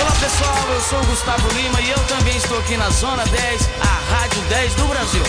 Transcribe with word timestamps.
Olá 0.00 0.12
pessoal, 0.20 0.68
eu 0.72 0.80
sou 0.80 0.98
o 1.00 1.06
Gustavo 1.06 1.48
Lima 1.54 1.80
e 1.80 1.90
eu 1.90 1.98
também 2.06 2.36
estou 2.36 2.58
aqui 2.58 2.76
na 2.76 2.88
Zona 2.90 3.24
10, 3.24 3.68
a 3.80 4.14
Rádio 4.14 4.40
10 4.48 4.74
do 4.74 4.86
Brasil. 4.86 5.22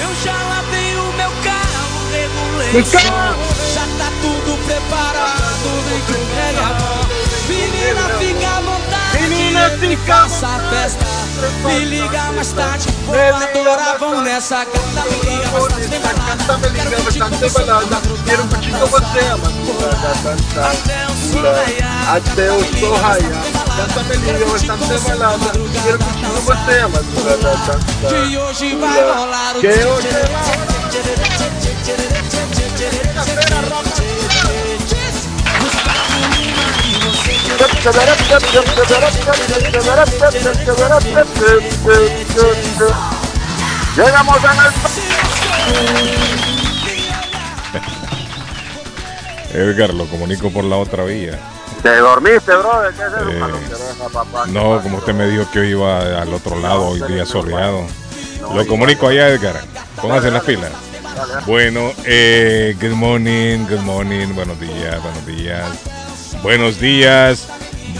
Eu 0.00 0.14
já 0.24 0.32
lavei 0.32 0.96
o 0.96 1.12
meu 1.12 1.30
carro, 1.42 2.10
regulei 2.10 2.80
o 2.80 2.84
som, 2.84 2.98
já 3.74 3.86
tá 3.98 4.10
tudo 4.22 4.58
preparado, 4.66 5.82
vem 5.88 6.00
que 6.00 6.12
o. 6.12 6.94
Menina, 7.46 8.08
fica 8.18 8.48
à 8.48 8.60
vontade, 8.60 9.28
menina, 9.28 9.70
fica 9.78 10.24
essa 10.24 10.58
festa. 10.70 11.04
Me 11.64 11.84
liga 11.84 12.32
mais 12.32 12.52
tarde, 12.52 12.86
vou 13.04 13.16
adorar, 13.16 13.98
vamos 13.98 14.24
nessa 14.24 14.64
gata, 14.64 15.04
me 15.10 15.30
liga 15.30 15.50
mais 15.50 15.66
tarde, 15.66 15.88
vem 15.88 16.00
balada. 16.00 16.40
Quero 16.80 17.02
curtir 17.02 17.30
com 17.30 17.38
você. 17.38 17.64
Quero 18.24 18.48
curtir 18.48 18.70
com 18.70 18.86
você. 18.86 20.58
Até 20.58 21.06
o 21.06 21.13
sol 21.24 21.42
raiar, 21.42 22.16
Até 22.16 22.52
o 22.52 22.78
sol 22.78 22.94
raiar. 22.96 23.44
Canta 23.76 24.02
me 24.04 24.16
liga 24.16 24.46
bastante 24.46 24.98
balada. 25.08 25.50
Quero 25.82 25.98
curtir 25.98 26.26
com 26.26 26.40
você, 26.42 26.86
madrugada. 26.86 27.78
Que 28.08 28.36
hoje 28.36 28.76
vai 28.76 29.02
rolar 29.02 29.56
o 29.56 29.60
Que 29.60 29.68
hoje 29.68 30.08
Llegamos 43.96 44.36
en 44.42 44.50
el... 44.50 46.23
Edgar, 49.54 49.94
lo 49.94 50.06
comunico 50.06 50.50
por 50.50 50.64
la 50.64 50.76
otra 50.76 51.04
vía. 51.04 51.38
¿Te 51.82 51.96
dormiste, 51.96 52.54
brother? 52.56 52.92
¿Qué 52.94 53.02
es 53.02 53.08
eso? 53.08 53.30
Eh, 53.30 54.08
papá. 54.12 54.46
No, 54.48 54.80
como 54.82 54.98
usted 54.98 55.14
me 55.14 55.28
dijo 55.28 55.48
que 55.52 55.60
hoy 55.60 55.68
iba 55.68 56.20
al 56.20 56.32
otro 56.32 56.58
lado, 56.58 56.88
hoy 56.88 57.00
día 57.08 57.24
soleado. 57.24 57.86
Lo 58.54 58.66
comunico 58.66 59.08
allá, 59.08 59.28
Edgar. 59.28 59.60
Póngase 60.00 60.30
las 60.30 60.42
pilas. 60.44 60.70
Bueno, 61.46 61.92
eh, 62.04 62.76
good 62.80 62.94
morning, 62.96 63.66
good 63.68 63.80
morning, 63.80 64.34
buenos 64.34 64.58
días, 64.58 65.02
buenos 65.02 65.26
días. 65.26 65.68
Buenos 66.42 66.80
días, 66.80 67.48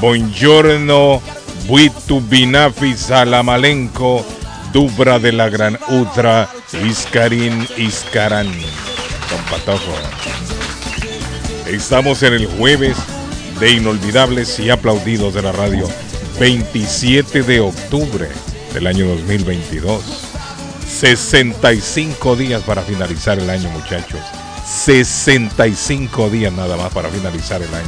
buongiorno, 0.01 1.23
buitu 1.67 2.21
binafi 2.21 2.95
salamalenco, 2.95 4.25
dubra 4.73 5.19
de 5.19 5.33
la 5.33 5.49
gran 5.49 5.79
ultra, 5.89 6.49
iscarín, 6.85 7.67
iscarán. 7.77 8.51
Don 9.31 9.43
Patojo. 9.51 9.93
Estamos 11.67 12.23
en 12.23 12.35
el 12.35 12.47
jueves 12.47 12.97
de 13.59 13.73
inolvidables 13.73 14.59
y 14.61 14.69
aplaudidos 14.69 15.33
de 15.33 15.41
la 15.41 15.53
radio, 15.53 15.89
27 16.39 17.43
de 17.43 17.61
octubre 17.61 18.29
del 18.75 18.87
año 18.87 19.07
2022. 19.07 20.03
65 20.87 22.37
días 22.37 22.63
para 22.65 22.83
finalizar 22.83 23.39
el 23.39 23.49
año, 23.49 23.71
muchachos. 23.71 24.21
65 24.67 26.29
días 26.29 26.53
nada 26.53 26.77
más 26.77 26.93
para 26.93 27.09
finalizar 27.09 27.63
el 27.63 27.75
año. 27.75 27.87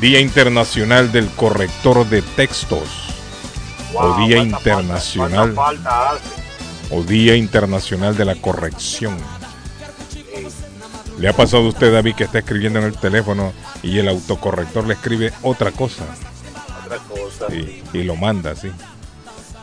Día 0.00 0.18
Internacional 0.18 1.12
del 1.12 1.28
Corrector 1.30 2.04
de 2.08 2.22
Textos. 2.22 3.14
o 3.94 4.26
Día 4.26 4.38
Internacional 4.38 5.54
Falta 5.54 6.18
o 6.90 7.02
Día 7.02 7.36
Internacional 7.36 8.16
de 8.16 8.24
la 8.24 8.34
Corrección. 8.34 9.16
¿Le 11.18 11.28
ha 11.28 11.32
pasado 11.32 11.64
a 11.64 11.68
usted, 11.68 11.92
David, 11.92 12.14
que 12.14 12.24
está 12.24 12.40
escribiendo 12.40 12.78
en 12.78 12.86
el 12.86 12.96
teléfono 12.96 13.52
y 13.82 13.98
el 13.98 14.08
autocorrector 14.08 14.86
le 14.86 14.94
escribe 14.94 15.32
otra 15.42 15.72
cosa? 15.72 16.04
Otra 16.84 16.98
cosa. 16.98 17.46
Sí, 17.48 17.82
y 17.94 18.02
lo 18.02 18.16
manda, 18.16 18.54
sí. 18.54 18.70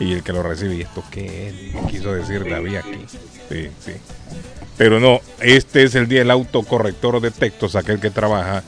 Y 0.00 0.14
el 0.14 0.22
que 0.24 0.32
lo 0.32 0.42
recibe, 0.42 0.74
¿y 0.74 0.80
esto 0.82 1.04
qué 1.10 1.48
es? 1.48 1.54
¿Qué 1.54 1.90
quiso 1.90 2.12
decir 2.12 2.48
David 2.48 2.76
aquí? 2.76 3.06
Sí, 3.48 3.68
sí. 3.78 3.92
Pero 4.76 4.98
no, 4.98 5.20
este 5.40 5.84
es 5.84 5.94
el 5.94 6.08
día 6.08 6.20
del 6.20 6.32
autocorrector 6.32 7.20
de 7.20 7.30
textos, 7.30 7.76
aquel 7.76 8.00
que 8.00 8.10
trabaja 8.10 8.64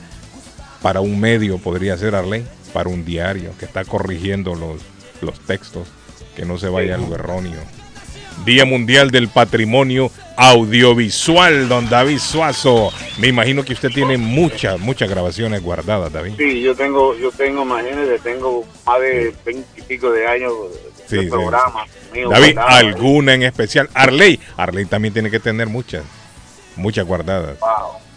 para 0.81 1.01
un 1.01 1.19
medio, 1.19 1.57
podría 1.57 1.97
ser 1.97 2.15
Arley, 2.15 2.45
para 2.71 2.89
un 2.89 3.03
diario, 3.03 3.51
que 3.59 3.65
está 3.65 3.83
corrigiendo 3.83 4.55
los, 4.55 4.81
los 5.21 5.37
textos, 5.41 5.89
que 6.37 6.45
no 6.45 6.57
se 6.57 6.69
vaya 6.69 6.95
a 6.95 6.97
lo 6.97 7.13
erróneo. 7.13 7.59
Día 8.45 8.65
Mundial 8.65 9.11
del 9.11 9.27
Patrimonio 9.27 10.11
Audiovisual, 10.37 11.67
don 11.67 11.89
David 11.89 12.19
Suazo. 12.19 12.91
Me 13.19 13.27
imagino 13.27 13.63
que 13.63 13.73
usted 13.73 13.89
tiene 13.91 14.17
muchas, 14.17 14.79
muchas 14.79 15.09
grabaciones 15.09 15.61
guardadas, 15.61 16.11
David. 16.13 16.33
Sí, 16.37 16.61
yo 16.61 16.75
tengo, 16.75 17.15
yo 17.17 17.31
tengo, 17.31 17.63
imagínese, 17.63 18.19
tengo 18.19 18.63
más 18.85 18.99
de 19.01 19.33
20 19.45 19.67
y 19.77 19.81
pico 19.81 20.11
de 20.11 20.27
años 20.27 20.51
de 20.71 20.87
Sí, 21.07 21.23
sí. 21.23 21.29
programas. 21.29 21.87
míos 22.13 22.29
David, 22.31 22.53
guardados. 22.55 22.73
¿alguna 22.83 23.33
en 23.33 23.43
especial? 23.43 23.89
Arley. 23.93 24.39
Arley 24.55 24.85
también 24.85 25.13
tiene 25.13 25.31
que 25.31 25.39
tener 25.39 25.67
muchas. 25.67 26.03
Muchas 26.75 27.05
guardadas. 27.05 27.59
Wow, 27.59 27.69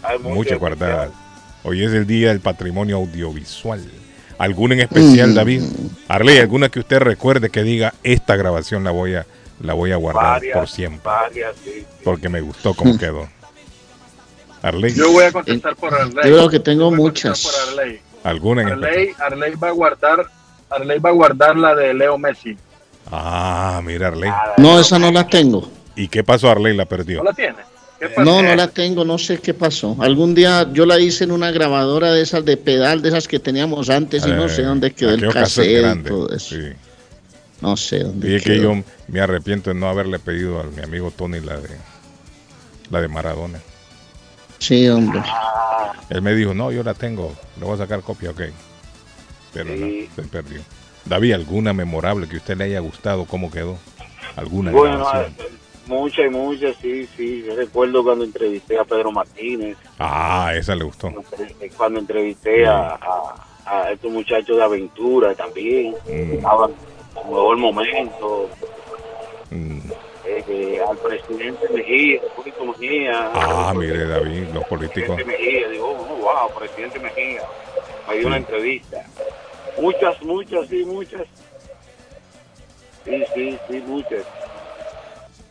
hay 0.03 0.17
muchas 0.19 0.35
Muchas 0.35 0.59
guardadas. 0.59 1.09
Hoy 1.63 1.83
es 1.83 1.91
el 1.93 2.05
día 2.07 2.29
del 2.29 2.39
patrimonio 2.39 2.97
audiovisual. 2.97 3.81
¿Alguna 4.37 4.73
en 4.73 4.79
especial, 4.81 5.33
David? 5.35 5.61
Arley, 6.07 6.39
¿alguna 6.39 6.69
que 6.69 6.79
usted 6.79 6.99
recuerde 6.99 7.49
que 7.49 7.63
diga 7.63 7.93
esta 8.03 8.35
grabación 8.35 8.83
la 8.83 8.89
voy 8.91 9.13
a, 9.15 9.25
la 9.63 9.73
voy 9.73 9.91
a 9.91 9.95
guardar 9.97 10.23
Varias, 10.23 10.57
por 10.57 10.67
siempre? 10.69 11.01
varias, 11.03 11.55
sí. 11.63 11.85
Porque 12.03 12.29
me 12.29 12.41
gustó 12.41 12.73
cómo 12.73 12.97
quedó. 12.97 13.27
Arley, 14.61 14.93
Yo 14.93 15.11
voy 15.11 15.23
a 15.25 15.31
contestar 15.31 15.75
por 15.75 15.93
Arley. 15.93 16.13
Yo 16.15 16.21
creo 16.37 16.49
que 16.49 16.59
tengo 16.59 16.91
muchas. 16.91 17.41
por 17.43 17.53
Arley. 17.79 17.99
¿alguna 18.23 18.61
en? 18.61 18.67
Arley, 18.69 19.09
Arley 19.19 19.55
va 19.55 19.69
a 19.69 19.71
guardar, 19.71 20.25
Arley 20.69 20.99
va 20.99 21.09
a 21.09 21.13
guardar 21.13 21.57
la 21.57 21.73
de 21.75 21.93
Leo 21.93 22.17
Messi. 22.17 22.55
Ah, 23.11 23.81
mira, 23.83 24.09
Arley. 24.09 24.29
No, 24.57 24.79
esa 24.79 24.99
no 24.99 25.11
la 25.11 25.25
tengo. 25.27 25.69
¿Y 25.95 26.07
qué 26.07 26.23
pasó, 26.23 26.49
Arley? 26.51 26.75
La 26.75 26.85
perdió. 26.85 27.17
¿No 27.19 27.23
la 27.25 27.33
tiene? 27.33 27.55
No, 28.17 28.41
no 28.41 28.55
la 28.55 28.67
tengo, 28.67 29.05
no 29.05 29.17
sé 29.19 29.37
qué 29.39 29.53
pasó. 29.53 29.95
Algún 29.99 30.33
día 30.33 30.67
yo 30.73 30.85
la 30.87 30.99
hice 30.99 31.23
en 31.23 31.31
una 31.31 31.51
grabadora 31.51 32.11
de 32.11 32.21
esas 32.23 32.43
de 32.45 32.57
pedal, 32.57 33.01
de 33.03 33.09
esas 33.09 33.27
que 33.27 33.39
teníamos 33.39 33.89
antes, 33.91 34.25
y 34.25 34.31
no 34.31 34.49
sé 34.49 34.61
Eh, 34.61 34.65
dónde 34.65 34.91
quedó 34.91 35.11
el 35.11 35.31
cassette 35.31 35.97
y 35.97 36.03
todo 36.03 36.29
eso. 36.33 36.55
sí. 36.55 36.61
No 37.61 37.77
sé 37.77 37.99
dónde 38.03 38.27
Dije 38.27 38.43
que 38.43 38.53
quedó. 38.59 38.73
yo 38.75 38.83
me 39.07 39.21
arrepiento 39.21 39.69
de 39.69 39.75
no 39.79 39.87
haberle 39.87 40.19
pedido 40.19 40.59
a 40.59 40.63
mi 40.63 40.81
amigo 40.81 41.11
Tony 41.11 41.39
la 41.39 41.57
de 41.57 41.69
la 42.89 43.01
de 43.01 43.07
Maradona. 43.07 43.59
Sí, 44.57 44.87
hombre. 44.89 45.21
Él 46.09 46.21
me 46.21 46.33
dijo, 46.35 46.53
no, 46.53 46.71
yo 46.71 46.83
la 46.83 46.93
tengo, 46.93 47.33
le 47.59 47.65
voy 47.65 47.75
a 47.75 47.77
sacar 47.77 48.01
copia, 48.01 48.31
ok. 48.31 48.41
Pero 49.53 49.73
Sí. 49.73 50.09
no, 50.09 50.23
se 50.23 50.29
perdió. 50.29 50.61
David, 51.05 51.33
¿alguna 51.33 51.73
memorable 51.73 52.27
que 52.27 52.37
usted 52.37 52.57
le 52.57 52.65
haya 52.65 52.79
gustado? 52.79 53.25
¿Cómo 53.25 53.49
quedó? 53.51 53.77
¿Alguna 54.35 54.71
Bueno, 54.71 54.97
grabación? 54.99 55.35
muchas 55.87 56.25
y 56.27 56.29
muchas, 56.29 56.75
sí, 56.81 57.07
sí. 57.17 57.43
Yo 57.47 57.55
recuerdo 57.55 58.03
cuando 58.03 58.23
entrevisté 58.23 58.77
a 58.77 58.83
Pedro 58.85 59.11
Martínez, 59.11 59.77
Ah, 59.99 60.51
esa 60.55 60.75
le 60.75 60.83
gustó. 60.83 61.11
cuando 61.77 61.99
entrevisté 61.99 62.65
a, 62.67 62.95
a, 62.95 63.35
a 63.65 63.91
estos 63.91 64.11
muchachos 64.11 64.57
de 64.57 64.63
aventura 64.63 65.33
también. 65.35 65.95
Mm. 66.07 66.33
Estaban 66.33 66.71
un 67.15 67.29
mejor 67.29 67.57
momento. 67.57 68.49
Mm. 69.49 69.79
eh, 70.25 70.43
eh, 70.47 70.81
al 70.87 70.97
presidente 70.97 71.67
Mejía, 71.73 72.21
el 72.21 72.29
público 72.35 72.65
Mejía. 72.65 73.31
Ah, 73.33 73.73
mire, 73.75 74.05
David, 74.05 74.47
los 74.53 74.63
políticos. 74.65 75.15
Presidente 75.15 75.25
Mejía, 75.25 75.69
digo, 75.69 75.89
oh, 75.89 76.15
wow, 76.17 76.57
presidente 76.57 76.99
Mejía. 76.99 77.41
Me 78.07 78.17
dio 78.17 78.27
una 78.27 78.37
entrevista. 78.37 79.03
Muchas, 79.79 80.21
muchas, 80.21 80.67
sí, 80.67 80.85
muchas. 80.85 81.27
Sí, 83.05 83.23
sí, 83.33 83.57
sí, 83.69 83.83
muchas. 83.85 84.23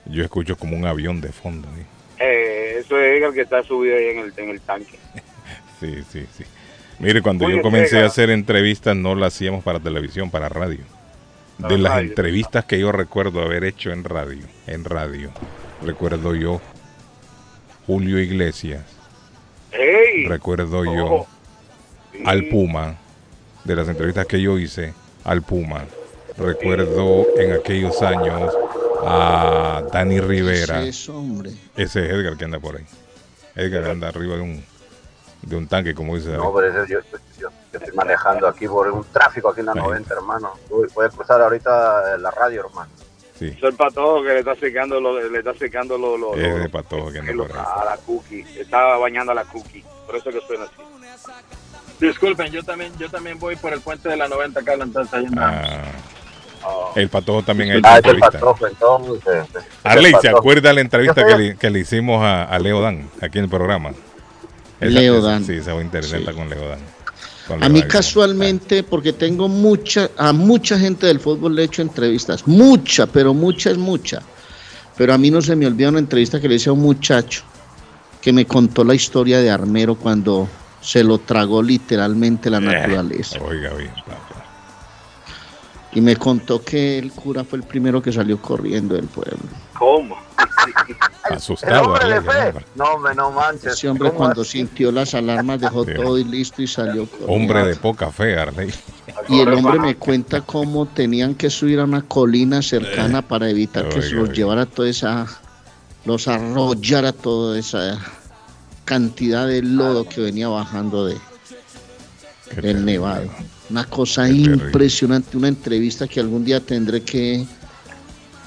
Yo 0.06 0.23
escucho 0.23 0.56
como 0.56 0.76
un 0.76 0.87
avión 0.87 1.20
de 1.20 1.32
fondo. 1.32 1.69
¿sí? 1.76 1.82
Eh, 2.19 2.76
eso 2.81 2.99
es 2.99 3.23
el 3.23 3.32
que 3.34 3.43
está 3.43 3.62
subido 3.62 3.96
ahí 3.96 4.08
en 4.08 4.19
el, 4.19 4.32
en 4.37 4.50
el 4.50 4.61
tanque. 4.61 4.99
Sí, 5.81 6.05
sí, 6.12 6.26
sí. 6.37 6.44
Mire, 6.99 7.23
cuando 7.23 7.46
Oye, 7.46 7.56
yo 7.56 7.62
comencé 7.62 8.00
a 8.00 8.05
hacer 8.05 8.29
entrevistas, 8.29 8.94
no 8.94 9.14
las 9.14 9.34
hacíamos 9.34 9.64
para 9.64 9.81
televisión, 9.81 10.31
para 10.31 10.50
radio. 10.50 10.81
De 11.68 11.78
las 11.78 11.92
radio. 11.92 12.08
entrevistas 12.10 12.64
que 12.64 12.78
yo 12.78 12.92
recuerdo 12.92 13.42
haber 13.42 13.64
hecho 13.64 13.90
en 13.90 14.04
radio, 14.04 14.42
en 14.66 14.84
radio, 14.84 15.30
recuerdo 15.82 16.34
yo 16.34 16.60
Julio 17.86 18.18
Iglesias, 18.18 18.82
recuerdo 20.28 20.84
yo 20.84 21.06
Oh, 21.06 21.26
sí. 22.12 22.22
al 22.26 22.44
Puma, 22.48 22.96
de 23.64 23.76
las 23.76 23.88
entrevistas 23.88 24.26
que 24.26 24.40
yo 24.40 24.58
hice, 24.58 24.94
al 25.24 25.42
Puma, 25.42 25.84
recuerdo 26.36 27.26
en 27.38 27.52
aquellos 27.52 28.00
años 28.02 28.52
a 29.04 29.82
Dani 29.92 30.20
Rivera. 30.20 30.82
Es, 30.82 31.08
hombre. 31.08 31.50
Ese 31.76 32.04
es 32.06 32.10
Edgar 32.12 32.36
que 32.36 32.44
anda 32.44 32.58
por 32.58 32.76
ahí. 32.76 32.84
Edgar 33.56 33.84
anda 33.90 34.08
arriba 34.08 34.36
de 34.36 34.42
un, 34.42 34.64
de 35.42 35.56
un 35.56 35.66
tanque, 35.66 35.94
como 35.94 36.16
dice 36.16 36.28
David. 36.30 36.42
No, 36.44 36.54
pero 36.54 36.82
ese- 36.82 36.92
yo, 36.92 36.98
yo- 37.72 37.78
estoy 37.78 37.94
manejando 37.94 38.49
aquí 38.49 38.67
por 38.69 38.88
un 38.90 39.05
tráfico 39.12 39.50
aquí 39.50 39.61
en 39.61 39.67
la 39.67 39.72
Ahí. 39.72 39.78
90, 39.78 40.14
hermano. 40.14 40.52
Voy 40.94 41.06
a 41.06 41.08
cruzar 41.08 41.40
ahorita 41.40 42.17
la 42.19 42.31
radio, 42.31 42.67
hermano. 42.67 42.90
Sí, 43.38 43.55
Es 43.56 43.62
el 43.62 43.75
patojo 43.75 44.22
que 44.22 44.28
le 44.28 44.38
está 44.40 44.55
secando 44.55 45.00
lo, 45.00 45.19
le 45.31 45.38
está 45.38 45.55
secando 45.55 45.96
lo, 45.96 46.19
lo, 46.19 46.34
es 46.37 46.46
lo- 46.49 46.58
de 46.58 46.69
patojo 46.69 47.11
que 47.11 47.20
ahí. 47.20 47.28
a 47.31 47.84
la 47.87 47.96
cookie. 48.05 48.44
Estaba 48.58 48.99
bañando 48.99 49.32
a 49.32 49.34
la 49.34 49.44
cookie. 49.44 49.82
Por 50.06 50.17
eso 50.17 50.31
que 50.31 50.40
suena 50.46 50.64
así. 50.64 50.75
Disculpen, 51.99 52.50
yo 52.52 52.62
también, 52.62 52.93
yo 52.99 53.08
también 53.11 53.38
voy 53.38 53.56
por 53.56 53.72
el 53.72 53.81
puente 53.81 54.08
de 54.08 54.17
la 54.17 54.28
90 54.28 54.61
acá, 54.61 54.75
entonces 54.75 55.12
ahí. 55.14 55.26
Ah, 55.38 55.82
el 56.94 57.08
patojo 57.08 57.43
también 57.43 57.70
ha 57.70 57.75
hecho 57.76 57.87
Ah, 57.88 57.99
es 57.99 58.05
el 58.05 58.11
entrevista. 58.17 58.31
patojo, 58.38 58.67
entonces. 58.67 59.49
es 59.55 59.64
Arley, 59.84 60.12
¿se 60.20 60.28
acuerda 60.28 60.72
la 60.75 60.81
entrevista 60.82 61.25
que 61.26 61.37
le, 61.37 61.56
que 61.56 61.70
le 61.70 61.78
hicimos 61.78 62.22
a, 62.22 62.44
a 62.44 62.58
Leo 62.58 62.82
Dan 62.82 63.08
aquí 63.22 63.38
en 63.38 63.44
el 63.44 63.50
programa? 63.50 63.93
Leo 64.81 65.19
esa- 65.19 65.26
Dan. 65.28 65.44
Sí, 65.44 65.55
esa 65.55 65.72
fue 65.72 65.82
Sí. 66.02 66.25
con 66.34 66.49
Leo 66.50 66.69
Dan. 66.69 66.81
A 67.61 67.69
mí 67.69 67.82
casualmente, 67.82 68.82
porque 68.82 69.12
tengo 69.12 69.49
mucha, 69.49 70.11
a 70.17 70.32
mucha 70.32 70.79
gente 70.79 71.06
del 71.06 71.20
fútbol 71.20 71.55
le 71.55 71.62
he 71.62 71.64
hecho 71.64 71.82
entrevistas, 71.82 72.47
mucha, 72.47 73.06
pero 73.06 73.35
mucha 73.35 73.70
es 73.70 73.79
mucha. 73.79 74.23
Pero 74.97 75.14
a 75.14 75.19
mí 75.19 75.31
no 75.31 75.41
se 75.41 75.56
me 75.56 75.67
olvida 75.67 75.88
una 75.88 75.99
entrevista 75.99 76.41
que 76.41 76.49
le 76.49 76.56
hice 76.56 76.69
a 76.69 76.73
un 76.73 76.81
muchacho 76.81 77.43
que 78.20 78.32
me 78.32 78.44
contó 78.44 78.85
la 78.85 78.94
historia 78.94 79.41
de 79.41 79.50
Armero 79.50 79.94
cuando 79.94 80.49
se 80.81 81.02
lo 81.02 81.19
tragó 81.19 81.62
literalmente 81.62 82.50
la 82.50 82.61
naturaleza. 82.61 83.38
Oiga, 83.43 83.73
bien, 83.75 83.93
papá. 84.06 84.44
Y 85.93 86.00
me 86.00 86.17
contó 86.17 86.62
que 86.62 86.99
el 86.99 87.12
cura 87.12 87.44
fue 87.44 87.58
el 87.58 87.64
primero 87.64 88.00
que 88.00 88.12
salió 88.12 88.41
corriendo 88.41 88.94
del 88.94 89.06
pueblo. 89.06 89.38
¿Cómo? 89.76 90.17
El 91.31 91.37
Asustado, 91.37 91.82
hombre 91.84 92.08
de 92.08 92.20
fe. 92.22 92.52
No, 92.75 92.84
hombre, 92.84 93.14
no 93.14 93.31
manches. 93.31 93.75
Ese 93.75 93.88
hombre 93.88 94.08
¿Cómo 94.08 94.19
cuando 94.19 94.42
así? 94.42 94.58
sintió 94.58 94.90
las 94.90 95.14
alarmas 95.14 95.60
dejó 95.60 95.84
Sí. 95.84 95.92
todo 95.94 96.19
y 96.19 96.25
listo 96.25 96.62
y 96.62 96.66
salió 96.66 97.06
corriendo. 97.06 97.32
Hombre 97.32 97.64
de 97.66 97.76
poca 97.76 98.10
fe, 98.10 98.38
Arley. 98.38 98.70
Y 99.28 99.40
el 99.40 99.52
hombre 99.52 99.78
me 99.78 99.96
cuenta 99.96 100.40
cómo 100.40 100.87
tenían 100.87 101.34
que 101.34 101.50
subir 101.50 101.78
a 101.81 101.84
una 101.84 102.02
colina 102.02 102.62
cercana 102.62 103.22
para 103.22 103.48
evitar 103.48 103.88
que 103.88 104.02
se 104.02 104.10
los 104.10 104.25
oiga. 104.25 104.34
llevara 104.34 104.66
toda 104.66 104.88
esa, 104.88 105.26
los 106.04 106.26
arrollara 106.28 107.12
toda 107.12 107.58
esa 107.58 107.98
cantidad 108.84 109.46
de 109.46 109.62
lodo 109.62 110.04
que 110.08 110.20
venía 110.20 110.48
bajando 110.48 111.06
de, 111.06 111.14
Qué 112.48 112.54
del 112.56 112.62
terrible. 112.62 112.93
Nevado. 112.93 113.31
Una 113.70 113.84
cosa 113.84 114.26
Qué 114.26 114.32
terrible. 114.32 114.64
impresionante, 114.66 115.36
una 115.36 115.48
entrevista 115.48 116.08
que 116.08 116.19
algún 116.19 116.44
día 116.44 116.58
tendré 116.60 117.02
que 117.02 117.46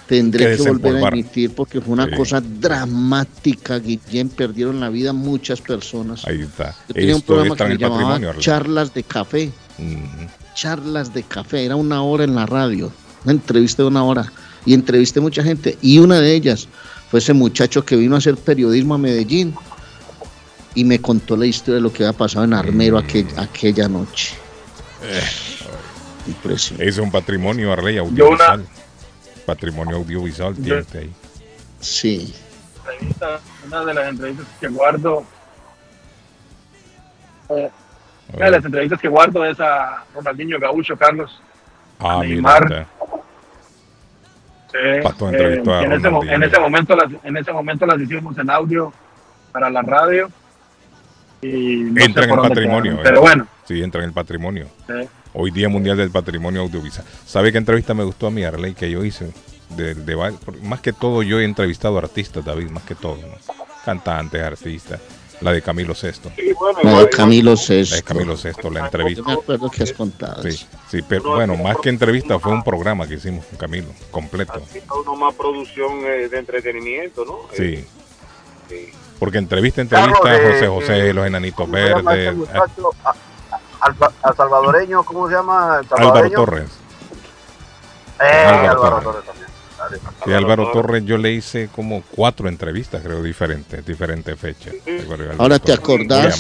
tendré 0.08 0.52
Que 0.58 0.64
que, 0.64 0.70
volver 0.70 1.04
a 1.04 1.08
emitir 1.10 1.52
porque 1.56 1.80
fue 1.82 1.94
una 1.94 2.06
Sí. 2.10 2.16
cosa 2.16 2.42
dramática, 2.42 3.80
Guillén, 3.80 4.30
perdieron 4.30 4.80
la 4.80 4.90
vida 4.90 5.14
muchas 5.14 5.62
personas. 5.62 6.26
Ahí 6.28 6.42
está. 6.42 6.76
Yo 6.90 6.94
tenía 6.94 7.16
un 7.16 7.22
programa 7.22 7.56
que 7.56 7.68
se 7.68 7.78
llamaba. 7.78 8.20
Charlas 8.40 8.94
de 8.94 9.04
Café 9.04 9.52
charlas 10.56 11.12
de 11.16 11.24
café, 11.24 11.66
era 11.66 11.76
una 11.76 12.04
hora 12.04 12.24
en 12.26 12.36
la 12.36 12.46
radio, 12.46 12.92
una 13.24 13.34
entrevista 13.34 13.82
de 13.82 13.88
una 13.88 14.04
hora, 14.04 14.32
y 14.68 14.76
entrevisté 14.76 15.20
mucha 15.20 15.42
gente, 15.44 15.80
y 15.82 15.98
una 15.98 16.20
de 16.20 16.32
ellas 16.36 16.68
fue 17.10 17.20
ese 17.22 17.34
muchacho 17.34 17.84
que 17.84 17.96
vino 17.96 18.14
a 18.14 18.20
hacer 18.20 18.36
periodismo 18.38 18.94
a 18.94 19.00
Medellín 19.00 19.56
y 20.76 20.84
me 20.84 21.00
contó 21.00 21.36
la 21.36 21.48
historia 21.48 21.76
de 21.76 21.82
lo 21.82 21.92
que 21.92 22.04
había 22.06 22.16
pasado 22.16 22.46
en 22.46 22.54
Armero 22.54 22.98
Mm. 23.02 23.04
aquel- 23.04 23.28
aquella 23.38 23.88
noche. 23.90 24.36
Eh. 25.02 25.22
Impresionante. 26.28 26.88
Es 26.88 26.98
un 27.00 27.12
patrimonio, 27.12 27.72
Arley, 27.74 27.96
Yo 27.96 28.04
audiovisual. 28.04 28.66
Patrimonio 29.46 29.98
audiovisual 29.98 30.56
tiene 30.56 30.80
usted 30.82 31.00
ahí. 31.00 31.14
Sí, 31.80 32.34
una 33.68 33.86
de 33.86 33.94
las 33.94 34.08
entrevistas 34.10 34.48
que 34.60 34.68
guardo, 34.68 35.24
eh, 37.50 37.70
una 38.34 38.46
de 38.46 38.52
las 38.52 38.66
entrevistas 38.66 39.00
que 39.00 39.08
guardo 39.08 39.46
es 39.46 39.60
a 39.60 40.04
Ronaldinho 40.14 40.60
Gaucho, 40.60 40.96
Carlos. 40.98 41.42
Ah, 42.00 42.18
mira, 42.22 42.28
Neymar. 42.34 42.64
está. 42.64 42.88
Eh, 44.76 45.02
Pato 45.04 45.30
eh, 45.32 45.62
en, 45.64 45.92
ese, 45.94 46.08
en 46.34 46.44
ese 46.44 46.60
momento 46.60 46.96
las, 46.96 47.08
en 47.24 47.38
ese 47.38 47.54
momento 47.54 47.86
las 47.86 48.00
hicimos 48.02 48.36
en 48.40 48.50
audio 48.50 48.92
para 49.52 49.70
la 49.70 49.82
radio. 49.84 50.30
Y 51.42 51.84
no 51.84 52.02
Entra 52.02 52.24
en 52.24 52.30
el 52.32 52.36
patrimonio. 52.40 52.92
quedaron, 52.94 53.04
Pero 53.04 53.22
bueno, 53.22 53.48
Sí, 53.66 53.84
entra 53.84 54.02
en 54.02 54.08
el 54.08 54.14
patrimonio. 54.14 54.68
eh, 54.90 55.08
Hoy 55.34 55.52
Día 55.52 55.68
Mundial 55.70 55.98
del 55.98 56.12
Patrimonio 56.12 56.62
Audiovisual. 56.62 57.06
¿Sabe 57.26 57.52
qué 57.52 57.58
entrevista 57.58 57.94
me 57.94 58.04
gustó 58.04 58.28
a 58.28 58.32
mí, 58.32 58.44
Arley, 58.44 58.74
que 58.74 58.90
yo 58.92 59.04
hice? 59.04 59.32
De, 59.70 59.96
de 59.96 60.16
más 60.62 60.82
que 60.82 60.94
todo, 60.94 61.24
yo 61.24 61.40
he 61.40 61.46
entrevistado 61.46 61.98
artistas, 61.98 62.46
David, 62.46 62.70
más 62.70 62.84
que 62.84 62.94
todo. 62.96 63.18
¿no? 63.18 63.34
Cantantes, 63.84 64.42
artistas. 64.42 65.00
La 65.42 65.52
de 65.52 65.62
Camilo 65.62 65.94
Sesto. 65.96 66.32
Sí, 66.38 66.54
bueno, 66.58 66.80
la 66.84 67.00
de 67.00 67.10
Camilo 67.10 67.52
La 67.56 67.60
de 67.60 67.86
Sesto. 67.86 68.06
Camilo 68.06 68.38
Sesto, 68.38 68.70
la 68.70 68.80
Yo 68.82 68.86
entrevista. 68.86 69.24
me 69.26 69.34
acuerdo 69.34 69.70
que 69.72 69.84
has 69.84 69.92
contado. 69.92 70.44
Sí, 70.44 70.66
sí, 70.90 71.00
pero 71.08 71.32
bueno, 71.36 71.56
más 71.58 71.78
que 71.82 71.90
entrevista, 71.90 72.38
fue 72.40 72.52
un 72.54 72.64
programa 72.64 73.08
que 73.08 73.16
hicimos 73.16 73.44
con 73.48 73.58
Camilo, 73.58 73.88
completo. 74.12 74.62
Uno 75.02 75.16
más 75.16 75.34
producción 75.34 76.00
eh, 76.06 76.30
de 76.30 76.38
entretenimiento, 76.38 77.26
¿no? 77.26 77.40
Sí, 77.52 77.64
Eh, 77.64 77.86
sí. 78.70 78.90
porque 79.20 79.40
entrevista, 79.40 79.82
entrevista, 79.82 80.20
Carlos, 80.22 80.46
eh, 80.46 80.54
José 80.54 80.68
José, 80.68 81.14
los 81.14 81.26
enanitos 81.28 81.58
¿Cómo 81.58 81.76
se 81.78 81.90
llama 81.90 82.12
este 82.14 82.24
verdes, 82.26 82.36
muchacho? 82.38 82.90
A- 83.04 83.10
a- 83.10 83.16
al, 83.84 83.96
al 84.22 84.36
salvadoreño, 84.36 85.04
¿cómo 85.04 85.28
se 85.28 85.36
llama? 85.36 85.82
¿El 85.82 86.04
Álvaro? 86.04 86.30
Torres. 86.32 86.70
Eh, 88.20 88.24
Álvaro 88.46 88.70
Álvaro, 88.70 88.82
Torres. 88.82 89.04
Torres 89.04 89.26
también. 89.26 89.48
Dale. 89.78 90.00
Y 90.26 90.34
Álvaro 90.34 90.72
Torres 90.72 91.06
yo 91.06 91.18
le 91.18 91.32
hice 91.32 91.68
como 91.76 92.04
cuatro 92.16 92.48
entrevistas, 92.48 93.02
creo, 93.04 93.22
diferentes, 93.22 93.86
diferentes 93.86 94.40
fechas. 94.40 94.74
Ahora, 95.38 95.60
¿te 95.60 95.74
acordás? 95.74 96.40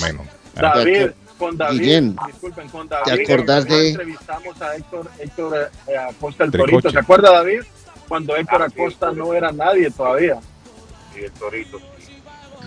David, 0.56 1.10
con 1.38 1.57
David, 1.57 1.80
Guillén, 1.80 2.16
disculpen, 2.28 2.69
con 2.69 2.88
David. 2.88 3.25
¿te 3.25 3.34
acordás 3.34 3.66
cuando 3.66 3.75
de- 3.75 3.90
Entrevistamos 3.90 4.62
a 4.62 4.75
Héctor, 4.75 5.10
Héctor 5.19 5.72
eh, 5.88 5.98
Acosta 5.98 6.44
el 6.44 6.51
Tricoche. 6.51 6.72
Torito. 6.74 6.90
¿Se 6.92 7.00
acuerda, 7.00 7.31
David? 7.31 7.62
Cuando 8.07 8.36
Héctor 8.36 8.62
Ah, 8.62 8.66
Acosta 8.66 9.10
sí. 9.12 9.18
no 9.18 9.34
era 9.34 9.51
nadie 9.51 9.90
todavía. 9.90 10.40
Y 11.19 11.24
el 11.24 11.31
torito. 11.31 11.80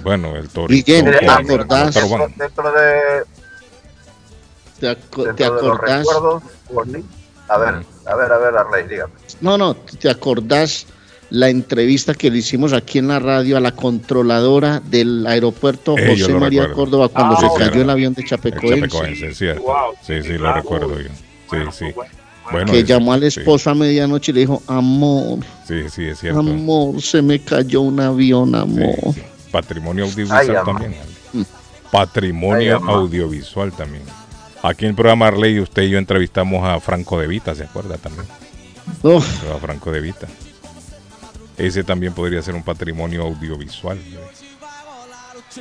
Bueno, 0.02 0.36
el 0.36 0.48
Torito. 0.48 0.84
Guillén, 0.92 1.04
¿te 1.10 1.28
acordás? 1.30 1.94
pero 1.94 2.08
bueno, 2.08 2.26
Dentro, 2.36 2.64
dentro 2.64 2.72
de, 2.72 3.22
¿Te, 4.80 4.88
acordás? 5.44 6.06
A 7.48 7.58
ver, 7.58 7.74
a 8.06 8.14
ver, 8.16 8.32
a 8.32 8.38
ver, 8.38 8.56
Arley, 8.56 8.88
dígame. 8.88 9.12
No, 9.40 9.56
no, 9.56 9.74
¿te 9.74 10.10
acordás 10.10 10.86
la 11.30 11.48
entrevista 11.48 12.14
que 12.14 12.30
le 12.30 12.38
hicimos 12.38 12.72
aquí 12.72 12.98
en 12.98 13.08
la 13.08 13.18
radio 13.18 13.56
a 13.56 13.60
la 13.60 13.72
controladora 13.72 14.80
del 14.80 15.26
aeropuerto 15.26 15.96
Eh, 15.98 16.08
José 16.18 16.32
María 16.34 16.62
recuerdo. 16.66 16.74
Córdoba 16.84 17.08
cuando 17.08 17.34
Ah, 17.36 17.40
se 17.40 17.46
sí, 17.46 17.52
cayó 17.56 17.66
claro. 17.70 17.82
el 17.82 17.90
avión 17.90 18.14
de 18.14 18.24
Chapecoense? 18.24 18.88
Chapecoense, 18.88 19.34
cierto. 19.34 19.62
Wow. 19.62 19.74
Sí, 20.02 20.22
sí, 20.22 20.38
lo 20.38 20.52
recuerdo 20.52 21.00
yo. 21.00 21.08
Sí, 21.08 21.12
Bueno, 21.50 21.72
sí. 21.72 21.84
bueno. 21.94 22.10
Bueno, 22.52 22.72
que 22.72 22.78
es- 22.80 22.84
llamó 22.86 23.12
al 23.12 23.20
sí, 23.22 23.26
esposo 23.40 23.70
a 23.70 23.74
medianoche 23.74 24.30
y 24.30 24.34
le 24.34 24.40
dijo, 24.42 24.62
amor, 24.68 25.40
Sí, 25.66 25.88
sí, 25.88 26.04
es 26.06 26.20
cierto. 26.20 26.38
amor, 26.38 27.02
se 27.02 27.20
me 27.20 27.40
cayó 27.40 27.80
un 27.80 27.98
avión, 27.98 28.50
Sí, 28.50 28.56
amor. 28.56 29.14
sí. 29.14 29.22
Patrimonio 29.50 30.04
audiovisual 30.04 30.56
Ay, 30.56 30.64
también. 30.64 30.94
Mm. 31.32 31.42
Patrimonio 31.90 32.80
Ay, 32.86 32.94
audiovisual 32.94 33.72
también. 33.72 34.04
Aquí 34.66 34.84
en 34.84 34.90
el 34.90 34.96
programa 34.96 35.28
Arley, 35.28 35.60
usted 35.60 35.84
y 35.84 35.90
yo 35.90 35.98
entrevistamos 35.98 36.64
a 36.64 36.80
Franco 36.80 37.20
De 37.20 37.28
Vita, 37.28 37.54
¿se 37.54 37.62
acuerda 37.62 37.98
también? 37.98 38.26
A 39.54 39.58
Franco 39.60 39.92
De 39.92 40.00
Vita. 40.00 40.26
Ese 41.56 41.84
también 41.84 42.12
podría 42.12 42.42
ser 42.42 42.56
un 42.56 42.64
patrimonio 42.64 43.22
audiovisual. 43.22 43.96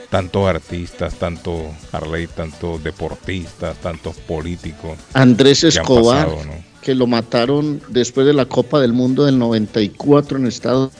Tantos 0.09 0.47
artistas, 0.47 1.13
tanto 1.15 1.71
Arley, 1.91 2.25
tantos 2.25 2.83
deportistas, 2.83 3.77
tantos 3.77 4.17
políticos 4.17 4.97
Andrés 5.13 5.61
que 5.61 5.67
Escobar, 5.67 6.27
pasado, 6.27 6.45
¿no? 6.45 6.63
que 6.81 6.95
lo 6.95 7.05
mataron 7.05 7.81
después 7.89 8.25
de 8.25 8.33
la 8.33 8.45
Copa 8.45 8.81
del 8.81 8.91
Mundo 8.91 9.25
del 9.25 9.37
94 9.37 10.37
en 10.37 10.47
Estados 10.47 10.91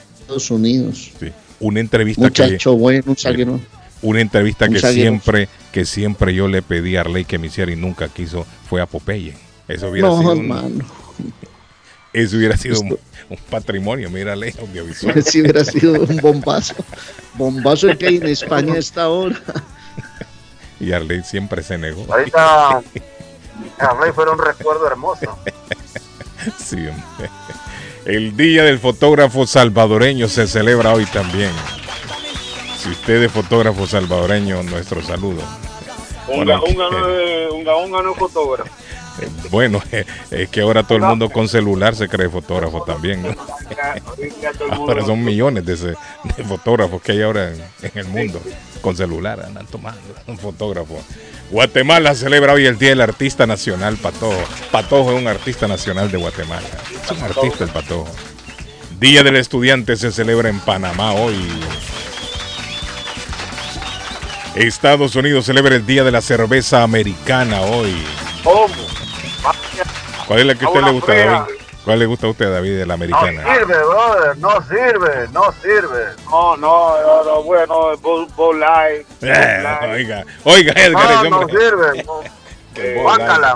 Unidos. 0.50 1.10
Sí. 1.18 1.30
Una 1.58 1.80
entrevista 1.80 2.22
que 2.30 2.42
Muchacho 2.42 2.76
bueno, 2.76 3.04
un. 3.08 3.60
Una 4.02 4.20
entrevista 4.20 4.68
que 4.68 4.78
siempre 4.80 5.48
que 5.72 5.84
siempre 5.84 6.34
yo 6.34 6.48
le 6.48 6.62
pedí 6.62 6.96
a 6.96 7.00
Arley 7.02 7.24
que 7.24 7.38
me 7.38 7.48
hiciera 7.48 7.70
y 7.72 7.76
nunca 7.76 8.08
quiso 8.08 8.46
fue 8.68 8.80
a 8.80 8.86
Popeye. 8.86 9.34
Eso 9.68 9.88
hubiera 9.90 10.08
No, 10.08 10.18
sido 10.18 10.32
un- 10.32 10.84
eso 12.12 12.36
hubiera 12.36 12.56
sido 12.56 12.80
un, 12.80 12.98
un 13.30 13.36
patrimonio, 13.50 14.08
mírale, 14.10 14.54
audiovisual. 14.60 15.22
Si 15.24 15.40
hubiera 15.42 15.64
sido 15.64 16.00
un 16.02 16.16
bombazo. 16.18 16.74
Bombazo 17.34 17.88
el 17.90 17.98
que 17.98 18.06
hay 18.06 18.16
en 18.16 18.26
España 18.28 18.74
a 18.74 18.78
esta 18.78 19.08
hora. 19.08 19.40
Y 20.78 20.92
Arley 20.92 21.22
siempre 21.22 21.62
se 21.62 21.78
negó. 21.78 22.04
Ahorita, 22.12 22.82
Arley 23.78 24.12
fue 24.14 24.30
un 24.30 24.38
recuerdo 24.38 24.86
hermoso. 24.86 25.38
Sí, 26.62 26.76
hombre. 26.76 27.30
El 28.04 28.36
Día 28.36 28.62
del 28.62 28.78
Fotógrafo 28.78 29.46
Salvadoreño 29.46 30.28
se 30.28 30.46
celebra 30.46 30.92
hoy 30.92 31.06
también. 31.06 31.50
Si 32.86 32.92
usted 32.92 33.20
es 33.24 33.32
fotógrafo 33.32 33.84
salvadoreño, 33.84 34.62
nuestro 34.62 35.02
saludo. 35.02 35.42
Un, 36.28 36.44
Bueno, 36.44 36.62
un, 36.64 36.76
gano- 36.76 37.08
eh, 37.08 38.14
fotógrafo. 38.16 38.70
Eh, 39.18 39.28
Bueno, 39.50 39.82
es 40.30 40.48
que 40.50 40.60
ahora 40.60 40.82
todo 40.84 40.98
el 40.98 41.04
mundo 41.04 41.30
con 41.30 41.48
celular 41.48 41.96
se 41.96 42.06
cree 42.06 42.28
fotógrafo 42.28 42.84
también. 42.84 43.22
¿no? 43.22 43.28
Ahora 44.72 45.04
son 45.06 45.24
millones 45.24 45.64
de, 45.64 45.72
ese- 45.72 45.94
de 46.36 46.44
fotógrafos 46.44 47.00
que 47.02 47.12
hay 47.12 47.22
ahora 47.22 47.48
en, 47.50 47.64
en 47.82 47.90
el 47.94 48.06
mundo. 48.08 48.40
Con 48.82 48.94
celular 48.96 49.40
andan 49.42 49.66
tomando 49.66 50.00
un 50.26 50.38
fotógrafo. 50.38 51.02
Guatemala 51.50 52.14
celebra 52.14 52.52
hoy 52.52 52.66
el 52.66 52.78
Día 52.78 52.90
del 52.90 53.00
Artista 53.00 53.46
Nacional 53.46 53.96
Patojo. 53.96 54.36
Patojo 54.70 55.12
es 55.12 55.18
un 55.22 55.26
artista 55.28 55.66
nacional 55.66 56.10
de 56.12 56.18
Guatemala. 56.18 56.68
Es 57.02 57.10
un 57.10 57.22
artista 57.22 57.64
el 57.64 57.70
Patojo. 57.70 58.06
Día 59.00 59.22
del 59.22 59.36
Estudiante 59.36 59.96
se 59.96 60.12
celebra 60.12 60.50
en 60.50 60.60
Panamá 60.60 61.14
hoy. 61.14 61.34
Estados 64.56 65.14
Unidos 65.16 65.44
celebra 65.44 65.74
el 65.74 65.84
Día 65.84 66.02
de 66.02 66.10
la 66.10 66.22
Cerveza 66.22 66.82
Americana 66.82 67.60
hoy. 67.60 67.94
¿Cómo? 68.42 68.74
¿Cuál 70.26 70.40
es 70.40 70.46
la 70.46 70.54
que 70.54 70.64
a 70.64 70.68
usted 70.68 70.82
le 70.82 70.90
gusta, 70.92 71.12
fría. 71.12 71.30
David? 71.30 71.54
¿Cuál 71.84 71.98
le 72.00 72.06
gusta 72.06 72.26
a 72.26 72.30
usted, 72.30 72.50
David, 72.50 72.78
de 72.78 72.86
la 72.86 72.86
No 72.86 72.94
americana? 72.94 73.42
sirve, 73.54 73.76
brother, 73.76 74.38
no 74.38 74.50
sirve, 74.62 75.28
no 75.32 75.52
sirve. 75.62 76.04
No, 76.30 76.56
no, 76.56 77.00
no, 77.00 77.24
no, 77.24 77.42
bueno, 77.42 77.96
Bull, 77.98 78.26
Bull 78.34 78.58
Light. 78.58 79.06
Eh, 79.22 79.64
oiga, 79.92 80.24
oiga, 80.44 80.72
Edgar, 80.72 81.30
No, 81.30 81.42
no 81.42 81.48
sirve. 81.48 82.04
No. 82.76 82.82
Eh, 82.82 83.02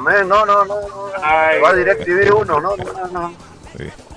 men, 0.01 0.29
no, 0.29 0.47
no, 0.47 0.65
no. 0.65 0.81
no. 0.81 1.11
Ay. 1.23 1.61
Va 1.61 1.71
a 1.71 1.75
DirecTV 1.75 2.35
uno, 2.35 2.59
no, 2.61 2.75
no, 2.77 3.07
no. 3.13 3.29
Sí. 3.29 3.50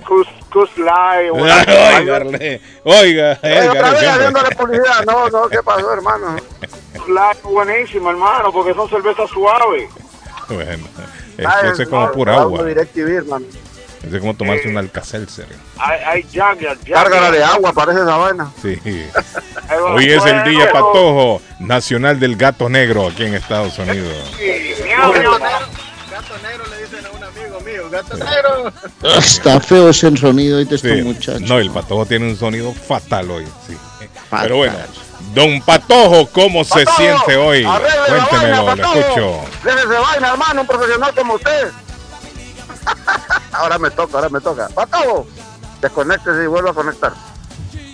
Cus, 0.06 0.26
Cus 0.52 0.70
Light. 0.78 1.30
o- 1.32 1.36
Oiga, 2.84 3.38
oiga, 3.42 3.70
otra 3.70 3.90
vez 3.90 4.08
haciéndole 4.08 4.50
publicidad, 4.56 5.04
no, 5.06 5.28
no, 5.30 5.48
¿qué 5.48 5.62
pasó, 5.62 5.92
hermano? 5.92 6.36
Cus 6.96 7.08
Light 7.08 7.42
buenísimo, 7.42 8.10
hermano, 8.10 8.52
porque 8.52 8.74
son 8.74 8.88
cervezas 8.88 9.28
suaves. 9.30 9.88
Bueno, 10.48 10.86
es 11.38 11.46
Ay, 11.46 11.62
que 11.62 11.68
ese 11.70 11.82
es 11.84 11.88
como 11.88 12.06
no, 12.06 12.12
pura 12.12 12.40
agua. 12.40 12.64
Es 12.70 14.20
como 14.20 14.34
tomarse 14.34 14.64
Eh. 14.68 14.70
un 14.70 14.76
alcacelser. 14.76 15.46
Hay, 15.78 16.00
hay 16.04 16.26
Jagger. 16.30 16.76
Cárgala 16.92 17.30
de 17.30 17.42
agua, 17.42 17.72
parece 17.72 18.00
esa 18.02 18.16
vaina. 18.16 18.52
Sí. 18.60 18.78
Hoy 19.94 20.10
es 20.12 20.24
el 20.26 20.44
día 20.44 20.70
patojo 20.70 21.40
nacional 21.60 22.20
del 22.20 22.36
gato 22.36 22.68
negro 22.68 23.06
aquí 23.08 23.24
en 23.24 23.34
Estados 23.34 23.78
Unidos. 23.78 24.12
Sí, 24.38 24.74
miau, 24.84 25.10
miau, 25.12 25.38
miau. 25.38 25.60
Gato 27.94 28.16
negro. 28.16 28.72
Está 29.18 29.60
feo 29.60 29.88
ese 29.88 30.16
sonido 30.16 30.58
hoy 30.58 30.64
de 30.64 30.74
estos 30.76 30.90
Sí. 30.90 31.02
muchachos. 31.02 31.40
No, 31.42 31.58
el 31.58 31.70
patojo 31.70 32.06
tiene 32.06 32.28
un 32.28 32.36
sonido 32.36 32.72
fatal 32.72 33.30
hoy. 33.30 33.44
Sí. 33.66 33.76
Fatal. 34.28 34.42
Pero 34.42 34.56
bueno, 34.56 34.74
don 35.34 35.60
Patojo, 35.62 36.26
¿cómo 36.30 36.64
se 36.64 36.84
siente 36.96 37.36
hoy? 37.36 37.64
Cuéntemelo, 37.64 38.64
vaina, 38.64 38.82
Patojo. 38.82 38.98
escucho. 38.98 39.40
Déjese 39.64 39.86
vaina, 39.86 40.28
hermano, 40.30 40.60
un 40.62 40.66
profesional 40.66 41.14
como 41.14 41.34
usted. 41.34 41.68
ahora 43.52 43.78
me 43.78 43.90
toca, 43.90 44.16
ahora 44.16 44.28
me 44.28 44.40
toca. 44.40 44.68
Patojo, 44.68 45.26
desconéctese 45.80 46.44
y 46.44 46.46
vuelva 46.46 46.70
a 46.70 46.74
conectar. 46.74 47.12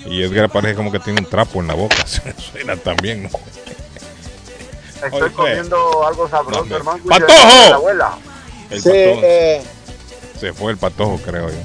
Y 0.07 0.23
Edgar 0.23 0.49
parece 0.51 0.75
como 0.77 0.91
que 0.91 0.99
tiene 0.99 1.21
un 1.21 1.27
trapo 1.27 1.61
en 1.61 1.69
la 1.69 1.75
boca. 1.75 1.97
Suena 2.53 2.77
también, 2.77 3.25
¿no? 3.25 3.29
Estoy 5.05 5.23
Oye, 5.23 5.33
comiendo 5.33 6.07
algo 6.07 6.29
sabroso, 6.29 6.75
hermano. 6.77 7.03
¡Patojo! 7.09 7.69
La 7.71 7.75
abuela. 7.77 8.11
El 8.71 8.83
Sí, 8.83 8.89
patojo 8.89 9.21
eh, 9.25 9.63
se 10.41 10.55
fue 10.55 10.73
el 10.73 10.79
patojo, 10.79 11.21
creo 11.23 11.49
yo. 11.51 11.59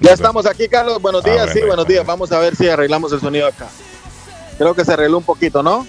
ya 0.00 0.12
estamos 0.12 0.44
aquí, 0.44 0.68
Carlos. 0.68 1.00
Buenos 1.00 1.22
días, 1.22 1.50
sí, 1.52 1.60
buenos 1.60 1.86
días. 1.86 2.04
Vamos 2.04 2.32
a 2.32 2.40
ver 2.40 2.56
si 2.56 2.68
arreglamos 2.68 3.12
el 3.12 3.20
sonido 3.20 3.46
acá. 3.46 3.68
Creo 4.58 4.74
que 4.74 4.84
se 4.84 4.92
arregló 4.92 5.18
un 5.18 5.24
poquito, 5.24 5.62
¿no? 5.62 5.86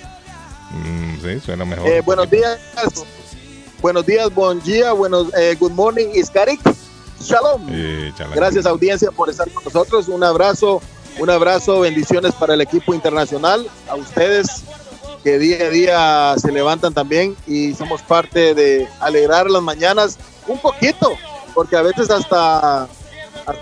Mm, 0.72 1.22
sí, 1.24 1.40
suena 1.40 1.66
mejor. 1.66 1.88
Eh, 1.88 2.02
buenos 2.02 2.30
días. 2.30 2.60
Buenos 3.82 4.06
días, 4.06 4.34
buen 4.34 4.62
día, 4.62 4.94
buenos, 4.94 5.34
eh, 5.36 5.56
good 5.60 5.72
morning, 5.72 6.08
Iskarik. 6.14 6.62
Shalom. 7.20 7.68
Eh. 7.72 8.14
Gracias 8.34 8.66
audiencia 8.66 9.12
por 9.12 9.30
estar 9.30 9.50
con 9.50 9.64
nosotros. 9.64 10.08
Un 10.08 10.24
abrazo, 10.24 10.82
un 11.20 11.30
abrazo, 11.30 11.80
bendiciones 11.80 12.34
para 12.36 12.54
el 12.54 12.62
equipo 12.62 12.94
internacional, 12.94 13.68
a 13.90 13.96
ustedes 13.96 14.64
que 15.24 15.40
día 15.40 15.66
a 15.66 15.70
día 15.70 16.36
se 16.38 16.52
levantan 16.52 16.94
también 16.94 17.36
y 17.48 17.74
somos 17.74 18.04
parte 18.04 18.54
de 18.54 18.88
alegrar 19.00 19.50
las 19.50 19.64
mañanas 19.64 20.20
un 20.48 20.60
poquito, 20.60 21.12
porque 21.56 21.78
a 21.78 21.82
veces 21.82 22.12
hasta, 22.12 22.88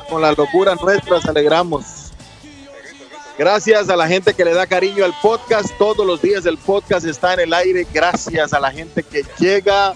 con 0.10 0.22
la 0.22 0.32
locura 0.34 0.76
nuestra 0.76 1.20
alegramos. 1.30 2.12
Gracias 3.38 3.90
a 3.90 3.96
la 3.96 4.08
gente 4.08 4.34
que 4.34 4.44
le 4.44 4.54
da 4.54 4.68
cariño 4.68 5.06
al 5.06 5.14
podcast. 5.22 5.70
Todos 5.78 6.06
los 6.06 6.22
días 6.22 6.46
el 6.46 6.58
podcast 6.58 7.06
está 7.06 7.36
en 7.36 7.42
el 7.42 7.54
aire. 7.54 7.88
Gracias 7.94 8.52
a 8.54 8.60
la 8.60 8.72
gente 8.72 9.04
que 9.04 9.24
llega, 9.40 9.94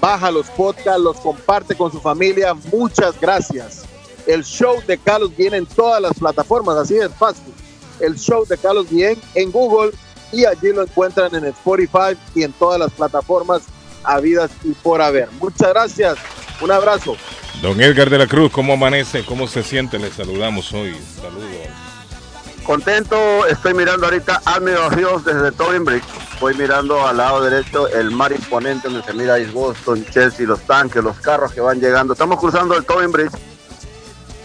baja 0.00 0.30
los 0.30 0.46
podcasts, 0.50 1.00
los 1.00 1.16
comparte 1.18 1.74
con 1.74 1.90
su 1.90 2.00
familia. 2.00 2.54
Muchas 2.72 3.18
gracias. 3.20 3.84
El 4.26 4.44
show 4.44 4.82
de 4.86 4.98
Carlos 4.98 5.34
viene 5.36 5.56
en 5.56 5.66
todas 5.66 6.02
las 6.02 6.12
plataformas, 6.18 6.76
así 6.76 6.96
es 6.98 7.10
fácil. 7.14 7.54
El 7.98 8.16
show 8.16 8.44
de 8.46 8.58
Carlos 8.58 8.90
Bien 8.90 9.18
en 9.34 9.50
Google 9.50 9.92
y 10.32 10.44
allí 10.44 10.72
lo 10.72 10.82
encuentran 10.82 11.34
en 11.34 11.46
Spotify 11.46 12.16
y 12.34 12.42
en 12.42 12.52
todas 12.52 12.78
las 12.78 12.92
plataformas 12.92 13.62
habidas 14.04 14.50
y 14.64 14.72
por 14.72 15.00
haber. 15.00 15.28
Muchas 15.40 15.70
gracias. 15.70 16.18
Un 16.60 16.70
abrazo. 16.72 17.16
Don 17.62 17.80
Edgar 17.80 18.10
de 18.10 18.18
la 18.18 18.26
Cruz, 18.26 18.50
¿cómo 18.52 18.72
amanece? 18.74 19.24
¿Cómo 19.24 19.46
se 19.46 19.62
siente? 19.62 19.98
Le 19.98 20.10
saludamos 20.12 20.72
hoy. 20.72 20.96
Saludos. 21.20 21.88
Contento, 22.64 23.46
estoy 23.46 23.74
mirando 23.74 24.06
ahorita 24.06 24.42
Admiral 24.44 24.92
Hills 24.98 25.24
desde 25.24 25.52
Tobin 25.52 25.84
Bridge. 25.84 26.04
Voy 26.40 26.54
mirando 26.54 27.06
al 27.06 27.16
lado 27.16 27.42
derecho 27.42 27.88
el 27.88 28.10
mar 28.10 28.30
imponente 28.30 28.88
donde 28.88 29.02
se 29.02 29.14
mira 29.14 29.38
East 29.38 29.52
Boston, 29.52 30.04
Chelsea, 30.10 30.46
los 30.46 30.60
tanques, 30.60 31.02
los 31.02 31.18
carros 31.18 31.52
que 31.52 31.60
van 31.60 31.80
llegando. 31.80 32.12
Estamos 32.12 32.38
cruzando 32.38 32.76
el 32.76 32.84
Tobin 32.84 33.10
Bridge. 33.10 33.32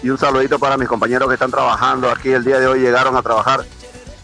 Y 0.01 0.09
un 0.09 0.17
saludito 0.17 0.57
para 0.57 0.77
mis 0.77 0.87
compañeros 0.87 1.27
que 1.27 1.33
están 1.33 1.51
trabajando 1.51 2.09
aquí 2.09 2.31
el 2.31 2.43
día 2.43 2.59
de 2.59 2.67
hoy. 2.67 2.79
Llegaron 2.79 3.15
a 3.15 3.21
trabajar 3.21 3.65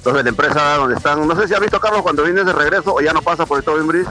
los 0.06 0.14
de 0.14 0.24
la 0.24 0.30
empresa 0.30 0.76
donde 0.76 0.96
están. 0.96 1.28
No 1.28 1.36
sé 1.40 1.48
si 1.48 1.54
has 1.54 1.60
visto, 1.60 1.80
Carlos, 1.80 2.02
cuando 2.02 2.24
vienes 2.24 2.46
de 2.46 2.54
regreso 2.54 2.94
o 2.94 3.02
ya 3.02 3.14
no 3.14 3.22
pasa 3.22 3.46
por 3.46 3.60
el 3.60 3.66
Tobin 3.66 3.88
Bridge. 3.88 4.08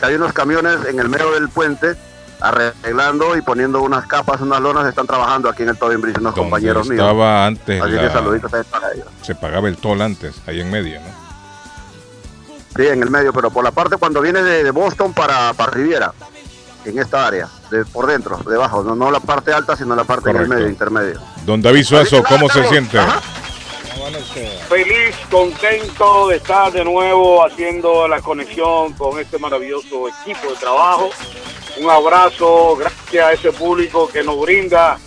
que 0.00 0.06
hay 0.06 0.14
unos 0.16 0.32
camiones 0.32 0.84
en 0.86 0.98
el 0.98 1.08
medio 1.08 1.30
del 1.30 1.48
puente 1.48 1.96
arreglando 2.48 3.36
y 3.36 3.42
poniendo 3.42 3.82
unas 3.82 4.06
capas, 4.06 4.40
unas 4.40 4.60
lonas. 4.60 4.86
Están 4.86 5.06
trabajando 5.06 5.48
aquí 5.48 5.62
en 5.62 5.70
el 5.70 5.76
Tobin 5.78 6.00
Bridge 6.00 6.18
unos 6.18 6.34
Donde 6.34 6.50
compañeros 6.50 6.88
míos. 6.88 7.04
antes, 7.22 7.80
Así 7.82 7.90
que 7.92 7.96
la- 8.02 8.12
saluditos 8.12 8.50
también 8.50 8.70
para 8.70 8.92
ellos. 8.92 9.06
se 9.22 9.34
pagaba 9.34 9.68
el 9.68 9.76
toll 9.76 10.00
antes, 10.02 10.34
ahí 10.46 10.60
en 10.60 10.70
medio, 10.70 11.00
¿no? 11.00 11.26
Sí, 12.76 12.86
en 12.86 13.02
el 13.02 13.10
medio, 13.10 13.32
pero 13.32 13.50
por 13.50 13.64
la 13.64 13.70
parte 13.70 13.96
cuando 13.96 14.20
viene 14.20 14.42
de, 14.42 14.62
de 14.62 14.70
Boston 14.70 15.12
para, 15.14 15.54
para 15.54 15.70
Riviera, 15.72 16.12
en 16.84 16.98
esta 16.98 17.26
área, 17.26 17.48
de, 17.70 17.84
por 17.86 18.06
dentro, 18.06 18.38
debajo, 18.48 18.82
no, 18.84 18.94
no 18.94 19.10
la 19.10 19.18
parte 19.20 19.52
alta, 19.52 19.76
sino 19.76 19.96
la 19.96 20.04
parte 20.04 20.30
en 20.30 20.36
el 20.36 20.42
Correcto. 20.42 20.54
medio, 20.54 20.68
intermedio. 20.68 21.20
Don 21.46 21.60
David 21.62 21.84
Suazo, 21.84 22.22
¿cómo 22.22 22.48
se 22.50 22.64
siente? 22.68 22.98
Ajá. 22.98 23.20
Feliz, 24.68 25.16
contento 25.30 26.28
de 26.28 26.36
estar 26.36 26.72
de 26.72 26.84
nuevo 26.84 27.44
haciendo 27.44 28.06
la 28.06 28.20
conexión 28.20 28.92
con 28.92 29.18
este 29.20 29.38
maravilloso 29.38 30.08
equipo 30.08 30.50
de 30.50 30.56
trabajo. 30.60 31.10
Un 31.78 31.90
abrazo, 31.90 32.76
gracias 32.76 33.24
a 33.24 33.32
ese 33.32 33.52
público 33.52 34.08
que 34.08 34.22
nos 34.22 34.40
brinda 34.40 34.98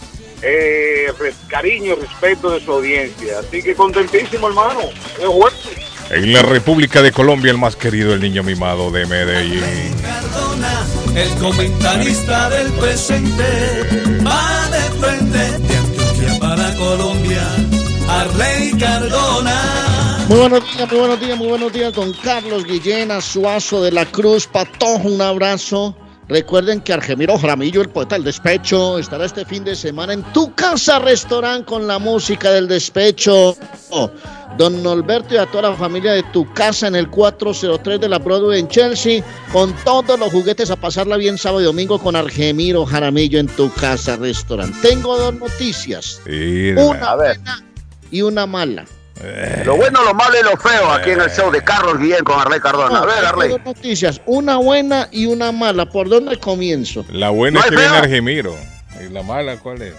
eh, 0.41 1.07
cariño 1.47 1.93
y 1.93 2.01
respeto 2.01 2.51
de 2.51 2.59
su 2.59 2.71
audiencia. 2.71 3.39
Así 3.39 3.61
que 3.61 3.75
contentísimo, 3.75 4.47
hermano. 4.47 4.81
Es. 5.19 5.89
En 6.11 6.33
la 6.33 6.41
República 6.41 7.01
de 7.01 7.11
Colombia, 7.11 7.51
el 7.51 7.57
más 7.57 7.75
querido, 7.75 8.13
el 8.13 8.21
niño 8.21 8.41
mimado 8.41 8.89
de 8.89 9.05
Medellín. 9.05 9.61
Cardona, 10.01 10.87
el 11.15 11.29
comentarista 11.35 12.49
del 12.49 12.71
presente, 12.73 13.43
va 14.25 14.69
de 14.71 14.81
frente 14.99 15.37
de 15.37 15.77
Antioquia 15.77 16.39
para 16.39 16.75
Colombia, 16.75 17.43
Arley 18.09 18.71
Cardona. 18.79 20.25
Muy 20.27 20.39
buenos 20.39 20.63
días, 20.75 20.89
muy 20.91 20.99
buenos 20.99 21.19
días, 21.19 21.37
muy 21.37 21.47
buenos 21.47 21.73
días, 21.73 21.93
don 21.93 22.13
Carlos 22.23 22.65
Guillena, 22.65 23.21
Suazo 23.21 23.81
de 23.83 23.91
la 23.91 24.05
Cruz, 24.05 24.47
Patojo, 24.47 25.07
un 25.07 25.21
abrazo. 25.21 25.95
Recuerden 26.27 26.81
que 26.81 26.93
Argemiro 26.93 27.37
Jaramillo, 27.39 27.81
el 27.81 27.89
poeta 27.89 28.15
del 28.15 28.23
despecho, 28.23 28.99
estará 28.99 29.25
este 29.25 29.45
fin 29.45 29.63
de 29.63 29.75
semana 29.75 30.13
en 30.13 30.21
tu 30.33 30.53
casa 30.53 30.99
restaurante 30.99 31.65
con 31.65 31.87
la 31.87 31.97
música 31.97 32.51
del 32.51 32.67
despecho. 32.67 33.55
Don 34.57 34.83
Norberto 34.83 35.35
y 35.35 35.37
a 35.37 35.45
toda 35.47 35.69
la 35.69 35.75
familia 35.75 36.11
de 36.13 36.23
tu 36.23 36.51
casa 36.53 36.87
en 36.87 36.95
el 36.95 37.09
403 37.09 37.99
de 38.01 38.09
la 38.09 38.19
Broadway 38.19 38.59
en 38.59 38.67
Chelsea, 38.67 39.23
con 39.51 39.73
todos 39.83 40.19
los 40.19 40.31
juguetes 40.31 40.69
a 40.69 40.75
pasarla 40.75 41.17
bien 41.17 41.37
sábado 41.37 41.61
y 41.61 41.65
domingo 41.65 41.97
con 41.99 42.15
Argemiro 42.15 42.85
Jaramillo 42.85 43.39
en 43.39 43.47
tu 43.47 43.71
casa 43.73 44.15
restaurante. 44.15 44.77
Tengo 44.87 45.17
dos 45.17 45.33
noticias, 45.35 46.19
Sí, 46.27 46.71
una 46.71 47.11
A 47.11 47.15
ver. 47.15 47.37
buena 47.39 47.63
y 48.11 48.21
una 48.21 48.45
mala. 48.45 48.85
Lo 49.65 49.75
bueno, 49.75 50.01
lo 50.03 50.13
malo 50.13 50.33
y 50.39 50.43
lo 50.43 50.55
feo 50.55 50.91
aquí 50.91 51.09
en 51.09 51.19
el 51.19 51.29
show 51.29 51.51
de 51.51 51.61
Carlos 51.61 51.99
Guillén 51.99 52.23
con 52.23 52.39
Arley 52.39 52.61
Cardona. 52.61 52.99
A 52.99 53.05
ver, 53.05 53.25
Arley. 53.25 53.49
dos 53.49 53.65
noticias, 53.65 54.21
una 54.25 54.57
buena 54.57 55.09
y 55.11 55.25
una 55.25 55.51
mala. 55.51 55.85
¿Por 55.89 56.07
dónde 56.07 56.37
comienzo? 56.37 57.05
La 57.11 57.29
buena 57.29 57.59
No 57.59 57.65
es 57.65 57.69
que 57.71 57.75
viene. 57.75 57.97
Argemiro. 57.97 58.55
¿Y 59.05 59.11
la 59.11 59.21
mala 59.21 59.57
cuál 59.57 59.81
es? 59.81 59.93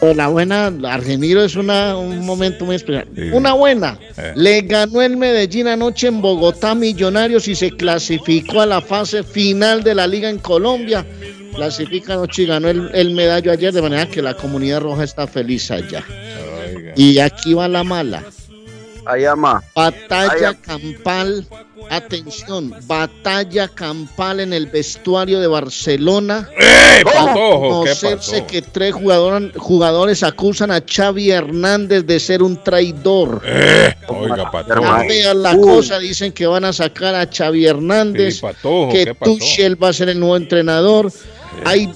Pero 0.00 0.14
la 0.14 0.28
buena, 0.28 0.72
Argemiro 0.84 1.42
es 1.42 1.56
una, 1.56 1.96
un 1.96 2.24
momento 2.24 2.64
muy 2.64 2.76
especial. 2.76 3.08
Sí. 3.16 3.22
Una 3.32 3.54
buena. 3.54 3.98
Eh. 4.16 4.32
Le 4.36 4.60
ganó 4.62 5.02
el 5.02 5.16
Medellín 5.16 5.66
anoche 5.66 6.06
en 6.06 6.22
Bogotá 6.22 6.76
Millonarios 6.76 7.48
y 7.48 7.56
se 7.56 7.72
clasificó 7.72 8.60
a 8.60 8.66
la 8.66 8.80
fase 8.80 9.24
final 9.24 9.82
de 9.82 9.96
la 9.96 10.06
liga 10.06 10.30
en 10.30 10.38
Colombia. 10.38 11.04
Clasifica 11.56 12.12
anoche 12.12 12.42
y 12.42 12.46
ganó 12.46 12.68
el, 12.68 12.88
el 12.94 13.10
medallo 13.10 13.50
ayer, 13.50 13.72
de 13.72 13.82
manera 13.82 14.06
que 14.06 14.22
la 14.22 14.34
comunidad 14.34 14.82
roja 14.82 15.02
está 15.02 15.26
feliz 15.26 15.68
allá. 15.72 16.04
Y 16.98 17.18
aquí 17.20 17.54
va 17.54 17.68
la 17.68 17.84
mala. 17.84 18.24
Allá 19.06 19.34
más. 19.36 19.64
Batalla 19.74 20.52
campal, 20.52 21.46
atención, 21.88 22.74
batalla 22.86 23.66
campal 23.68 24.40
en 24.40 24.52
el 24.52 24.66
vestuario 24.66 25.40
de 25.40 25.46
Barcelona. 25.46 26.46
¡Eh, 26.60 27.00
Para 27.04 27.26
Patojo! 27.26 27.84
¿Qué 27.84 27.90
conocerse 27.90 28.44
que 28.44 28.60
tres 28.60 28.92
jugador- 28.94 29.56
jugadores 29.56 30.22
acusan 30.22 30.70
a 30.72 30.82
Xavi 30.86 31.30
Hernández 31.30 32.04
de 32.04 32.20
ser 32.20 32.42
un 32.42 32.62
traidor. 32.62 33.40
Eh, 33.46 33.94
oiga, 34.08 34.36
Ya 34.36 34.50
Patojo. 34.50 34.98
vean 35.08 35.42
la 35.42 35.54
Uy. 35.54 35.62
cosa, 35.62 35.98
dicen 35.98 36.32
que 36.32 36.46
van 36.46 36.66
a 36.66 36.72
sacar 36.74 37.14
a 37.14 37.26
Xavi 37.32 37.64
Hernández, 37.66 38.34
Sí, 38.34 38.40
Patojo, 38.42 38.90
que. 38.92 39.14
Tuchel 39.14 39.82
va 39.82 39.88
a 39.88 39.92
ser 39.94 40.10
el 40.10 40.20
nuevo 40.20 40.36
entrenador. 40.36 41.10
Hay 41.64 41.90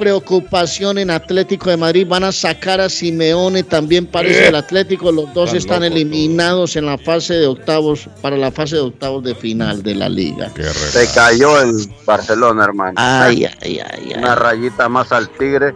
preocupación 0.00 0.98
en 0.98 1.10
Atlético 1.10 1.70
de 1.70 1.76
Madrid, 1.76 2.06
van 2.08 2.24
a 2.24 2.32
sacar 2.32 2.80
a 2.80 2.88
Simeone 2.88 3.62
también 3.62 4.06
parece 4.06 4.48
el 4.48 4.54
Atlético, 4.56 5.12
los 5.12 5.32
dos 5.34 5.54
Están 5.54 5.84
eliminados 5.84 6.74
en 6.74 6.86
la 6.86 6.96
fase 6.98 7.34
de 7.34 7.46
octavos, 7.46 8.08
para 8.22 8.36
la 8.36 8.50
fase 8.50 8.76
de 8.76 8.82
octavos 8.82 9.22
de 9.22 9.34
final 9.34 9.82
de 9.82 9.94
la 9.94 10.08
liga. 10.08 10.50
Se 10.90 11.06
cayó 11.14 11.60
el 11.60 11.86
Barcelona, 12.06 12.64
hermano. 12.64 12.94
Ay, 12.96 13.44
ay, 13.62 13.78
ay, 13.92 14.12
Una 14.16 14.32
ay. 14.32 14.38
rayita 14.38 14.88
más 14.88 15.12
al 15.12 15.28
Tigre. 15.28 15.74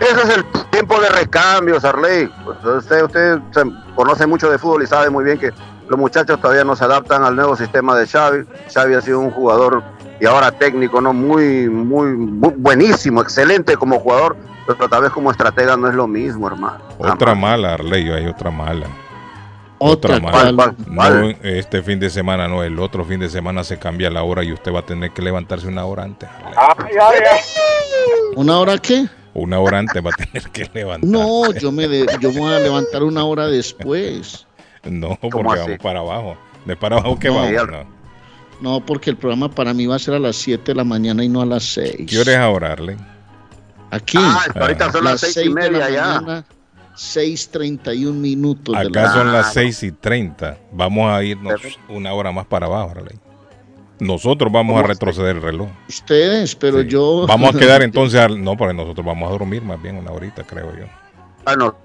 Ese 0.00 0.22
es 0.28 0.36
el 0.36 0.44
tiempo 0.70 1.00
de 1.00 1.08
recambios, 1.08 1.84
Arley. 1.84 2.28
Pues 2.44 2.56
usted, 2.78 3.02
usted 3.04 3.38
se- 3.52 3.94
conoce 3.94 4.26
mucho 4.26 4.50
de 4.50 4.58
fútbol 4.58 4.82
y 4.82 4.86
sabe 4.86 5.10
muy 5.10 5.24
bien 5.24 5.38
que 5.38 5.50
los 5.88 5.98
muchachos 5.98 6.40
todavía 6.40 6.64
no 6.64 6.74
se 6.76 6.84
adaptan 6.84 7.24
al 7.24 7.36
nuevo 7.36 7.56
sistema 7.56 7.96
de 7.96 8.06
Xavi. 8.06 8.44
Xavi 8.72 8.94
ha 8.94 9.00
sido 9.00 9.20
un 9.20 9.30
jugador 9.30 9.82
y 10.20 10.26
ahora 10.26 10.50
técnico, 10.52 11.00
no 11.00 11.12
muy, 11.12 11.68
muy, 11.68 12.08
muy 12.16 12.52
buenísimo, 12.56 13.20
excelente 13.20 13.76
como 13.76 13.98
jugador, 14.00 14.36
pero 14.66 14.88
tal 14.88 15.02
vez 15.02 15.10
como 15.12 15.30
estratega 15.30 15.76
no 15.76 15.88
es 15.88 15.94
lo 15.94 16.06
mismo, 16.06 16.46
hermano. 16.46 16.78
Otra 16.98 17.34
mala, 17.34 17.74
Arley, 17.74 18.10
hay 18.10 18.26
otra 18.26 18.50
mala. 18.50 18.86
Otra 19.78 20.18
mala. 20.20 20.52
¿Cuál, 20.54 20.76
cuál, 20.94 21.20
No, 21.32 21.36
este 21.42 21.82
fin 21.82 21.98
de 22.00 22.08
semana 22.08 22.48
no, 22.48 22.62
el 22.62 22.78
otro 22.78 23.04
fin 23.04 23.20
de 23.20 23.28
semana 23.28 23.64
se 23.64 23.78
cambia 23.78 24.08
la 24.08 24.22
hora 24.22 24.42
y 24.44 24.52
usted 24.52 24.72
va 24.72 24.78
a 24.78 24.86
tener 24.86 25.10
que 25.10 25.20
levantarse 25.20 25.66
una 25.66 25.84
hora 25.84 26.04
antes. 26.04 26.28
Arley. 26.56 26.56
Ay, 26.56 26.96
ay, 27.00 27.20
ay. 27.32 27.40
¿Una 28.36 28.58
hora 28.58 28.78
qué? 28.78 29.06
Una 29.34 29.58
hora 29.58 29.78
antes 29.80 30.02
va 30.02 30.10
a 30.10 30.24
tener 30.24 30.48
que 30.50 30.70
levantar. 30.72 31.10
No, 31.10 31.52
yo 31.52 31.72
me, 31.72 31.88
de- 31.88 32.06
yo 32.20 32.32
me 32.32 32.38
voy 32.38 32.52
a 32.54 32.60
levantar 32.60 33.02
una 33.02 33.24
hora 33.24 33.48
después. 33.48 34.46
No, 34.90 35.18
porque 35.20 35.42
vamos 35.42 35.78
para 35.82 36.00
abajo. 36.00 36.36
De 36.64 36.76
para 36.76 36.96
abajo 36.96 37.18
que 37.18 37.28
No. 37.28 37.34
vamos. 37.36 37.52
No. 37.70 37.94
No, 38.60 38.80
porque 38.86 39.10
el 39.10 39.16
programa 39.16 39.50
para 39.50 39.74
mí 39.74 39.84
va 39.86 39.96
a 39.96 39.98
ser 39.98 40.14
a 40.14 40.18
las 40.18 40.36
7 40.36 40.62
de 40.72 40.74
la 40.76 40.84
mañana 40.84 41.24
y 41.24 41.28
no 41.28 41.42
a 41.42 41.46
las 41.46 41.64
6. 41.64 42.06
¿Qué 42.08 42.18
hora 42.20 42.32
es 42.32 42.38
ahora, 42.38 42.72
Arley? 42.72 42.96
Aquí, 43.90 44.16
Ah, 44.20 44.44
ahorita 44.60 44.90
son 44.92 45.04
las 45.04 45.20
seis 45.20 45.38
y 45.44 45.50
media 45.50 45.88
ya. 45.90 46.06
mañana, 46.20 46.44
6.31 46.96 48.12
minutos. 48.12 48.74
de 48.74 48.80
Acá 48.88 49.02
la- 49.02 49.12
son 49.12 49.32
las 49.32 49.46
Ah, 49.48 49.50
6 49.54 49.82
y 49.82 49.92
30. 49.92 50.56
Vamos 50.72 51.10
a 51.12 51.22
irnos 51.22 51.54
una 51.88 52.12
hora 52.12 52.32
más 52.32 52.46
para 52.46 52.66
abajo, 52.66 52.90
Arley. 52.92 53.18
Nosotros 54.00 54.50
vamos 54.52 54.74
a 54.76 54.82
¿Cómo 54.82 54.88
retroceder 54.88 55.36
el 55.36 55.42
reloj. 55.42 55.68
Ustedes, 55.88 56.54
pero 56.56 56.80
Sí. 56.82 56.88
yo... 56.88 57.26
Vamos 57.28 57.54
a 57.54 57.58
quedar 57.58 57.82
entonces. 57.82 58.18
al- 58.20 58.42
No, 58.42 58.56
porque 58.56 58.74
nosotros 58.74 59.04
vamos 59.06 59.28
a 59.28 59.32
dormir 59.32 59.62
más 59.62 59.80
bien 59.80 59.96
una 59.96 60.10
horita, 60.10 60.42
creo 60.44 60.72
yo. 60.76 60.86
Ah, 61.44 61.54
no. 61.56 61.76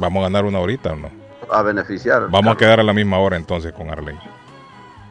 Vamos 0.00 0.20
a 0.20 0.22
ganar 0.24 0.44
una 0.44 0.58
horita 0.58 0.92
o 0.92 0.96
no. 0.96 1.10
A 1.52 1.62
beneficiar. 1.62 2.28
Vamos 2.30 2.54
a 2.54 2.56
quedar 2.56 2.80
a 2.80 2.82
la 2.82 2.92
misma 2.92 3.18
hora 3.18 3.36
entonces 3.36 3.72
con 3.72 3.90
Arley. 3.90 4.16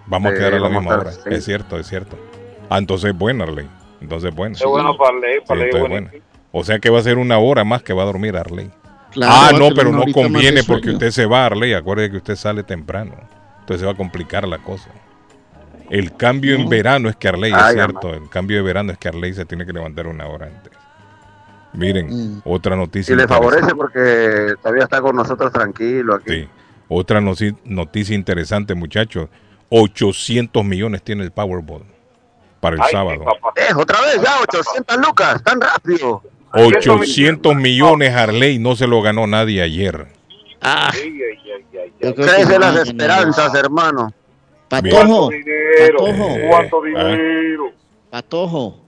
Vamos 0.07 0.31
a 0.31 0.35
quedar 0.35 0.53
a 0.55 0.59
la 0.59 0.67
a 0.67 0.69
misma 0.69 0.95
hora. 0.95 1.11
sí. 1.11 1.19
Es 1.29 1.45
cierto, 1.45 1.77
es 1.79 1.87
cierto. 1.87 2.17
Ah, 2.69 2.77
entonces 2.77 3.11
es 3.11 3.17
bueno, 3.17 3.43
Arley. 3.43 3.67
Entonces 4.01 4.29
es 4.29 4.35
bueno. 4.35 4.55
Qué 4.57 4.65
bueno 4.65 4.95
para 4.97 5.11
Sí, 5.19 5.39
para 5.47 5.63
entonces 5.65 5.89
bueno. 5.89 6.07
bueno. 6.09 6.25
O 6.51 6.63
sea 6.63 6.79
que 6.79 6.89
va 6.89 6.99
a 6.99 7.03
ser 7.03 7.17
una 7.17 7.37
hora 7.39 7.63
más 7.63 7.83
que 7.83 7.93
va 7.93 8.03
a 8.03 8.05
dormir 8.05 8.35
Arley. 8.37 8.69
Claro, 9.11 9.33
ah, 9.35 9.51
no, 9.57 9.69
pero 9.75 9.91
no 9.91 10.03
conviene 10.13 10.63
porque 10.63 10.91
usted 10.91 11.11
se 11.11 11.25
va, 11.25 11.45
Arley. 11.45 11.73
Acuérdese 11.73 12.11
que 12.11 12.17
usted 12.17 12.35
sale 12.35 12.63
temprano. 12.63 13.13
Entonces 13.59 13.79
se 13.81 13.85
va 13.85 13.91
a 13.93 13.95
complicar 13.95 14.47
la 14.47 14.59
cosa. 14.59 14.89
El 15.89 16.15
cambio 16.15 16.55
en 16.55 16.63
No. 16.63 16.69
verano 16.69 17.09
es 17.09 17.15
que 17.15 17.27
Arley, 17.27 17.51
es 17.53 17.73
cierto. 17.73 18.13
El 18.13 18.29
cambio 18.29 18.57
de 18.57 18.63
verano 18.63 18.91
es 18.91 18.97
que 18.97 19.07
Arley 19.07 19.33
se 19.33 19.45
tiene 19.45 19.65
que 19.65 19.73
levantar 19.73 20.07
una 20.07 20.27
hora 20.27 20.47
antes. 20.47 20.71
Miren, 21.73 22.07
Mm. 22.37 22.41
otra 22.45 22.75
noticia. 22.75 23.13
Y 23.13 23.17
le 23.17 23.27
favorece 23.27 23.75
porque 23.75 24.53
todavía 24.61 24.83
está 24.83 25.01
con 25.01 25.15
nosotros 25.15 25.51
tranquilo 25.51 26.15
aquí. 26.15 26.31
Sí. 26.31 26.47
Otra 26.89 27.19
noticia 27.21 28.15
interesante, 28.15 28.73
muchachos. 28.73 29.27
800 29.69 30.63
millones 30.63 31.03
tiene 31.03 31.23
el 31.23 31.31
Powerball 31.31 31.83
para 32.61 32.77
el 32.77 32.81
Ay, 32.81 32.91
sábado. 32.91 33.25
Eh, 33.57 33.73
otra 33.75 33.99
vez, 34.01 34.21
ya, 34.21 34.39
800 34.41 34.97
lucas, 35.05 35.43
tan 35.43 35.59
rápido. 35.59 36.21
800 36.53 37.55
millones 37.55 38.15
Harley 38.15 38.57
no 38.57 38.75
se 38.75 38.87
lo 38.87 39.01
ganó 39.01 39.27
nadie 39.27 39.61
ayer. 39.61 40.07
Ah, 40.61 40.91
Crece 41.99 42.57
las 42.59 42.75
esperanzas, 42.87 43.53
hermano. 43.55 44.13
ganar. 44.69 44.91
¿Cuánto 44.91 44.97
Patojo, 44.97 45.29
dinero? 45.29 45.97
Patojo. 45.99 46.37
¿Cuánto 46.49 46.85
Eh, 46.85 46.89
dinero? 46.89 47.63
Patojo. 48.09 48.79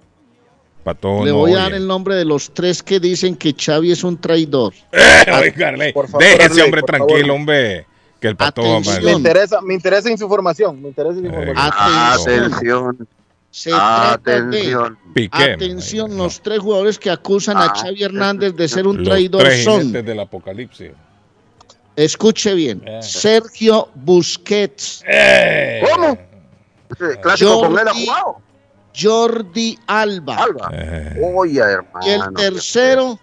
Pato, 0.84 1.24
Le 1.26 1.32
no 1.32 1.38
voy 1.38 1.52
a 1.52 1.54
oye. 1.56 1.62
dar 1.64 1.74
el 1.74 1.86
nombre 1.88 2.16
de 2.16 2.26
los 2.26 2.52
tres 2.54 2.82
que 2.82 3.00
dicen 3.00 3.36
que 3.36 3.54
Xavi 3.54 3.92
es 3.92 4.04
un 4.04 4.20
traidor. 4.20 4.74
Arley, 5.28 5.92
Por 5.94 6.08
favor, 6.08 6.24
deje 6.26 6.46
ese 6.46 6.62
hombre 6.64 6.82
por 6.82 6.88
tranquilo, 6.90 7.20
favor. 7.20 7.32
hombre. 7.36 7.86
Que 8.20 8.28
el 8.28 8.36
pato 8.36 8.62
va 8.62 8.70
Atención. 8.78 9.04
Me 9.06 9.12
interesa, 9.14 9.62
me 9.62 9.74
interesa 9.74 10.10
en 10.10 10.18
su 10.18 10.28
formación. 10.28 10.82
Me 10.82 10.90
interesa 10.90 11.20
en 11.20 11.26
su 11.26 11.26
Eh, 11.26 11.40
información. 11.40 11.74
Atención. 11.74 12.44
Atención, 12.46 13.08
Se 13.52 13.70
trata 13.72 14.18
de 14.32 14.38
atención. 14.38 14.98
Piqué. 15.14 15.44
Atención, 15.54 16.18
los 16.18 16.42
tres 16.42 16.60
jugadores 16.60 17.00
que 17.00 17.10
acusan 17.10 17.58
a 17.58 17.70
Xavi 17.76 18.04
Hernández 18.04 18.56
de 18.56 18.68
ser 18.68 18.88
un 18.88 18.98
Los 18.98 19.08
traidor 19.08 19.44
tres 19.44 19.64
son, 19.64 19.92
del 19.92 20.20
apocalipsis. 20.20 20.92
escuche 21.96 22.54
bien, 22.54 22.82
Eh. 22.86 23.00
Sergio 23.02 23.90
Busquets, 23.96 25.04
¡Eh! 25.08 25.82
¿Cómo? 25.94 26.18
Clásico 27.22 27.60
con 27.62 27.72
él 27.80 27.88
ha 27.88 27.92
Jordi- 27.94 28.06
jugado. 28.06 28.42
Jordi 28.96 29.78
Alba 29.88 30.36
Alba. 30.38 30.70
Eh, 30.74 31.32
Oye, 31.36 31.60
hermano. 31.60 32.00
y 32.06 32.10
el 32.10 32.34
tercero, 32.36 33.20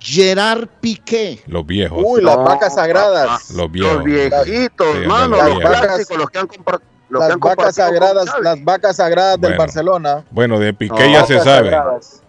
Gerard 0.00 0.68
Piqué. 0.80 1.42
los 1.46 1.66
viejos. 1.66 2.02
Uy, 2.04 2.22
las 2.22 2.36
vacas 2.36 2.74
sagradas. 2.74 3.50
Los 3.50 3.70
viejos. 3.70 3.94
Los 3.96 4.04
viejitos, 4.04 4.86
Sí, 4.92 4.98
hermano, 5.02 5.36
los 5.36 5.56
vacas- 5.62 5.80
clásicos, 5.80 6.18
los 6.18 6.30
que 6.30 6.38
han 6.38 6.46
compartido. 6.46 6.90
Las 7.10 7.38
vacas 7.38 7.74
sagradas, 7.76 8.26
las 8.42 8.64
vacas 8.64 8.96
sagradas 8.96 9.34
del 9.40 9.50
Bueno. 9.50 9.58
Barcelona. 9.58 10.24
Bueno, 10.30 10.58
de 10.58 10.74
Piqué 10.74 11.06
No, 11.06 11.12
ya 11.12 11.26
se 11.26 11.38
sabe. 11.40 11.70
sagradas. 11.70 12.22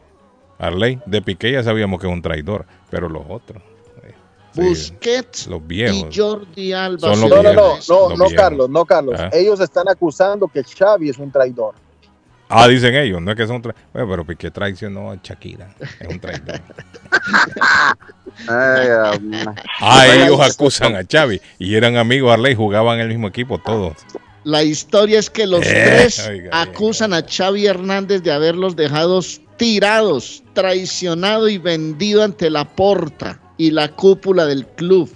Arley, 0.60 1.02
de 1.06 1.22
Piqué 1.22 1.52
ya 1.52 1.64
sabíamos 1.64 2.00
que 2.00 2.08
es 2.08 2.14
un 2.14 2.22
traidor, 2.22 2.66
pero 2.90 3.10
los 3.10 3.24
otros. 3.28 3.62
eh, 4.04 4.14
sí, 4.54 4.62
Busquets 4.62 5.48
los 5.48 5.60
y 5.62 5.64
viejos. 5.66 6.10
Jordi 6.16 6.72
Alba. 6.74 7.00
Son 7.00 7.10
los 7.22 7.30
se 7.30 7.36
No, 7.36 7.44
no, 7.44 7.54
no, 8.10 8.16
no. 8.18 8.26
Carlos, 8.36 8.70
no, 8.70 8.86
Carlos. 8.86 9.20
Ah. 9.20 9.30
Ellos 9.34 9.60
están 9.60 9.90
acusando 9.90 10.48
que 10.48 10.64
Xavi 10.64 11.10
es 11.10 11.18
un 11.18 11.32
traidor. 11.32 11.76
Ah, 12.48 12.68
dicen 12.68 12.94
ellos, 12.96 13.22
no 13.22 13.32
es 13.32 13.38
que 13.38 13.48
son 13.48 13.62
tra- 13.62 13.74
bueno, 13.92 14.08
pero 14.10 14.26
Piqué 14.26 14.52
traicionó 14.52 15.12
a 15.12 15.18
Shakira. 15.22 15.68
Es 16.00 16.08
un 16.08 16.20
traidor. 16.20 16.62
Ah, 19.82 20.06
ellos 20.08 20.40
acusan 20.42 20.96
a 20.96 21.04
Xavi 21.10 21.42
y 21.60 21.76
eran 21.76 21.98
amigos 21.98 22.32
Arley, 22.34 22.56
jugaban 22.56 22.96
en 22.96 23.02
el 23.04 23.08
mismo 23.10 23.28
equipo 23.28 23.58
todos. 23.60 23.98
La 24.44 24.62
historia 24.64 25.18
es 25.20 25.30
que 25.30 25.48
los 25.48 25.66
Eh, 25.66 25.72
tres 25.86 26.28
oiga, 26.28 26.50
acusan 26.54 27.14
a 27.14 27.24
Xavi 27.24 27.66
Hernández 27.66 28.22
de 28.22 28.32
haberlos 28.32 28.76
dejado 28.76 29.22
tirados, 29.58 30.44
traicionado 30.54 31.48
y 31.50 31.58
vendido 31.58 32.24
ante 32.24 32.50
la 32.50 32.66
porta 32.66 33.40
y 33.58 33.72
la 33.72 33.88
cúpula 33.88 34.46
del 34.46 34.68
club. 34.68 35.10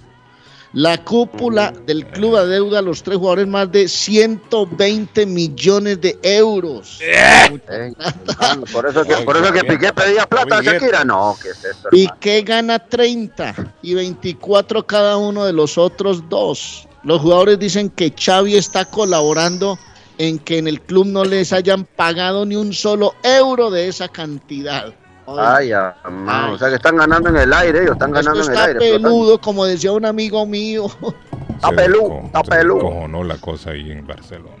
La 0.72 1.02
cúpula 1.04 1.72
del 1.84 2.06
club 2.06 2.36
adeuda 2.36 2.78
a 2.78 2.82
los 2.82 3.02
tres 3.02 3.18
jugadores 3.18 3.48
más 3.48 3.72
de 3.72 3.88
120 3.88 5.26
millones 5.26 6.00
de 6.00 6.16
euros. 6.22 7.00
Hermano, 7.00 8.64
por 8.72 8.86
eso 8.88 9.04
que, 9.04 9.16
por 9.16 9.36
eso 9.36 9.52
que 9.52 9.64
Piqué 9.64 9.92
pedía 9.92 10.26
plata 10.26 10.58
a. 10.58 10.62
Shakira. 10.62 11.04
No, 11.04 11.36
que 11.42 11.50
es 11.50 11.64
esto? 11.64 11.88
Piqué 11.90 12.42
gana 12.42 12.78
30 12.78 13.74
y 13.82 13.94
24 13.94 14.86
cada 14.86 15.16
uno 15.16 15.44
de 15.44 15.52
los 15.52 15.76
otros 15.76 16.28
dos. 16.28 16.86
Los 17.02 17.20
jugadores 17.20 17.58
dicen 17.58 17.90
que 17.90 18.14
Xavi 18.16 18.56
está 18.56 18.84
colaborando 18.84 19.76
en 20.18 20.38
que 20.38 20.58
en 20.58 20.68
el 20.68 20.80
club 20.82 21.06
no 21.06 21.24
les 21.24 21.52
hayan 21.52 21.84
pagado 21.84 22.44
ni 22.44 22.54
un 22.54 22.74
solo 22.74 23.14
euro 23.24 23.70
de 23.70 23.88
esa 23.88 24.06
cantidad. 24.06 24.94
Ay. 25.38 25.72
Ay. 25.72 26.52
O 26.52 26.58
sea 26.58 26.68
que 26.68 26.76
están 26.76 26.96
ganando 26.96 27.28
en 27.28 27.36
el 27.36 27.52
aire, 27.52 27.80
ellos 27.82 27.92
están 27.92 28.14
Esto 28.16 28.30
ganando 28.30 28.40
en 28.44 28.46
el 28.46 28.52
está 28.54 28.64
aire. 28.66 28.86
están- 28.86 29.02
peludo, 29.02 29.40
como 29.40 29.64
decía 29.64 29.92
un 29.92 30.04
amigo 30.06 30.46
mío. 30.46 30.86
Está 31.60 31.68
desco- 31.72 32.24
está 32.24 32.40
se 32.42 32.50
pelú. 32.50 32.74
descojonó 32.76 33.22
la 33.24 33.36
cosa 33.36 33.70
ahí 33.72 33.92
en 33.92 34.06
Barcelona. 34.06 34.56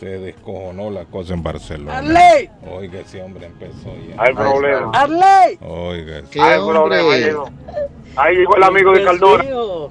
Se 0.00 0.06
descojonó 0.06 0.90
la 0.90 1.04
cosa 1.04 1.34
en 1.34 1.42
Barcelona. 1.42 1.98
¡Arley! 1.98 2.50
Oiga, 2.70 3.00
ese 3.00 3.22
hombre 3.22 3.46
empezó 3.46 3.94
ya. 4.08 4.14
Hay 4.22 4.32
problema. 4.34 4.90
¡Arley! 4.94 5.58
Oiga, 5.60 6.22
¿Qué 6.30 6.40
Hay 6.40 6.58
hombre? 6.58 6.78
problema. 6.78 7.12
Ahí 7.12 7.20
llegó. 7.24 7.50
Ahí 8.16 8.36
llegó 8.36 8.56
el 8.56 8.62
amigo 8.62 8.92
de 8.92 9.44
mío. 9.44 9.90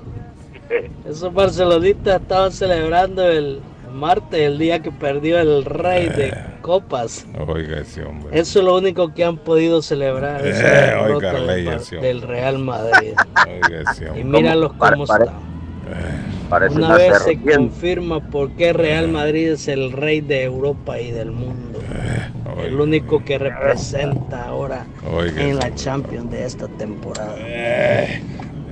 Esos 1.07 1.31
barcelonistas 1.33 2.19
estaban 2.21 2.51
celebrando 2.51 3.27
el 3.29 3.61
martes, 3.95 4.39
el 4.39 4.57
día 4.59 4.81
que 4.81 4.91
perdió 4.91 5.39
el 5.39 5.65
rey 5.65 6.09
de 6.09 6.33
copas. 6.61 7.25
oiga 7.47 7.79
ese 7.79 8.03
hombre. 8.03 8.37
Eso 8.39 8.59
es 8.59 8.65
lo 8.65 8.75
único 8.77 9.13
que 9.13 9.23
han 9.23 9.37
podido 9.37 9.81
celebrar. 9.81 10.41
Eh, 10.45 10.93
oiga, 11.01 11.33
del, 11.33 11.67
ese 11.69 11.95
hombre. 11.95 12.07
del 12.09 12.21
Real 12.21 12.59
Madrid. 12.59 13.13
Oiga 13.47 13.91
ese 13.91 14.05
Y 14.05 14.07
hombre. 14.07 14.23
míralos 14.23 14.73
Pare- 14.75 14.95
cómo 14.95 15.05
pare- 15.07 15.25
están. 15.25 16.75
Una 16.75 16.95
vez 16.95 17.19
se 17.23 17.39
confirma 17.41 18.19
por 18.19 18.51
qué 18.51 18.73
Real 18.73 19.07
Madrid 19.07 19.49
es 19.51 19.67
el 19.67 19.91
rey 19.91 20.21
de 20.21 20.43
Europa 20.43 20.99
y 20.99 21.11
del 21.11 21.31
mundo. 21.31 21.79
El 22.57 22.73
Oiga, 22.73 22.83
único 22.83 23.23
que 23.23 23.37
representa 23.37 24.45
ahora 24.45 24.85
oiga 25.11 25.41
en 25.41 25.57
la 25.57 25.73
Champions 25.75 26.31
de 26.31 26.45
esta 26.45 26.67
temporada. 26.67 27.35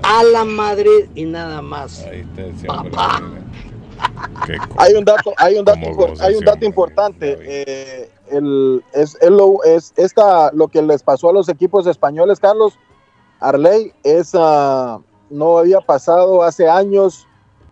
A 0.04 0.24
la 0.24 0.44
Madrid 0.46 1.06
y 1.16 1.26
nada 1.26 1.62
más. 1.62 2.04
Ahí 2.10 2.22
está 2.22 2.42
ese 2.48 2.68
hombre. 2.70 2.92
mira. 2.92 3.42
Hay 4.78 4.94
un 4.94 5.06
dato, 5.06 5.34
hay 5.38 5.56
un 5.58 5.66
dato, 5.66 5.80
hay 6.20 6.36
un 6.36 6.44
dato 6.44 6.66
importante. 6.66 7.38
Eh, 7.42 8.10
el, 8.32 8.84
es, 8.94 9.18
es 9.66 9.94
esta, 9.96 10.52
lo 10.52 10.68
que 10.68 10.82
les 10.82 11.04
pasó 11.04 11.30
a 11.30 11.34
los 11.34 11.50
equipos 11.50 11.88
españoles, 11.88 12.39
Carlos. 12.39 12.78
Arley 13.39 13.94
es, 14.04 14.32
ah, 14.34 15.00
no 15.30 15.58
había 15.58 15.82
pasado 15.82 16.44
hace 16.44 16.70
años 16.70 17.28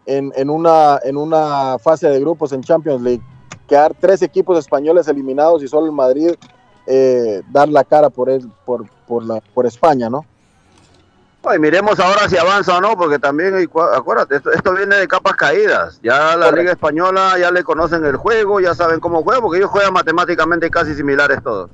en, 0.06 0.32
en, 0.36 0.50
una, 0.50 1.00
en 1.04 1.18
una 1.18 1.78
fase 1.80 2.08
de 2.08 2.20
grupos 2.20 2.52
en 2.52 2.62
Champions 2.62 3.02
League. 3.02 3.24
Quedar 3.68 3.94
tres 4.00 4.22
equipos 4.22 4.58
españoles 4.58 5.08
eliminados 5.08 5.64
y 5.64 5.68
solo 5.68 5.86
el 5.86 5.94
Madrid 5.94 6.32
eh, 6.88 7.42
dar 7.52 7.70
la 7.70 7.84
cara 7.84 8.10
por, 8.10 8.30
él, 8.30 8.52
por, 8.66 8.90
por, 9.08 9.24
la, 9.24 9.42
por 9.54 9.66
España, 9.66 10.10
¿no? 10.10 10.26
Y 11.56 11.60
miremos 11.60 12.00
ahora 12.00 12.30
si 12.30 12.38
avanza 12.38 12.78
o 12.78 12.82
no, 12.82 12.96
porque 12.96 13.18
también, 13.18 13.68
acuérdate, 13.94 14.36
esto, 14.36 14.52
esto 14.52 14.74
viene 14.74 14.96
de 14.98 15.08
capas 15.08 15.34
caídas. 15.34 16.00
Ya 16.04 16.38
la 16.38 16.52
Liga 16.52 16.72
Española 16.72 17.38
ya 17.40 17.50
le 17.52 17.64
conocen 17.64 18.06
el 18.06 18.16
juego, 18.16 18.60
ya 18.60 18.76
saben 18.76 19.00
cómo 19.00 19.24
juega, 19.24 19.42
porque 19.42 19.58
ellos 19.58 19.72
juegan 19.72 19.92
matemáticamente 19.92 20.70
casi 20.70 20.94
similares 20.94 21.42
todos. 21.44 21.72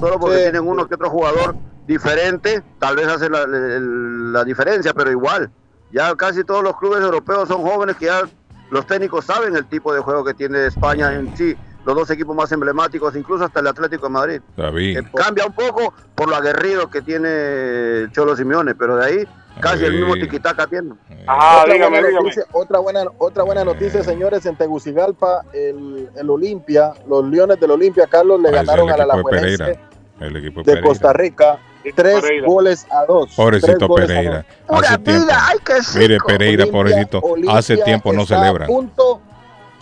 Solo 0.00 0.18
porque 0.18 0.38
Sí. 0.38 0.42
tienen 0.42 0.66
uno 0.66 0.86
que 0.88 0.96
otro 0.96 1.10
jugador 1.10 1.56
diferente, 1.86 2.62
tal 2.80 2.96
vez 2.96 3.06
hace 3.06 3.30
la, 3.30 3.46
la 3.46 4.44
diferencia, 4.44 4.92
pero 4.92 5.10
igual. 5.10 5.48
Ya 5.92 6.14
casi 6.16 6.42
todos 6.42 6.64
los 6.64 6.76
clubes 6.76 7.00
europeos 7.00 7.48
son 7.48 7.62
jóvenes 7.62 7.96
que 7.96 8.06
ya 8.06 8.28
los 8.70 8.84
técnicos 8.86 9.24
saben 9.24 9.54
el 9.54 9.66
tipo 9.66 9.94
de 9.94 10.00
juego 10.00 10.24
que 10.24 10.34
tiene 10.34 10.66
España 10.66 11.14
en 11.14 11.34
sí, 11.36 11.56
los 11.84 11.94
dos 11.94 12.10
equipos 12.10 12.34
más 12.34 12.50
emblemáticos, 12.52 13.14
incluso 13.16 13.44
hasta 13.44 13.60
el 13.60 13.66
Atlético 13.66 14.06
de 14.06 14.12
Madrid. 14.12 14.40
David. 14.56 14.98
Que 15.00 15.10
cambia 15.12 15.46
un 15.46 15.52
poco 15.52 15.92
por 16.14 16.28
lo 16.28 16.36
aguerrido 16.36 16.88
que 16.90 17.02
tiene 17.02 18.10
Cholo 18.12 18.36
Simeone, 18.36 18.74
pero 18.74 18.96
de 18.96 19.06
ahí 19.06 19.28
casi 19.60 19.84
el 19.84 19.94
mismo 19.94 20.14
tiquitaca 20.14 20.66
tiene. 20.66 20.94
Ah, 21.26 21.60
otra, 21.62 21.74
dígame, 21.74 21.90
buena 21.90 22.08
dígame. 22.08 22.22
noticia, 22.24 22.44
otra 22.52 22.78
buena 22.80 23.00
otra 23.18 23.42
buena 23.44 23.64
noticia, 23.64 24.02
señores, 24.02 24.44
en 24.46 24.56
Tegucigalpa, 24.56 25.42
el, 25.52 26.08
el 26.16 26.30
Olimpia, 26.30 26.92
los 27.08 27.24
Leones 27.26 27.60
del 27.60 27.70
Olimpia, 27.70 28.06
Carlos, 28.06 28.40
le 28.40 28.48
Ah, 28.48 28.52
ganaron 28.52 28.88
el 28.88 28.94
a 29.00 29.06
la 29.06 29.14
equipo 29.14 29.30
de 29.30 29.36
Alajuelense 29.38 29.64
Pereira. 29.64 29.88
El 30.20 30.36
equipo 30.36 30.62
de, 30.62 30.74
de. 30.76 30.80
Costa 30.80 31.12
Rica, 31.12 31.58
tres 31.94 32.20
Pereira. 32.20 32.46
goles 32.46 32.86
a 32.90 33.04
dos. 33.04 33.34
Pobrecito 33.34 33.88
Pereira. 33.94 34.46
dos. 34.68 34.82
Hace 34.84 34.98
tiempo. 34.98 35.32
ay, 35.32 35.58
qué 35.64 35.72
Mire, 35.98 36.18
Pereira, 36.26 36.64
Olimpia- 36.64 36.72
pobrecito. 36.72 37.18
Olimpia 37.20 37.58
Hace 37.58 37.76
tiempo 37.78 38.12
no 38.12 38.24
celebra. 38.24 38.64
A 38.64 38.68
punto, 38.68 39.20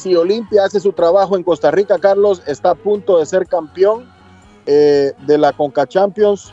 si 0.03 0.17
Olimpia 0.17 0.65
hace 0.65 0.81
su 0.81 0.93
trabajo 0.93 1.37
en 1.37 1.43
Costa 1.43 1.71
Rica, 1.71 1.99
Carlos, 1.99 2.43
está 2.47 2.71
a 2.71 2.75
punto 2.75 3.19
de 3.19 3.27
ser 3.27 3.47
campeón 3.47 4.05
eh, 4.67 5.13
de 5.27 5.39
la 5.39 5.53
Conca 5.53 5.87
Champions. 5.87 6.53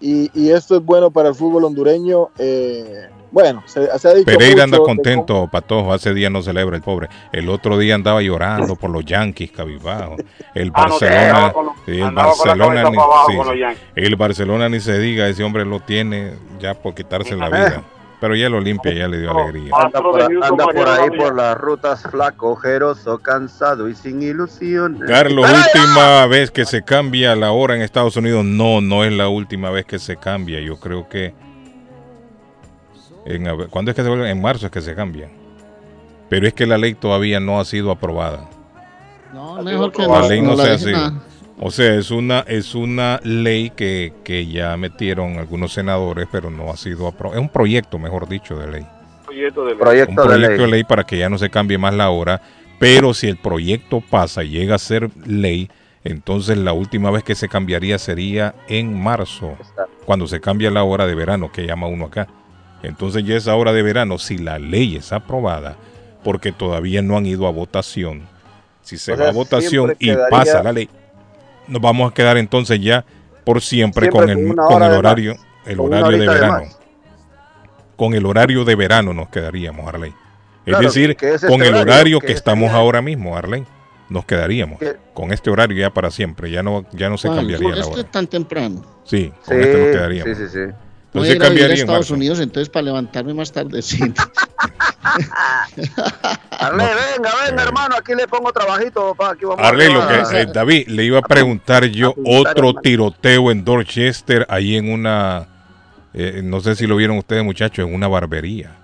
Y, 0.00 0.30
y 0.34 0.50
esto 0.50 0.76
es 0.76 0.84
bueno 0.84 1.10
para 1.10 1.28
el 1.28 1.34
fútbol 1.34 1.64
hondureño. 1.64 2.28
eh, 2.38 3.08
bueno, 3.30 3.62
se, 3.64 3.86
se 3.98 4.08
ha 4.08 4.12
dicho 4.12 4.26
Pereira 4.26 4.64
anda 4.64 4.76
mucho 4.76 4.86
contento, 4.88 5.48
Patojo. 5.50 5.90
Hace 5.94 6.12
día 6.12 6.28
no 6.28 6.42
celebra 6.42 6.76
el 6.76 6.82
pobre. 6.82 7.08
El 7.32 7.48
otro 7.48 7.78
día 7.78 7.94
andaba 7.94 8.20
llorando 8.20 8.76
por 8.76 8.90
los 8.90 9.06
Yankees, 9.06 9.52
cabizbajo. 9.52 10.16
El 10.54 10.70
Ah, 10.74 10.82
Barcelona, 10.82 11.52
con 11.52 11.66
el 11.86 12.02
con 12.02 12.14
Barcelona, 12.14 12.90
ni, 12.90 12.96
sí, 12.98 13.36
con 13.38 14.04
el 14.04 14.16
Barcelona 14.16 14.68
ni 14.68 14.80
se 14.80 14.98
diga, 14.98 15.28
ese 15.28 15.44
hombre 15.44 15.64
lo 15.64 15.80
tiene 15.80 16.34
ya 16.60 16.74
por 16.74 16.94
quitarse 16.94 17.34
la 17.34 17.48
vida. 17.48 17.82
Pero 18.22 18.36
ya 18.36 18.46
el 18.46 18.54
Olimpia 18.54 18.92
ya 18.92 19.08
le 19.08 19.18
dio 19.18 19.36
alegría. 19.36 19.72
Anda 19.76 20.00
por, 20.00 20.22
anda 20.22 20.94
ahí 20.94 21.10
por 21.10 21.34
las 21.34 21.58
rutas 21.58 22.02
flaco, 22.02 22.50
ojeroso, 22.52 23.18
cansado 23.18 23.88
y 23.88 23.96
sin 23.96 24.22
ilusiones. 24.22 25.08
Carlos, 25.08 25.44
última 25.50 26.24
vez 26.28 26.52
que 26.52 26.64
se 26.64 26.84
cambia 26.84 27.34
la 27.34 27.50
hora 27.50 27.74
en 27.74 27.82
Estados 27.82 28.16
Unidos. 28.16 28.44
No, 28.44 28.80
no 28.80 29.02
es 29.02 29.12
la 29.12 29.28
última 29.28 29.70
vez 29.70 29.86
que 29.86 29.98
se 29.98 30.18
cambia. 30.18 30.60
Yo 30.60 30.78
creo 30.78 31.08
que. 31.08 31.34
En, 33.26 33.44
¿Cuándo 33.70 33.90
es 33.90 33.96
que 33.96 34.04
se 34.04 34.08
vuelve? 34.08 34.30
En 34.30 34.40
marzo 34.40 34.66
es 34.66 34.72
que 34.72 34.82
se 34.82 34.94
cambia. 34.94 35.28
Pero 36.28 36.46
es 36.46 36.54
que 36.54 36.64
la 36.64 36.78
ley 36.78 36.94
todavía 36.94 37.40
no 37.40 37.58
ha 37.58 37.64
sido 37.64 37.90
aprobada. 37.90 38.48
No, 39.34 39.60
mejor 39.64 39.90
que 39.90 40.02
La 40.02 40.20
no, 40.20 40.28
ley 40.28 40.40
no 40.40 40.50
no 40.52 40.58
se 40.58 40.70
hace. 40.70 40.92
O 41.64 41.70
sea, 41.70 41.94
es 41.94 42.10
una, 42.10 42.40
es 42.40 42.74
una 42.74 43.20
ley 43.22 43.70
que, 43.70 44.12
que 44.24 44.46
ya 44.48 44.76
metieron 44.76 45.38
algunos 45.38 45.72
senadores, 45.72 46.26
pero 46.32 46.50
no 46.50 46.70
ha 46.72 46.76
sido 46.76 47.06
aprobada. 47.06 47.38
Es 47.40 47.42
un 47.46 47.48
proyecto, 47.52 48.00
mejor 48.00 48.28
dicho, 48.28 48.56
de 48.56 48.66
ley. 48.66 48.86
Proyecto 49.24 49.60
de 49.64 49.66
ley. 49.70 49.74
Un 49.74 49.78
Proyecto 49.78 50.10
de 50.22 50.26
proyecto 50.28 50.52
de 50.54 50.58
ley. 50.58 50.70
ley 50.70 50.84
para 50.84 51.04
que 51.04 51.18
ya 51.18 51.28
no 51.28 51.38
se 51.38 51.50
cambie 51.50 51.78
más 51.78 51.94
la 51.94 52.10
hora. 52.10 52.42
Pero 52.80 53.14
si 53.14 53.28
el 53.28 53.36
proyecto 53.36 54.00
pasa 54.00 54.42
y 54.42 54.48
llega 54.50 54.74
a 54.74 54.78
ser 54.78 55.08
ley, 55.24 55.70
entonces 56.02 56.58
la 56.58 56.72
última 56.72 57.12
vez 57.12 57.22
que 57.22 57.36
se 57.36 57.48
cambiaría 57.48 57.96
sería 57.96 58.56
en 58.66 59.00
marzo, 59.00 59.56
cuando 60.04 60.26
se 60.26 60.40
cambia 60.40 60.68
la 60.72 60.82
hora 60.82 61.06
de 61.06 61.14
verano, 61.14 61.52
que 61.52 61.64
llama 61.64 61.86
uno 61.86 62.06
acá. 62.06 62.26
Entonces 62.82 63.22
ya 63.24 63.36
esa 63.36 63.54
hora 63.54 63.72
de 63.72 63.82
verano, 63.84 64.18
si 64.18 64.36
la 64.38 64.58
ley 64.58 64.96
es 64.96 65.12
aprobada, 65.12 65.76
porque 66.24 66.50
todavía 66.50 67.02
no 67.02 67.16
han 67.16 67.24
ido 67.26 67.46
a 67.46 67.52
votación, 67.52 68.22
si 68.82 68.98
se 68.98 69.12
O 69.12 69.16
sea, 69.16 69.26
va 69.26 69.30
a 69.30 69.32
votación 69.34 69.94
y 70.00 70.06
quedaría- 70.06 70.28
pasa 70.28 70.60
la 70.64 70.72
ley, 70.72 70.88
nos 71.68 71.80
vamos 71.82 72.10
a 72.10 72.14
quedar 72.14 72.36
entonces 72.36 72.80
ya 72.80 73.04
por 73.44 73.60
siempre, 73.60 74.06
Siempre 74.10 74.10
con 74.10 74.20
con 74.20 74.30
el, 74.30 74.56
con 74.56 74.82
el 74.82 74.90
de 74.90 74.96
horario, 74.96 75.36
el 75.66 75.80
horario 75.80 76.18
de 76.18 76.26
verano. 76.28 76.62
con 77.96 78.14
el 78.14 78.26
horario 78.26 78.64
de 78.64 78.74
verano 78.74 79.12
nos 79.14 79.28
quedaríamos, 79.28 79.86
Arley. 79.86 80.10
Es 80.64 80.70
Claro, 80.72 80.82
decir, 80.84 81.16
es 81.20 81.40
con 81.44 81.62
este 81.62 81.68
el 81.68 81.74
horario, 81.74 82.20
que 82.20 82.28
que 82.28 82.32
estamos 82.34 82.70
ahora 82.72 83.02
mismo, 83.02 83.36
Arley, 83.36 83.64
nos 84.08 84.24
quedaríamos. 84.24 84.78
Que- 84.78 84.96
Con 85.12 85.32
este 85.32 85.50
horario 85.50 85.76
ya 85.76 85.90
para 85.90 86.10
siempre, 86.10 86.50
ya 86.50 86.62
no, 86.62 86.84
ya 86.92 87.08
no 87.08 87.18
se 87.18 87.28
cambiaría 87.28 87.66
¿Por 87.68 87.76
la 87.76 87.82
este 87.82 88.00
hora. 88.00 88.10
tan 88.10 88.26
temprano? 88.28 88.82
Sí, 89.04 89.32
con 89.44 89.56
Sí, 89.56 89.60
este 89.62 89.78
nos 89.78 89.86
quedaríamos. 89.96 90.38
sí, 90.38 90.44
sí, 90.46 90.52
sí. 90.52 90.74
Voy 91.14 91.28
a 91.28 91.32
Entonces 91.32 91.36
ir 91.36 91.42
a 91.42 91.48
vivir 91.48 91.64
a 91.64 91.66
cambiaría 91.66 91.66
en 91.66 91.72
Estados 91.80 91.98
marzo. 92.00 92.14
Unidos 92.14 92.40
entonces 92.40 92.68
para 92.70 92.84
levantarme 92.84 93.34
más 93.34 93.52
tardecito. 93.52 94.22
Arley, 96.58 96.86
venga, 96.86 97.30
venga, 97.48 97.62
hermano, 97.62 97.94
aquí 97.98 98.14
le 98.14 98.26
pongo 98.28 98.52
trabajito, 98.52 99.14
papá. 99.14 99.32
Aquí 99.32 99.44
vamos 99.44 99.64
Arley, 99.66 99.92
lo 99.92 100.06
que, 100.08 100.14
a- 100.14 100.40
eh, 100.42 100.46
David, 100.52 100.88
le 100.88 101.04
iba 101.04 101.18
a 101.18 101.22
preguntar 101.22 101.84
yo 101.86 102.14
otro 102.24 102.68
hermano. 102.68 102.80
tiroteo 102.80 103.50
en 103.50 103.64
Dorchester, 103.64 104.46
ahí 104.48 104.76
en 104.76 104.90
una, 104.90 105.48
eh, 106.14 106.40
no 106.42 106.60
sé 106.60 106.76
si 106.76 106.86
lo 106.86 106.96
vieron 106.96 107.18
ustedes 107.18 107.44
muchachos, 107.44 107.86
en 107.86 107.94
una 107.94 108.08
barbería. 108.08 108.76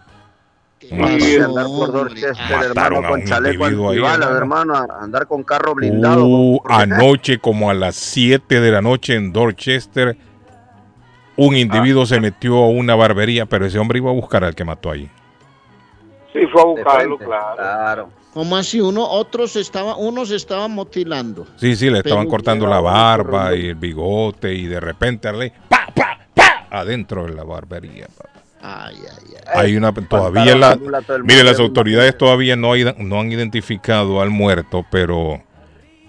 ¿Qué 0.78 0.88
Sí, 0.88 0.94
pasó, 0.96 1.18
Sí, 1.18 1.36
andar 1.36 1.66
por? 1.66 1.92
Dorchester, 1.92 2.34
Mataron 2.50 2.64
hermano, 2.98 2.98
a 2.98 3.10
con 3.10 3.20
un 3.20 3.26
chaleco 3.26 3.64
individuo 3.64 3.90
ahí, 3.90 3.98
antibalas, 3.98 4.30
hermano. 4.36 4.74
a- 4.74 4.86
andar 5.02 5.26
con 5.26 5.42
carro 5.44 5.74
blindado. 5.74 6.24
Uh, 6.26 6.60
porque- 6.62 6.74
anoche, 6.74 7.38
como 7.38 7.70
a 7.70 7.74
las 7.74 7.96
7 7.96 8.60
de 8.60 8.70
la 8.70 8.82
noche 8.82 9.14
en 9.14 9.32
Dorchester, 9.32 10.16
un 11.38 11.56
individuo 11.56 12.04
se 12.04 12.20
metió 12.20 12.56
a 12.56 12.68
una 12.68 12.96
barbería, 12.96 13.46
pero 13.46 13.64
ese 13.64 13.78
hombre 13.78 13.98
iba 13.98 14.10
a 14.10 14.14
buscar 14.14 14.42
al 14.44 14.54
que 14.54 14.64
mató 14.64 14.90
ahí. 14.90 15.08
Sí, 16.32 16.40
fue 16.52 16.60
a 16.60 16.64
buscarlo, 16.64 17.16
claro. 17.16 17.56
Claro. 17.56 18.08
¿Cómo 18.34 18.56
así? 18.56 18.80
Uno, 18.80 19.04
otros 19.08 19.56
estaban, 19.56 19.94
unos 19.98 20.30
estaban 20.32 20.72
motilando. 20.72 21.46
Sí, 21.56 21.76
sí, 21.76 21.90
le 21.90 21.98
estaban 21.98 22.26
cortando 22.26 22.66
la 22.66 22.80
barba 22.80 23.54
y 23.54 23.66
el 23.68 23.76
bigote 23.76 24.52
y 24.52 24.66
de 24.66 24.80
repente 24.80 25.28
Arley, 25.28 25.52
¡pa, 25.68 25.86
pa, 25.94 26.18
pa! 26.34 26.66
adentro 26.70 27.24
de 27.24 27.34
la 27.34 27.44
barbería. 27.44 28.06
Ay, 28.60 28.96
ay, 28.96 29.34
ay. 29.46 29.52
Hay 29.54 29.76
una 29.76 29.92
todavía 29.92 30.56
la 30.56 30.76
Mire, 31.24 31.44
las 31.44 31.60
autoridades 31.60 32.18
todavía 32.18 32.56
no, 32.56 32.72
hay- 32.72 32.94
no 32.98 33.20
han 33.20 33.30
identificado 33.32 34.20
al 34.20 34.30
muerto, 34.30 34.84
pero 34.90 35.40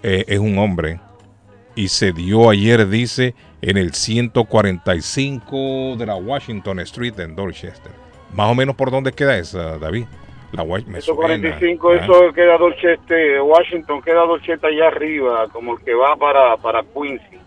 eh, 0.01 0.25
es 0.27 0.39
un 0.39 0.57
hombre 0.57 0.99
y 1.75 1.87
se 1.87 2.11
dio 2.11 2.49
ayer, 2.49 2.89
dice, 2.89 3.35
en 3.61 3.77
el 3.77 3.93
145 3.93 5.95
de 5.97 6.05
la 6.05 6.15
Washington 6.15 6.79
Street 6.79 7.19
en 7.19 7.35
Dorchester. 7.35 7.91
Más 8.33 8.51
o 8.51 8.55
menos 8.55 8.75
por 8.75 8.91
dónde 8.91 9.11
queda 9.11 9.37
esa, 9.37 9.77
David. 9.77 10.05
La 10.51 10.63
me 10.63 10.97
Eso 10.97 11.13
suena, 11.13 11.39
45, 11.39 11.89
¿ah? 11.89 11.95
eso 11.97 12.33
queda 12.33 12.57
Dorchester, 12.57 13.41
Washington 13.41 14.01
queda 14.01 14.25
Dorchester 14.25 14.71
allá 14.71 14.87
arriba, 14.87 15.47
como 15.51 15.77
el 15.77 15.83
que 15.83 15.93
va 15.93 16.15
para, 16.15 16.57
para 16.57 16.81
Quincy. 16.81 17.37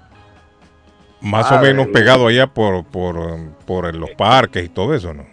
Más 1.20 1.50
Ah, 1.50 1.58
o 1.58 1.62
menos 1.62 1.88
pegado 1.88 2.28
allá 2.28 2.46
por, 2.46 2.84
por, 2.84 3.16
um, 3.16 3.50
por 3.66 3.92
los 3.94 4.10
parques 4.10 4.64
y 4.64 4.68
todo 4.68 4.94
eso, 4.94 5.12
¿no? 5.12 5.24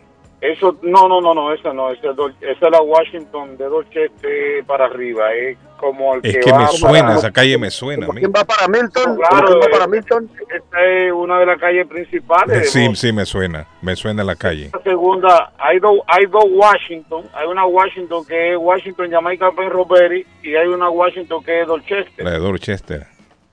Eso, 0.42 0.80
no, 0.82 1.08
no, 1.08 1.22
no, 1.22 1.36
no, 1.36 1.54
esa 1.54 1.72
no, 1.74 1.92
esa 1.92 2.10
esa 2.10 2.66
es 2.66 2.72
la 2.72 2.82
Washington 2.82 3.56
de 3.58 3.66
Dorchester 3.66 4.64
para 4.66 4.86
arriba, 4.86 5.32
es 5.34 5.58
como 5.80 6.16
el 6.16 6.22
Es 6.24 6.34
que 6.36 6.40
que 6.42 6.52
va 6.52 6.60
me 6.60 6.68
suena, 6.68 7.08
para- 7.08 7.20
esa 7.20 7.32
calle 7.32 7.58
me 7.58 7.72
suena. 7.72 8.08
¿Quién 8.08 8.32
va 8.36 8.44
para 8.44 8.68
Milton? 8.68 9.16
Claro, 9.16 9.48
¿Quién 9.48 9.60
va 9.60 9.66
eh, 9.66 9.70
para 9.72 9.88
Milton? 9.88 10.30
Esta 10.56 10.86
es 10.86 11.12
una 11.12 11.40
de 11.40 11.46
las 11.46 11.60
calles 11.60 11.88
principales. 11.88 12.60
de 12.60 12.66
Sí, 12.66 12.96
sí 12.96 13.12
me 13.14 13.26
suena, 13.26 13.66
me 13.82 13.96
suena 13.96 14.24
la 14.24 14.36
calle. 14.36 14.70
La 14.74 14.82
segunda, 14.82 15.52
hay 15.58 15.80
dos, 15.80 16.00
hay 16.08 16.26
dos 16.26 16.46
Washington. 16.50 17.24
Hay 17.34 17.48
una 17.48 17.66
Washington 17.66 18.26
que 18.26 18.52
es 18.52 18.58
Washington 18.60 19.10
Jamaica 19.10 19.52
Penn 19.56 19.70
Robbery 19.70 20.26
y 20.44 20.56
hay 20.56 20.68
una 20.68 20.90
Washington 20.90 21.44
que 21.44 21.62
es 21.62 21.68
Dorchester. 21.68 22.26
La 22.26 22.32
de 22.32 22.40
Dorchester. 22.40 23.08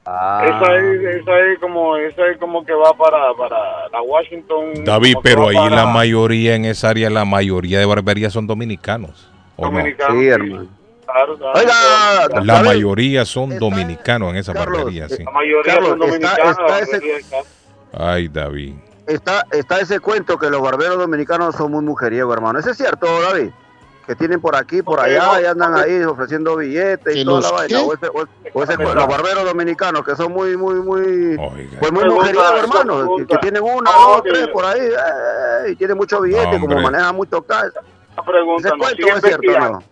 Esa 0.07 0.77
es, 0.77 1.01
esa 1.21 1.39
es 1.41 1.59
como, 1.59 1.97
esa 1.97 2.29
es 2.29 2.39
como 2.39 2.65
que 2.65 2.73
va 2.73 2.93
para, 2.93 3.35
para 3.35 3.89
la 3.91 4.03
Washington. 4.03 4.85
David, 4.85 5.17
pero 5.21 5.49
ahí 5.49 5.57
para 5.57 5.75
la 5.75 5.87
mayoría 5.87 6.55
en 6.55 6.65
esa 6.65 6.91
área, 6.91 7.11
la 7.11 7.25
mayoría 7.25 7.81
de 7.81 7.87
barberías 7.87 8.33
son 8.33 8.47
dominicanos. 8.47 9.33
¿o 9.57 9.69
no? 9.69 9.83
Sí, 9.83 10.27
hermano. 10.29 10.69
Claro, 11.16 11.38
claro. 11.38 11.59
Oiga, 11.59 12.42
La 12.44 12.62
mayoría 12.62 13.24
son 13.24 13.59
dominicanos 13.59 14.31
en 14.31 14.37
esa 14.37 14.52
Carlos, 14.52 14.79
barbería, 14.79 15.09
sí. 15.09 15.24
La 15.24 15.31
mayoría 15.31 15.74
Carlos, 15.74 15.88
son 15.90 16.02
está- 16.02 16.07
dominicanos. 16.37 16.50
está 16.50 16.66
la 16.66 16.79
ese- 16.81 16.92
mayoría 16.92 17.14
de 17.14 17.24
acá. 17.37 17.48
Ay, 17.98 18.29
David. 18.29 18.74
está, 19.07 19.46
está 19.52 19.81
ese 19.81 20.00
cuento 20.00 20.38
que 20.38 20.50
los 20.50 20.61
barberos 20.61 20.98
dominicanos 20.98 21.55
son 21.55 21.70
muy 21.72 21.83
mujeriegos, 21.85 22.35
hermano. 22.35 22.59
¿Eso 22.59 22.70
es 22.70 22.76
cierto, 22.76 23.07
David? 23.22 23.50
Que 24.07 24.14
tienen 24.14 24.40
por 24.40 24.55
aquí, 24.55 24.83
por 24.83 25.00
allá, 25.00 25.24
no, 25.26 25.40
y 25.40 25.44
andan 25.46 25.74
ahí 25.74 26.00
ofreciendo 26.02 26.57
billetes 26.57 27.12
¿Que 27.14 27.20
y 27.20 27.24
toda 27.24 27.40
los 27.40 27.50
la 27.50 27.57
vaina. 27.57 27.81
O 27.81 27.94
ese, 27.94 28.07
o 28.09 28.22
ese- 28.22 28.50
o 28.52 28.62
ese- 28.62 28.76
los 28.76 29.07
barberos 29.09 29.44
dominicanos 29.44 30.05
que 30.05 30.14
son 30.14 30.33
muy, 30.33 30.57
muy, 30.57 30.74
muy, 30.76 31.37
Oiga. 31.38 31.79
pues 31.81 31.92
muy 31.92 32.05
mujeriegos, 32.05 32.52
hermano. 32.62 33.16
Que, 33.26 33.37
tienen 33.38 33.62
una, 33.64 33.90
dos, 33.90 34.22
tres 34.22 34.48
por 34.48 34.64
ahí, 34.64 34.81
eh, 34.81 35.70
y 35.72 35.76
tienen 35.76 35.96
mucho 35.96 36.20
billete, 36.20 36.61
como 36.61 36.79
manejan 36.81 37.16
mucho 37.16 37.42
cash. 37.42 37.70
¿Ese 38.59 38.68
no, 38.68 38.79
cuento 38.79 39.07
es 39.09 39.22
cierto 39.24 39.59
no? 39.59 39.83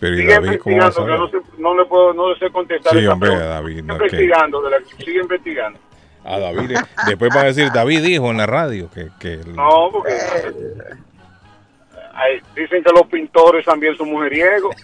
Pero 0.00 0.14
¿y 0.14 0.18
Sigue 0.20 0.32
David 0.32 0.58
cómo 0.60 0.76
va 0.78 0.82
a 0.82 0.86
investigando, 0.86 1.18
no, 1.18 1.28
sé- 1.30 1.46
no 1.58 1.74
le 1.76 1.84
puedo, 1.84 2.12
no 2.14 2.32
le 2.32 2.38
sé 2.38 2.50
contestar. 2.50 2.92
Sí, 2.92 2.98
esa 3.00 3.12
hombre, 3.12 3.28
pregunta. 3.30 3.48
David, 3.54 3.68
Sigue 3.76 3.82
no 3.82 3.94
investigando, 3.94 4.62
de 4.62 4.70
la- 4.70 4.78
sigue 5.04 5.20
investigando. 5.20 5.78
A 6.24 6.38
David, 6.38 6.76
después 7.06 7.30
van 7.34 7.44
a 7.44 7.46
decir, 7.48 7.70
David 7.72 8.02
dijo 8.02 8.30
en 8.30 8.36
la 8.38 8.46
radio 8.46 8.90
que... 8.90 9.08
que 9.18 9.34
el- 9.34 9.54
No, 9.56 9.88
porque 9.92 10.12
Eh. 10.12 10.52
ay, 12.14 12.40
dicen 12.54 12.82
que 12.82 12.92
los 12.92 13.06
pintores 13.08 13.64
también 13.64 13.96
son 13.96 14.10
mujeriegos. 14.10 14.74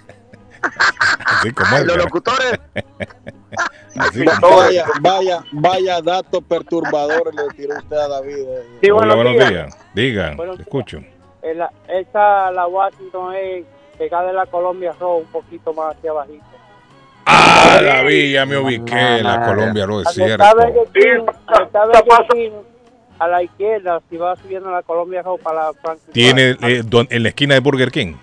Así 1.26 1.52
como 1.52 1.76
él, 1.76 1.86
los 1.86 1.96
locutores, 1.98 2.58
Así 3.96 4.24
como- 4.24 4.56
Vaya, 4.56 4.84
vaya, 5.00 5.44
vaya 5.52 6.00
dato 6.02 6.40
perturbador 6.40 7.34
le 7.34 7.48
tiró 7.54 7.76
usted 7.76 7.96
a 7.96 8.08
David. 8.08 8.38
eh. 8.48 8.62
Sí, 8.82 8.90
Hola, 8.90 9.14
buenos 9.14 9.32
días. 9.34 9.48
días. 9.50 9.78
Diga, 9.94 10.36
escucho. 10.58 11.00
En 11.42 11.58
la- 11.58 11.70
esa, 11.88 12.50
la 12.50 12.66
Washington 12.66 13.34
es 13.34 13.64
pegada 13.98 14.26
de 14.28 14.32
la 14.34 14.46
Colombia 14.46 14.92
Road, 14.98 15.18
un 15.18 15.26
poquito 15.26 15.72
más 15.74 15.96
hacia 15.96 16.10
abajito. 16.10 16.44
Ah, 17.26 17.80
David, 17.82 18.32
ya 18.32 18.46
me 18.46 18.56
ubiqué 18.56 19.18
en 19.18 19.24
la 19.24 19.44
Colombia, 19.44 19.86
pasa- 21.24 22.28
Burger 22.28 22.28
King, 22.32 22.50
a 23.18 23.28
la 23.28 23.42
izquierda, 23.42 24.00
si 24.08 24.16
va 24.16 24.36
subiendo 24.36 24.70
la 24.70 24.82
Colombia 24.82 25.22
Road 25.22 25.40
para 25.40 25.64
la 25.66 25.72
Franklin 25.72 26.12
Tiene 26.12 26.56
eh, 26.62 26.82
don- 26.84 27.08
en 27.10 27.22
la 27.22 27.28
esquina 27.30 27.54
de 27.54 27.60
Burger 27.60 27.90
King. 27.90 28.14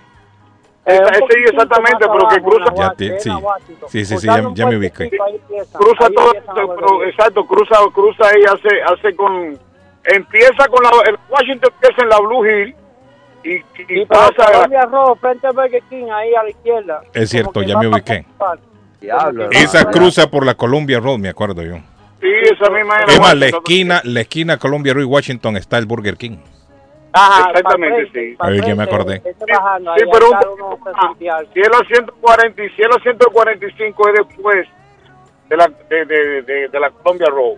Eh, 0.85 0.99
ese 1.01 1.19
poquitito 1.19 1.49
exactamente, 1.49 2.05
pero 2.11 2.27
que 2.27 2.41
cruza- 2.41 2.71
la 2.71 2.75
Ya 2.75 2.93
te- 2.93 3.19
sí. 3.19 3.29
la. 3.29 3.87
Sí, 3.89 4.05
sí, 4.05 4.17
ya- 4.27 4.65
me 4.65 4.77
empieza. 5.35 5.77
Cruza 5.77 6.05
Ahí 6.07 6.13
todo, 6.13 6.31
pero, 6.75 7.03
exacto, 7.05 7.45
cruza, 7.45 7.75
cruza 7.93 8.25
ahí, 8.27 8.41
hace, 8.43 8.81
hace 8.85 9.15
con, 9.15 9.57
empieza 10.05 10.67
con 10.67 10.83
la, 10.83 10.91
el 11.09 11.17
Washington 11.29 11.71
empieza 11.73 12.03
en 12.03 12.09
la 12.09 12.19
Blue 12.19 12.45
Hill 12.45 12.75
y, 13.43 13.55
y 13.55 13.59
Sí, 13.59 13.85
pero 13.87 14.05
pasa, 14.07 14.51
Colombia 14.51 14.85
Road, 14.85 15.15
frente 15.17 15.47
a 15.47 15.51
Burger 15.51 15.81
King, 15.89 16.05
ahí 16.11 16.33
a 16.35 16.43
la 16.43 16.49
izquierda. 16.49 17.01
Es 17.13 17.29
cierto, 17.29 17.61
ya 17.61 17.77
me 17.77 17.87
ubiqué. 17.87 18.25
Diablo. 19.01 19.49
Esa 19.51 19.85
cruza 19.91 20.29
por 20.29 20.45
la 20.45 20.55
Columbia 20.55 20.99
Road, 20.99 21.19
me 21.19 21.29
acuerdo 21.29 21.61
yo. 21.61 21.75
sí, 22.21 22.29
esa 22.43 22.71
misma 22.71 22.97
es 22.99 23.13
Es 23.13 23.19
más, 23.19 23.35
la 23.35 23.47
esquina, 23.47 24.01
la 24.05 24.21
esquina 24.21 24.57
Columbia 24.57 24.93
Road 24.93 25.03
y 25.03 25.07
Washington 25.07 25.57
está 25.57 25.77
el 25.77 25.85
Burger 25.85 26.15
King. 26.15 26.37
Ajá, 27.15 27.49
Exactamente, 27.51 28.07
frente, 28.07 28.61
sí. 28.61 28.67
ya 28.67 28.75
me 28.75 28.83
acordé. 28.83 29.21
Sí, 29.21 29.29
ahí 29.29 30.03
pero 30.11 30.29
un 30.31 30.83
presencial. 30.83 31.47
Si 31.53 31.59
es 31.59 31.69
la 31.69 31.85
140, 31.85 32.63
y 32.63 32.69
si 32.69 32.81
es 32.81 32.87
la 32.87 32.99
145 33.03 34.07
es 34.09 34.13
después 34.27 34.67
de 35.49 35.57
la, 35.57 35.67
de, 35.89 36.05
de, 36.05 36.41
de, 36.41 36.67
de 36.69 36.79
la 36.79 36.89
Columbia 36.89 37.27
Road. 37.29 37.57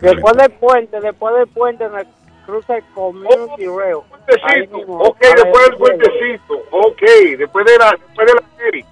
Después 0.00 0.36
del 0.36 0.50
puente, 0.52 1.00
después 1.00 1.34
del 1.34 1.46
puente, 1.48 1.84
en 1.84 1.94
el 1.98 2.06
Rail. 2.46 3.96
Ahí 4.42 4.66
Puentecito, 4.66 4.76
mismo, 4.78 4.98
ok, 5.02 5.18
después 5.20 5.68
del 5.68 5.76
puentecito, 5.76 6.54
ok, 6.70 7.02
después 7.38 7.66
de 7.66 7.78
la, 7.78 7.90
después 7.92 8.26
de 8.26 8.34
la 8.34 8.42
serie. 8.58 8.84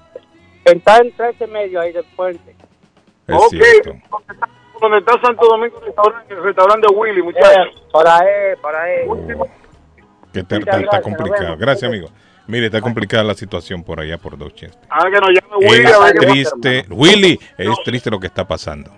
Está 0.64 0.98
en 0.98 1.12
13 1.12 1.46
medio 1.46 1.80
ahí 1.80 1.92
del 1.92 2.04
puente. 2.16 2.54
Es 3.26 3.36
ok, 3.36 3.48
cierto. 3.50 3.92
donde 4.80 4.98
está 4.98 5.12
Santo 5.20 5.46
Domingo, 5.46 5.78
el 5.80 5.86
restaurante, 5.86 6.34
el 6.34 6.42
restaurante 6.42 6.86
de 6.90 6.96
Willy, 6.96 7.22
muchachos. 7.22 7.74
Eh, 7.76 7.86
para 7.92 8.16
ahí, 8.18 8.56
para 8.62 8.82
ahí. 8.82 9.08
Que 10.32 10.42
te- 10.42 10.56
está, 10.56 10.56
está 10.58 10.78
gracias, 10.78 11.02
complicado. 11.02 11.56
Gracias, 11.56 11.88
amigo. 11.88 12.08
Mire, 12.46 12.66
está 12.66 12.80
complicada 12.80 13.22
la 13.24 13.34
situación 13.34 13.82
por 13.84 14.00
allá 14.00 14.16
por 14.16 14.38
Dorchester. 14.38 14.80
Ah, 14.88 15.04
que 15.04 15.20
nos 15.20 15.28
llame 15.28 15.56
Willy 15.66 15.84
a 15.86 15.90
Es 15.90 16.00
ver 16.00 16.16
triste, 16.16 16.86
Willy, 16.88 17.38
es 17.58 17.68
triste 17.84 18.10
lo 18.10 18.18
que 18.18 18.26
está 18.26 18.46
pasando. 18.48 18.90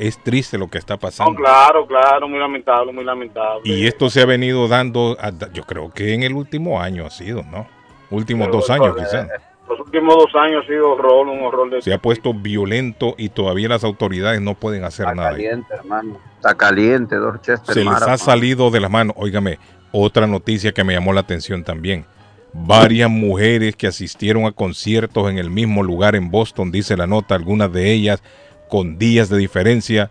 Es 0.00 0.18
triste 0.22 0.56
lo 0.56 0.68
que 0.68 0.78
está 0.78 0.94
No, 0.94 1.00
pasando. 1.00 1.34
claro, 1.34 1.86
claro, 1.86 2.26
muy 2.26 2.38
lamentable, 2.38 2.90
muy 2.92 3.04
lamentable. 3.04 3.60
Y 3.64 3.86
esto 3.86 4.08
se 4.08 4.22
ha 4.22 4.26
venido 4.26 4.66
dando, 4.66 5.16
a- 5.20 5.30
yo 5.52 5.62
creo 5.64 5.90
que 5.92 6.14
en 6.14 6.22
el 6.22 6.32
último 6.32 6.80
año 6.80 7.04
ha 7.04 7.10
sido, 7.10 7.42
¿no? 7.42 7.66
Últimos 8.10 8.46
Pero, 8.48 8.58
dos 8.60 8.70
años 8.70 8.96
quizás. 8.96 9.28
Los 9.68 9.78
últimos 9.80 10.16
dos 10.16 10.34
años 10.42 10.64
ha 10.64 10.66
sido 10.66 10.92
horror, 10.92 11.28
un 11.28 11.42
horror 11.44 11.70
de... 11.70 11.82
Se 11.82 11.92
ha 11.92 11.98
puesto 11.98 12.32
violento 12.34 13.14
y 13.18 13.28
todavía 13.28 13.68
las 13.68 13.84
autoridades 13.84 14.40
no 14.40 14.54
pueden 14.54 14.84
hacer 14.84 15.04
Está 15.04 15.14
nada. 15.14 15.30
caliente, 15.32 15.74
hermano. 15.74 16.18
Está 16.36 16.54
caliente, 16.54 17.16
Dorchester. 17.16 17.74
Se 17.74 17.84
les 17.84 18.02
ha 18.02 18.16
salido 18.16 18.70
de 18.70 18.80
las 18.80 18.90
manos. 18.90 19.14
Óigame, 19.18 19.58
otra 19.92 20.26
noticia 20.26 20.72
que 20.72 20.82
me 20.82 20.94
llamó 20.94 21.12
la 21.12 21.20
atención 21.20 21.62
también. 21.62 22.06
Varias 22.52 23.08
mujeres 23.10 23.76
que 23.76 23.86
asistieron 23.86 24.44
a 24.46 24.52
conciertos 24.52 25.30
en 25.30 25.38
el 25.38 25.50
mismo 25.50 25.82
lugar 25.84 26.16
en 26.16 26.30
Boston, 26.30 26.72
dice 26.72 26.96
la 26.96 27.06
nota, 27.06 27.36
algunas 27.36 27.72
de 27.72 27.92
ellas 27.92 28.22
con 28.70 28.98
días 28.98 29.28
de 29.28 29.36
diferencia, 29.36 30.10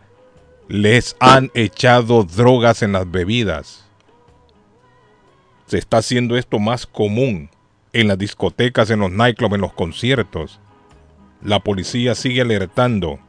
les 0.67 1.15
han 1.19 1.49
echado 1.55 2.23
drogas 2.23 2.83
en 2.83 2.91
las 2.91 3.09
bebidas. 3.09 3.85
Se 5.65 5.77
está 5.77 5.97
haciendo 5.97 6.37
esto 6.37 6.59
más 6.59 6.85
común 6.85 7.49
en 7.93 8.07
las 8.07 8.17
discotecas, 8.17 8.89
en 8.91 8.99
los 8.99 9.11
nightclubs, 9.11 9.55
en 9.55 9.61
los 9.61 9.73
conciertos. 9.73 10.59
La 11.43 11.59
policía 11.61 12.13
sigue 12.15 12.41
alertando. 12.41 13.19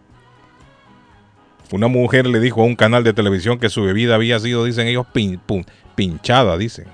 Una 1.72 1.86
mujer 1.86 2.26
le 2.26 2.40
dijo 2.40 2.62
a 2.62 2.66
un 2.66 2.74
canal 2.76 3.04
de 3.04 3.12
televisión 3.12 3.58
que 3.58 3.68
su 3.70 3.82
bebida 3.84 4.16
había 4.16 4.40
sido, 4.40 4.64
dicen 4.64 4.88
ellos, 4.88 5.06
pun- 5.14 5.64
pinchada, 5.94 6.58
dicen, 6.58 6.86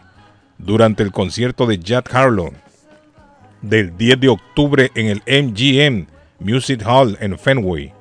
durante 0.59 1.03
el 1.03 1.12
concierto 1.12 1.66
de 1.66 1.79
Jack 1.79 2.14
Harlow 2.14 2.53
del 3.62 3.96
10 3.96 4.20
de 4.20 4.29
octubre 4.29 4.90
en 4.94 5.07
el 5.07 5.22
MGM 5.27 6.07
Music 6.40 6.83
Hall 6.85 7.16
en 7.20 7.38
Fenway. 7.38 7.92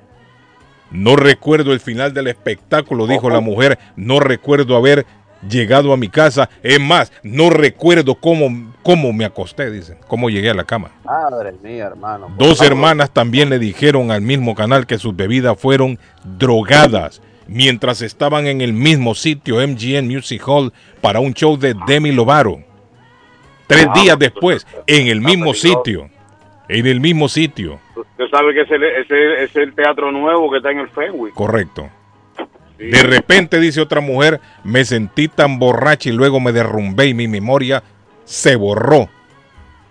No 0.95 1.15
recuerdo 1.15 1.73
el 1.73 1.79
final 1.79 2.13
del 2.13 2.27
espectáculo, 2.27 3.07
dijo 3.07 3.29
la 3.29 3.41
mujer. 3.41 3.77
No 3.95 4.19
recuerdo 4.19 4.75
haber 4.75 5.05
llegado 5.47 5.93
a 5.93 5.97
mi 5.97 6.09
casa. 6.09 6.49
Es 6.63 6.79
más, 6.79 7.11
no 7.23 7.49
recuerdo 7.49 8.15
cómo, 8.15 8.73
cómo 8.83 9.13
me 9.13 9.25
acosté, 9.25 9.69
dicen, 9.71 9.97
cómo 10.07 10.29
llegué 10.29 10.49
a 10.49 10.53
la 10.53 10.63
cama. 10.63 10.91
Madre 11.03 11.53
mía, 11.63 11.85
hermano. 11.85 12.33
Dos 12.37 12.61
hermanas 12.61 13.11
también 13.11 13.49
le 13.49 13.59
dijeron 13.59 14.11
al 14.11 14.21
mismo 14.21 14.55
canal 14.55 14.85
que 14.85 14.97
sus 14.97 15.15
bebidas 15.15 15.59
fueron 15.59 15.99
drogadas 16.23 17.21
mientras 17.47 18.01
estaban 18.01 18.47
en 18.47 18.61
el 18.61 18.73
mismo 18.73 19.13
sitio 19.15 19.55
MGM 19.55 20.05
Music 20.07 20.41
Hall 20.47 20.73
para 21.01 21.19
un 21.19 21.33
show 21.33 21.57
de 21.57 21.75
Demi 21.87 22.11
Lovato. 22.11 22.59
Tres 23.67 23.87
días 23.95 24.17
después, 24.19 24.65
en 24.85 25.07
el 25.07 25.21
mismo 25.21 25.53
sitio. 25.53 26.09
En 26.67 26.87
el 26.87 26.99
mismo 26.99 27.29
sitio. 27.29 27.79
Usted 27.95 28.25
sabe 28.31 28.53
que 28.53 28.61
ese 28.61 28.75
ese- 28.75 29.43
es 29.43 29.55
el 29.55 29.73
teatro 29.75 30.11
nuevo 30.11 30.49
que 30.51 30.57
está 30.57 30.71
en 30.71 30.79
el 30.79 30.89
Fenway. 30.89 31.31
Correcto. 31.33 31.89
De 32.77 33.03
repente, 33.03 33.59
dice 33.59 33.79
otra 33.81 34.01
mujer, 34.01 34.41
me 34.63 34.83
sentí 34.83 35.27
tan 35.29 35.59
borracha 35.59 36.09
y 36.09 36.13
luego 36.13 36.39
me 36.39 36.51
derrumbé 36.51 37.07
y 37.07 37.13
mi 37.13 37.27
memoria 37.27 37.83
se 38.25 38.55
borró. 38.57 39.07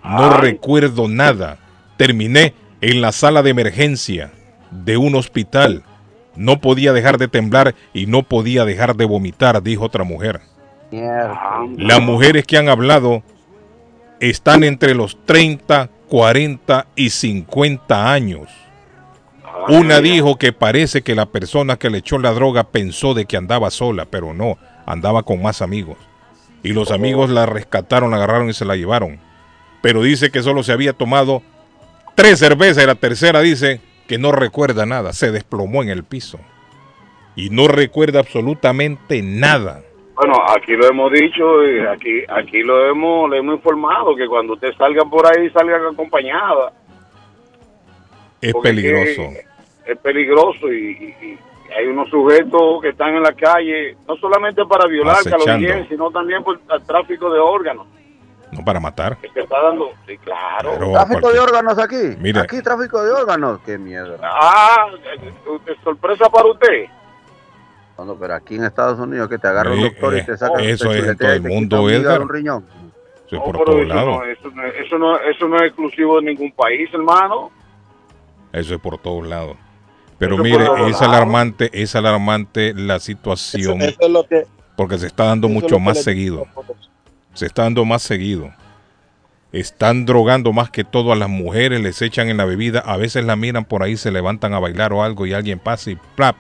No 0.05 0.35
Ay. 0.35 0.41
recuerdo 0.41 1.09
nada. 1.09 1.59
Terminé 1.97 2.53
en 2.83 3.01
la 3.01 3.13
sala 3.13 3.43
de 3.43 3.51
emergencia 3.51 4.33
de 4.71 4.97
un 4.99 5.15
hospital. 5.15 5.83
No 6.37 6.61
podía 6.61 6.93
dejar 6.93 7.17
de 7.17 7.29
temblar 7.29 7.75
y 7.95 8.07
no 8.07 8.23
podía 8.25 8.65
dejar 8.67 8.97
de 8.97 9.05
vomitar, 9.07 9.63
dijo 9.63 9.85
otra 9.85 10.05
mujer. 10.05 10.41
Mierda. 10.91 11.61
Las 11.79 12.03
mujeres 12.03 12.45
que 12.45 12.59
han 12.59 12.69
hablado 12.69 13.23
están 14.21 14.63
entre 14.65 14.95
los 14.95 15.17
30, 15.25 15.89
40 16.15 16.87
y 16.95 17.11
50 17.11 18.13
años. 18.13 18.49
Una 19.67 20.01
dijo 20.01 20.37
que 20.37 20.53
parece 20.53 21.03
que 21.03 21.17
la 21.17 21.27
persona 21.27 21.77
que 21.77 21.91
le 21.91 21.99
echó 21.99 22.21
la 22.21 22.31
droga 22.31 22.71
pensó 22.71 23.15
de 23.15 23.27
que 23.27 23.37
andaba 23.37 23.73
sola, 23.73 24.05
pero 24.09 24.33
no, 24.33 24.57
andaba 24.87 25.25
con 25.25 25.43
más 25.43 25.61
amigos. 25.61 25.97
Y 26.63 26.69
los 26.69 26.93
amigos 26.93 27.31
la 27.31 27.47
rescataron, 27.47 28.13
la 28.13 28.19
agarraron 28.19 28.49
y 28.49 28.53
se 28.53 28.65
la 28.65 28.77
llevaron. 28.77 29.19
Pero 29.83 30.03
dice 30.03 30.31
que 30.31 30.45
solo 30.45 30.63
se 30.63 30.71
había 30.71 30.93
tomado 30.93 31.43
tres 32.15 32.39
cervezas 32.39 32.85
y 32.85 32.87
la 32.87 32.95
tercera 32.95 33.41
dice 33.41 33.81
que 34.07 34.17
no 34.17 34.31
recuerda 34.31 34.87
nada, 34.87 35.15
se 35.15 35.33
desplomó 35.33 35.83
en 35.83 35.89
el 35.89 36.05
piso 36.05 36.39
y 37.35 37.51
no 37.51 37.67
recuerda 37.67 38.21
absolutamente 38.21 39.21
nada. 39.21 39.83
Bueno, 40.15 40.35
aquí 40.57 40.73
lo 40.77 40.87
hemos 40.87 41.11
dicho, 41.11 41.65
y 41.65 41.81
aquí 41.81 42.23
aquí 42.29 42.63
lo 42.63 42.87
hemos, 42.89 43.29
le 43.31 43.39
hemos 43.39 43.57
informado 43.57 44.15
que 44.15 44.27
cuando 44.29 44.53
usted 44.55 44.73
salga 44.77 45.05
por 45.05 45.27
ahí 45.27 45.51
salga 45.51 45.77
acompañada. 45.91 46.73
Es 48.41 48.53
Porque 48.53 48.69
peligroso. 48.71 49.23
Es, 49.23 49.47
es 49.87 49.99
peligroso 49.99 50.73
y, 50.73 51.17
y- 51.21 51.27
y 51.27 51.39
hay 51.77 51.87
unos 51.87 52.09
sujetos 52.11 52.81
que 52.83 52.91
están 52.91 53.15
en 53.17 53.23
la 53.23 53.33
calle, 53.33 53.97
no 54.07 54.15
solamente 54.17 54.65
para 54.67 54.87
violar, 54.87 55.17
Acechando. 55.17 55.45
Carlos 55.47 55.87
sino 55.89 56.11
también 56.11 56.45
por 56.45 56.61
el 56.73 56.83
tráfico 56.87 57.33
de 57.33 57.41
órganos. 57.41 57.87
No 58.53 58.65
para 58.65 58.79
matar. 58.79 59.17
Que 59.17 59.29
se 59.31 59.41
está 59.41 59.61
dando, 59.63 59.91
sí, 60.07 60.17
claro. 60.19 60.71
Pero 60.75 60.93
Tráfico 60.93 61.33
de 61.33 61.39
órganos 61.41 61.77
aquí. 61.79 62.17
Mira. 62.21 62.43
Aquí 62.43 62.63
tráfico 62.63 63.03
de 63.03 63.11
órganos. 63.11 63.59
Qué 63.67 63.79
miedo. 63.79 64.17
Ah, 64.23 64.87
eh, 65.17 65.33
eh, 65.67 65.75
sorpresa 65.83 66.29
para 66.29 66.47
usted. 66.51 66.85
No, 67.99 68.05
no, 68.05 68.17
pero 68.17 68.35
aquí 68.35 68.57
en 68.57 68.65
Estados 68.65 68.99
Unidos 68.99 69.29
que 69.29 69.39
te 69.39 69.47
agarra 69.47 69.73
un 69.73 69.79
Eh, 69.79 69.83
doctor 69.85 70.15
eh, 70.17 70.21
y 70.23 70.27
te 70.27 70.37
saca 70.37 70.63
eso 70.63 70.93
es 70.93 71.07
en 71.07 71.17
todo 71.17 71.33
el 71.33 71.43
mundo, 71.43 71.89
Edgar. 71.91 72.21
un 72.21 72.29
riñón. 72.29 72.65
Eso 73.27 73.37
es 73.37 73.43
por 73.43 73.57
eso 73.57 73.95
no, 73.95 74.25
eso, 74.25 74.51
no, 74.51 74.65
eso, 74.65 74.99
no, 74.99 75.19
eso 75.21 75.49
no 75.49 75.57
es 75.57 75.63
exclusivo 75.65 76.17
de 76.21 76.27
ningún 76.27 76.53
país, 76.53 76.89
hermano. 76.93 77.51
Eso 78.53 78.75
es 78.75 78.81
por 78.81 78.99
todos 78.99 79.27
lados. 79.27 79.57
Pero 80.19 80.39
mire, 80.39 80.63
es 80.65 80.69
lados. 80.71 81.03
alarmante, 81.03 81.71
es 81.73 81.95
alarmante 81.97 82.73
la 82.75 83.01
situación 83.01 83.83
eso 83.83 83.97
es 84.01 84.11
lo 84.11 84.25
que. 84.27 84.45
porque 84.77 84.99
se 84.99 85.07
está 85.07 85.25
dando 85.25 85.49
mucho 85.49 85.79
más 85.79 86.03
seguido. 86.03 86.47
Se 87.33 87.47
está 87.47 87.63
dando 87.63 87.85
más 87.85 88.03
seguido. 88.03 88.51
Están 89.53 90.05
drogando 90.05 90.53
más 90.53 90.69
que 90.71 90.83
todo 90.85 91.13
a 91.13 91.17
las 91.17 91.29
mujeres, 91.29 91.81
les 91.81 92.03
echan 92.03 92.29
en 92.29 92.37
la 92.37 92.45
bebida, 92.45 92.81
a 92.81 92.97
veces 92.97 93.25
la 93.25 93.37
miran 93.37 93.65
por 93.65 93.85
ahí, 93.85 93.97
se 93.97 94.11
levantan 94.11 94.53
a 94.53 94.59
bailar 94.59 94.93
o 94.93 95.03
algo 95.05 95.27
y 95.27 95.33
alguien 95.33 95.61
pasa 95.61 95.93
y 95.93 95.99
plap, 96.17 96.37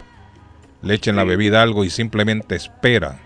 le 0.84 0.94
echen 0.94 1.16
la 1.16 1.24
bebida 1.24 1.62
algo 1.62 1.84
y 1.84 1.90
simplemente 1.90 2.54
espera 2.56 3.20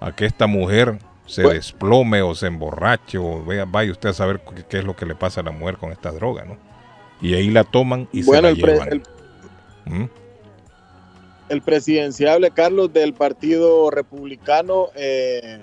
a 0.00 0.14
que 0.14 0.24
esta 0.26 0.46
mujer 0.46 0.98
se 1.26 1.42
Bueno. 1.42 1.56
desplome 1.56 2.22
o 2.22 2.34
se 2.34 2.46
emborrache 2.46 3.18
o 3.18 3.44
vea, 3.44 3.64
vaya 3.64 3.90
usted 3.92 4.10
a 4.10 4.12
saber 4.14 4.40
qué, 4.68 4.78
es 4.78 4.84
lo 4.84 4.94
que 4.94 5.06
le 5.06 5.14
pasa 5.14 5.40
a 5.40 5.44
la 5.44 5.50
mujer 5.50 5.76
con 5.78 5.90
esta 5.90 6.12
droga, 6.12 6.44
¿no? 6.44 6.56
Y 7.20 7.34
ahí 7.34 7.50
la 7.50 7.64
toman 7.64 8.08
y 8.12 8.22
Bueno, 8.22 8.48
se 8.48 8.54
el, 8.54 8.60
la 8.60 8.64
pre- 8.66 8.72
llevan. 8.74 8.88
el- 8.92 9.02
¿Mm? 10.00 10.08
el 11.50 11.62
presidenciable 11.62 12.50
Carlos 12.50 12.92
del 12.92 13.14
Partido 13.14 13.90
Republicano, 13.90 14.88
eh, 14.94 15.58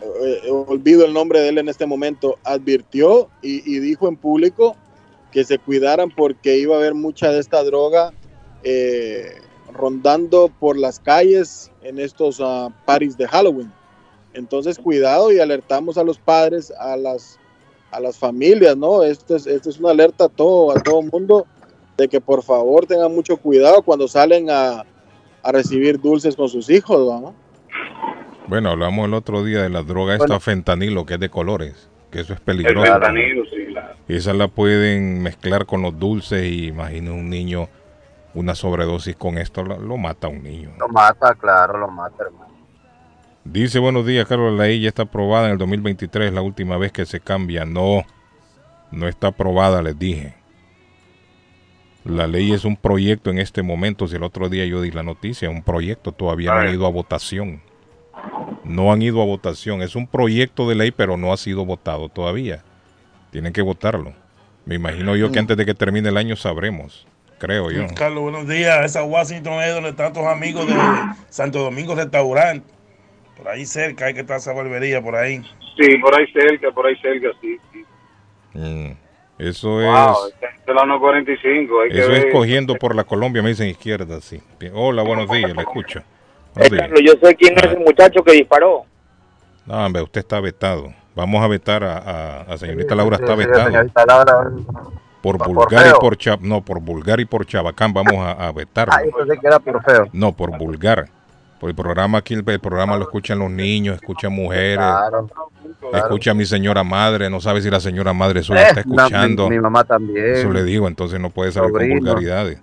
eh, 0.00 0.50
olvido 0.50 1.04
el 1.04 1.12
nombre 1.12 1.40
de 1.40 1.48
él 1.50 1.58
en 1.58 1.68
este 1.68 1.86
momento, 1.86 2.38
advirtió 2.44 3.28
y, 3.42 3.62
y 3.72 3.78
dijo 3.80 4.08
en 4.08 4.16
público 4.16 4.76
que 5.30 5.44
se 5.44 5.58
cuidaran 5.58 6.10
porque 6.10 6.58
iba 6.58 6.74
a 6.74 6.78
haber 6.78 6.94
mucha 6.94 7.30
de 7.30 7.40
esta 7.40 7.62
droga 7.64 8.12
eh, 8.64 9.36
rondando 9.74 10.50
por 10.60 10.76
las 10.76 11.00
calles 11.00 11.70
en 11.82 11.98
estos 11.98 12.40
ah, 12.40 12.68
parties 12.84 13.16
de 13.16 13.26
Halloween. 13.28 13.72
Entonces, 14.34 14.78
cuidado 14.78 15.30
y 15.32 15.40
alertamos 15.40 15.98
a 15.98 16.04
los 16.04 16.18
padres, 16.18 16.72
a 16.78 16.96
las, 16.96 17.38
a 17.90 18.00
las 18.00 18.16
familias, 18.18 18.76
¿no? 18.76 19.02
Esto 19.02 19.36
es, 19.36 19.46
esto 19.46 19.68
es 19.70 19.78
una 19.78 19.90
alerta 19.90 20.24
a 20.24 20.28
todo, 20.28 20.70
a 20.76 20.80
todo 20.80 21.02
mundo 21.02 21.46
de 21.98 22.08
que 22.08 22.20
por 22.20 22.42
favor 22.42 22.86
tengan 22.86 23.14
mucho 23.14 23.36
cuidado 23.36 23.82
cuando 23.82 24.08
salen 24.08 24.48
a, 24.50 24.84
a 25.42 25.52
recibir 25.52 26.00
dulces 26.00 26.34
con 26.34 26.48
sus 26.48 26.70
hijos, 26.70 26.98
¿no? 27.20 27.34
Bueno, 28.48 28.70
hablamos 28.70 29.06
el 29.06 29.14
otro 29.14 29.44
día 29.44 29.62
de 29.62 29.68
la 29.70 29.82
droga 29.82 30.14
esta 30.14 30.26
Bueno. 30.26 30.40
fentanilo, 30.40 31.06
que 31.06 31.14
es 31.14 31.20
de 31.20 31.28
colores, 31.30 31.88
que 32.10 32.20
eso 32.20 32.32
es 32.32 32.38
El 32.40 32.44
peligroso. 32.44 32.90
fentanilo, 32.92 33.44
sí, 33.44 33.66
claro. 33.68 33.94
Esa 34.08 34.32
la 34.32 34.48
pueden 34.48 35.22
mezclar 35.22 35.64
con 35.66 35.82
los 35.82 35.98
dulces 35.98 36.44
y 36.44 36.66
imagina 36.68 37.12
un 37.12 37.30
niño, 37.30 37.68
una 38.34 38.54
sobredosis 38.54 39.16
con 39.16 39.38
esto, 39.38 39.62
lo, 39.62 39.78
lo 39.78 39.96
mata 39.96 40.26
a 40.26 40.30
un 40.30 40.42
niño. 40.42 40.72
Lo 40.78 40.88
mata, 40.88 41.34
claro, 41.34 41.78
lo 41.78 41.88
mata, 41.88 42.24
hermano. 42.24 42.52
Dice, 43.44 43.80
buenos 43.80 44.06
días, 44.06 44.26
Carlos, 44.26 44.56
la 44.56 44.64
ley 44.64 44.80
ya 44.80 44.88
está 44.88 45.02
aprobada 45.02 45.46
en 45.46 45.52
el 45.52 45.58
2023, 45.58 46.32
la 46.32 46.42
última 46.42 46.76
vez 46.76 46.92
que 46.92 47.04
se 47.04 47.18
cambia. 47.18 47.64
No, 47.64 48.04
no 48.92 49.08
está 49.08 49.28
aprobada, 49.28 49.82
les 49.82 49.98
dije. 49.98 50.34
La 52.04 52.26
ley 52.26 52.52
es 52.52 52.64
un 52.64 52.76
proyecto 52.76 53.30
en 53.30 53.38
este 53.38 53.62
momento, 53.62 54.06
si 54.06 54.16
el 54.16 54.22
otro 54.22 54.48
día 54.48 54.64
yo 54.64 54.80
di 54.80 54.90
la 54.92 55.02
noticia, 55.02 55.50
un 55.50 55.62
proyecto, 55.62 56.12
todavía 56.12 56.52
no 56.52 56.60
han 56.60 56.74
ido 56.74 56.86
a 56.86 56.90
votación. 56.90 57.62
No 58.64 58.92
han 58.92 59.02
ido 59.02 59.20
a 59.22 59.26
votación, 59.26 59.82
es 59.82 59.96
un 59.96 60.06
proyecto 60.06 60.68
de 60.68 60.76
ley, 60.76 60.90
pero 60.92 61.16
no 61.16 61.32
ha 61.32 61.36
sido 61.36 61.64
votado 61.64 62.08
todavía. 62.08 62.62
Tienen 63.30 63.52
que 63.52 63.62
votarlo. 63.62 64.14
Me 64.64 64.76
imagino 64.76 65.16
yo 65.16 65.32
que 65.32 65.40
antes 65.40 65.56
de 65.56 65.66
que 65.66 65.74
termine 65.74 66.10
el 66.10 66.16
año 66.16 66.36
sabremos, 66.36 67.06
creo 67.42 67.70
yo. 67.72 67.86
Carlos, 67.96 68.22
buenos 68.22 68.46
días. 68.46 68.84
Esa 68.84 69.02
Washington 69.02 69.54
es 69.62 69.74
donde 69.74 69.90
están 69.90 70.12
tus 70.12 70.24
amigos 70.24 70.64
de 70.66 70.74
Santo 71.28 71.58
Domingo 71.58 71.94
Restaurant. 71.96 72.64
Por 73.36 73.48
ahí 73.48 73.66
cerca 73.66 74.06
hay 74.06 74.14
que 74.14 74.20
estar 74.20 74.36
esa 74.36 74.52
barbería 74.52 75.02
por 75.02 75.16
ahí. 75.16 75.42
Sí, 75.76 75.98
por 75.98 76.14
ahí 76.14 76.24
cerca, 76.32 76.70
por 76.70 76.86
ahí 76.86 76.94
cerca, 77.02 77.28
sí. 77.40 77.58
sí. 77.72 77.84
Mm, 78.54 78.92
Eso 79.38 79.70
Wow, 79.70 80.28
es... 80.28 80.34
es 80.40 80.74
la 80.74 80.82
145. 80.82 81.80
Hay 81.80 81.90
que 81.90 81.98
Eso 81.98 82.12
es 82.12 82.24
ver. 82.24 82.32
cogiendo 82.32 82.76
por 82.76 82.94
la 82.94 83.02
Colombia, 83.02 83.42
me 83.42 83.48
dicen 83.48 83.68
izquierda, 83.68 84.20
sí. 84.20 84.40
Hola, 84.72 85.02
buenos 85.02 85.28
días, 85.28 85.52
la 85.56 85.62
escucho. 85.62 86.00
Días. 86.54 86.70
Carlos, 86.70 87.00
yo 87.04 87.14
sé 87.20 87.34
quién 87.34 87.56
es 87.58 87.64
el 87.64 87.80
muchacho 87.80 88.22
que 88.22 88.32
disparó. 88.34 88.84
No, 89.66 89.84
hombre, 89.86 90.02
usted 90.02 90.20
está 90.20 90.38
vetado. 90.38 90.94
Vamos 91.16 91.42
a 91.42 91.48
vetar 91.48 91.82
a, 91.82 91.96
a, 91.98 92.40
a 92.42 92.56
señorita 92.56 92.94
Laura, 92.94 93.16
está 93.16 93.34
Sí, 93.36 93.42
Por 95.22 95.38
por 95.38 95.48
vulgar 95.54 95.86
y 95.86 96.00
por 96.00 96.16
Cha- 96.18 96.38
no, 96.40 96.62
por 96.62 96.80
vulgar 96.80 97.20
y 97.20 97.24
por 97.24 97.46
Chabacán 97.46 97.92
vamos 97.92 98.14
a, 98.14 98.32
a 98.32 98.52
vetarlo. 98.52 98.92
Ah, 98.96 99.02
eso 99.02 99.60
por 99.60 99.82
feo. 99.84 100.08
No, 100.12 100.32
por 100.32 100.58
vulgar. 100.58 101.08
Por 101.60 101.70
el 101.70 101.76
programa 101.76 102.18
aquí, 102.18 102.34
el, 102.34 102.42
el 102.44 102.58
programa 102.58 102.96
lo 102.96 103.02
escuchan 103.04 103.38
los 103.38 103.48
niños, 103.48 103.94
escuchan 103.94 104.32
mujeres, 104.32 104.78
Claro. 104.78 105.28
claro. 105.78 105.96
escucha 106.06 106.32
a 106.32 106.34
mi 106.34 106.44
señora 106.44 106.82
madre, 106.82 107.30
no 107.30 107.40
sabe 107.40 107.62
si 107.62 107.70
la 107.70 107.78
señora 107.78 108.12
madre 108.12 108.42
suya 108.42 108.62
Eh, 108.62 108.68
está 108.70 108.80
escuchando. 108.80 109.48
mi, 109.48 109.56
mi 109.56 109.62
mamá 109.62 109.84
también. 109.84 110.26
Eso 110.34 110.50
le 110.52 110.64
digo, 110.64 110.88
entonces 110.88 111.20
no 111.20 111.30
puede 111.30 111.52
salir 111.52 111.70
Sobrino. 111.70 111.94
con 112.00 112.04
vulgaridades. 112.04 112.58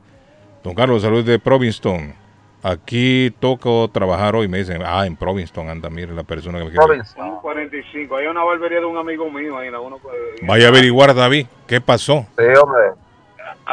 Don 0.66 0.76
Carlos, 0.76 1.02
salud 1.02 1.24
de 1.24 1.40
Provinston. 1.40 2.14
Aquí 2.62 3.34
toco 3.40 3.90
trabajar 3.92 4.36
hoy. 4.36 4.48
Me 4.48 4.58
dicen, 4.58 4.82
ah, 4.86 5.06
en 5.06 5.16
Provinston 5.16 5.70
anda, 5.70 5.90
mire 5.90 6.14
la 6.14 6.24
persona 6.24 6.60
que 6.60 6.66
me 6.66 6.72
quiere. 6.72 6.86
Robinson. 6.86 7.16
145. 7.16 8.16
Hay 8.18 8.28
una 8.28 8.44
barbería 8.44 8.80
de 8.80 8.86
un 8.86 8.98
amigo 8.98 9.30
mío 9.30 9.58
ahí. 9.58 9.72
La 9.72 9.80
uno, 9.80 10.00
Vaya 10.42 10.66
a 10.66 10.70
averiguar, 10.70 11.14
David, 11.16 11.48
qué 11.68 11.80
pasó. 11.80 12.26
Sí, 12.38 12.46
hombre. 12.62 12.82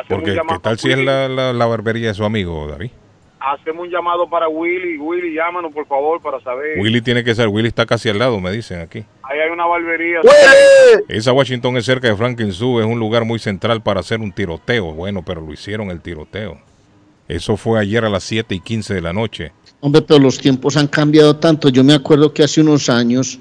Porque, 0.09 0.35
¿qué 0.35 0.59
tal 0.61 0.79
si 0.79 0.91
es 0.91 0.97
Willy. 0.97 1.07
la, 1.07 1.29
la, 1.29 1.53
la 1.53 1.67
barbería 1.67 2.09
de 2.09 2.15
su 2.15 2.25
amigo, 2.25 2.69
David? 2.69 2.91
Hacemos 3.41 3.85
un 3.85 3.91
llamado 3.91 4.29
para 4.29 4.49
Willy. 4.49 4.99
Willy, 4.99 5.35
llámanos 5.35 5.73
por 5.73 5.87
favor 5.87 6.21
para 6.21 6.41
saber. 6.41 6.79
Willy 6.79 7.01
tiene 7.01 7.23
que 7.23 7.35
ser, 7.35 7.49
Willy 7.49 7.69
está 7.69 7.87
casi 7.87 8.09
al 8.09 8.19
lado, 8.19 8.41
me 8.41 8.51
dicen 8.51 8.81
aquí. 8.81 9.05
Ahí 9.23 9.39
hay 9.39 9.51
una 9.51 9.67
barbería. 9.67 10.21
Esa 11.09 11.33
Washington 11.33 11.77
es 11.77 11.85
cerca 11.85 12.09
de 12.09 12.17
Franklin 12.17 12.53
Sue, 12.53 12.83
es 12.83 12.87
un 12.87 12.99
lugar 12.99 13.25
muy 13.25 13.39
central 13.39 13.83
para 13.83 14.01
hacer 14.01 14.21
un 14.21 14.33
tiroteo. 14.33 14.93
Bueno, 14.93 15.23
pero 15.25 15.41
lo 15.41 15.53
hicieron 15.53 15.91
el 15.91 16.01
tiroteo. 16.01 16.59
Eso 17.29 17.57
fue 17.57 17.81
ayer 17.81 18.05
a 18.05 18.09
las 18.09 18.25
7 18.25 18.55
y 18.55 18.61
15 18.61 18.95
de 18.95 19.01
la 19.01 19.13
noche. 19.13 19.53
Hombre, 19.81 20.03
pero 20.03 20.21
los 20.21 20.39
tiempos 20.39 20.77
han 20.77 20.87
cambiado 20.87 21.37
tanto. 21.37 21.69
Yo 21.69 21.83
me 21.85 21.95
acuerdo 21.95 22.33
que 22.33 22.43
hace 22.43 22.61
unos 22.61 22.89
años 22.89 23.39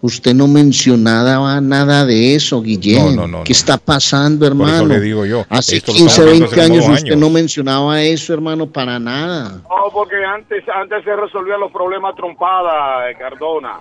usted 0.00 0.34
no 0.34 0.46
mencionaba 0.48 1.60
nada 1.60 2.04
de 2.04 2.34
eso, 2.34 2.60
Guillén. 2.62 3.16
No, 3.16 3.22
no, 3.22 3.38
no, 3.38 3.44
¿Qué 3.44 3.52
no. 3.52 3.56
está 3.56 3.78
pasando, 3.78 4.46
Por 4.48 4.56
eso 4.56 4.74
hermano? 4.74 4.94
le 4.94 5.00
digo 5.00 5.24
yo. 5.26 5.44
Hace 5.48 5.76
esto 5.76 5.92
lo 5.92 5.98
15, 5.98 6.06
estamos 6.10 6.30
viendo 6.32 6.46
20 6.48 6.60
hace 6.60 6.72
años 6.72 7.00
usted 7.02 7.16
no 7.16 7.30
mencionaba 7.30 8.02
eso, 8.02 8.34
hermano, 8.34 8.66
para 8.70 8.98
nada. 8.98 9.62
No, 9.62 9.90
porque 9.92 10.16
antes, 10.24 10.64
antes 10.68 11.04
se 11.04 11.14
resolvían 11.14 11.60
los 11.60 11.72
problemas 11.72 12.14
trompadas, 12.16 13.10
eh, 13.10 13.16
Cardona. 13.18 13.80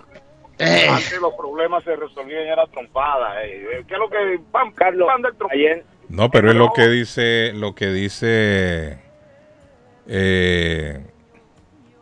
Eh, 0.58 0.88
Antes 0.90 1.20
los 1.20 1.34
problemas 1.34 1.84
se 1.84 1.96
resolvían 1.98 2.44
era 2.44 2.66
trompada. 2.68 3.44
Eh. 3.44 3.84
¿Qué 3.88 3.94
es 3.94 4.00
lo 4.00 4.10
que... 4.10 4.40
Pam, 4.52 4.72
Carlos, 4.72 5.06
pam 5.06 5.22
del 5.22 5.84
No, 6.08 6.32
pero 6.32 6.50
es 6.50 6.56
lo 6.56 6.72
que 6.72 6.88
dice, 6.88 7.52
lo 7.54 7.76
que 7.76 7.92
dice, 7.92 8.98
eh, 10.08 11.00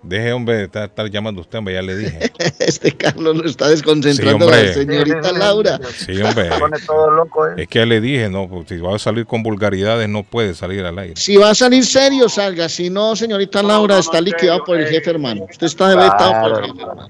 deje 0.01 0.33
hombre, 0.33 0.63
estar, 0.63 0.89
estar 0.89 1.09
llamando 1.09 1.41
usted, 1.41 1.59
hombre, 1.59 1.73
ya 1.75 1.81
le 1.81 1.95
dije. 1.95 2.19
este 2.59 2.91
Carlos 2.91 3.37
lo 3.37 3.45
está 3.45 3.69
desconcentrando 3.69 4.45
Sí, 4.47 4.51
la 4.51 4.73
señorita 4.73 5.31
Laura. 5.31 5.79
Sí, 5.95 6.21
hombre, 6.21 6.51
Se 6.51 6.59
pone 6.59 6.77
todo 6.85 7.11
loco, 7.11 7.47
¿eh? 7.47 7.53
es 7.57 7.67
que 7.67 7.79
ya 7.79 7.85
le 7.85 8.01
dije, 8.01 8.29
no, 8.29 8.47
pues, 8.49 8.67
si 8.67 8.77
va 8.77 8.95
a 8.95 8.99
salir 8.99 9.25
con 9.25 9.43
vulgaridades 9.43 10.09
no 10.09 10.23
puede 10.23 10.53
salir 10.53 10.83
al 10.85 10.99
aire. 10.99 11.15
Si 11.15 11.37
va 11.37 11.51
a 11.51 11.55
salir 11.55 11.85
serio, 11.85 12.27
salga. 12.29 12.67
Si 12.69 12.89
no, 12.89 13.15
señorita 13.15 13.61
No, 13.61 13.69
Laura, 13.69 13.93
no, 13.93 13.93
no, 13.95 13.99
está 13.99 14.19
liquidado 14.19 14.59
serio, 14.59 14.65
por 14.65 14.77
el 14.77 14.87
eh, 14.87 14.89
jefe, 14.89 15.09
hermano. 15.11 15.45
Usted 15.49 15.67
está 15.67 15.95
vetado 15.95 16.49
por 16.49 16.63
el 16.63 16.71
jefe, 16.71 16.81
hermano. 16.81 17.07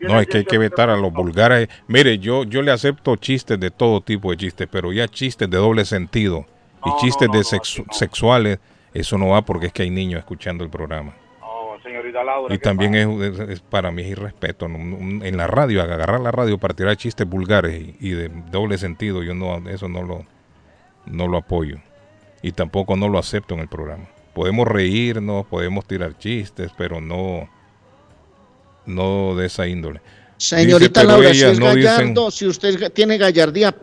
No, 0.00 0.20
es 0.20 0.26
que 0.26 0.38
hay 0.38 0.44
que 0.44 0.58
vetar 0.58 0.90
a 0.90 0.96
los 0.96 1.12
vulgares. 1.12 1.68
Mire, 1.86 2.18
yo, 2.18 2.42
yo 2.42 2.60
le 2.62 2.72
acepto 2.72 3.14
chistes 3.14 3.60
de 3.60 3.70
todo 3.70 4.00
tipo 4.00 4.32
de 4.32 4.36
chistes, 4.36 4.66
pero 4.68 4.92
ya 4.92 5.06
chistes 5.06 5.48
de 5.48 5.56
doble 5.56 5.84
sentido 5.84 6.44
y 6.84 6.88
No, 6.88 6.96
chistes 7.00 7.28
no, 7.28 7.34
de 7.34 7.40
sexu- 7.44 7.84
sexuales, 7.92 8.58
eso 8.94 9.18
no 9.18 9.28
va 9.28 9.42
porque 9.42 9.66
es 9.68 9.72
que 9.72 9.82
hay 9.82 9.90
niños 9.90 10.18
escuchando 10.20 10.64
el 10.64 10.70
programa. 10.70 11.14
No, 11.40 11.82
señorita 11.82 12.22
Laura. 12.24 12.54
Y 12.54 12.58
¿qué 12.58 12.62
también 12.64 12.94
es, 12.94 13.08
es- 13.38 13.48
es- 13.48 13.60
para 13.60 13.90
mí 13.90 14.02
es 14.02 14.08
irrespeto. 14.08 14.66
En 14.66 15.36
la 15.36 15.46
radio, 15.46 15.82
agarrar 15.82 16.20
la 16.20 16.30
radio 16.30 16.58
para 16.58 16.74
tirar 16.74 16.96
chistes 16.96 17.26
vulgares 17.28 17.80
y, 17.80 17.96
y 18.00 18.10
de 18.10 18.28
doble 18.50 18.78
sentido, 18.78 19.22
yo 19.22 19.34
no, 19.34 19.68
eso 19.68 19.88
no 19.88 20.02
lo, 20.02 20.24
no 21.06 21.26
lo 21.28 21.38
apoyo. 21.38 21.76
Y 22.42 22.52
tampoco 22.52 22.96
no 22.96 23.08
lo 23.08 23.18
acepto 23.18 23.54
en 23.54 23.60
el 23.60 23.68
programa. 23.68 24.06
Podemos 24.34 24.66
reírnos, 24.66 25.46
podemos 25.46 25.86
tirar 25.86 26.16
chistes, 26.18 26.70
pero 26.76 27.00
no, 27.00 27.48
no 28.86 29.34
de 29.36 29.46
esa 29.46 29.66
índole. 29.66 30.00
Señorita 30.36 31.00
Dice, 31.02 31.12
Laura, 31.12 31.34
si 31.34 31.44
es 31.44 31.58
no 31.60 31.74
dicen- 31.74 31.84
gallardo, 31.96 32.30
si 32.30 32.46
usted 32.46 32.92
tiene 32.92 33.16
gallardía, 33.18 33.74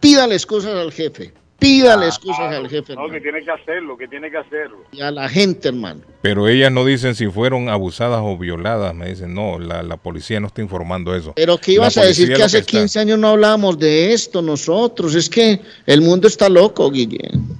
pídale 0.00 0.34
excusas 0.34 0.74
al 0.74 0.92
jefe. 0.92 1.32
Pídale 1.58 2.06
excusas 2.06 2.52
al 2.52 2.68
jefe, 2.68 2.92
Ah, 2.92 2.96
No, 2.96 3.02
hermano. 3.04 3.12
que 3.14 3.20
tiene 3.20 3.44
que 3.44 3.50
hacerlo, 3.50 3.96
que 3.96 4.08
tiene 4.08 4.30
que 4.30 4.36
hacerlo. 4.36 4.78
Y 4.92 5.00
a 5.00 5.10
la 5.10 5.28
gente, 5.28 5.68
hermano. 5.68 6.00
Pero 6.20 6.48
ellas 6.48 6.70
no 6.70 6.84
dicen 6.84 7.14
si 7.14 7.26
fueron 7.28 7.68
abusadas 7.68 8.20
o 8.22 8.36
violadas. 8.36 8.94
Me 8.94 9.08
dicen, 9.08 9.32
no, 9.34 9.58
la, 9.58 9.82
la 9.82 9.96
policía 9.96 10.40
no 10.40 10.48
está 10.48 10.60
informando 10.62 11.14
eso. 11.14 11.32
Pero 11.36 11.56
¿qué 11.58 11.72
ibas 11.72 11.96
a 11.96 12.04
decir 12.04 12.32
que 12.34 12.42
hace 12.42 12.58
está- 12.58 12.70
15 12.78 13.00
años 13.00 13.18
no 13.18 13.28
hablábamos 13.28 13.78
de 13.78 14.12
esto 14.12 14.42
nosotros? 14.42 15.14
Es 15.14 15.30
que 15.30 15.60
el 15.86 16.02
mundo 16.02 16.28
está 16.28 16.48
loco, 16.48 16.90
Guillén. 16.90 17.56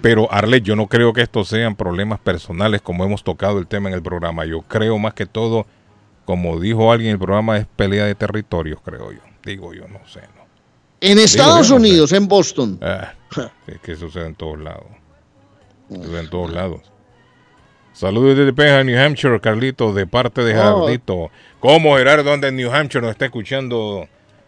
Pero 0.00 0.30
Arlet, 0.32 0.62
yo 0.62 0.76
no 0.76 0.86
creo 0.86 1.12
que 1.12 1.22
estos 1.22 1.48
sean 1.48 1.74
problemas 1.74 2.20
personales 2.20 2.80
como 2.82 3.04
hemos 3.04 3.24
tocado 3.24 3.58
el 3.58 3.66
tema 3.66 3.88
en 3.88 3.96
el 3.96 4.02
programa. 4.02 4.44
Yo 4.44 4.62
creo 4.62 4.96
más 4.98 5.14
que 5.14 5.26
todo, 5.26 5.66
como 6.24 6.60
dijo 6.60 6.92
alguien 6.92 7.08
en 7.10 7.14
el 7.14 7.18
programa, 7.18 7.56
es 7.56 7.66
pelea 7.74 8.04
de 8.04 8.14
territorios, 8.14 8.78
creo 8.84 9.10
yo. 9.12 9.18
Digo 9.44 9.74
yo, 9.74 9.88
no 9.88 9.98
sé. 10.06 10.20
En 11.00 11.18
Estados 11.18 11.70
Unidos, 11.70 12.12
en 12.12 12.26
Boston. 12.28 12.78
Ah, 12.82 13.14
es 13.66 13.78
que 13.80 13.94
sucede 13.96 14.26
en 14.26 14.34
todos 14.34 14.58
lados. 14.60 14.86
En 15.90 16.28
todos 16.30 16.52
lados. 16.52 16.80
Saludos 17.92 18.36
desde 18.36 18.52
Peja, 18.52 18.84
New 18.84 18.98
Hampshire, 19.00 19.40
Carlito, 19.40 19.92
de 19.92 20.06
parte 20.06 20.42
de 20.44 20.52
Oh. 20.52 20.56
Gerardito. 20.86 21.30
¿Cómo 21.60 21.96
Gerardo 21.96 22.32
anda 22.32 22.48
en 22.48 22.56
New 22.56 22.72
Hampshire? 22.72 23.00
Nos 23.02 23.12
está 23.12 23.24
escuchando 23.24 24.06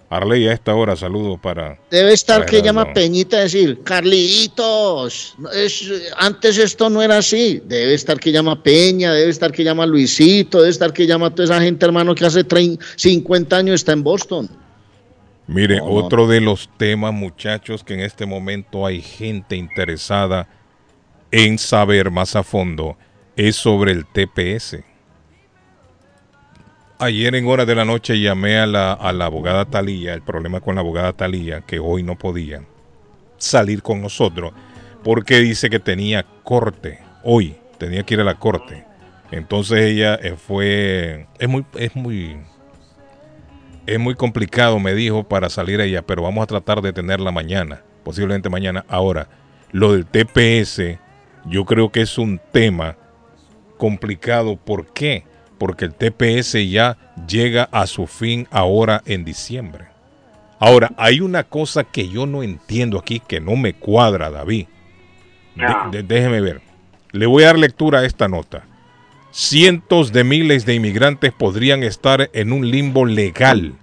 Arley 0.09 0.47
a 0.49 0.53
esta 0.53 0.75
hora. 0.75 0.95
Saludos 0.97 1.39
para... 1.41 1.79
Debe 1.91 2.13
estar 2.13 2.39
para 2.41 2.47
que 2.47 2.57
Gerardo. 2.59 2.81
llama 2.83 2.95
Peñita 2.95 3.39
a 3.39 3.41
decir, 3.41 3.81
Carlitos, 3.83 5.35
es- 5.55 5.91
antes 6.17 6.59
esto 6.59 6.91
no 6.91 7.01
era 7.03 7.19
así. 7.19 7.61
Debe 7.65 7.95
estar 7.95 8.21
que 8.21 8.31
llama 8.33 8.63
Peña, 8.63 9.13
debe 9.13 9.31
estar 9.31 9.51
que 9.51 9.65
llama 9.65 9.87
Luisito, 9.87 10.59
debe 10.59 10.71
estar 10.71 10.93
que 10.93 11.07
llama 11.07 11.31
toda 11.31 11.45
esa 11.45 11.61
gente, 11.61 11.85
hermano, 11.87 12.15
que 12.15 12.27
hace 12.27 12.45
30, 12.45 12.85
50 12.97 13.57
años 13.57 13.75
está 13.77 13.93
en 13.93 14.03
Boston. 14.05 14.49
Mire, 15.51 15.79
No, 15.79 15.95
no. 15.95 16.07
otro 16.07 16.29
de 16.29 16.41
los 16.41 16.71
temas, 16.77 17.13
muchachos, 17.13 17.83
que 17.83 17.95
en 17.95 18.01
este 18.01 18.25
momento 18.25 18.87
hay 18.87 19.03
gente 19.03 19.57
interesada 19.57 20.49
en 21.33 21.59
saber 21.59 22.11
más 22.13 22.37
a 22.37 22.45
fondo, 22.45 22.97
es 23.37 23.57
sobre 23.57 23.91
el 23.93 24.07
TPS. 24.07 24.85
Ayer 27.01 27.35
en 27.35 27.47
horas 27.49 27.67
de 27.67 27.75
la 27.75 27.85
noche 27.85 28.21
llamé 28.21 28.59
a 28.59 28.67
la, 28.67 28.93
a 28.93 29.13
la 29.13 29.27
abogada 29.27 29.65
Talía, 29.65 30.15
el 30.15 30.23
problema 30.23 30.61
con 30.61 30.77
la 30.77 30.83
abogada 30.83 31.15
Talía, 31.15 31.63
que 31.63 31.81
hoy 31.81 32.03
no 32.05 32.17
podía 32.17 32.63
salir 33.39 33.83
con 33.83 34.01
nosotros, 34.03 34.53
porque 35.03 35.39
dice 35.41 35.69
que 35.71 35.81
tenía 35.81 36.25
corte, 36.45 37.01
hoy 37.25 37.57
tenía 37.79 38.05
que 38.05 38.15
ir 38.15 38.21
a 38.21 38.25
la 38.25 38.39
corte. 38.39 38.85
Entonces 39.33 39.81
ella 39.81 40.15
eh, 40.17 40.37
fue, 40.37 41.27
es 41.39 41.49
muy, 41.49 41.65
es 41.77 41.97
muy, 41.97 42.37
es 43.95 43.99
muy 43.99 44.15
complicado, 44.15 44.79
me 44.79 44.95
dijo, 44.95 45.25
para 45.25 45.49
salir 45.51 45.81
ella, 45.81 46.03
pero 46.03 46.23
vamos 46.23 46.43
a 46.43 46.47
tratar 46.47 46.81
de 46.83 46.93
tenerla 46.93 47.31
mañana, 47.31 47.83
posiblemente 48.05 48.49
mañana. 48.49 48.85
Ahora, 48.89 49.29
lo 49.73 49.93
del 49.93 50.07
TPS, 50.07 50.99
yo 51.47 51.65
creo 51.65 51.91
que 51.91 52.03
es 52.03 52.19
un 52.19 52.41
tema 52.53 52.97
complicado. 53.79 54.57
¿Por 54.57 54.93
qué? 54.93 55.25
Porque 55.59 55.85
el 55.87 55.95
TPS 55.95 56.55
ya 56.71 56.97
llega 57.29 57.65
a 57.73 57.87
su 57.87 58.07
fin 58.07 58.47
ahora 58.51 59.03
en 59.07 59.25
diciembre. 59.25 59.87
Ahora, 60.59 60.93
hay 60.97 61.21
una 61.21 61.45
cosa 61.45 61.85
que 61.85 62.09
yo 62.09 62.27
no 62.27 62.43
entiendo 62.43 62.99
aquí, 62.99 63.21
que 63.21 63.41
no 63.41 63.57
me 63.57 63.73
cuadra, 63.75 64.31
David. 64.31 64.67
De- 65.55 65.99
de- 65.99 66.03
déjeme 66.03 66.41
ver. 66.41 66.61
Le 67.13 67.27
voy 67.27 67.43
a 67.43 67.47
dar 67.47 67.59
lectura 67.59 68.01
a 68.01 68.05
esta 68.05 68.29
nota. 68.29 68.65
Cientos 69.33 70.13
de 70.13 70.25
miles 70.25 70.67
de 70.67 70.75
inmigrantes 70.75 71.33
podrían 71.33 71.83
estar 71.83 72.31
en 72.33 72.53
un 72.53 72.71
limbo 72.71 73.05
legal 73.07 73.75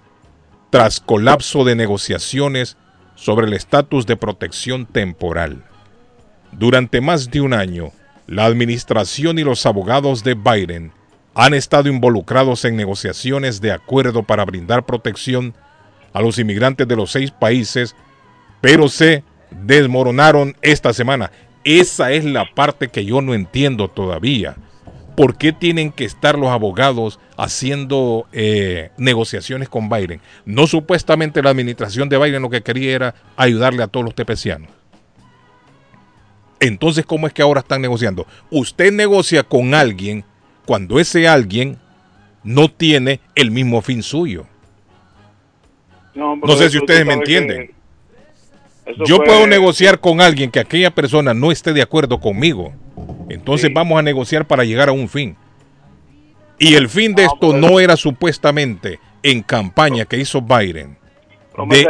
tras 0.78 0.99
colapso 0.99 1.63
de 1.63 1.75
negociaciones 1.75 2.78
sobre 3.15 3.47
el 3.47 3.53
estatus 3.53 4.05
de 4.05 4.15
protección 4.15 4.86
temporal. 4.86 5.63
Durante 6.51 7.01
más 7.01 7.32
de 7.32 7.41
un 7.41 7.55
año, 7.55 7.93
la 8.28 8.45
administración 8.45 9.39
y 9.39 9.43
los 9.43 9.65
abogados 9.65 10.23
de 10.23 10.36
Biden 10.36 10.91
han 11.34 11.55
estado 11.55 11.89
involucrados 11.89 12.63
en 12.63 12.75
negociaciones 12.75 13.59
de 13.59 13.71
acuerdo 13.71 14.21
para 14.21 14.45
brindar 14.45 14.86
protección 14.86 15.55
a 16.13 16.21
los 16.21 16.38
inmigrantes 16.38 16.88
de 16.88 16.95
los 16.95 17.09
seis 17.09 17.32
países, 17.32 17.95
pero 18.61 18.88
se 18.88 19.23
desmoronaron 19.49 20.55
esta 20.61 20.93
semana. 20.93 21.32
Esa 21.63 22.11
es 22.11 22.23
la 22.23 22.45
parte 22.53 22.89
que 22.89 23.03
yo 23.03 23.23
no 23.23 23.34
entiendo 23.34 23.88
todavía. 23.88 24.55
¿Por 25.15 25.39
qué 25.39 25.53
tienen 25.53 25.91
que 25.91 26.05
estar 26.05 26.38
los 26.38 26.49
abogados 26.49 27.19
haciendo 27.38 28.27
eh, 28.33 28.89
negociaciones 28.97 29.69
con 29.69 29.89
Biden? 29.89 30.19
No 30.45 30.67
supuestamente 30.67 31.41
la 31.41 31.51
administración 31.51 32.09
de 32.09 32.17
Biden 32.17 32.41
lo 32.41 32.49
que 32.49 32.63
quería 32.63 32.93
era 32.95 33.15
ayudarle 33.38 33.83
a 33.83 33.88
todos 33.88 34.05
los 34.05 34.15
tepecianos. 34.15 34.69
Entonces, 36.59 37.05
¿cómo 37.05 37.27
es 37.27 37.33
que 37.33 37.41
ahora 37.43 37.59
están 37.61 37.81
negociando? 37.81 38.25
Usted 38.49 38.91
negocia 38.91 39.43
con 39.43 39.73
alguien 39.75 40.25
cuando 40.65 40.99
ese 40.99 41.27
alguien 41.27 41.77
no 42.43 42.69
tiene 42.69 43.19
el 43.35 43.51
mismo 43.51 43.81
fin 43.81 44.01
suyo. 44.01 44.45
No, 46.15 46.35
No 46.35 46.55
sé 46.55 46.69
si 46.71 46.77
ustedes 46.79 47.05
me 47.05 47.13
entienden. 47.13 47.71
Yo 49.05 49.17
fue- 49.17 49.25
puedo 49.25 49.45
negociar 49.47 49.99
con 49.99 50.19
alguien 50.21 50.49
que 50.49 50.59
aquella 50.59 50.89
persona 50.95 51.33
no 51.33 51.51
esté 51.51 51.73
de 51.73 51.81
acuerdo 51.83 52.19
conmigo. 52.19 52.73
Entonces 53.29 53.69
vamos 53.71 53.99
a 53.99 54.01
negociar 54.01 54.47
para 54.47 54.63
llegar 54.63 54.89
a 54.89 54.93
un 54.93 55.09
fin. 55.09 55.35
Y 56.59 56.75
el 56.75 56.89
fin 56.89 57.13
de 57.15 57.25
esto 57.25 57.53
no 57.53 57.79
era 57.79 57.95
supuestamente 57.97 58.99
en 59.23 59.41
campaña 59.43 60.05
que 60.05 60.17
hizo 60.17 60.41
Biden. 60.41 60.97
De, 61.69 61.85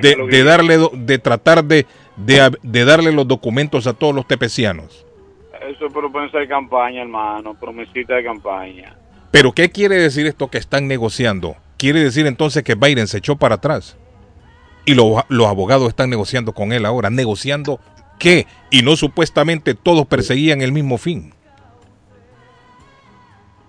de 0.00 0.16
de- 0.30 0.44
darle, 0.44 0.78
de 0.92 1.18
tratar 1.18 1.64
de, 1.64 1.86
de, 2.16 2.56
de 2.62 2.84
darle 2.84 3.10
los 3.12 3.26
documentos 3.26 3.86
a 3.86 3.92
todos 3.94 4.14
los 4.14 4.26
tepecianos. 4.28 5.04
Eso 5.68 5.86
es 5.86 5.92
promesa 5.92 6.38
de 6.38 6.46
campaña, 6.48 7.02
hermano. 7.02 7.54
Promesita 7.58 8.14
de 8.14 8.24
campaña. 8.24 8.96
Pero 9.30 9.52
¿qué 9.52 9.70
quiere 9.70 9.96
decir 9.96 10.26
esto 10.26 10.48
que 10.48 10.58
están 10.58 10.86
negociando? 10.88 11.56
Quiere 11.78 12.00
decir 12.00 12.26
entonces 12.26 12.62
que 12.62 12.74
Biden 12.76 13.08
se 13.08 13.18
echó 13.18 13.36
para 13.36 13.56
atrás. 13.56 13.96
Y 14.84 14.94
lo- 14.94 15.24
los 15.28 15.46
abogados 15.46 15.88
están 15.88 16.10
negociando 16.10 16.52
con 16.52 16.72
él 16.72 16.84
ahora. 16.86 17.10
¿Negociando 17.10 17.80
qué? 18.18 18.46
Y 18.70 18.82
no 18.82 18.94
supuestamente 18.96 19.74
todos 19.74 20.06
perseguían 20.06 20.62
el 20.62 20.70
mismo 20.72 20.96
fin. 20.98 21.34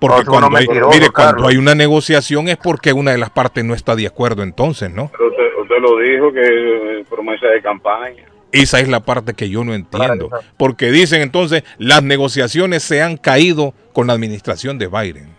Porque 0.03 0.25
No, 0.25 0.31
cuando 0.31 0.57
hay, 0.57 0.67
mire, 0.67 1.09
cuando 1.11 1.47
hay 1.47 1.55
una 1.55 1.75
negociación 1.75 2.49
es 2.49 2.57
porque 2.57 2.91
una 2.91 3.11
de 3.11 3.17
las 3.17 3.29
partes 3.29 3.63
no 3.63 3.73
está 3.73 3.95
de 3.95 4.05
acuerdo 4.05 4.43
entonces, 4.43 4.91
¿no? 4.91 5.09
Pero 5.13 5.29
usted, 5.29 5.43
usted 5.61 5.75
lo 5.79 5.97
dijo 5.97 6.33
que 6.33 6.99
es 6.99 7.07
promesa 7.07 7.47
de 7.47 7.61
campaña. 7.61 8.25
Esa 8.51 8.81
es 8.81 8.89
la 8.89 8.99
parte 8.99 9.33
que 9.33 9.49
yo 9.49 9.63
no 9.63 9.73
entiendo. 9.73 10.29
Porque 10.57 10.91
dicen 10.91 11.21
entonces, 11.21 11.63
las 11.77 12.03
negociaciones 12.03 12.83
se 12.83 13.01
han 13.01 13.15
caído 13.15 13.73
con 13.93 14.07
la 14.07 14.13
administración 14.13 14.77
de 14.77 14.87
Biden. 14.87 15.29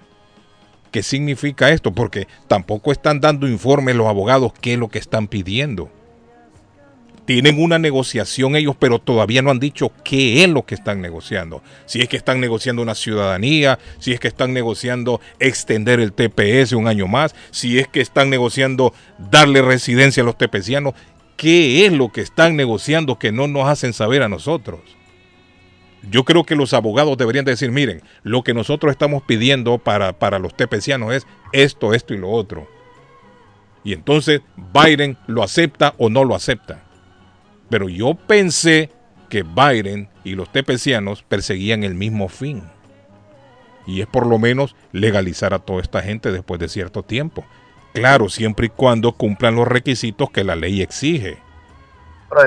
¿Qué 0.90 1.02
significa 1.02 1.68
esto? 1.68 1.92
Porque 1.92 2.26
tampoco 2.48 2.90
están 2.90 3.20
dando 3.20 3.46
informes 3.46 3.96
los 3.96 4.06
abogados 4.06 4.54
qué 4.62 4.72
es 4.72 4.78
lo 4.78 4.88
que 4.88 4.98
están 4.98 5.28
pidiendo. 5.28 5.90
Tienen 7.26 7.62
una 7.62 7.78
negociación 7.78 8.54
ellos, 8.54 8.76
pero 8.78 8.98
todavía 8.98 9.40
no 9.40 9.50
han 9.50 9.58
dicho 9.58 9.92
qué 10.04 10.44
es 10.44 10.50
lo 10.50 10.66
que 10.66 10.74
están 10.74 11.00
negociando. 11.00 11.62
Si 11.86 12.00
es 12.00 12.08
que 12.08 12.18
están 12.18 12.40
negociando 12.40 12.82
una 12.82 12.94
ciudadanía, 12.94 13.78
si 13.98 14.12
es 14.12 14.20
que 14.20 14.28
están 14.28 14.52
negociando 14.52 15.20
extender 15.38 16.00
el 16.00 16.12
TPS 16.12 16.72
un 16.72 16.86
año 16.86 17.06
más, 17.06 17.34
si 17.50 17.78
es 17.78 17.88
que 17.88 18.02
están 18.02 18.28
negociando 18.28 18.92
darle 19.30 19.62
residencia 19.62 20.22
a 20.22 20.26
los 20.26 20.36
tepecianos. 20.36 20.94
¿Qué 21.36 21.86
es 21.86 21.92
lo 21.92 22.12
que 22.12 22.20
están 22.20 22.56
negociando 22.56 23.18
que 23.18 23.32
no 23.32 23.48
nos 23.48 23.68
hacen 23.68 23.92
saber 23.92 24.22
a 24.22 24.28
nosotros? 24.28 24.80
Yo 26.10 26.24
creo 26.24 26.44
que 26.44 26.54
los 26.54 26.74
abogados 26.74 27.16
deberían 27.16 27.44
decir, 27.44 27.70
miren, 27.70 28.02
lo 28.22 28.42
que 28.42 28.54
nosotros 28.54 28.92
estamos 28.92 29.22
pidiendo 29.22 29.78
para, 29.78 30.12
para 30.12 30.38
los 30.38 30.54
tepecianos 30.54 31.14
es 31.14 31.26
esto, 31.52 31.94
esto 31.94 32.14
y 32.14 32.18
lo 32.18 32.30
otro. 32.30 32.68
Y 33.82 33.92
entonces 33.94 34.42
Biden 34.72 35.16
lo 35.26 35.42
acepta 35.42 35.94
o 35.98 36.08
no 36.08 36.24
lo 36.24 36.34
acepta. 36.34 36.83
Pero 37.68 37.88
yo 37.88 38.14
pensé 38.14 38.90
que 39.28 39.42
Biden 39.42 40.08
y 40.22 40.34
los 40.34 40.50
tepecianos 40.52 41.22
perseguían 41.22 41.84
el 41.84 41.94
mismo 41.94 42.28
fin. 42.28 42.62
Y 43.86 44.00
es 44.00 44.06
por 44.06 44.26
lo 44.26 44.38
menos 44.38 44.76
legalizar 44.92 45.54
a 45.54 45.58
toda 45.58 45.82
esta 45.82 46.02
gente 46.02 46.32
después 46.32 46.60
de 46.60 46.68
cierto 46.68 47.02
tiempo. 47.02 47.44
Claro, 47.92 48.28
siempre 48.28 48.66
y 48.66 48.70
cuando 48.70 49.12
cumplan 49.12 49.56
los 49.56 49.68
requisitos 49.68 50.30
que 50.30 50.44
la 50.44 50.56
ley 50.56 50.82
exige. 50.82 51.38
Pero 52.28 52.42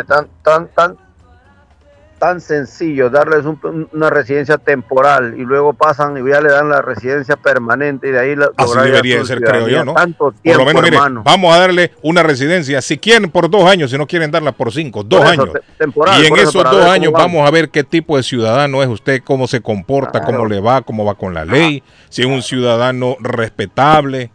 tan 2.20 2.42
sencillo 2.42 3.10
darles 3.10 3.46
un- 3.46 3.88
una 3.94 4.10
residencia 4.10 4.58
temporal 4.58 5.36
y 5.38 5.44
luego 5.44 5.74
pasan 5.74 6.18
y 6.18 6.30
ya 6.30 6.42
le 6.42 6.50
dan 6.50 6.68
la 6.70 6.82
residencia 6.82 7.36
permanente 7.36 8.08
y 8.08 8.12
de 8.12 8.20
ahí 8.20 8.36
la, 8.36 8.50
Así 8.58 8.78
debería 8.80 9.24
ser, 9.24 9.40
creo 9.42 9.68
yo. 9.68 9.86
¿no? 9.86 9.94
Tanto 9.94 10.34
Por 10.44 10.58
lo 10.58 10.66
menos, 10.66 10.82
mire, 10.84 10.98
vamos 11.24 11.56
a 11.56 11.60
darle 11.60 11.92
una 12.02 12.24
residencia, 12.24 12.82
si 12.82 12.98
quieren 12.98 13.30
por 13.30 13.50
dos 13.50 13.70
años, 13.70 13.92
si 13.92 13.98
no 13.98 14.08
quieren 14.08 14.32
darla 14.32 14.52
por 14.52 14.74
cinco, 14.74 15.04
dos 15.04 15.22
Por 15.22 15.34
eso, 15.34 15.42
años. 15.44 15.56
temporal, 15.78 16.24
y 16.24 16.26
en 16.28 16.34
eso, 16.36 16.50
esos 16.50 16.64
dos 16.64 16.86
años 16.86 17.12
vamos. 17.14 17.34
vamos 17.34 17.48
a 17.48 17.52
ver 17.52 17.70
qué 17.70 17.84
tipo 17.84 18.18
de 18.18 18.24
ciudadano 18.24 18.82
es 18.82 18.90
usted, 18.90 19.22
cómo 19.24 19.48
se 19.48 19.62
comporta, 19.62 20.24
cómo 20.24 20.46
le 20.48 20.60
va, 20.60 20.82
cómo 20.82 21.06
va 21.06 21.16
con 21.16 21.34
la 21.34 21.46
ley, 21.46 21.84
si 22.10 22.22
es 22.24 22.28
un 22.28 22.42
ciudadano 22.42 23.16
respetable. 23.20 24.32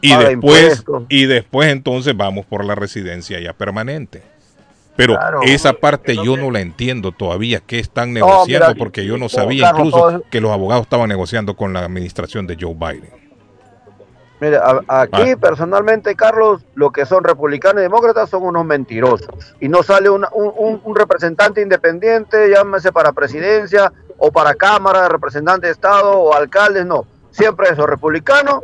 Y 0.00 0.10
después, 0.16 0.32
impuestos. 0.32 1.02
y 1.08 1.26
después 1.26 1.70
entonces 1.70 2.16
vamos 2.16 2.46
por 2.46 2.64
la 2.64 2.76
residencia 2.76 3.40
ya 3.40 3.52
permanente. 3.52 4.22
Pero 4.98 5.14
Claro. 5.14 5.40
esa 5.44 5.74
parte 5.74 6.16
yo 6.16 6.36
no 6.36 6.50
la 6.50 6.58
entiendo 6.60 7.12
todavía, 7.12 7.60
que 7.60 7.78
están 7.78 8.12
No, 8.12 8.14
negociando, 8.26 8.66
mira, 8.66 8.74
porque 8.78 9.06
yo 9.06 9.16
no 9.16 9.26
y- 9.26 9.28
sabía 9.28 9.66
Carlos, 9.70 9.86
incluso 9.86 10.10
todo 10.10 10.22
que 10.28 10.40
los 10.40 10.50
abogados 10.50 10.82
estaban 10.82 11.08
negociando 11.08 11.54
con 11.54 11.72
la 11.72 11.84
administración 11.84 12.48
de 12.48 12.56
Joe 12.60 12.74
Biden. 12.74 13.10
Mire, 14.40 14.56
a- 14.56 14.82
aquí 14.88 15.30
Ah. 15.32 15.36
personalmente, 15.40 16.16
Carlos, 16.16 16.62
lo 16.74 16.90
que 16.90 17.06
son 17.06 17.22
republicanos 17.22 17.78
y 17.80 17.82
demócratas 17.82 18.28
son 18.28 18.42
unos 18.42 18.64
mentirosos. 18.64 19.54
Y 19.60 19.68
no 19.68 19.84
sale 19.84 20.10
una- 20.10 20.28
un, 20.32 20.52
un- 20.56 20.80
un 20.82 20.96
representante 20.96 21.60
independiente, 21.62 22.50
llámese 22.50 22.90
para 22.92 23.12
presidencia 23.12 23.92
o 24.16 24.32
para 24.32 24.54
Cámara 24.54 25.02
de 25.02 25.08
Representantes 25.10 25.68
de 25.68 25.72
Estado 25.74 26.10
o 26.10 26.34
alcaldes, 26.34 26.84
no. 26.86 27.06
Siempre 27.30 27.68
eso, 27.70 27.86
republicano 27.86 28.62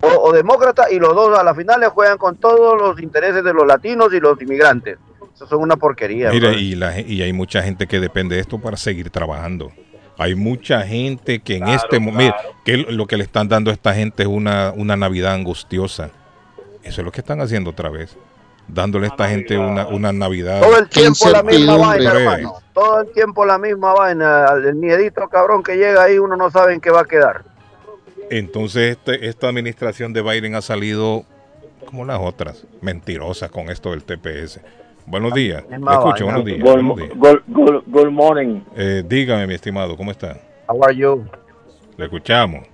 o, 0.00 0.06
o 0.06 0.32
demócrata 0.32 0.88
y 0.90 1.00
los 1.00 1.14
dos 1.16 1.36
a 1.36 1.42
la 1.42 1.54
final 1.54 1.80
le 1.80 1.88
juegan 1.88 2.16
con 2.18 2.36
todos 2.36 2.80
los 2.80 3.00
intereses 3.00 3.42
de 3.42 3.52
los 3.54 3.66
latinos 3.66 4.12
y 4.14 4.20
los 4.20 4.40
inmigrantes. 4.40 4.98
Eso 5.34 5.46
son 5.46 5.60
una 5.60 5.76
porquería. 5.76 6.30
Mira, 6.30 6.52
y, 6.52 6.74
la, 6.74 7.00
y 7.00 7.22
hay 7.22 7.32
mucha 7.32 7.62
gente 7.62 7.86
que 7.86 7.98
depende 8.00 8.36
de 8.36 8.40
esto 8.40 8.58
para 8.58 8.76
seguir 8.76 9.10
trabajando. 9.10 9.72
Hay 10.16 10.36
mucha 10.36 10.82
gente 10.82 11.40
que 11.40 11.56
en 11.56 11.68
este 11.68 11.98
momento, 11.98 12.36
que 12.64 12.76
lo 12.76 13.06
que 13.06 13.16
le 13.16 13.24
están 13.24 13.48
dando 13.48 13.70
a 13.70 13.74
esta 13.74 13.94
gente 13.94 14.22
es 14.22 14.28
una, 14.28 14.72
una 14.76 14.96
Navidad 14.96 15.34
angustiosa. 15.34 16.10
Eso 16.84 17.00
es 17.00 17.04
lo 17.04 17.10
que 17.10 17.20
están 17.20 17.40
haciendo 17.40 17.70
otra 17.70 17.88
vez. 17.90 18.16
Dándole 18.68 19.06
a 19.06 19.10
esta 19.10 19.28
gente 19.28 19.58
una, 19.58 19.88
una 19.88 20.12
Navidad. 20.12 20.60
Todo 20.62 20.78
el 20.78 20.88
tiempo 20.88 21.28
la 21.30 21.42
misma 21.42 21.76
vaina, 21.76 22.12
hermano. 22.12 22.54
Todo 22.72 23.00
el 23.00 23.12
tiempo 23.12 23.44
la 23.44 23.58
misma 23.58 23.92
vaina. 23.92 24.46
El 24.54 24.76
miedito 24.76 25.28
cabrón 25.28 25.62
que 25.64 25.76
llega 25.76 26.04
ahí, 26.04 26.18
uno 26.18 26.36
no 26.36 26.48
sabe 26.50 26.74
en 26.74 26.80
qué 26.80 26.90
va 26.90 27.00
a 27.00 27.04
quedar. 27.04 27.44
Entonces 28.30 28.92
este- 28.92 29.26
esta 29.28 29.48
administración 29.48 30.12
de 30.12 30.22
Biden 30.22 30.54
ha 30.54 30.62
salido 30.62 31.24
como 31.84 32.04
las 32.04 32.18
otras, 32.20 32.64
mentirosas 32.80 33.50
con 33.50 33.68
esto 33.68 33.90
del 33.90 34.04
TPS. 34.04 34.60
Buenos 35.06 35.34
días. 35.34 35.62
Le 35.68 35.76
Misma 35.78 35.92
escucho, 35.94 36.24
buenos 36.24 36.44
días. 36.44 36.58
Good, 36.60 36.72
buenos 36.72 36.96
días. 36.96 37.10
good, 37.16 37.38
good, 37.48 37.82
good 37.86 38.10
morning. 38.10 38.60
Eh, 38.76 39.02
dígame, 39.06 39.46
mi 39.46 39.54
estimado, 39.54 39.96
¿cómo 39.96 40.10
está? 40.10 40.36
How 40.66 40.82
are 40.84 40.96
you? 40.96 41.24
Le 41.96 42.04
escuchamos. 42.04 42.66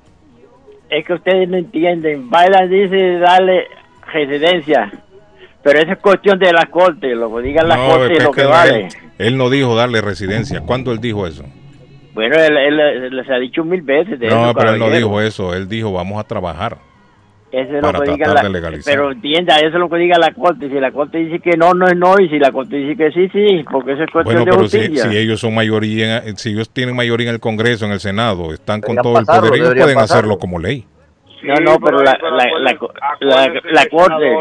Es 0.88 1.04
que 1.06 1.12
ustedes 1.14 1.48
no 1.48 1.56
entienden. 1.56 2.28
Biden 2.30 2.70
dice 2.70 3.18
darle 3.18 3.64
residencia. 4.12 4.90
Pero 5.62 5.78
eso 5.78 5.92
es 5.92 5.98
cuestión 5.98 6.38
de 6.38 6.52
la 6.52 6.66
corte. 6.66 7.14
Lo 7.14 7.34
que 7.36 7.42
diga 7.42 7.62
la 7.64 7.76
No, 7.76 7.88
corte 7.88 8.12
es 8.16 8.24
lo 8.24 8.30
que 8.30 8.44
vale. 8.44 8.76
Él, 8.86 8.88
él 9.18 9.36
no 9.36 9.50
dijo 9.50 9.74
darle 9.76 10.00
residencia. 10.00 10.60
¿Cuándo 10.62 10.92
él 10.92 11.00
dijo 11.00 11.26
eso? 11.26 11.44
Bueno, 12.14 12.34
él, 12.36 12.56
él- 12.56 12.80
él 12.80 13.16
les 13.16 13.28
ha 13.28 13.36
dicho 13.36 13.64
mil 13.64 13.82
veces 13.82 14.18
de 14.18 14.28
No, 14.28 14.46
eso, 14.46 14.54
pero 14.54 14.70
él 14.72 14.78
no 14.78 14.90
dijo 14.90 15.20
eso. 15.20 15.54
Él 15.54 15.68
dijo 15.68 15.92
vamos 15.92 16.18
a 16.18 16.24
trabajar. 16.24 16.78
Eso 17.53 17.74
es 17.76 17.82
para 17.82 17.98
lo 17.98 18.05
que 18.05 18.11
diga 18.12 18.32
la, 18.32 18.42
de 18.42 18.48
legalizar. 18.51 18.94
Pero 18.94 19.11
entienda, 19.11 19.57
eso 19.57 19.66
es 19.68 19.74
lo 19.74 19.88
que 19.90 19.96
diga 19.96 20.16
la 20.18 20.32
corte. 20.32 20.68
Si 20.68 20.74
la 20.78 20.92
corte 20.92 21.18
dice 21.18 21.40
que 21.40 21.57
no, 21.57 21.74
no 21.74 21.86
es 21.86 21.96
no. 21.96 22.14
Y 22.20 22.28
si 22.28 22.38
la 22.38 22.53
corte 22.53 22.76
dice 22.76 22.96
que 22.96 23.11
sí, 23.11 23.28
sí. 23.30 23.64
Porque 23.70 23.92
eso 23.92 24.05
es 24.05 24.11
cuestión 24.11 24.36
Bueno, 24.36 24.44
de 24.44 24.51
pero 24.57 24.68
si, 24.68 24.78
justicia. 24.78 25.11
si 25.11 25.16
ellos 25.18 25.40
son 25.40 25.55
mayoría, 25.55 26.22
si 26.36 26.51
ellos 26.51 26.70
tienen 26.70 26.94
mayoría 26.94 27.28
en 27.28 27.34
el 27.34 27.40
Congreso, 27.40 27.86
en 27.86 27.92
el 27.92 28.01
Senado, 28.01 28.53
están 28.55 28.80
con 28.80 28.94
todo 28.96 29.18
el 29.18 29.26
poder, 29.26 29.55
ellos 29.55 29.68
pueden 29.74 29.94
pasarlo. 29.96 30.03
hacerlo 30.05 30.38
como 30.38 30.59
ley. 30.61 30.86
no, 31.42 31.55
no, 31.57 31.78
pero 31.80 32.03
la, 32.03 32.16
la, 32.22 32.30
la, 32.61 32.78
la, 33.20 33.61
la 33.72 33.86
corte... 33.86 34.32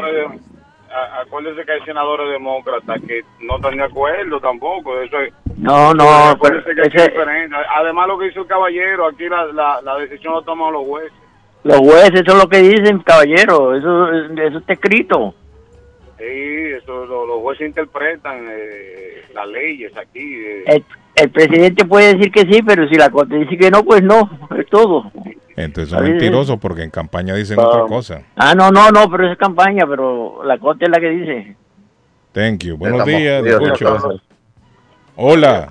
a- 0.91 1.21
Acuérdese 1.21 1.63
que 1.65 1.71
hay 1.71 1.81
senadores 1.85 2.29
demócratas 2.31 2.99
que 3.07 3.21
no 3.41 3.57
están 3.57 3.77
de 3.77 3.83
acuerdo 3.83 4.39
tampoco. 4.39 4.99
Eso 5.01 5.19
es, 5.19 5.31
No, 5.57 5.93
no, 5.93 6.37
pero 6.41 6.63
que 6.63 6.71
ese- 6.71 6.81
es 6.81 6.93
diferente. 7.11 7.55
Además, 7.75 8.07
lo 8.07 8.17
que 8.17 8.27
hizo 8.27 8.41
el 8.41 8.47
caballero, 8.47 9.07
aquí 9.07 9.29
la, 9.29 9.45
la, 9.53 9.81
la 9.83 9.95
decisión 9.97 10.33
la 10.35 10.41
toman 10.41 10.73
los 10.73 10.85
jueces. 10.85 11.13
Los 11.63 11.77
jueces 11.79 12.21
son 12.25 12.37
lo 12.39 12.47
que 12.49 12.59
dicen, 12.59 12.99
caballero. 12.99 13.75
Eso, 13.75 14.11
eso 14.11 14.57
está 14.59 14.73
escrito. 14.73 15.33
Sí, 16.17 16.25
eso, 16.25 17.05
lo- 17.05 17.25
los 17.25 17.39
jueces 17.41 17.67
interpretan 17.67 18.45
eh, 18.49 19.23
las 19.33 19.47
leyes 19.47 19.95
aquí. 19.97 20.19
eh. 20.45 20.63
El, 20.65 20.85
el 21.15 21.29
presidente 21.31 21.85
puede 21.85 22.13
decir 22.15 22.31
que 22.31 22.41
sí, 22.41 22.61
pero 22.61 22.87
si 22.87 22.95
la 22.95 23.09
corte 23.09 23.35
dice 23.35 23.57
que 23.57 23.69
no, 23.71 23.83
pues 23.83 24.01
no. 24.03 24.29
Es 24.57 24.67
todo. 24.67 25.11
Entonces 25.55 25.89
son 25.89 26.03
mentirosos 26.03 26.57
porque 26.59 26.83
en 26.83 26.89
campaña 26.89 27.35
dicen 27.35 27.59
Ah. 27.59 27.67
otra 27.67 27.81
cosa. 27.87 28.21
Ah, 28.35 28.53
no, 28.55 28.71
no, 28.71 28.89
no, 28.91 29.09
pero 29.09 29.23
eso 29.25 29.33
es 29.33 29.37
campaña, 29.39 29.85
pero 29.87 30.41
la 30.43 30.57
corte 30.57 30.85
es 30.85 30.91
la 30.91 30.99
que 30.99 31.09
dice. 31.09 31.55
Thank 32.31 32.63
you. 32.63 32.77
Buenos 32.77 32.99
Estamos 32.99 33.19
días, 33.21 33.45
escucho. 33.45 33.85
Carlos. 33.85 34.21
Hola, 35.15 35.67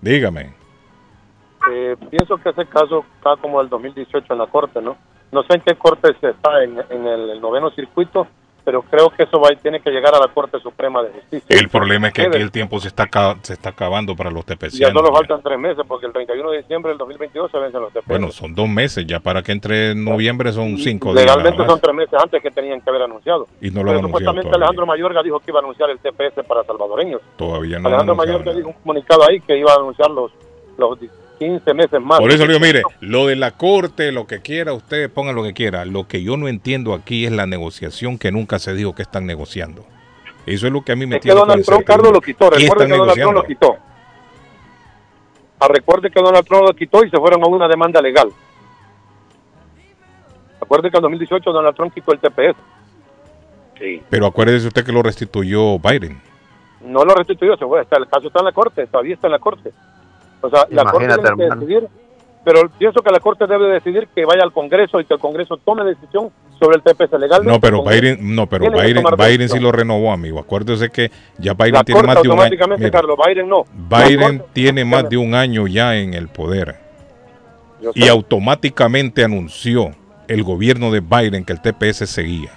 dígame. 0.00 0.52
Eh, 1.72 1.96
pienso 2.10 2.36
que 2.38 2.50
ese 2.50 2.66
caso 2.66 3.04
está 3.16 3.36
como 3.40 3.60
el 3.60 3.68
2018 3.68 4.32
en 4.32 4.38
la 4.38 4.46
corte, 4.46 4.80
¿no? 4.80 4.96
No 5.32 5.42
sé 5.42 5.54
en 5.54 5.60
qué 5.62 5.74
corte 5.74 6.14
se 6.20 6.30
está, 6.30 6.62
en, 6.62 6.78
en 6.90 7.06
el, 7.06 7.30
el 7.30 7.40
noveno 7.40 7.70
circuito, 7.70 8.26
pero 8.64 8.82
creo 8.82 9.10
que 9.10 9.24
eso 9.24 9.38
va 9.38 9.50
tiene 9.50 9.80
que 9.80 9.90
llegar 9.90 10.14
a 10.14 10.18
la 10.18 10.28
Corte 10.28 10.58
Suprema 10.60 11.02
de 11.02 11.10
Justicia. 11.10 11.56
El 11.58 11.68
problema 11.68 12.08
es 12.08 12.14
que 12.14 12.22
aquí 12.22 12.38
el 12.38 12.50
tiempo 12.50 12.80
se 12.80 12.88
está, 12.88 13.06
se 13.42 13.52
está 13.52 13.70
acabando 13.70 14.16
para 14.16 14.30
los 14.30 14.40
Y 14.44 14.46
ya 14.48 14.54
tepecianos. 14.56 15.02
solo 15.02 15.14
faltan 15.14 15.42
tres 15.42 15.58
meses, 15.58 15.84
porque 15.86 16.06
el 16.06 16.12
31 16.12 16.50
de 16.50 16.58
diciembre 16.58 16.90
del 16.90 16.98
2022 16.98 17.50
se 17.50 17.58
vencen 17.58 17.80
los 17.82 17.92
TPS. 17.92 18.06
Bueno, 18.06 18.30
son 18.30 18.54
dos 18.54 18.68
meses, 18.68 19.06
ya 19.06 19.20
para 19.20 19.42
que 19.42 19.52
entre 19.52 19.94
noviembre 19.94 20.52
son 20.52 20.78
cinco 20.78 21.12
días. 21.12 21.26
Legalmente 21.26 21.66
son 21.66 21.80
tres 21.80 21.94
meses 21.94 22.14
antes 22.20 22.42
que 22.42 22.50
tenían 22.50 22.80
que 22.80 22.90
haber 22.90 23.02
anunciado. 23.02 23.46
Y 23.60 23.70
no 23.70 23.82
lo 23.82 23.90
han 23.90 23.98
anunciado 23.98 24.08
supuestamente 24.08 24.48
todavía. 24.48 24.66
Alejandro 24.66 24.86
Mayorga 24.86 25.22
dijo 25.22 25.40
que 25.40 25.50
iba 25.50 25.60
a 25.60 25.62
anunciar 25.62 25.90
el 25.90 25.98
TPS 25.98 26.46
para 26.46 26.64
salvadoreños. 26.64 27.20
Todavía 27.36 27.78
no 27.78 27.88
Alejandro 27.88 28.14
Mayorga 28.14 28.54
dijo 28.54 28.68
un 28.68 28.74
comunicado 28.74 29.28
ahí 29.28 29.40
que 29.40 29.58
iba 29.58 29.72
a 29.72 29.76
anunciar 29.76 30.10
los, 30.10 30.32
los 30.78 30.98
15 31.44 31.74
meses 31.74 32.00
más. 32.00 32.18
Por 32.18 32.30
eso 32.30 32.46
le 32.46 32.54
digo, 32.54 32.64
mire, 32.64 32.82
lo 33.00 33.26
de 33.26 33.36
la 33.36 33.50
corte, 33.52 34.12
lo 34.12 34.26
que 34.26 34.40
quiera, 34.40 34.72
usted 34.72 35.10
ponga 35.10 35.32
lo 35.32 35.42
que 35.42 35.52
quiera. 35.52 35.84
Lo 35.84 36.08
que 36.08 36.22
yo 36.22 36.36
no 36.36 36.48
entiendo 36.48 36.94
aquí 36.94 37.26
es 37.26 37.32
la 37.32 37.46
negociación 37.46 38.18
que 38.18 38.32
nunca 38.32 38.58
se 38.58 38.74
dijo 38.74 38.94
que 38.94 39.02
están 39.02 39.26
negociando. 39.26 39.84
Eso 40.46 40.66
es 40.66 40.72
lo 40.72 40.82
que 40.82 40.92
a 40.92 40.96
mí 40.96 41.06
me 41.06 41.16
Es 41.16 41.22
que 41.22 41.28
tiene 41.28 41.40
Donald 41.40 41.64
Trump, 41.64 41.84
Carlos, 41.84 42.12
lo 42.12 42.20
quitó. 42.20 42.50
¿Qué 42.50 42.58
Recuerde 42.58 42.86
que 42.86 42.96
Donald 42.96 43.20
Trump 43.20 43.34
lo 43.34 43.42
quitó. 43.44 43.76
Ah, 45.58 45.68
recuerde 45.68 46.10
que 46.10 46.20
Donald 46.20 46.46
Trump 46.46 46.64
lo 46.66 46.74
quitó 46.74 47.04
y 47.04 47.10
se 47.10 47.16
fueron 47.18 47.42
a 47.42 47.46
una 47.46 47.68
demanda 47.68 48.00
legal. 48.00 48.28
Recuerde 50.60 50.90
que 50.90 50.96
en 50.96 51.02
2018 51.02 51.52
Donald 51.52 51.76
Trump 51.76 51.92
quitó 51.92 52.12
el 52.12 52.18
TPS. 52.18 52.56
Sí. 53.78 54.02
Pero 54.08 54.26
acuérdese 54.26 54.66
usted 54.66 54.84
que 54.84 54.92
lo 54.92 55.02
restituyó 55.02 55.78
Biden. 55.78 56.20
No 56.82 57.04
lo 57.04 57.14
restituyó, 57.14 57.56
se 57.56 57.66
fue. 57.66 57.82
Está, 57.82 57.96
el 57.96 58.08
caso 58.08 58.28
está 58.28 58.40
en 58.40 58.46
la 58.46 58.52
corte, 58.52 58.86
todavía 58.86 59.14
está 59.14 59.26
en 59.26 59.32
la 59.32 59.38
corte. 59.38 59.72
O 60.46 60.50
sea, 60.50 60.66
la 60.70 60.84
corte 60.84 61.06
tiene 61.08 61.22
que 61.22 61.28
hermano. 61.28 61.54
decidir. 61.60 61.88
Pero 62.44 62.68
pienso 62.78 63.00
que 63.00 63.10
la 63.10 63.20
corte 63.20 63.46
debe 63.46 63.68
decidir 63.72 64.06
que 64.14 64.26
vaya 64.26 64.42
al 64.42 64.52
Congreso 64.52 65.00
y 65.00 65.06
que 65.06 65.14
el 65.14 65.20
Congreso 65.20 65.56
tome 65.64 65.82
decisión 65.82 66.28
sobre 66.60 66.76
el 66.76 66.82
TPS 66.82 67.18
legal. 67.18 67.42
No, 67.42 67.58
pero 67.58 67.82
Biden, 67.82 68.34
no, 68.34 68.46
pero 68.46 68.70
Biden, 68.70 69.02
Biden 69.16 69.48
sí 69.48 69.58
lo 69.58 69.72
renovó, 69.72 70.12
amigo. 70.12 70.38
Acuérdese 70.40 70.90
que 70.90 71.10
ya 71.38 71.54
Biden 71.54 71.72
La 71.72 71.84
tiene 71.84 72.00
corte 72.02 72.14
más 72.14 72.22
de 72.22 72.28
un 72.28 72.32
año. 72.34 72.42
automáticamente, 72.42 72.84
Mira, 72.84 72.98
Carlos, 72.98 73.18
Biden 73.26 73.48
no. 73.48 73.64
Biden 73.72 74.38
corte- 74.38 74.52
tiene 74.52 74.84
más 74.84 75.08
de 75.08 75.16
un 75.16 75.34
año 75.34 75.66
ya 75.66 75.96
en 75.96 76.12
el 76.12 76.28
poder 76.28 76.76
y 77.94 78.08
automáticamente 78.08 79.24
anunció 79.24 79.92
el 80.28 80.42
gobierno 80.42 80.90
de 80.90 81.00
Biden 81.00 81.44
que 81.46 81.54
el 81.54 81.62
TPS 81.62 82.06
seguía. 82.06 82.50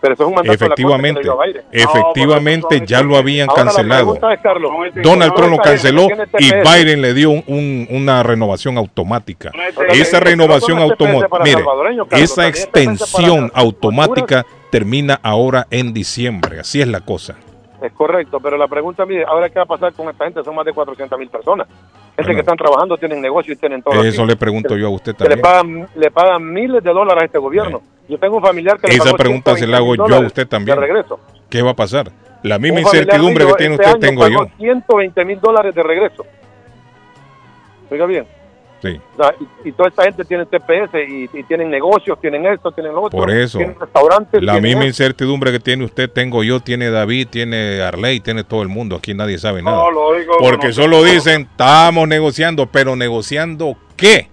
Pero 0.00 0.14
eso 0.14 0.22
es 0.22 0.28
un 0.28 0.34
mandato 0.34 0.52
de 0.58 0.64
la 0.64 0.68
corte 0.68 0.74
que 0.74 0.82
Efectivamente, 0.82 1.20
le 1.20 1.24
dio 1.24 1.40
a 1.40 1.44
Biden. 1.46 1.62
efectivamente 1.72 2.82
ya 2.86 3.02
lo 3.02 3.16
habían 3.16 3.50
Ahora 3.50 3.64
cancelado. 3.64 4.04
pregunta 4.14 4.32
es, 4.32 4.40
Carlos, 4.40 4.70
Donald 5.02 5.34
Trump 5.34 5.50
lo 5.50 5.58
canceló 5.58 6.04
y 6.38 6.50
TPS, 6.50 6.62
Biden 6.78 7.02
le 7.02 7.14
dio 7.14 7.30
un- 7.30 7.44
un- 7.46 7.86
una 7.90 8.22
renovación 8.22 8.78
automática. 8.78 9.50
Oiga, 9.54 9.92
Esa 9.92 10.20
renovación 10.20 10.78
automática, 10.78 11.38
mire, 11.44 11.62
esa 12.12 12.34
también 12.36 12.48
extensión 12.48 13.50
automática 13.54 14.44
termina 14.70 15.18
ahora 15.22 15.66
en 15.70 15.92
diciembre. 15.92 16.60
Así 16.60 16.80
es 16.80 16.88
la 16.88 17.00
cosa. 17.00 17.36
Es 17.82 17.92
correcto, 17.92 18.38
pero 18.40 18.58
la 18.58 18.68
pregunta, 18.68 19.06
mire, 19.06 19.24
ahora 19.24 19.48
qué 19.48 19.58
va 19.58 19.62
a 19.62 19.66
pasar 19.66 19.92
con 19.94 20.08
esta 20.10 20.24
gente, 20.24 20.44
son 20.44 20.54
más 20.54 20.66
de 20.66 20.72
400 20.72 21.18
mil 21.18 21.28
personas. 21.30 21.66
Gente 21.66 21.82
Bueno. 22.16 22.34
que 22.34 22.40
están 22.40 22.56
trabajando, 22.58 22.98
tienen 22.98 23.22
negocio 23.22 23.54
y 23.54 23.56
tienen 23.56 23.82
todo. 23.82 24.04
Eso 24.04 24.22
aquí. 24.22 24.30
le 24.30 24.36
pregunto 24.36 24.76
yo 24.76 24.88
a 24.88 24.90
usted 24.90 25.14
Que 25.16 25.24
le 25.24 25.36
también. 25.36 25.42
pagan, 25.86 25.88
le 25.94 26.10
pagan 26.10 26.52
miles 26.52 26.82
de 26.84 26.90
dólares 26.92 27.22
a 27.22 27.26
este 27.26 27.38
gobierno. 27.38 27.80
Yo 28.10 28.18
tengo 28.18 28.36
un 28.36 28.42
familiar 28.42 28.78
que 28.78 28.90
Esa 28.94 29.14
pregunta 29.14 29.56
se 29.56 29.66
la 29.66 29.78
hago 29.78 29.94
120 29.94 30.10
yo 30.10 30.22
a 30.22 30.26
usted 30.26 30.42
de 30.42 30.46
también. 30.46 30.78
regreso. 30.78 31.20
¿Qué 31.48 31.62
va 31.62 31.70
a 31.70 31.76
pasar? 31.76 32.10
La 32.42 32.58
misma 32.58 32.80
Un 32.80 32.84
incertidumbre 32.86 33.46
que 33.46 33.52
tiene 33.54 33.74
este 33.76 33.86
usted 33.86 34.00
tengo 34.00 34.28
yo. 34.28 34.46
120 34.58 35.24
mil 35.24 35.40
dólares 35.40 35.74
de 35.74 35.82
regreso. 35.82 36.24
Oiga 37.90 38.06
bien, 38.06 38.26
Sí. 38.82 38.98
O 39.18 39.22
sea, 39.22 39.34
y, 39.62 39.68
y 39.68 39.72
toda 39.72 39.90
esta 39.90 40.04
gente 40.04 40.24
tiene 40.24 40.46
TPS 40.46 40.94
y, 41.06 41.28
y 41.38 41.42
tienen 41.42 41.68
negocios, 41.70 42.18
tienen 42.18 42.46
esto, 42.46 42.72
tienen 42.72 42.94
lo 42.94 43.02
otro. 43.02 43.18
Por 43.18 43.30
eso, 43.30 43.58
Tienen 43.58 43.78
restaurantes. 43.78 44.42
la 44.42 44.52
tienen 44.54 44.70
misma 44.70 44.86
incertidumbre 44.86 45.52
que 45.52 45.60
tiene 45.60 45.84
usted, 45.84 46.08
tengo 46.10 46.42
yo, 46.42 46.60
tiene 46.60 46.88
David, 46.90 47.28
tiene 47.28 47.82
Arley, 47.82 48.20
tiene 48.20 48.42
todo 48.42 48.62
el 48.62 48.68
mundo. 48.68 48.96
Aquí 48.96 49.12
nadie 49.12 49.36
sabe 49.36 49.60
nada. 49.60 49.76
No, 49.76 49.90
lógico, 49.90 50.32
Porque 50.40 50.68
no, 50.68 50.72
solo 50.72 50.96
no. 50.98 51.02
dicen, 51.02 51.42
estamos 51.50 52.08
negociando, 52.08 52.66
pero 52.68 52.96
negociando 52.96 53.76
qué? 53.96 54.28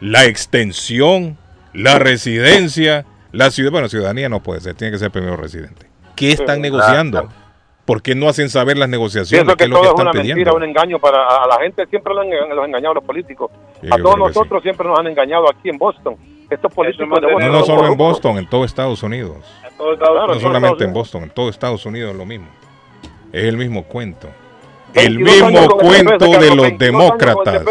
La 0.00 0.24
extensión, 0.24 1.36
la 1.72 1.98
residencia, 1.98 3.04
la 3.32 3.50
ciudad. 3.50 3.70
Bueno, 3.72 3.88
ciudadanía 3.88 4.28
no 4.28 4.42
puede 4.42 4.60
ser, 4.60 4.74
tiene 4.74 4.92
que 4.92 4.98
ser 4.98 5.10
primero 5.10 5.36
residente. 5.36 5.86
¿Qué 6.16 6.32
están 6.32 6.60
negociando? 6.60 7.20
claro. 7.22 7.48
¿Por 7.84 8.02
qué 8.02 8.14
no 8.14 8.28
hacen 8.28 8.50
saber 8.50 8.76
las 8.76 8.90
negociaciones? 8.90 9.46
Pienso 9.46 9.56
¿Qué 9.56 9.56
que 9.56 9.64
es 9.64 9.70
lo 9.70 9.76
que 9.76 9.80
todo 9.80 9.94
es 9.94 9.98
están 9.98 10.06
una 10.08 10.12
mentira, 10.12 10.34
pidiendo? 10.34 10.56
un 10.56 10.62
engaño 10.64 10.98
para 10.98 11.26
a 11.26 11.46
la 11.46 11.56
gente. 11.62 11.86
Siempre 11.86 12.12
lo 12.12 12.20
han, 12.20 12.28
los 12.54 12.66
engañado 12.66 12.92
los 12.94 13.04
políticos. 13.04 13.50
Sí, 13.80 13.86
a 13.90 13.96
todos 13.96 14.14
que 14.14 14.20
sí. 14.20 14.28
nosotros 14.28 14.62
siempre 14.62 14.86
nos 14.86 14.98
han 14.98 15.06
engañado 15.06 15.48
aquí 15.48 15.70
en 15.70 15.78
Boston. 15.78 16.16
Estos 16.50 16.70
políticos 16.74 17.08
de 17.18 17.26
No, 17.26 17.32
Boston 17.32 17.52
no 17.52 17.64
solo 17.64 17.86
en. 17.86 17.96
Boston, 17.96 18.38
en 18.38 18.48
todo 18.50 18.64
Estados 18.66 19.02
Unidos. 19.02 19.38
Todo 19.78 19.94
Estados 19.94 20.16
No 20.16 20.24
Unidos. 20.24 20.42
solamente 20.42 20.84
en 20.84 20.92
Boston, 20.92 21.22
en 21.22 21.30
todo 21.30 21.48
Estados 21.48 21.86
Unidos 21.86 22.10
es 22.12 22.16
lo 22.18 22.26
mismo. 22.26 22.48
Es 23.32 23.44
el 23.44 23.56
mismo 23.56 23.84
cuento. 23.84 24.28
El 24.92 25.16
22 25.18 25.50
mismo 25.52 25.62
el 25.62 25.68
cuento 25.70 26.26
de 26.26 26.30
los 26.30 26.38
22 26.40 26.42
años 26.42 26.56
con 26.56 26.64
el 26.72 26.78
demócratas. 26.78 27.64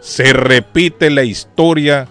Se 0.00 0.32
repite 0.32 1.10
la 1.10 1.22
historia 1.22 2.08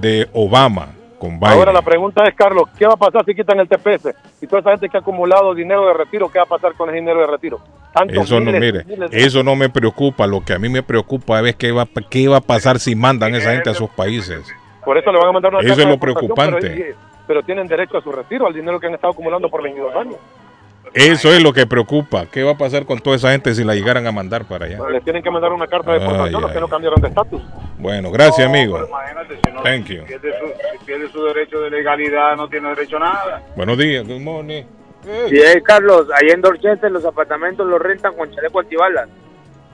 de 0.00 0.28
Obama 0.32 0.88
con 1.18 1.38
Biden. 1.40 1.52
Ahora 1.54 1.72
la 1.72 1.82
pregunta 1.82 2.24
es, 2.26 2.34
Carlos, 2.34 2.64
¿qué 2.78 2.86
va 2.86 2.92
a 2.94 2.96
pasar 2.96 3.24
si 3.24 3.34
quitan 3.34 3.58
el 3.60 3.68
TPS? 3.68 4.14
Y 4.42 4.46
toda 4.46 4.60
esa 4.60 4.70
gente 4.70 4.88
que 4.88 4.96
ha 4.96 5.00
acumulado 5.00 5.54
dinero 5.54 5.86
de 5.86 5.94
retiro, 5.94 6.28
¿qué 6.30 6.38
va 6.38 6.44
a 6.44 6.48
pasar 6.48 6.74
con 6.74 6.88
el 6.90 6.94
dinero 6.96 7.20
de 7.20 7.26
retiro? 7.26 7.60
Eso 8.08 8.38
no, 8.40 8.52
miles, 8.52 8.84
mire, 8.86 9.08
de- 9.08 9.24
eso 9.24 9.42
no 9.42 9.56
me 9.56 9.70
preocupa. 9.70 10.26
Lo 10.26 10.44
que 10.44 10.52
a 10.52 10.58
mí 10.58 10.68
me 10.68 10.82
preocupa 10.82 11.40
es 11.48 11.56
qué 11.56 11.72
va, 11.72 11.86
qué 12.10 12.28
va 12.28 12.36
a 12.36 12.40
pasar 12.42 12.78
si 12.78 12.94
mandan 12.94 13.34
esa 13.34 13.52
gente 13.52 13.70
a 13.70 13.74
sus 13.74 13.88
países. 13.88 14.46
Por 14.84 14.98
eso 14.98 15.10
le 15.10 15.18
van 15.18 15.28
a 15.28 15.32
mandar 15.32 15.54
una 15.54 15.62
Eso 15.62 15.80
es 15.80 15.88
lo 15.88 15.98
preocupante. 15.98 16.68
Pero, 16.68 16.96
pero 17.26 17.42
tienen 17.42 17.66
derecho 17.66 17.96
a 17.96 18.02
su 18.02 18.12
retiro, 18.12 18.46
al 18.46 18.52
dinero 18.54 18.78
que 18.78 18.86
han 18.86 18.94
estado 18.94 19.12
acumulando 19.14 19.48
por 19.48 19.62
22 19.62 19.96
años. 19.96 20.16
Eso 20.96 21.30
es 21.30 21.42
lo 21.42 21.52
que 21.52 21.66
preocupa. 21.66 22.24
¿Qué 22.24 22.42
va 22.42 22.52
a 22.52 22.56
pasar 22.56 22.86
con 22.86 23.00
toda 23.00 23.16
esa 23.16 23.30
gente 23.30 23.54
si 23.54 23.62
la 23.64 23.74
llegaran 23.74 24.06
a 24.06 24.12
mandar 24.12 24.46
para 24.46 24.64
allá? 24.64 24.78
Les 24.90 25.04
tienen 25.04 25.22
que 25.22 25.30
mandar 25.30 25.52
una 25.52 25.66
carta 25.66 25.92
de 25.92 25.98
deportación 25.98 26.40
los 26.40 26.50
ay. 26.50 26.54
que 26.54 26.60
no 26.60 26.68
cambiaron 26.68 27.02
de 27.02 27.08
estatus. 27.08 27.42
Bueno, 27.78 28.10
gracias, 28.10 28.48
amigo. 28.48 28.78
Imagínate, 28.78 29.38
si 29.44 29.52
no 29.52 29.62
Thank 29.62 29.86
you. 29.88 30.00
si 30.00 30.06
pierde, 30.06 30.32
su, 30.40 30.46
si 30.46 30.84
pierde 30.86 31.08
su 31.10 31.22
derecho 31.24 31.60
de 31.60 31.70
legalidad, 31.70 32.34
no 32.36 32.48
tiene 32.48 32.70
derecho 32.70 32.96
a 32.96 33.00
nada. 33.00 33.42
Buenos 33.54 33.76
días, 33.76 34.06
good 34.06 34.20
morning. 34.20 34.62
Sí, 35.28 35.36
eh, 35.36 35.62
Carlos, 35.62 36.06
ahí 36.14 36.30
en 36.30 36.40
Dorchester 36.40 36.90
los 36.90 37.04
apartamentos 37.04 37.66
los 37.66 37.80
rentan 37.80 38.14
con 38.14 38.30
chaleco 38.32 38.60
antibalas. 38.60 39.08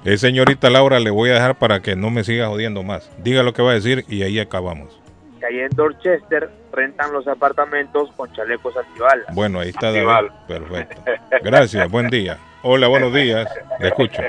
Eh, 0.05 0.19
señorita 0.19 0.71
Laura, 0.71 0.99
le 0.99 1.11
voy 1.11 1.31
a 1.31 1.35
dejar 1.35 1.55
para 1.57 1.81
que 1.81 1.95
no 1.95 2.11
me 2.11 2.25
siga 2.25 2.49
jodiendo 2.49 2.83
más. 2.83 3.09
Diga 3.19 3.45
lo 3.45 3.53
que 3.53 3.63
va 3.63 3.71
a 3.71 3.75
decir 3.75 4.05
y 4.09 4.25
ahí 4.25 4.41
acabamos. 4.41 5.02
Que 5.43 5.49
ahí 5.49 5.59
en 5.59 5.71
Dorchester 5.71 6.49
rentan 6.71 7.13
los 7.13 7.27
apartamentos 7.27 8.13
con 8.13 8.33
chalecos 8.33 8.77
antibalas. 8.77 9.27
Bueno, 9.35 9.59
ahí 9.59 9.71
está 9.71 9.91
David. 9.91 10.31
Perfecto. 10.47 11.03
Gracias, 11.43 11.91
buen 11.91 12.07
día. 12.11 12.39
Hola, 12.63 12.87
buenos 12.87 13.13
días. 13.13 13.53
Le 13.81 13.89
escucho. 13.89 14.23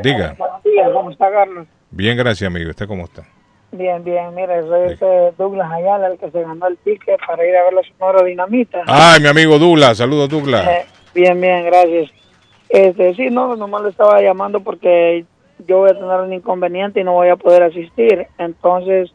Diga. 0.00 0.36
Buenos 0.38 0.62
días, 0.62 0.90
¿cómo 0.92 1.10
está 1.10 1.28
Carlos? 1.28 1.66
Bien, 1.90 2.16
gracias, 2.16 2.46
amigo. 2.46 2.70
¿Usted 2.70 2.86
cómo 2.86 3.02
está? 3.02 3.24
Bien, 3.72 4.04
bien, 4.04 4.32
mire, 4.36 4.62
soy 4.62 4.92
este 4.92 5.32
Douglas 5.36 5.72
Ayala, 5.72 6.06
el 6.06 6.18
que 6.18 6.30
se 6.30 6.40
ganó 6.40 6.68
el 6.68 6.78
ticket 6.78 7.18
para 7.26 7.44
ir 7.44 7.56
a 7.56 7.64
ver 7.64 7.72
la 7.72 7.82
Sonora 7.82 8.24
Dinamita. 8.24 8.84
Ay, 8.86 9.20
mi 9.20 9.26
amigo 9.26 9.58
Douglas. 9.58 9.98
Saludos, 9.98 10.28
Douglas. 10.28 10.64
Eh, 10.68 10.86
bien, 11.14 11.40
bien, 11.40 11.64
gracias. 11.64 12.12
Este, 12.68 13.12
sí, 13.16 13.28
no, 13.28 13.56
nomás 13.56 13.82
le 13.82 13.88
estaba 13.88 14.22
llamando 14.22 14.60
porque 14.60 15.24
yo 15.66 15.78
voy 15.78 15.90
a 15.90 15.94
tener 15.94 16.20
un 16.20 16.32
inconveniente 16.32 17.00
y 17.00 17.04
no 17.04 17.12
voy 17.12 17.28
a 17.28 17.36
poder 17.36 17.62
asistir. 17.62 18.26
Entonces, 18.38 19.10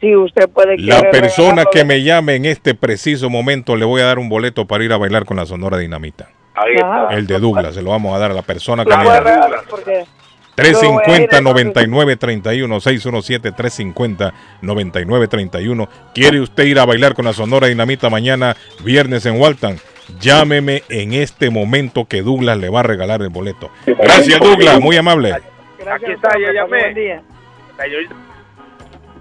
si 0.00 0.14
usted 0.14 0.48
puede... 0.48 0.78
La 0.78 1.10
persona 1.10 1.48
regalarlo 1.48 1.70
que 1.70 1.84
me 1.84 2.02
llame 2.02 2.34
en 2.34 2.44
este 2.44 2.74
preciso 2.74 3.30
momento 3.30 3.76
le 3.76 3.84
voy 3.84 4.02
a 4.02 4.06
dar 4.06 4.18
un 4.18 4.28
boleto 4.28 4.66
para 4.66 4.84
ir 4.84 4.92
a 4.92 4.96
bailar 4.98 5.24
con 5.24 5.36
la 5.36 5.46
Sonora 5.46 5.78
Dinamita. 5.78 6.28
Ahí 6.54 6.74
está. 6.74 7.08
El 7.10 7.26
de 7.26 7.38
Douglas, 7.38 7.74
se 7.74 7.82
lo 7.82 7.90
vamos 7.90 8.14
a 8.14 8.18
dar 8.18 8.30
a 8.30 8.34
la 8.34 8.42
persona 8.42 8.84
que 8.84 8.96
me 8.96 9.04
llame. 9.04 9.20
regalar 9.20 9.60
porque... 9.68 10.04
yo 10.56 10.80
voy 10.80 11.02
a 11.06 11.20
ir, 11.20 11.28
350 11.28 11.36
entonces- 11.36 11.88
9931 11.88 12.80
617 12.80 13.52
350 13.52 14.34
9931 14.62 15.88
¿Quiere 16.14 16.40
usted 16.40 16.64
ir 16.64 16.78
a 16.78 16.86
bailar 16.86 17.14
con 17.14 17.26
la 17.26 17.34
Sonora 17.34 17.66
Dinamita 17.66 18.08
mañana 18.08 18.56
viernes 18.82 19.26
en 19.26 19.38
Walton? 19.38 19.76
Llámeme 20.20 20.82
en 20.88 21.12
este 21.12 21.50
momento 21.50 22.06
que 22.06 22.22
Douglas 22.22 22.56
le 22.58 22.68
va 22.70 22.80
a 22.80 22.84
regalar 22.84 23.22
el 23.22 23.28
boleto. 23.28 23.70
Gracias 23.86 24.38
Douglas, 24.40 24.80
muy 24.80 24.96
amable. 24.96 25.34
Gracias, 25.86 26.10
Aquí 26.10 26.12
está, 26.14 26.30
ya 26.40 26.52
llamé. 26.52 26.80
buen 26.80 26.94
día. 26.94 27.22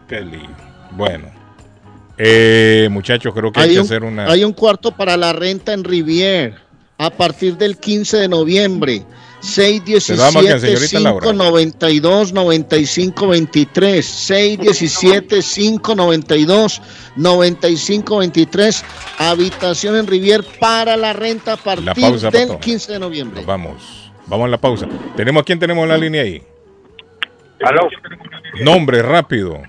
Qué 0.07 0.21
lío. 0.21 0.49
Bueno, 0.91 1.27
eh, 2.17 2.87
muchachos, 2.89 3.33
creo 3.35 3.51
que 3.51 3.59
hay, 3.59 3.69
Hay 3.69 3.75
que 3.75 3.79
un, 3.81 3.85
hacer 3.85 4.03
una. 4.03 4.25
hay 4.31 4.43
un 4.43 4.53
cuarto 4.53 4.91
para 4.91 5.15
la 5.15 5.31
renta 5.31 5.73
en 5.73 5.83
Rivier 5.83 6.55
a 6.97 7.11
partir 7.11 7.55
del 7.57 7.77
15 7.77 8.17
de 8.17 8.27
noviembre. 8.27 9.03
Se 9.41 9.79
lo 10.15 10.23
damos 10.23 10.37
a 10.37 10.39
quién, 10.39 10.59
617 10.59 10.87
señorita 10.87 10.99
Laura. 11.01 11.27
592 11.27 12.33
9523 12.33 14.03
617 14.03 15.39
592 15.41 16.81
9523 17.15 18.85
habitación 19.19 19.97
en 19.97 20.07
Rivier 20.07 20.43
para 20.59 20.97
la 20.97 21.13
renta 21.13 21.53
a 21.53 21.57
partir 21.57 21.91
pausa, 21.93 22.31
del 22.31 22.47
Pato. 22.47 22.59
15 22.59 22.93
de 22.93 22.99
noviembre. 22.99 23.37
Nos 23.41 23.45
vamos. 23.45 24.11
Vamos 24.25 24.45
a 24.45 24.49
la 24.49 24.57
pausa. 24.57 24.87
¿Tenemos 25.15 25.43
quién 25.43 25.59
tenemos 25.59 25.83
en 25.83 25.89
la 25.89 25.97
línea 25.97 26.23
ahí? 26.23 26.41
Aló, 27.65 27.89
Nombre 28.61 29.01
rápido. 29.01 29.61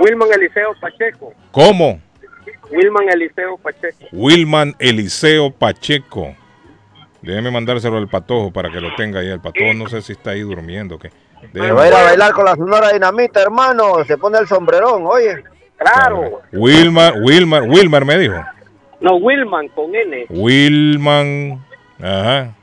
Wilman 0.00 0.28
Eliseo 0.32 0.74
Pacheco. 0.80 1.34
¿Cómo? 1.50 2.00
Wilman 2.70 3.08
Eliseo 3.10 3.58
Pacheco. 3.58 4.06
Wilman 4.12 4.74
Eliseo 4.78 5.50
Pacheco. 5.50 6.34
Déjeme 7.20 7.50
mandárselo 7.50 7.98
al 7.98 8.08
patojo 8.08 8.52
para 8.52 8.70
que 8.70 8.80
lo 8.80 8.94
tenga 8.96 9.20
ahí. 9.20 9.28
El 9.28 9.40
patojo 9.40 9.74
no 9.74 9.88
sé 9.88 10.02
si 10.02 10.12
está 10.12 10.30
ahí 10.30 10.40
durmiendo. 10.40 10.98
Déjeme- 11.52 11.72
va 11.72 11.82
a 11.84 11.88
ir 11.88 11.94
a 11.94 12.02
bailar 12.04 12.32
con 12.32 12.44
la 12.44 12.54
Sonora 12.56 12.92
Dinamita, 12.92 13.42
hermano. 13.42 14.04
Se 14.06 14.16
pone 14.18 14.38
el 14.38 14.46
sombrerón, 14.46 15.02
oye. 15.06 15.42
Claro. 15.76 16.40
Wilmar, 16.52 17.14
Wilmar, 17.22 17.62
Wilmar 17.64 18.04
me 18.04 18.18
dijo. 18.18 18.44
No, 19.00 19.16
Wilman 19.16 19.68
con 19.68 19.94
N. 19.94 20.26
Wilman. 20.30 21.64
Ajá. 22.00 22.54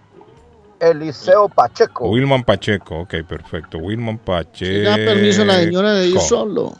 Eliseo 0.80 1.49
Pacheco. 1.49 2.09
Wilman 2.09 2.43
Pacheco. 2.43 2.99
Ok, 3.01 3.15
perfecto. 3.27 3.77
Wilman 3.77 4.17
Pacheco. 4.17 4.89
Da 4.89 4.95
permiso 4.95 5.41
a 5.41 5.45
la 5.45 5.55
señora 5.55 5.93
de 5.93 6.07
ir 6.07 6.19
solo. 6.19 6.73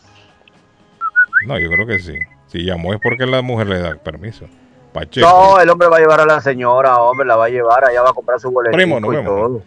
No, 1.46 1.58
yo 1.60 1.70
creo 1.70 1.88
que 1.88 2.00
sí. 2.00 2.16
Si 2.48 2.64
llamó 2.64 2.94
es 2.94 3.00
porque 3.02 3.26
la 3.26 3.42
mujer 3.42 3.68
le 3.68 3.80
da 3.80 3.96
permiso. 3.96 4.46
Pacheco. 4.94 5.28
No, 5.28 5.60
el 5.60 5.70
hombre 5.70 5.88
va 5.88 5.98
a 5.98 6.00
llevar 6.00 6.20
a 6.22 6.26
la 6.26 6.42
señora, 6.42 6.98
hombre, 6.98 7.28
la 7.28 7.36
va 7.36 7.46
a 7.46 7.50
llevar, 7.50 7.86
allá 7.86 8.02
va 8.02 8.10
a 8.10 8.14
comprar 8.14 8.40
su 8.40 8.50
boleto 8.50 8.76
Primo, 8.76 9.00
nos 9.00 9.14
y 9.14 9.16
vemos. 9.18 9.26
todo. 9.30 9.64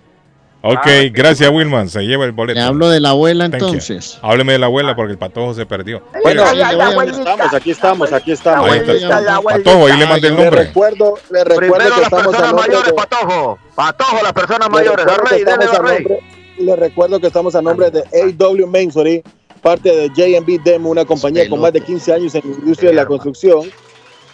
Ok, 0.64 0.86
gracias 1.12 1.50
Wilman. 1.50 1.88
Se 1.88 2.02
lleva 2.02 2.24
el 2.24 2.32
boleto. 2.32 2.58
Le 2.60 2.64
hablo 2.64 2.88
de 2.88 3.00
la 3.00 3.10
abuela 3.10 3.50
Thank 3.50 3.60
you. 3.60 3.66
entonces. 3.68 4.18
Hábleme 4.22 4.52
de 4.52 4.58
la 4.60 4.66
abuela 4.66 4.94
porque 4.94 5.12
el 5.12 5.18
patojo 5.18 5.54
se 5.54 5.66
perdió. 5.66 6.02
Bueno, 6.22 6.44
aquí 6.44 6.60
estamos, 6.60 7.54
aquí 7.54 7.70
estamos, 7.72 8.12
aquí 8.12 8.32
estamos. 8.32 8.70
Ahí 8.70 8.78
está. 8.88 9.40
Patojo, 9.42 9.86
ahí 9.86 9.98
le 9.98 10.06
mandé 10.06 10.28
el 10.28 10.36
Le 10.36 10.42
nombre. 10.44 10.64
recuerdo, 10.64 11.14
le 11.30 11.44
recuerdo 11.44 11.58
Primero 11.74 11.94
que 11.96 12.00
las 12.00 12.02
estamos 12.12 12.26
a 12.26 12.30
personas 12.30 12.50
nombre 12.52 12.68
mayores, 12.68 12.86
de- 12.86 12.92
Patojo. 12.94 13.58
Patojo, 13.74 14.22
las 14.22 14.32
personas 14.32 14.68
le 14.68 14.72
mayores. 14.74 15.04
recuerdo 15.04 15.24
que 15.24 15.30
Rey, 15.34 15.44
dele, 15.44 15.56
Rey. 15.66 16.04
nombre- 16.04 16.20
Le 16.58 16.76
recuerdo 16.76 17.20
que 17.20 17.26
estamos 17.26 17.54
a 17.56 17.62
nombre 17.62 17.90
de 17.90 18.00
AW 18.38 18.66
Mansory, 18.68 19.22
parte 19.62 19.90
de 19.90 20.08
JB 20.10 20.60
Demo, 20.62 20.90
una 20.90 21.04
compañía 21.04 21.48
con 21.48 21.60
más 21.60 21.72
de 21.72 21.80
15 21.80 22.12
años 22.12 22.34
en 22.36 22.42
la 22.44 22.56
industria 22.56 22.90
de 22.90 22.96
la 22.96 23.06
construcción. 23.06 23.62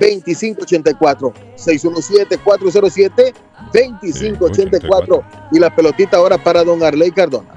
617-407-2584. 0.00 1.32
617-407-2584. 3.72 5.24
Y 5.52 5.58
la 5.58 5.74
pelotita 5.74 6.16
ahora 6.16 6.42
para 6.42 6.64
don 6.64 6.82
Arley 6.82 7.10
Cardona. 7.10 7.48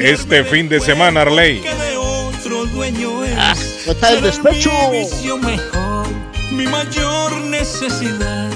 Este 0.00 0.44
fin 0.44 0.68
de 0.68 0.80
semana, 0.80 1.22
Arley. 1.22 1.62
Ah, 3.38 3.54
está 3.86 4.12
el 4.12 4.22
despecho. 4.22 4.70
Mejor, 5.42 6.06
mi 6.52 6.66
mayor 6.66 7.32
necesidad, 7.40 8.50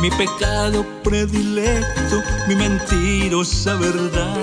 mi 0.00 0.10
pecado 0.10 0.86
predilecto, 1.02 2.22
mi 2.46 2.54
mentirosa 2.54 3.74
verdad. 3.74 4.36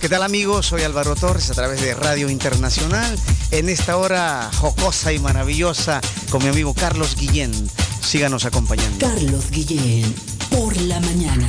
¿Qué 0.00 0.08
tal 0.08 0.24
amigos? 0.24 0.66
Soy 0.66 0.82
Álvaro 0.82 1.14
Torres 1.14 1.48
a 1.50 1.54
través 1.54 1.80
de 1.80 1.94
Radio 1.94 2.28
Internacional 2.28 3.16
en 3.52 3.68
esta 3.68 3.96
hora 3.96 4.50
jocosa 4.56 5.12
y 5.12 5.20
maravillosa 5.20 6.00
con 6.30 6.42
mi 6.42 6.48
amigo 6.48 6.74
Carlos 6.74 7.14
Guillén. 7.16 7.52
Síganos 8.00 8.44
acompañando. 8.44 8.98
Carlos 8.98 9.48
Guillén, 9.50 10.12
por 10.50 10.76
la 10.76 10.98
mañana. 11.00 11.48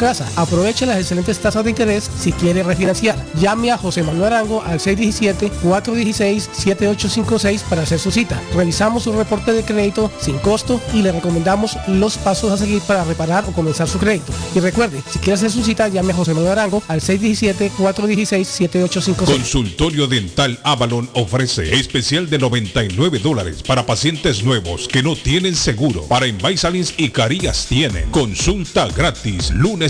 casa. 0.00 0.26
Aproveche 0.36 0.86
las 0.86 0.98
excelentes 0.98 1.38
tasas 1.38 1.62
de 1.62 1.70
interés 1.70 2.10
si 2.18 2.32
quiere 2.32 2.62
refinanciar. 2.62 3.22
Llame 3.38 3.70
a 3.70 3.76
José 3.76 4.02
Manuel 4.02 4.32
Arango 4.32 4.62
al 4.62 4.80
617-416-7856 4.80 7.60
para 7.68 7.82
hacer 7.82 7.98
su 7.98 8.10
cita. 8.10 8.40
Revisamos 8.54 9.02
su 9.02 9.12
reporte 9.12 9.52
de 9.52 9.62
crédito 9.62 10.10
sin 10.18 10.38
costo 10.38 10.80
y 10.94 11.02
le 11.02 11.12
recomendamos 11.12 11.76
los 11.86 12.16
pasos 12.16 12.50
a 12.50 12.56
seguir 12.56 12.80
para 12.82 13.04
reparar 13.04 13.44
o 13.46 13.52
comenzar 13.52 13.86
su 13.88 13.98
crédito. 13.98 14.32
Y 14.54 14.60
recuerde, 14.60 15.02
si 15.10 15.18
quiere 15.18 15.34
hacer 15.34 15.50
su 15.50 15.62
cita, 15.62 15.88
llame 15.88 16.14
a 16.14 16.16
José 16.16 16.32
Manuel 16.32 16.52
Arango 16.52 16.82
al 16.88 17.02
617-416-7856. 17.02 19.26
Consultorio 19.26 20.06
Dental 20.06 20.58
Avalon 20.62 21.10
ofrece 21.12 21.74
especial 21.74 22.30
de 22.30 22.38
99 22.38 23.18
dólares 23.18 23.62
para 23.62 23.84
pacientes 23.84 24.42
nuevos 24.44 24.88
que 24.88 25.02
no 25.02 25.14
tienen 25.14 25.54
seguro. 25.54 26.04
Para 26.04 26.26
Invisalins 26.26 26.94
y 26.96 27.10
Carías 27.10 27.66
tienen 27.66 28.10
consulta 28.10 28.88
gratis 28.88 29.50
lunes 29.50 29.89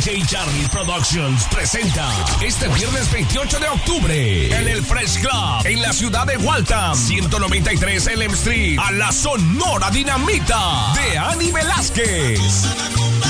DJ 0.00 0.24
Charlie 0.24 0.66
Productions 0.72 1.44
presenta 1.50 2.08
este 2.40 2.68
viernes 2.68 3.12
28 3.12 3.58
de 3.60 3.68
octubre 3.68 4.46
en 4.56 4.66
el 4.66 4.82
Fresh 4.82 5.20
Club 5.20 5.66
en 5.66 5.82
la 5.82 5.92
ciudad 5.92 6.26
de 6.26 6.38
Waltham, 6.38 6.96
193 6.96 8.06
Elm 8.06 8.32
Street, 8.32 8.78
a 8.82 8.92
la 8.92 9.12
Sonora 9.12 9.90
Dinamita 9.90 10.94
de 10.94 11.18
Ani 11.18 11.50
Velázquez. 11.52 13.29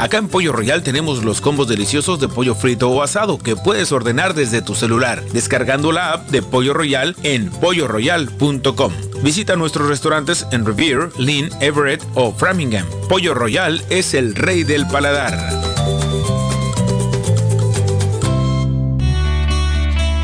Acá 0.03 0.19
en 0.19 0.27
Pollo 0.27 0.51
Royal 0.53 0.83
tenemos 0.83 1.23
los 1.23 1.41
combos 1.41 1.69
deliciosos 1.69 2.19
de 2.19 2.27
pollo 2.27 2.57
frito 2.57 2.91
o 2.91 3.05
asado 3.05 3.39
que 3.39 3.55
puedes 3.55 3.93
ordenar 3.93 4.35
desde 4.35 4.61
tu 4.61 4.75
celular, 4.75 5.23
descargando 5.27 5.93
la 5.93 6.15
app 6.15 6.29
de 6.29 6.43
Pollo 6.43 6.75
Royal 6.75 7.15
en 7.23 7.49
polloroyal.com. 7.49 8.93
Visita 9.23 9.55
nuestros 9.55 9.87
restaurantes 9.87 10.45
en 10.51 10.67
Revere, 10.67 11.11
Lynn, 11.19 11.51
Everett 11.61 12.05
o 12.17 12.33
Framingham. 12.33 12.85
Pollo 13.09 13.33
Royal 13.33 13.81
es 13.91 14.15
el 14.15 14.35
rey 14.35 14.65
del 14.65 14.89
paladar. 14.89 15.39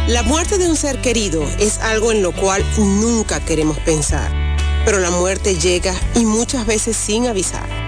La 0.09 0.25
muerte 0.25 0.59
de 0.59 0.69
un 0.69 0.75
ser 0.75 1.01
querido 1.01 1.45
es 1.61 1.79
algo 1.79 2.11
en 2.11 2.23
lo 2.23 2.33
cual 2.33 2.65
nunca 2.79 3.39
queremos 3.39 3.79
pensar, 3.79 4.29
pero 4.85 4.99
la 4.99 5.13
muerte 5.13 5.55
llega 5.55 5.95
y 6.17 6.25
muchas 6.25 6.67
veces 6.67 6.97
sin 6.97 7.29
avisar. 7.29 7.88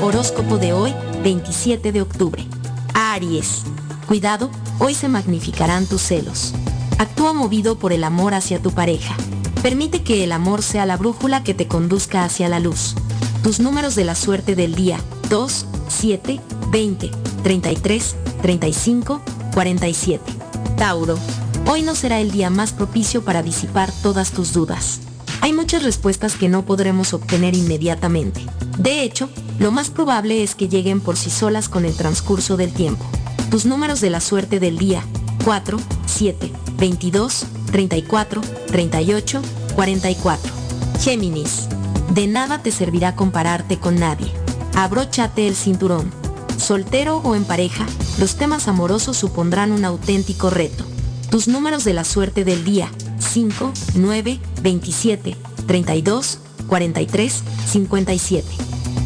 Horóscopo 0.00 0.58
de 0.58 0.72
hoy, 0.72 0.94
27 1.24 1.90
de 1.90 2.02
octubre. 2.02 2.46
Aries. 2.94 3.64
Cuidado, 4.06 4.52
hoy 4.78 4.94
se 4.94 5.08
magnificarán 5.08 5.86
tus 5.86 6.02
celos. 6.02 6.54
Actúa 6.98 7.32
movido 7.32 7.76
por 7.78 7.92
el 7.92 8.04
amor 8.04 8.34
hacia 8.34 8.60
tu 8.60 8.70
pareja. 8.70 9.16
Permite 9.62 10.04
que 10.04 10.22
el 10.22 10.30
amor 10.30 10.62
sea 10.62 10.86
la 10.86 10.96
brújula 10.96 11.42
que 11.42 11.54
te 11.54 11.66
conduzca 11.66 12.22
hacia 12.24 12.48
la 12.48 12.60
luz. 12.60 12.94
Tus 13.42 13.58
números 13.58 13.96
de 13.96 14.04
la 14.04 14.14
suerte 14.14 14.54
del 14.54 14.76
día, 14.76 15.00
2, 15.28 15.66
7, 15.88 16.40
20, 16.70 17.10
33, 17.42 18.16
35, 18.42 19.20
47. 19.54 20.32
Tauro. 20.76 21.18
Hoy 21.66 21.82
no 21.82 21.94
será 21.94 22.20
el 22.20 22.30
día 22.30 22.50
más 22.50 22.72
propicio 22.72 23.24
para 23.24 23.42
disipar 23.42 23.92
todas 24.02 24.32
tus 24.32 24.52
dudas. 24.52 25.00
Hay 25.40 25.52
muchas 25.52 25.82
respuestas 25.82 26.36
que 26.36 26.48
no 26.48 26.64
podremos 26.64 27.14
obtener 27.14 27.54
inmediatamente. 27.54 28.40
De 28.78 29.02
hecho, 29.02 29.28
lo 29.58 29.72
más 29.72 29.90
probable 29.90 30.42
es 30.42 30.54
que 30.54 30.68
lleguen 30.68 31.00
por 31.00 31.16
sí 31.16 31.30
solas 31.30 31.68
con 31.68 31.84
el 31.84 31.94
transcurso 31.94 32.56
del 32.56 32.72
tiempo. 32.72 33.04
Tus 33.50 33.66
números 33.66 34.00
de 34.00 34.10
la 34.10 34.20
suerte 34.20 34.60
del 34.60 34.78
día, 34.78 35.02
4, 35.44 35.78
7, 36.06 36.52
22, 36.78 37.46
34, 37.70 38.40
38, 38.68 39.42
44. 39.74 40.52
Géminis. 41.00 41.68
De 42.14 42.26
nada 42.26 42.62
te 42.62 42.70
servirá 42.70 43.16
compararte 43.16 43.78
con 43.78 43.98
nadie. 43.98 44.30
Abróchate 44.74 45.48
el 45.48 45.56
cinturón. 45.56 46.21
Soltero 46.58 47.18
o 47.18 47.34
en 47.34 47.44
pareja, 47.44 47.86
los 48.18 48.36
temas 48.36 48.68
amorosos 48.68 49.16
supondrán 49.16 49.72
un 49.72 49.84
auténtico 49.84 50.50
reto. 50.50 50.84
Tus 51.30 51.48
números 51.48 51.84
de 51.84 51.94
la 51.94 52.04
suerte 52.04 52.44
del 52.44 52.64
día, 52.64 52.90
5, 53.18 53.72
9, 53.94 54.40
27, 54.62 55.36
32, 55.66 56.38
43, 56.66 57.42
57. 57.66 58.46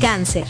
Cáncer. 0.00 0.46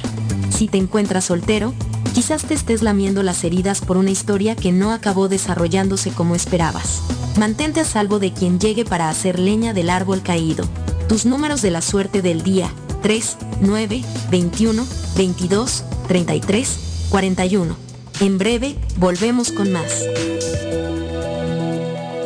Si 0.50 0.68
te 0.68 0.78
encuentras 0.78 1.24
soltero, 1.24 1.74
quizás 2.14 2.44
te 2.44 2.54
estés 2.54 2.82
lamiendo 2.82 3.22
las 3.22 3.44
heridas 3.44 3.80
por 3.80 3.96
una 3.96 4.10
historia 4.10 4.56
que 4.56 4.72
no 4.72 4.92
acabó 4.92 5.28
desarrollándose 5.28 6.10
como 6.10 6.34
esperabas. 6.34 7.02
Mantente 7.38 7.80
a 7.80 7.84
salvo 7.84 8.18
de 8.18 8.32
quien 8.32 8.58
llegue 8.58 8.84
para 8.84 9.10
hacer 9.10 9.38
leña 9.38 9.74
del 9.74 9.90
árbol 9.90 10.22
caído. 10.22 10.64
Tus 11.08 11.26
números 11.26 11.60
de 11.60 11.70
la 11.70 11.82
suerte 11.82 12.22
del 12.22 12.42
día, 12.42 12.70
3, 13.02 13.36
9, 13.60 14.02
21, 14.30 14.86
22, 15.16 15.84
33, 16.08 16.78
41. 17.10 17.76
En 18.20 18.38
breve, 18.38 18.76
volvemos 18.96 19.52
con 19.52 19.72
más. 19.72 20.04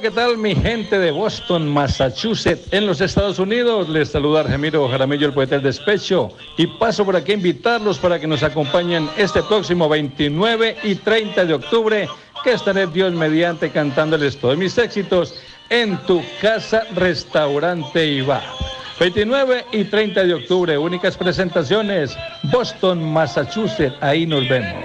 ¿qué 0.00 0.10
tal 0.10 0.38
mi 0.38 0.54
gente 0.54 0.98
de 0.98 1.10
Boston, 1.10 1.68
Massachusetts, 1.68 2.72
en 2.72 2.86
los 2.86 3.02
Estados 3.02 3.38
Unidos? 3.38 3.88
Les 3.90 4.08
saluda 4.08 4.42
Ramiro 4.42 4.88
Jaramillo, 4.88 5.26
el 5.26 5.34
poeta 5.34 5.56
del 5.56 5.64
despecho, 5.64 6.32
y 6.56 6.66
paso 6.66 7.04
por 7.04 7.16
aquí 7.16 7.32
a 7.32 7.34
invitarlos 7.34 7.98
para 7.98 8.18
que 8.18 8.26
nos 8.26 8.42
acompañen 8.42 9.10
este 9.18 9.42
próximo 9.42 9.90
29 9.90 10.78
y 10.84 10.94
30 10.94 11.44
de 11.44 11.54
octubre, 11.54 12.08
que 12.42 12.52
estaré 12.52 12.86
Dios 12.86 13.12
mediante 13.12 13.70
cantándoles 13.70 14.38
todos 14.38 14.56
mis 14.56 14.78
éxitos 14.78 15.34
en 15.68 15.98
tu 16.06 16.22
casa, 16.40 16.84
restaurante 16.94 18.06
y 18.06 18.22
bar. 18.22 18.44
29 18.98 19.66
y 19.72 19.84
30 19.84 20.24
de 20.24 20.34
octubre, 20.34 20.78
únicas 20.78 21.16
presentaciones, 21.16 22.16
Boston, 22.44 23.12
Massachusetts, 23.12 23.96
ahí 24.00 24.24
nos 24.26 24.48
vemos. 24.48 24.84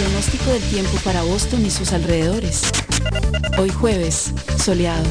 Pronóstico 0.00 0.50
del 0.50 0.62
tiempo 0.70 0.96
para 1.04 1.22
Boston 1.22 1.64
y 1.66 1.70
sus 1.70 1.92
alrededores. 1.92 2.62
Hoy 3.58 3.70
jueves, 3.70 4.32
soleado. 4.56 5.04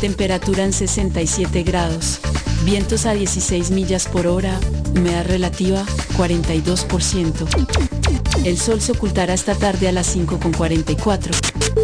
Temperatura 0.00 0.64
en 0.64 0.72
67 0.72 1.62
grados. 1.62 2.20
Vientos 2.64 3.06
a 3.06 3.14
16 3.14 3.70
millas 3.70 4.06
por 4.06 4.26
hora. 4.26 4.58
Humedad 4.94 5.26
relativa 5.26 5.84
42%. 6.16 8.11
El 8.44 8.58
sol 8.58 8.80
se 8.80 8.92
ocultará 8.92 9.34
esta 9.34 9.54
tarde 9.54 9.86
a 9.86 9.92
las 9.92 10.16
5.44. 10.16 11.30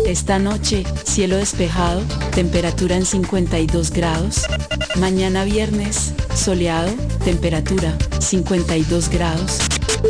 Esta 0.06 0.40
noche, 0.40 0.84
cielo 1.04 1.36
despejado, 1.36 2.02
temperatura 2.34 2.96
en 2.96 3.06
52 3.06 3.92
grados. 3.92 4.42
Mañana 4.96 5.44
viernes, 5.44 6.14
soleado, 6.34 6.90
temperatura 7.24 7.96
52 8.18 9.08
grados. 9.08 9.58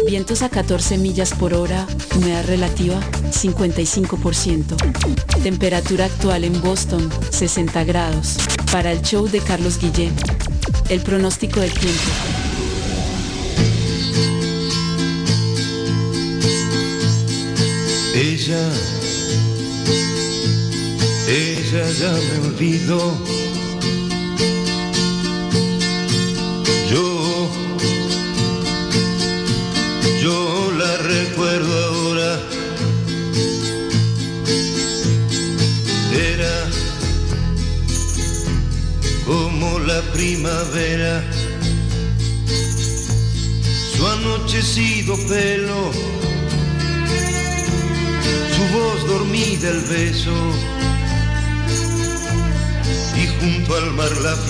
Vientos 0.07 0.41
a 0.41 0.49
14 0.49 0.97
millas 0.97 1.35
por 1.35 1.53
hora, 1.53 1.87
humedad 2.17 2.47
relativa 2.47 2.99
55%. 3.31 5.43
Temperatura 5.43 6.07
actual 6.07 6.45
en 6.45 6.59
Boston 6.63 7.11
60 7.31 7.85
grados. 7.85 8.39
Para 8.73 8.93
el 8.93 9.03
show 9.03 9.29
de 9.29 9.41
Carlos 9.41 9.79
Guillén. 9.79 10.15
El 10.89 11.01
pronóstico 11.01 11.61
del 11.61 11.73
tiempo. 11.73 12.11
Ella, 18.15 18.73
ella 21.29 21.91
ya 21.93 22.13
me 22.13 22.49
olvidó. 22.49 23.38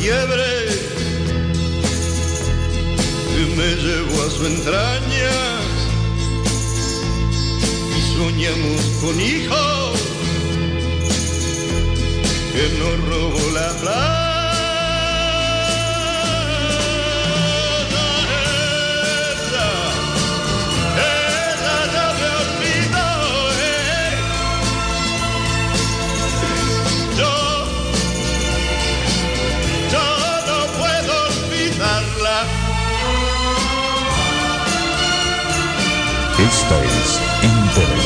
Fiebre 0.08 0.88
me 3.56 3.74
llevó 3.74 4.22
a 4.22 4.30
su 4.30 4.46
entraña 4.46 5.36
y 7.96 8.16
soñamos 8.16 8.82
con 9.02 9.20
hijos 9.20 10.00
que 12.52 12.78
nos 12.78 13.08
robó 13.08 13.50
la 13.52 13.68
plata. 13.80 14.17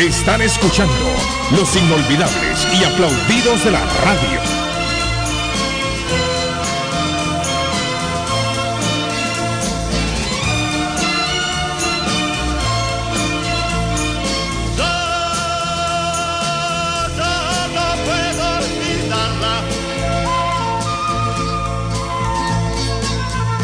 Están 0.00 0.40
escuchando 0.40 0.94
los 1.54 1.76
inolvidables 1.76 2.66
y 2.72 2.84
aplaudidos 2.84 3.62
de 3.62 3.70
la 3.70 3.84
radio. 4.02 4.40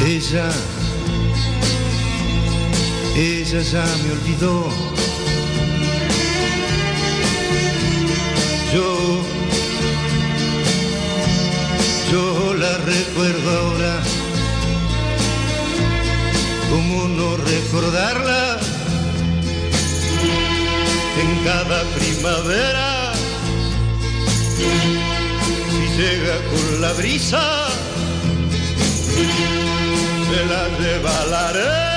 Ella, 0.04 0.50
ella 3.16 3.60
ya 3.62 3.84
me 4.04 4.12
olvidó. 4.12 4.95
Recordarla? 17.46 18.58
En 21.22 21.44
cada 21.44 21.82
primavera, 21.98 23.12
si 25.70 26.02
llega 26.02 26.36
con 26.50 26.80
la 26.80 26.92
brisa, 26.92 27.68
se 30.28 30.44
la 30.44 30.68
lleva. 30.78 31.95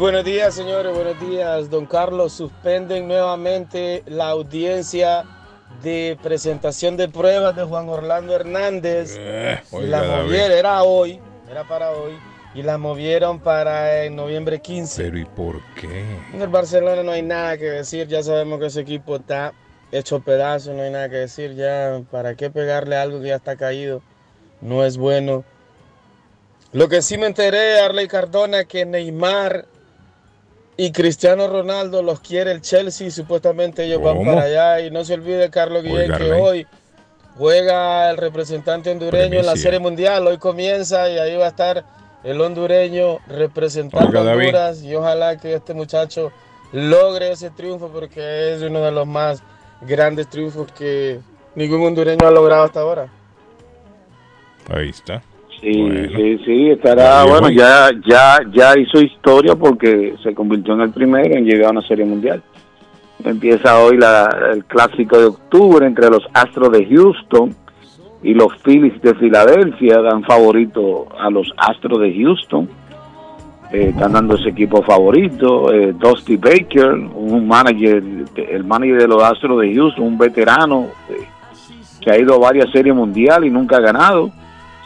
Buenos 0.00 0.24
días, 0.24 0.54
señores. 0.54 0.94
Buenos 0.94 1.20
días, 1.20 1.68
don 1.68 1.84
Carlos. 1.84 2.32
Suspenden 2.32 3.06
nuevamente 3.06 4.02
la 4.06 4.30
audiencia 4.30 5.26
de 5.82 6.18
presentación 6.22 6.96
de 6.96 7.08
pruebas 7.08 7.54
de 7.54 7.64
Juan 7.64 7.86
Orlando 7.90 8.34
Hernández. 8.34 9.16
Eh, 9.18 9.60
la 9.82 10.02
movieron, 10.02 10.52
era 10.52 10.82
hoy, 10.82 11.20
era 11.50 11.68
para 11.68 11.90
hoy, 11.90 12.14
y 12.54 12.62
la 12.62 12.78
movieron 12.78 13.40
para 13.40 14.04
en 14.04 14.16
noviembre 14.16 14.60
15. 14.60 15.02
Pero 15.02 15.18
¿y 15.18 15.26
por 15.26 15.60
qué? 15.74 16.18
En 16.32 16.40
el 16.40 16.48
Barcelona 16.48 17.02
no 17.02 17.12
hay 17.12 17.22
nada 17.22 17.58
que 17.58 17.66
decir, 17.66 18.08
ya 18.08 18.22
sabemos 18.22 18.58
que 18.58 18.66
ese 18.66 18.80
equipo 18.80 19.16
está 19.16 19.52
hecho 19.92 20.20
pedazos, 20.20 20.74
no 20.74 20.82
hay 20.82 20.90
nada 20.90 21.10
que 21.10 21.16
decir, 21.16 21.54
ya 21.54 22.00
para 22.10 22.36
qué 22.36 22.48
pegarle 22.48 22.96
algo 22.96 23.20
que 23.20 23.28
ya 23.28 23.36
está 23.36 23.56
caído, 23.56 24.00
no 24.62 24.82
es 24.82 24.96
bueno. 24.96 25.44
Lo 26.72 26.88
que 26.88 27.02
sí 27.02 27.18
me 27.18 27.26
enteré, 27.26 27.80
Arley 27.80 28.08
Cardona, 28.08 28.64
que 28.64 28.86
Neymar 28.86 29.66
y 30.80 30.92
Cristiano 30.92 31.46
Ronaldo 31.46 32.02
los 32.02 32.20
quiere 32.20 32.52
el 32.52 32.62
Chelsea, 32.62 33.08
y 33.08 33.10
supuestamente 33.10 33.84
ellos 33.84 34.00
van 34.00 34.16
¿Cómo? 34.16 34.32
para 34.32 34.46
allá. 34.46 34.80
Y 34.80 34.90
no 34.90 35.04
se 35.04 35.12
olvide, 35.12 35.50
Carlos 35.50 35.82
Guillén, 35.82 36.10
que 36.16 36.32
hoy 36.32 36.66
juega 37.36 38.08
el 38.08 38.16
representante 38.16 38.90
hondureño 38.90 39.40
en 39.40 39.44
la. 39.44 39.56
Serie 39.56 39.78
Mundial, 39.78 40.26
hoy 40.26 40.38
comienza 40.38 41.10
y 41.10 41.18
ahí 41.18 41.36
va 41.36 41.44
a 41.44 41.48
estar 41.48 41.84
el 42.24 42.40
hondureño 42.40 43.18
representando 43.26 44.20
a 44.20 44.24
David. 44.24 44.46
Honduras 44.46 44.82
y 44.82 44.94
ojalá 44.94 45.36
que 45.36 45.52
este 45.52 45.74
muchacho 45.74 46.32
logre 46.72 47.32
ese 47.32 47.50
triunfo 47.50 47.88
porque 47.88 48.54
es 48.54 48.62
uno 48.62 48.80
de 48.80 48.90
los 48.90 49.06
más 49.06 49.42
grandes 49.82 50.30
triunfos 50.30 50.72
que 50.72 51.20
ningún 51.56 51.82
hondureño 51.82 52.26
ha 52.26 52.30
logrado 52.30 52.64
hasta 52.64 52.80
ahora. 52.80 53.12
Ahí 54.70 54.88
está. 54.88 55.22
Sí, 55.60 55.82
Bueno. 55.82 56.08
sí, 56.16 56.38
sí, 56.46 56.70
estará, 56.70 57.24
bueno, 57.24 57.50
ya, 57.50 57.90
ya, 58.08 58.38
ya 58.50 58.78
hizo 58.78 58.98
historia 59.00 59.54
porque 59.54 60.14
se 60.22 60.34
convirtió 60.34 60.72
en 60.74 60.80
el 60.80 60.90
primero 60.90 61.34
en 61.36 61.44
llegar 61.44 61.68
a 61.68 61.72
una 61.72 61.82
serie 61.86 62.04
mundial. 62.06 62.42
Empieza 63.22 63.78
hoy 63.78 63.98
la- 63.98 64.34
el 64.54 64.64
clásico 64.64 65.18
de 65.18 65.26
octubre 65.26 65.86
entre 65.86 66.08
los 66.08 66.22
Astros 66.32 66.72
de 66.72 66.86
Houston 66.86 67.54
y 68.22 68.32
los 68.32 68.56
Phillies 68.64 69.00
de 69.02 69.14
Filadelfia. 69.16 70.00
Dan 70.00 70.22
favorito 70.24 71.06
a 71.18 71.28
los 71.28 71.52
Astros 71.58 72.00
de 72.00 72.14
Houston. 72.14 72.66
Eh, 73.72 73.88
están 73.90 74.14
dando 74.14 74.36
ese 74.36 74.48
equipo 74.48 74.80
favorito. 74.82 75.70
Eh, 75.74 75.92
Dusty 75.98 76.36
Baker, 76.38 76.92
un 76.94 77.46
manager, 77.46 78.02
el 78.48 78.64
manager 78.64 79.02
de 79.02 79.08
los 79.08 79.22
Astros 79.22 79.60
de 79.60 79.74
Houston, 79.74 80.04
un 80.06 80.16
veterano 80.18 80.86
eh, 81.10 81.26
que 82.00 82.10
ha 82.10 82.18
ido 82.18 82.34
a 82.34 82.38
varias 82.38 82.70
series 82.72 82.94
mundiales 82.94 83.50
y 83.50 83.52
nunca 83.52 83.76
ha 83.76 83.80
ganado. 83.80 84.30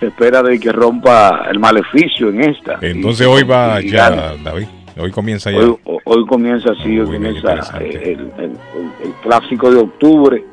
Se 0.05 0.09
espera 0.09 0.43
de 0.43 0.61
que 0.61 0.71
rompa 0.71 1.47
el 1.51 1.59
maleficio 1.59 2.29
en 2.29 2.43
esta. 2.43 2.79
Entonce 2.83 3.25
Y- 3.25 3.27
hoy 3.27 3.43
va 3.43 3.81
y 3.81 3.89
ya. 3.91 4.35
David. 4.45 4.67
Hoy 5.01 5.11
comienza 5.11 5.51
ya. 5.51 5.59
Hoy, 5.61 5.77
hoy 6.05 6.27
comienza 6.27 6.73
así, 6.73 7.01
hoy 7.01 7.07
Muy 7.07 7.19
bien, 7.19 7.41
comienza 7.41 7.79
eh, 7.81 8.01
el, 8.05 8.11
el- 8.13 8.51
el- 8.51 9.07
el 9.07 9.13
clásico 9.23 9.71
de 9.71 9.79
octubre 9.81 10.45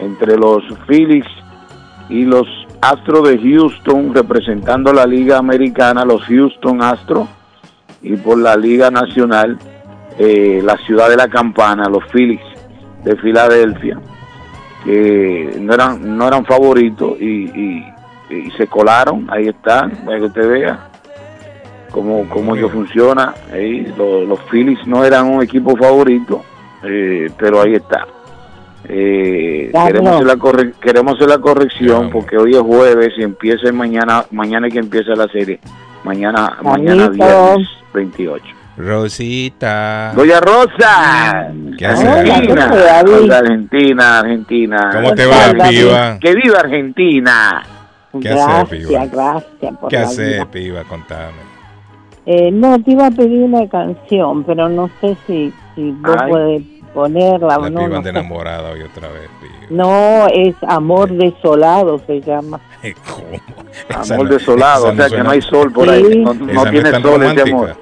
entre 0.00 0.36
los 0.36 0.64
Phillies 0.88 1.24
y 2.08 2.24
los 2.24 2.46
Astros 2.80 3.28
de 3.28 3.38
Houston, 3.38 4.12
representando 4.12 4.92
la 4.92 5.06
Liga 5.06 5.38
Americana, 5.38 6.04
los 6.04 6.22
Houston 6.24 6.82
Astros, 6.82 7.28
y 8.02 8.16
por 8.16 8.36
la 8.38 8.56
Liga 8.56 8.90
Nacional, 8.90 9.56
eh, 10.18 10.60
la 10.64 10.76
ciudad 10.78 11.08
de 11.08 11.16
la 11.16 11.28
campana, 11.28 11.88
los 11.88 12.02
Phillies 12.12 12.40
de 13.04 13.14
Filadelfia, 13.18 14.00
que 14.84 15.56
no 15.60 15.72
eran, 15.74 16.18
no 16.18 16.26
eran 16.26 16.44
favoritos 16.44 17.12
y, 17.20 17.44
y- 17.54 17.93
y 18.38 18.50
se 18.52 18.66
colaron, 18.66 19.26
ahí 19.30 19.48
están, 19.48 19.90
para 20.04 20.18
que 20.18 20.24
usted 20.24 20.48
vea 20.48 20.88
cómo, 21.90 22.28
cómo 22.28 22.56
ello 22.56 22.68
funciona. 22.68 23.34
ahí, 23.52 23.92
los, 23.96 24.26
los 24.28 24.40
Phillies 24.50 24.86
no 24.86 25.04
eran 25.04 25.26
un 25.26 25.42
equipo 25.42 25.76
favorito, 25.76 26.42
eh, 26.82 27.30
pero 27.38 27.62
ahí 27.62 27.74
está. 27.74 28.06
Eh, 28.86 29.72
queremos, 29.86 30.12
hacer 30.16 30.26
la 30.26 30.36
corre- 30.36 30.72
queremos 30.80 31.14
hacer 31.14 31.28
la 31.28 31.38
corrección 31.38 32.10
porque 32.10 32.36
hoy 32.36 32.52
es 32.52 32.60
jueves 32.60 33.14
y 33.16 33.22
empieza 33.22 33.72
mañana, 33.72 34.24
mañana 34.30 34.66
es 34.66 34.74
que 34.74 34.80
empieza 34.80 35.12
la 35.14 35.26
serie. 35.28 35.58
Mañana, 36.04 36.58
mañana 36.62 37.08
viernes 37.08 37.66
28. 37.94 38.44
Rosita. 38.76 40.12
Doña 40.14 40.40
Rosa, 40.40 41.48
¿Qué 41.78 41.86
hace, 41.86 42.06
Argentina, 42.08 42.64
Argentina, 43.38 44.18
Argentina. 44.18 44.90
¿Cómo 44.92 45.14
te 45.14 45.26
va, 45.26 45.68
piba? 45.70 46.18
Que 46.18 46.34
viva 46.34 46.58
Argentina. 46.58 47.62
¿Qué 48.20 48.30
hace, 48.30 48.76
piba? 48.76 48.90
Gracias, 49.06 49.12
gracias 49.12 49.78
por 49.78 49.90
¿Qué 49.90 49.96
la 49.96 50.02
hace, 50.02 50.24
vida. 50.26 50.50
piba? 50.50 50.84
Contame. 50.84 51.54
Eh, 52.26 52.50
no, 52.50 52.82
te 52.82 52.92
iba 52.92 53.06
a 53.06 53.10
pedir 53.10 53.42
una 53.42 53.68
canción, 53.68 54.44
pero 54.44 54.68
no 54.68 54.88
sé 55.00 55.16
si, 55.26 55.52
si 55.74 55.90
vos 55.90 56.16
Ay. 56.18 56.30
podés 56.30 56.62
ponerla 56.94 57.56
o 57.58 57.62
La 57.62 57.70
no. 57.70 57.80
piba 57.80 57.96
no 57.98 58.02
sé. 58.02 58.08
enamorada 58.08 58.70
hoy 58.70 58.82
otra 58.82 59.08
vez, 59.08 59.28
piba. 59.40 59.52
No, 59.70 60.26
es 60.28 60.54
Amor 60.66 61.10
Desolado 61.12 62.00
se 62.06 62.20
llama. 62.20 62.60
¿Cómo? 63.10 64.02
Esa 64.02 64.14
Amor 64.14 64.26
no- 64.26 64.32
desolado, 64.32 64.84
o 64.88 64.94
sea 64.94 65.04
que 65.04 65.08
suena- 65.10 65.24
no 65.24 65.30
hay 65.30 65.42
sol 65.42 65.72
por 65.72 65.88
ahí. 65.90 66.04
Sí. 66.12 66.18
No, 66.20 66.32
no 66.34 66.62
tiene 66.70 66.90
sol 66.90 66.98
ese 67.00 67.00
romántica. 67.10 67.42
amor. 67.56 67.76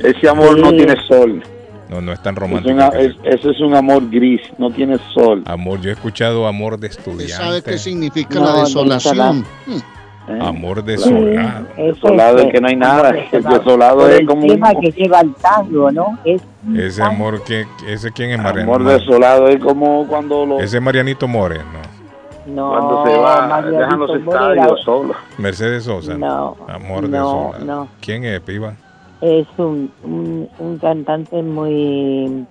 Ese 0.00 0.28
amor 0.28 0.58
no 0.58 0.70
Sí. 0.70 0.76
tiene 0.76 0.96
sol. 1.06 1.42
No, 1.88 2.00
no 2.02 2.12
es 2.12 2.22
tan 2.22 2.36
Es 2.36 2.64
una- 2.66 2.90
que- 2.90 3.06
es- 3.06 3.16
ese 3.24 3.50
es 3.50 3.60
un 3.60 3.74
amor 3.74 4.10
gris, 4.10 4.42
no 4.58 4.70
tiene 4.70 4.98
sol. 5.14 5.42
Amor, 5.46 5.80
yo 5.80 5.90
he 5.90 5.92
escuchado 5.94 6.46
amor 6.46 6.78
de 6.78 6.88
¿Usted 6.88 6.98
estudiante. 7.00 7.32
sabe 7.44 7.62
qué 7.62 7.78
significa 7.78 8.38
No, 8.38 8.44
la 8.44 8.60
desolación? 8.60 9.44
Hmm. 9.66 10.30
¿eh? 10.30 10.38
Amor 10.42 10.84
desolado. 10.84 11.66
Eso 11.78 11.94
Desolado 11.94 12.38
es 12.40 12.52
que 12.52 12.60
no 12.60 12.68
hay 12.68 12.76
nada. 12.76 13.10
El 13.32 13.42
desolado 13.42 14.00
Por 14.00 14.10
es 14.10 14.20
el 14.20 14.26
como 14.26 14.42
un 14.42 14.48
tema 14.48 14.72
que 14.74 14.90
lleva 14.92 15.20
el 15.22 15.34
tango, 15.36 15.90
¿no? 15.90 16.18
Es 16.24 16.42
Ese 16.76 17.02
amor 17.02 17.42
que 17.44 17.64
ese 17.86 18.12
quién 18.12 18.32
es 18.32 18.38
Mariano. 18.38 18.74
amor 18.74 18.84
desolado 18.84 19.48
es 19.48 19.58
como 19.58 20.06
cuando 20.06 20.44
lo, 20.44 20.60
Ese 20.60 20.76
es 20.76 20.82
Marianito 20.82 21.26
More, 21.26 21.56
no. 21.58 22.52
no, 22.54 22.70
cuando 22.70 23.06
se 23.06 23.16
va, 23.18 23.46
Marianito 23.46 23.78
dejan 23.80 23.98
los 24.00 24.10
estadios 24.16 24.80
solos. 24.84 25.16
Mercedes 25.38 25.84
Sosa. 25.84 26.18
No, 26.18 26.54
Amor 26.68 27.08
no, 27.08 27.08
desolado. 27.52 27.64
no. 27.64 27.88
¿Quién 28.02 28.24
es, 28.24 28.40
piba? 28.40 28.74
Es 29.20 29.46
un, 29.58 29.90
un, 30.04 30.48
un 30.58 30.78
cantante 30.78 31.42
muy... 31.42 32.46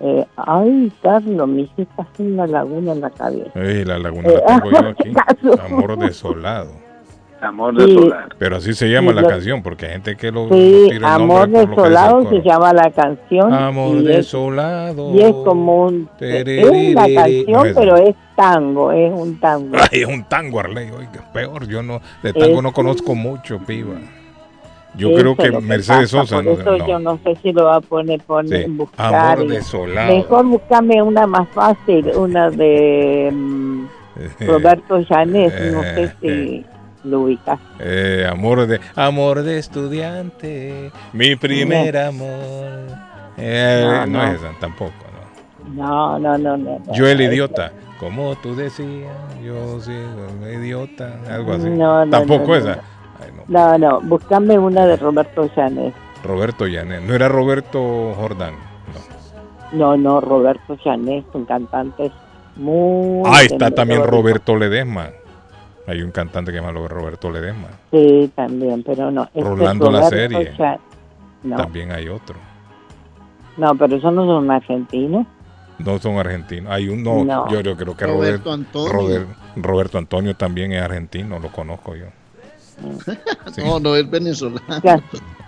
eh, 0.00 0.24
ay, 0.36 0.92
Carlos, 1.02 1.48
me 1.48 1.62
hiciste 1.62 1.88
hacer 1.96 2.26
una 2.26 2.46
laguna 2.46 2.92
en 2.92 3.00
la 3.00 3.10
cabeza. 3.10 3.50
Ey, 3.54 3.84
la 3.84 3.98
laguna 3.98 4.28
Eh, 4.28 4.42
la 4.46 4.60
tengo 4.60 4.70
yo 4.70 4.88
aquí. 4.88 5.12
Amor 5.66 5.98
desolado. 5.98 6.70
Amor 7.40 7.72
Sí. 7.80 7.86
desolado. 7.94 8.28
Pero 8.38 8.56
así 8.56 8.74
se 8.74 8.88
llama 8.90 9.10
Sí, 9.10 9.14
la 9.16 9.22
lo- 9.22 9.28
canción, 9.28 9.62
porque 9.62 9.86
hay 9.86 9.92
gente 9.92 10.16
que 10.16 10.32
lo, 10.32 10.48
Sí, 10.48 10.86
tira 10.90 10.96
el 10.96 11.04
Amor 11.04 11.48
Desolado 11.48 12.28
se 12.28 12.42
llama 12.42 12.72
la 12.72 12.90
canción. 12.90 13.52
Amor 13.54 13.94
y 13.96 13.98
es, 13.98 14.04
desolado. 14.16 15.14
y 15.14 15.20
es 15.22 15.32
como 15.32 15.84
un... 15.84 16.08
Es 16.18 16.68
una 16.68 17.06
No 17.06 17.14
canción, 17.14 17.66
es- 17.66 17.74
pero 17.76 17.96
es 17.96 18.16
tango, 18.34 18.90
es 18.92 19.12
un 19.12 19.38
tango. 19.38 19.76
Ay, 19.78 20.00
es 20.02 20.06
un 20.08 20.24
tango, 20.24 20.58
Arley. 20.58 20.90
Oiga, 20.90 21.30
peor. 21.32 21.68
Yo 21.68 21.80
no, 21.82 22.00
de 22.24 22.32
tango 22.32 22.56
Es- 22.56 22.62
no 22.62 22.72
conozco 22.72 23.14
mucho, 23.14 23.58
piba. 23.60 23.94
Yo 24.96 25.10
Eso 25.10 25.18
creo 25.18 25.36
que 25.36 25.60
Mercedes 25.60 26.10
pasa, 26.12 26.26
Sosa 26.26 26.36
Por 26.36 26.44
no, 26.44 26.52
eso 26.52 26.78
no. 26.78 26.88
yo 26.88 26.98
no 26.98 27.18
sé 27.24 27.36
si 27.42 27.52
lo 27.52 27.64
va 27.66 27.76
a 27.76 27.80
poner, 27.80 28.20
poner 28.22 28.64
Sí, 28.64 28.70
buscar. 28.70 29.14
Amor 29.14 29.46
desolado. 29.48 30.14
Mejor 30.16 30.46
buscame 30.46 31.02
una 31.02 31.26
más 31.26 31.48
fácil, 31.50 32.06
una 32.16 32.50
de 32.50 33.30
mm, 33.32 33.86
Roberto 34.46 34.98
Llanes, 35.00 35.52
no 35.72 35.82
sé 35.82 36.12
si 36.20 36.64
lo 37.04 37.20
ubicas. 37.20 37.60
Eh, 37.78 38.26
amor 38.28 38.66
de 38.66 38.80
amor 38.96 39.42
de 39.42 39.58
estudiante, 39.58 40.90
mi 41.12 41.36
primer 41.36 41.96
amor. 41.96 42.66
Eh, 43.36 44.04
No, 44.08 44.24
es 44.24 44.34
esa, 44.40 44.50
tampoco. 44.58 44.92
No, 45.74 46.18
no, 46.18 46.38
no, 46.38 46.56
no. 46.56 46.78
no. 46.84 46.92
Yo 46.94 47.06
el 47.06 47.20
idiota. 47.20 47.72
Como 48.00 48.36
tú 48.36 48.54
decías, 48.54 49.12
yo 49.44 49.80
soy 49.80 49.96
el 50.46 50.62
idiota. 50.62 51.18
Algo 51.28 51.52
así. 51.52 51.68
No, 51.68 52.04
no, 52.04 52.10
Tampoco 52.10 52.56
no, 52.56 52.76
no. 53.36 53.42
No, 53.48 53.78
no, 53.78 54.00
buscame 54.00 54.58
una 54.58 54.86
de 54.86 54.96
Roberto 54.96 55.48
Llanes. 55.56 55.94
Roberto 56.24 56.66
Llanes. 56.66 57.02
No 57.02 57.14
era 57.14 57.28
Roberto 57.28 58.14
Jordán. 58.14 58.54
No, 59.72 59.96
no, 59.96 60.20
Roberto 60.20 60.76
Llanes, 60.84 61.24
un 61.34 61.44
cantante 61.44 62.10
muy... 62.56 63.22
Ah, 63.26 63.42
está 63.42 63.70
también. 63.70 64.02
Roberto 64.04 64.56
Ledesma. 64.56 65.10
Hay 65.86 66.02
un 66.02 66.10
cantante 66.10 66.52
que 66.52 66.58
se 66.58 66.64
llama 66.64 66.78
Roberto 66.88 67.30
Ledesma. 67.30 67.68
Sí, 67.90 68.30
también, 68.34 68.82
pero 68.82 69.10
no. 69.10 69.24
este 69.24 69.40
es 69.40 69.46
Rolando 69.46 69.90
la 69.90 70.00
Roberto 70.00 70.38
serie. 70.38 70.78
No, 71.42 71.56
También 71.56 71.92
hay 71.92 72.08
otro. 72.08 72.36
no, 73.56 73.74
pero 73.76 73.96
esos 73.96 74.12
no 74.12 74.26
son 74.26 74.50
argentinos. 74.50 75.26
No 75.78 75.98
son 75.98 76.16
argentinos. 76.18 76.72
Hay 76.72 76.88
un, 76.88 77.02
no, 77.04 77.48
yo, 77.48 77.60
yo 77.60 77.76
creo 77.76 77.96
que 77.96 78.06
Roberto 78.06 78.52
Antonio. 78.52 79.26
Roberto 79.56 79.98
Antonio 79.98 80.34
también 80.34 80.72
es 80.72 80.82
argentino, 80.82 81.38
lo 81.38 81.50
conozco 81.52 81.94
yo. 81.94 82.06
Sí. 83.52 83.62
No, 83.64 83.80
no 83.80 83.96
es 83.96 84.08
venezolano. 84.10 84.60
Ya, 84.82 85.00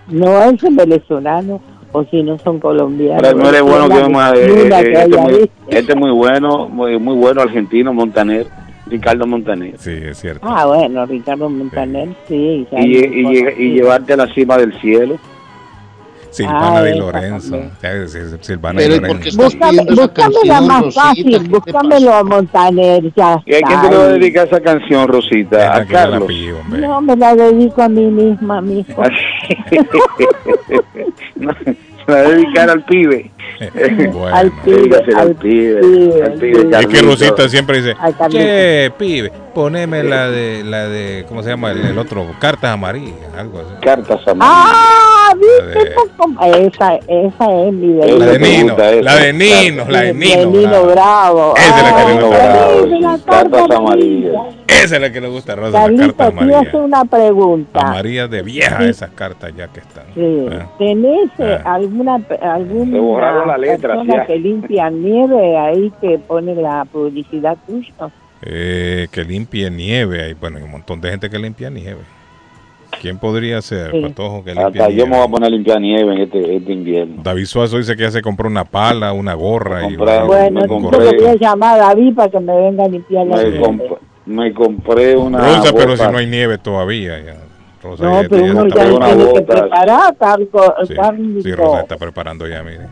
No 0.09 0.43
es 0.43 0.63
venezolano, 0.63 1.61
o 1.93 2.05
si 2.05 2.23
no 2.23 2.39
son 2.39 2.59
colombianos. 2.61 3.23
Pero 3.23 3.39
no 3.39 3.49
eres 3.49 3.63
bueno 3.63 3.89
que 3.89 4.09
más, 4.09 4.33
eh, 4.35 4.47
eh, 4.47 4.69
que 4.69 4.93
este, 4.93 5.19
muy, 5.19 5.33
visto. 5.33 5.53
este 5.69 5.95
muy 5.95 6.11
bueno, 6.11 6.69
muy, 6.69 6.99
muy 6.99 7.17
bueno 7.17 7.43
argentino, 7.43 7.93
Montaner, 7.93 8.47
Ricardo 8.87 9.27
Montaner. 9.27 9.79
Sí, 9.79 9.93
es 9.93 10.19
cierto. 10.19 10.47
Ah, 10.49 10.67
bueno, 10.67 11.07
Ricardo 11.07 11.49
Montaner, 11.49 12.09
sí. 12.27 12.67
Y, 12.73 12.99
y, 12.99 13.75
llevarte 13.75 14.15
a 14.15 14.17
la 14.17 14.35
cima 14.35 14.57
del 14.57 14.79
cielo. 14.81 15.19
Silvana 16.31 16.79
Ah, 16.79 16.83
esa 16.83 16.95
Lorenzo. 16.97 17.57
Silvana 18.41 18.79
Pero, 18.79 18.95
Di 18.95 18.97
¿y 18.97 19.01
por 19.01 19.09
Lorenzo. 19.17 19.43
Búscame, 19.43 19.85
búscame 19.95 20.35
la 20.45 20.61
más 20.61 20.95
fácil, 20.95 21.49
búscamelo 21.49 22.15
a 22.15 22.25
Montaner, 22.25 23.13
ya 23.17 23.43
¿Y 23.47 23.55
a 23.55 23.61
quién 23.61 23.81
te 23.83 23.89
a 23.97 24.09
dedicar 24.09 24.47
esa 24.47 24.61
canción, 24.61 25.09
Rosita? 25.09 25.75
A 25.77 25.85
Carlos. 25.85 26.29
No, 26.69 27.01
me 27.01 27.17
la 27.17 27.35
dedico 27.35 27.83
a 27.83 27.89
mí 27.89 28.07
misma, 28.07 28.61
mijo. 28.61 29.03
No, 31.37 31.53
se 31.65 31.77
la 32.07 32.15
va 32.15 32.19
a 32.19 32.23
dedicar 32.31 32.71
al 32.71 32.85
pibe. 32.85 33.31
Al 34.33 34.51
pibe, 34.65 34.97
al 34.97 35.17
al 35.19 35.35
pibe. 35.37 35.81
pibe, 35.83 36.23
Al 36.25 36.33
pibe, 36.35 36.79
Es 36.81 36.87
que. 36.87 37.03
Rosita 37.03 37.47
siempre 37.49 37.83
dice, 37.83 37.95
che, 38.31 38.91
pibe, 38.97 39.31
poneme 39.55 40.03
la 40.03 40.29
de, 40.31 40.63
la 40.65 40.89
de, 40.89 41.25
¿cómo 41.29 41.43
se 41.43 41.51
llama 41.51 41.71
el, 41.73 41.85
el 41.85 41.99
otro? 41.99 42.27
Cartas 42.39 42.71
amarillas, 42.73 43.15
algo 43.37 43.59
así. 43.61 43.69
Cartas 43.81 44.21
Ah, 44.41 45.33
La 45.33 45.37
¿viste? 45.37 45.95
cómo? 46.17 46.41
Esa, 46.43 46.97
esa 47.07 47.53
es 47.67 47.73
mi 47.73 47.95
La 47.95 48.07
delito. 48.07 48.25
de 48.27 48.39
Nino, 48.39 48.77
la 48.77 49.15
de 49.17 49.33
Nino, 49.33 49.85
la 49.89 50.01
de 50.03 50.15
Nino. 50.15 50.51
Nino 50.51 50.71
la- 50.71 50.81
Bravo. 50.81 51.55
Esa 51.57 51.77
es 51.79 51.93
la 51.93 51.97
que 51.97 52.15
le 52.15 52.23
gusta. 52.23 52.49
Carlito, 52.49 53.01
la 53.01 53.19
carta 53.59 53.77
amarilla. 53.77 54.41
Esa 54.67 54.95
es 54.97 55.01
la 55.03 55.13
que 55.13 55.21
le 55.21 55.29
gusta 55.29 55.53
a 55.53 55.57
Rosa, 55.57 55.71
la 55.73 55.81
Carlito, 55.85 56.17
carta 56.17 56.17
te 56.17 56.23
iba 56.33 56.41
a 56.41 56.45
amarilla. 56.45 56.69
hacer 56.69 56.81
una 56.81 57.05
pregunta. 57.05 57.81
Amarillas 57.81 58.31
de 58.31 58.43
vieja 58.43 58.79
Sí. 58.79 58.85
esas 58.89 59.11
cartas 59.11 59.53
ya 59.57 59.69
que 59.69 59.81
están. 59.81 60.05
Sí. 60.15 60.47
Ah. 60.53 60.67
¿Tenés 60.79 61.31
eh, 61.39 61.59
Ah. 61.65 61.75
alguna, 61.75 62.19
Se 62.29 62.35
alguna 62.37 62.99
borraron 63.01 63.49
las 63.49 63.59
letras, 63.59 63.99
persona 63.99 64.17
ya. 64.23 64.27
que 64.27 64.37
limpia 64.39 64.91
nieve 64.91 65.59
ahí 65.59 65.93
que 66.01 66.19
pone 66.19 66.55
la 66.55 66.87
publicidad 66.91 67.57
tuya? 67.67 67.93
Eh, 68.43 69.09
que 69.13 69.25
limpie 69.25 69.71
nieve. 69.71 70.23
Hay, 70.25 70.35
bueno, 70.35 70.59
hay 70.59 70.63
un 70.65 70.71
montón 70.71 71.01
de 71.01 71.11
gente 71.11 71.29
que 71.29 71.39
limpia 71.39 71.71
nieve. 71.71 72.01
¿Quién 73.01 73.19
podría 73.19 73.63
ser, 73.63 73.93
Sí. 73.93 74.01
Patojo, 74.01 74.43
que 74.45 74.53
limpia 74.53 74.67
Hasta 74.85 74.91
yo 74.91 75.07
me 75.07 75.17
voy 75.17 75.27
a 75.27 75.29
poner 75.31 75.47
a 75.47 75.51
limpiar 75.51 75.81
nieve 75.81 76.13
en 76.13 76.21
este, 76.23 76.57
este 76.57 76.73
invierno. 76.73 77.23
David 77.23 77.45
Suazo 77.45 77.77
dice 77.77 77.95
que 77.97 78.03
ya 78.03 78.11
se 78.11 78.21
compró 78.21 78.49
una 78.49 78.65
pala, 78.65 79.13
una 79.13 79.35
gorra 79.35 79.89
y 79.89 79.97
Bueno, 79.97 80.61
compré- 80.67 81.13
le 81.13 81.17
voy 81.19 81.27
a 81.29 81.35
llamar 81.37 81.75
a 81.81 81.87
David 81.89 82.15
para 82.15 82.31
que 82.31 82.41
me 82.41 82.57
venga 82.57 82.85
a 82.85 82.89
limpiar 82.89 83.27
la 83.27 83.37
Me, 83.37 83.43
nieve. 83.45 83.61
comp- 83.61 83.99
me 84.27 84.53
compré 84.53 85.17
una 85.17 85.39
Rosa, 85.39 85.73
pero 85.73 85.97
si 85.97 86.03
no 86.11 86.19
hay 86.19 86.27
nieve 86.27 86.59
todavía. 86.59 87.21
Ya. 87.25 87.37
Rosa 87.83 88.05
No, 88.05 88.23
ya- 88.23 88.29
pero 88.29 88.45
ya 88.47 88.53
uno 88.53 88.67
ya 88.69 88.75
tiene 88.75 89.33
que 89.33 89.43
preparar, 89.43 90.15
sí, 91.43 91.53
Rosa 91.53 91.81
está 91.83 91.97
preparando 91.97 92.47
ya, 92.49 92.63
mire. 92.63 92.87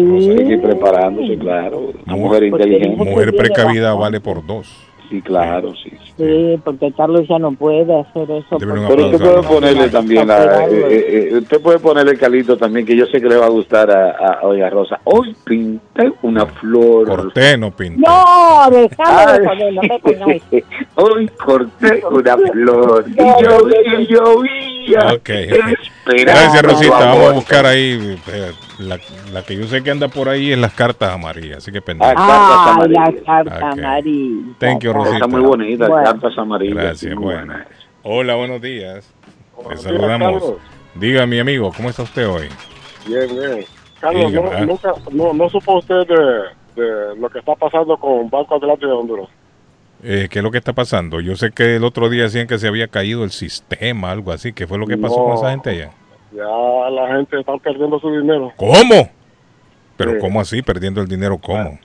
Sí. 0.00 0.30
Hay 0.30 0.36
que 0.36 0.52
ir 0.54 0.62
preparándose, 0.62 1.38
claro. 1.38 1.92
Una 2.06 2.16
mujer 2.16 2.50
Porque 2.50 2.64
inteligente. 2.64 3.04
Mujer 3.04 3.36
precavida 3.36 3.88
razón. 3.88 4.00
vale 4.00 4.20
por 4.20 4.46
dos. 4.46 4.68
Sí, 5.10 5.20
claro, 5.20 5.72
sí. 5.74 5.90
sí. 5.90 6.12
Sí, 6.16 6.60
porque 6.64 6.90
Carlos 6.92 7.22
ya 7.28 7.38
no 7.38 7.52
puede 7.52 8.00
hacer 8.00 8.30
eso. 8.30 8.46
Porque- 8.58 8.66
Pero 8.66 9.06
usted 9.06 9.18
puede 9.20 9.42
ponerle 9.42 9.88
también, 9.90 10.26
la, 10.26 10.64
eh, 10.66 10.68
eh, 10.72 11.28
eh, 11.32 11.38
usted 11.38 11.60
puede 11.60 11.78
ponerle 11.78 12.16
Calito 12.16 12.56
también, 12.56 12.86
que 12.86 12.96
yo 12.96 13.04
sé 13.06 13.20
que 13.20 13.28
le 13.28 13.36
va 13.36 13.46
a 13.46 13.50
gustar 13.50 13.90
a, 13.90 14.10
a, 14.12 14.32
a 14.40 14.46
Oiga 14.46 14.70
Rosa. 14.70 15.00
Hoy 15.04 15.36
pinté 15.44 16.10
una 16.22 16.46
flor. 16.46 17.06
Corté, 17.06 17.58
no 17.58 17.70
pinté. 17.70 18.00
No, 18.00 18.70
déjame 18.70 19.42
de 19.64 19.72
me 19.72 19.98
pongáis. 20.00 20.42
Hoy 20.94 21.28
corté 21.44 22.02
una 22.10 22.36
flor. 22.38 23.04
Y 23.06 23.14
No, 23.16 23.26
no, 23.26 23.40
llovía, 23.40 24.00
y 24.00 24.06
llovía. 24.86 25.12
Ok, 25.14 25.18
ok. 25.18 25.78
Esperaba 26.06 26.40
Gracias, 26.40 26.62
Rosita. 26.62 26.98
Vamos 26.98 27.26
a 27.28 27.32
buscar 27.32 27.66
ahí. 27.66 28.18
eh, 28.28 28.52
la, 28.78 28.98
la 29.32 29.42
que 29.42 29.56
yo 29.56 29.66
sé 29.66 29.82
que 29.82 29.90
anda 29.90 30.08
por 30.08 30.28
ahí 30.28 30.52
es 30.52 30.58
las 30.58 30.72
cartas 30.74 31.12
amarillas. 31.12 31.58
Así 31.58 31.72
que 31.72 31.80
pendiente. 31.80 32.14
Ah, 32.18 32.76
la 32.88 33.14
carta 33.24 33.66
Ok. 33.66 33.78
amarilla. 33.78 34.54
Thank 34.58 34.82
you, 34.82 34.92
Rosita. 34.92 35.14
Está 35.16 35.26
muy 35.28 35.40
bonita, 35.40 35.88
Bueno. 35.88 36.04
cartas 36.04 36.38
amarillas. 36.38 36.76
Gracias, 36.76 37.14
bueno. 37.14 37.54
Hola, 38.02 38.34
buenos 38.34 38.60
días. 38.60 39.10
Días, 39.68 39.82
saludamos. 39.82 40.32
Carlos. 40.42 40.58
Diga, 40.96 41.26
mi 41.26 41.38
amigo, 41.38 41.72
¿cómo 41.76 41.90
está 41.90 42.02
usted 42.02 42.28
hoy? 42.28 42.48
Bien, 43.06 43.28
bien. 43.28 43.64
Carlos, 44.00 44.30
Dígame, 44.30 44.50
no, 44.50 44.56
ah. 44.56 44.60
nunca, 44.66 44.92
no, 45.12 45.32
no 45.32 45.48
supo 45.48 45.78
usted 45.78 46.06
de, 46.06 46.82
de 46.82 47.16
lo 47.16 47.28
que 47.30 47.38
está 47.38 47.54
pasando 47.54 47.96
con 47.96 48.28
Banco 48.28 48.56
Atlántico 48.56 48.86
de 48.88 48.92
Honduras. 48.92 49.28
Eh, 50.02 50.28
¿Qué 50.30 50.40
es 50.40 50.42
lo 50.42 50.50
que 50.50 50.58
está 50.58 50.72
pasando? 50.72 51.20
Yo 51.20 51.34
sé 51.36 51.50
que 51.52 51.76
el 51.76 51.84
otro 51.84 52.08
día 52.10 52.24
decían 52.24 52.46
que 52.46 52.58
se 52.58 52.68
había 52.68 52.88
caído 52.88 53.24
el 53.24 53.30
sistema, 53.30 54.10
algo 54.10 54.32
así. 54.32 54.52
¿Qué 54.52 54.66
fue 54.66 54.78
lo 54.78 54.86
que 54.86 54.98
pasó 54.98 55.16
No. 55.18 55.24
con 55.26 55.34
esa 55.34 55.50
gente 55.50 55.70
allá? 55.70 55.90
Ya 56.32 56.90
la 56.90 57.16
gente 57.16 57.38
está 57.40 57.56
perdiendo 57.58 57.98
su 58.00 58.10
dinero. 58.10 58.52
¿Cómo? 58.56 59.08
Pero 59.96 60.12
Sí. 60.12 60.18
¿cómo 60.20 60.40
así? 60.40 60.62
Perdiendo 60.62 61.00
el 61.00 61.08
dinero, 61.08 61.38
¿cómo? 61.38 61.78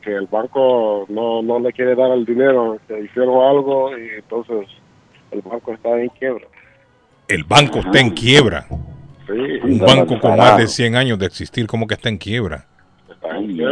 Que 0.00 0.14
el 0.14 0.26
banco 0.26 1.04
no, 1.08 1.42
no 1.42 1.60
le 1.60 1.72
quiere 1.72 1.94
dar 1.94 2.10
el 2.12 2.24
dinero. 2.24 2.78
Que 2.88 3.00
hicieron 3.04 3.40
algo 3.46 3.96
y 3.96 4.08
entonces 4.18 4.66
el 5.30 5.42
banco 5.42 5.72
está 5.74 5.90
en 6.00 6.08
quiebra. 6.08 6.46
El 7.28 7.44
banco 7.44 7.78
está 7.78 8.00
en 8.00 8.10
quiebra. 8.10 8.66
Sí. 9.26 9.32
Un 9.62 9.78
banco 9.78 10.18
con 10.18 10.36
más 10.36 10.56
de 10.58 10.66
100 10.66 10.96
años 10.96 11.18
de 11.18 11.26
existir, 11.26 11.66
¿cómo 11.68 11.86
que 11.86 11.94
está 11.94 12.08
en 12.08 12.18
quiebra? 12.18 12.66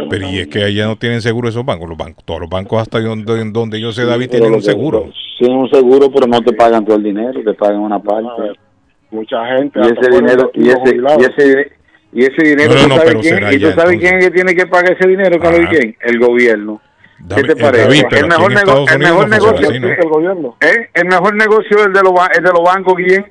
Pero 0.09 0.27
y 0.29 0.39
es 0.39 0.47
que 0.47 0.63
allá 0.63 0.85
no 0.85 0.95
tienen 0.95 1.21
seguro 1.21 1.49
esos 1.49 1.65
bancos. 1.65 1.89
Los 1.89 1.97
bancos, 1.97 2.23
todos 2.23 2.41
los 2.41 2.49
bancos 2.49 2.81
hasta 2.81 2.99
donde, 2.99 3.51
donde 3.51 3.79
yo 3.79 3.91
sé, 3.91 4.05
David, 4.05 4.29
tienen 4.29 4.53
un 4.53 4.61
seguro. 4.61 5.09
Tienen 5.37 5.57
un 5.57 5.69
seguro, 5.69 6.11
pero 6.11 6.27
no 6.27 6.41
te 6.41 6.53
pagan 6.53 6.85
todo 6.85 6.95
el 6.97 7.03
dinero, 7.03 7.41
te 7.43 7.53
pagan 7.53 7.79
una 7.79 7.99
parte. 7.99 8.59
Mucha 9.09 9.45
gente. 9.57 9.79
Y 9.79 9.83
ese 9.83 10.11
dinero, 10.11 10.51
y 10.53 10.69
ese, 10.69 10.95
y 10.95 11.23
ese, 11.23 11.71
y 12.13 12.23
ese 12.23 12.49
dinero, 12.49 12.73
No, 12.73 12.75
no, 12.75 12.83
¿tú 12.83 12.89
no, 12.89 12.95
sabes 12.97 13.15
quién? 13.21 13.53
¿Y 13.53 13.59
tú 13.59 13.71
sabes 13.71 13.99
quién 13.99 14.17
es 14.17 14.25
que 14.25 14.31
tiene 14.31 14.55
que 14.55 14.67
pagar 14.67 14.93
ese 14.93 15.09
dinero, 15.09 15.39
Carlos? 15.39 15.61
Ajá. 15.61 15.69
¿Quién? 15.71 15.97
El 16.01 16.19
gobierno. 16.19 16.81
¿Qué 17.35 17.43
te 17.43 17.51
eh, 17.51 17.55
parece? 17.59 17.83
David, 17.83 18.03
el 18.17 18.27
mejor, 18.27 18.53
nego- 18.53 18.85
el 18.91 18.99
mejor 18.99 19.29
negocio, 19.29 19.79
¿no? 19.79 19.87
El 19.87 20.09
gobierno. 20.09 20.55
¿eh? 20.61 20.89
el 20.93 21.05
mejor 21.05 21.35
negocio 21.35 21.77
es 21.77 21.85
el 21.85 21.93
de 21.93 22.01
los, 22.01 22.13
el 22.35 22.43
de 22.43 22.49
los 22.51 22.63
bancos, 22.63 22.93
¿quién? 22.95 23.25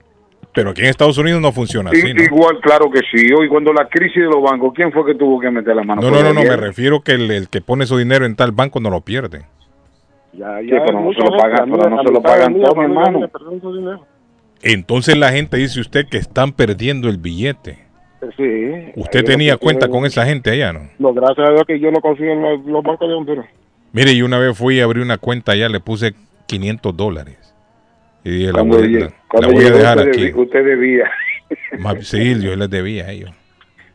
Pero 0.52 0.70
aquí 0.70 0.82
en 0.82 0.89
Estados 0.89 1.16
Unidos 1.18 1.40
no 1.40 1.52
funciona 1.52 1.90
así, 1.90 2.12
¿no? 2.12 2.22
Igual, 2.22 2.59
claro 2.60 2.90
que 2.90 3.01
sí. 3.12 3.32
Hoy 3.32 3.48
cuando 3.48 3.72
la 3.72 3.89
crisis 3.89 4.16
de 4.22 4.28
los 4.28 4.43
bancos, 4.43 4.72
¿quién 4.74 4.90
fue 4.90 5.06
que 5.06 5.14
tuvo 5.14 5.39
que 5.39 5.51
meter 5.51 5.77
la 5.77 5.85
mano? 5.85 6.02
No, 6.02 6.10
no, 6.10 6.22
no, 6.22 6.32
no, 6.32 6.43
me 6.43 6.56
refiero 6.56 7.02
que 7.02 7.12
el, 7.12 7.31
el 7.31 7.48
que 7.48 7.60
pone 7.60 7.86
su 7.86 7.97
dinero 7.97 8.27
en 8.27 8.35
tal 8.35 8.51
banco 8.51 8.81
no 8.81 8.90
lo 8.90 9.01
pierde. 9.01 9.44
Ya, 10.32 10.59
Sí, 10.60 10.68
ya 10.68 10.85
pero 10.85 11.01
no 11.01 11.12
se 11.12 11.20
lo 11.20 11.36
pagan, 11.36 11.70
pero 11.70 11.90
no 11.90 12.02
se 12.02 12.12
lo 12.12 12.22
pagan 12.22 12.60
todo, 12.60 12.82
hermano. 12.82 13.31
Entonces 14.62 15.16
la 15.16 15.31
gente 15.31 15.56
dice 15.56 15.81
usted 15.81 16.06
que 16.09 16.18
están 16.18 16.52
perdiendo 16.52 17.09
el 17.09 17.18
billete. 17.18 17.78
Sí. 18.36 18.93
Usted 18.97 19.24
tenía 19.24 19.56
cuenta 19.56 19.89
con 19.89 20.05
esa 20.05 20.27
gente 20.27 20.51
allá, 20.51 20.72
¿no? 20.72 20.81
No, 20.98 21.14
gracias 21.14 21.48
a 21.48 21.52
Dios 21.52 21.64
que 21.66 21.81
yo 21.81 21.90
no 21.90 22.01
confío 22.01 22.32
en 22.32 22.43
los, 22.43 22.64
los 22.66 22.82
bancos 22.82 23.09
de 23.09 23.14
Honduras. 23.14 23.47
Mire, 23.93 24.14
yo 24.14 24.27
una 24.27 24.39
vez 24.39 24.56
fui 24.56 24.81
a 24.81 24.85
abrir 24.85 25.02
una 25.02 25.16
cuenta 25.16 25.52
allá, 25.52 25.68
le 25.68 25.81
puse 25.81 26.12
500 26.47 26.97
dólares. 26.97 27.40
Y 28.24 28.30
dije, 28.30 28.52
la 28.52 28.62
voy, 28.62 28.88
la- 28.92 29.12
la 29.40 29.48
voy 29.48 29.64
a 29.64 29.70
dejar 29.70 29.98
usted 29.98 30.10
aquí. 30.10 30.32
Usted 30.34 30.64
debía. 30.64 31.10
Sí, 32.02 32.40
yo 32.40 32.55
les 32.55 32.70
debía 32.70 33.06
a 33.06 33.10
ellos. 33.12 33.30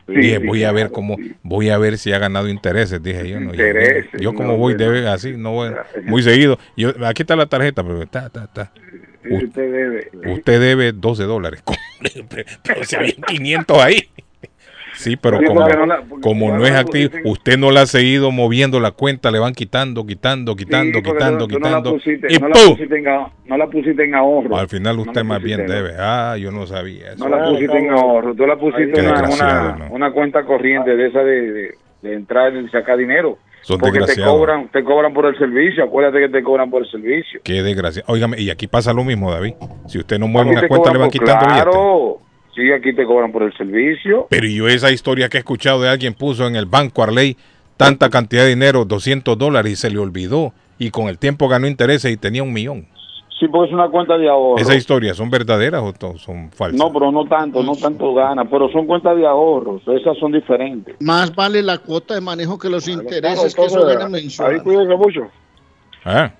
Sí, 0.06 0.14
dije, 0.14 0.40
sí, 0.40 0.46
voy 0.46 0.62
a 0.64 0.72
ver 0.72 0.90
cómo, 0.90 1.16
voy 1.42 1.70
a 1.70 1.78
ver 1.78 1.96
si 1.98 2.12
ha 2.12 2.18
ganado 2.18 2.48
intereses, 2.48 3.02
dije 3.02 3.28
yo. 3.28 3.40
No, 3.40 3.54
yo- 3.54 3.66
Intereses, 3.66 4.20
yo, 4.20 4.34
como 4.34 4.52
no, 4.52 4.56
voy 4.56 4.74
debe 4.74 5.08
así, 5.08 5.32
no 5.36 5.52
voy 5.52 5.70
muy 6.04 6.22
seguido. 6.22 6.58
Yo, 6.76 6.90
aquí 7.06 7.22
está 7.22 7.34
la 7.34 7.46
tarjeta, 7.46 7.82
pero 7.82 8.02
está, 8.02 8.26
está, 8.26 8.44
está. 8.44 8.72
Usted 9.28 9.72
debe. 9.72 10.10
Usted 10.32 10.60
debe 10.60 10.92
12 10.92 11.22
dólares. 11.24 11.62
pero 12.62 12.84
si 12.84 12.94
había 12.96 13.14
500 13.26 13.78
ahí. 13.82 14.08
Sí, 14.96 15.16
pero 15.16 15.38
Sí, 15.38 15.44
como, 15.44 15.60
no 15.60 15.86
la- 15.86 16.02
como 16.22 16.48
no 16.48 16.58
no 16.58 16.66
es 16.66 16.72
activo, 16.72 17.10
pusiste- 17.10 17.28
usted 17.30 17.58
no 17.58 17.70
la 17.70 17.82
ha 17.82 17.86
seguido 17.86 18.30
moviendo 18.30 18.80
la 18.80 18.90
cuenta, 18.92 19.30
le 19.30 19.38
van 19.38 19.52
quitando, 19.54 20.06
quitando, 20.06 20.56
quitando, 20.56 20.98
Sí, 20.98 21.04
quitando, 21.04 21.46
no 21.46 21.48
quitando. 21.48 21.92
pusiste- 21.94 22.26
y 22.30 22.38
no 22.38 22.48
la 22.48 22.54
pusiste 22.54 22.98
en 22.98 23.08
a- 23.08 23.30
no 23.46 23.56
la 23.56 23.66
pusiste 23.68 24.04
en 24.04 24.14
ahorro. 24.14 24.56
Al 24.56 24.68
final 24.68 24.96
No 24.96 25.02
usted 25.02 25.22
más 25.22 25.42
bien 25.42 25.60
en- 25.60 25.66
debe. 25.66 25.92
Ah, 25.98 26.36
yo 26.38 26.50
no 26.50 26.66
sabía 26.66 27.12
eso. 27.12 27.28
No 27.28 27.36
la 27.36 27.44
pusiste 27.48 27.76
en 27.78 27.90
ahorro, 27.90 28.34
tú 28.34 28.46
la 28.46 28.56
pusiste 28.58 28.98
en 29.00 29.06
una, 29.06 29.20
desgraciado, 29.20 29.74
una, 29.76 29.88
¿no? 29.88 29.94
una 29.94 30.12
cuenta 30.12 30.44
corriente 30.44 30.96
de 30.96 31.06
esa 31.08 31.20
de, 31.20 31.52
de, 31.52 31.74
de 32.02 32.14
entrar 32.14 32.54
y 32.54 32.68
sacar 32.70 32.96
dinero. 32.96 33.38
Son 33.62 33.78
porque 33.80 33.94
te 33.98 34.06
desgraciados. 34.06 34.36
cobran, 34.38 34.68
te 34.68 34.84
cobran 34.84 35.12
por 35.12 35.26
el 35.26 35.36
servicio, 35.38 35.82
acuérdate 35.82 36.20
que 36.20 36.28
te 36.28 36.42
cobran 36.42 36.70
por 36.70 36.84
el 36.84 36.90
servicio. 36.90 37.40
Qué 37.42 37.62
desgracia. 37.64 38.04
Óigame, 38.06 38.40
y 38.40 38.48
aquí 38.48 38.68
pasa 38.68 38.92
lo 38.92 39.02
mismo, 39.02 39.32
David. 39.32 39.54
Si 39.88 39.98
usted 39.98 40.18
no 40.20 40.28
mueve 40.28 40.50
Aquí 40.50 40.58
una 40.60 40.68
cuenta, 40.68 40.92
le 40.92 40.98
van 40.98 41.10
quitando 41.10 41.46
billetes. 41.46 42.25
Sí, 42.56 42.72
aquí 42.72 42.94
te 42.94 43.04
cobran 43.04 43.30
por 43.32 43.42
el 43.42 43.52
servicio. 43.56 44.26
Pero 44.30 44.48
yo 44.48 44.66
esa 44.66 44.90
historia 44.90 45.28
que 45.28 45.36
he 45.36 45.40
escuchado 45.40 45.82
de 45.82 45.90
alguien 45.90 46.14
puso 46.14 46.46
en 46.48 46.56
el 46.56 46.64
banco 46.64 47.02
Arley 47.02 47.36
tanta 47.76 48.08
cantidad 48.08 48.44
de 48.44 48.48
dinero, 48.48 48.86
200 48.86 49.36
dólares, 49.36 49.72
y 49.72 49.76
se 49.76 49.90
le 49.90 49.98
olvidó. 49.98 50.54
Y 50.78 50.90
con 50.90 51.08
el 51.08 51.18
tiempo 51.18 51.48
ganó 51.48 51.66
intereses 51.66 52.10
y 52.10 52.16
tenía 52.16 52.42
un 52.42 52.52
millón. 52.54 52.86
Sí, 53.38 53.46
porque 53.48 53.68
es 53.68 53.74
una 53.74 53.88
cuenta 53.90 54.16
de 54.16 54.30
ahorro. 54.30 54.58
¿Esas 54.58 54.76
historias 54.76 55.18
son 55.18 55.28
verdaderas 55.28 55.82
o 55.82 56.16
son 56.16 56.50
falsas? 56.52 56.78
No, 56.78 56.90
pero 56.90 57.12
no 57.12 57.26
tanto, 57.26 57.62
no 57.62 57.76
tanto 57.76 58.14
gana, 58.14 58.46
pero 58.46 58.70
son 58.70 58.86
cuentas 58.86 59.14
de 59.14 59.26
ahorros, 59.26 59.82
esas 59.88 60.16
son 60.16 60.32
diferentes. 60.32 60.96
Más 61.00 61.34
vale 61.34 61.62
la 61.62 61.76
cuota 61.76 62.14
de 62.14 62.22
manejo 62.22 62.58
que 62.58 62.70
los 62.70 62.88
intereses 62.88 63.54
que 63.54 63.66
eso 63.66 63.84
gana 63.84 64.06
Ahí 64.06 64.12
mensual. 64.12 64.62
cuídense 64.62 64.96
mucho. 64.96 65.20
Ah, 66.06 66.32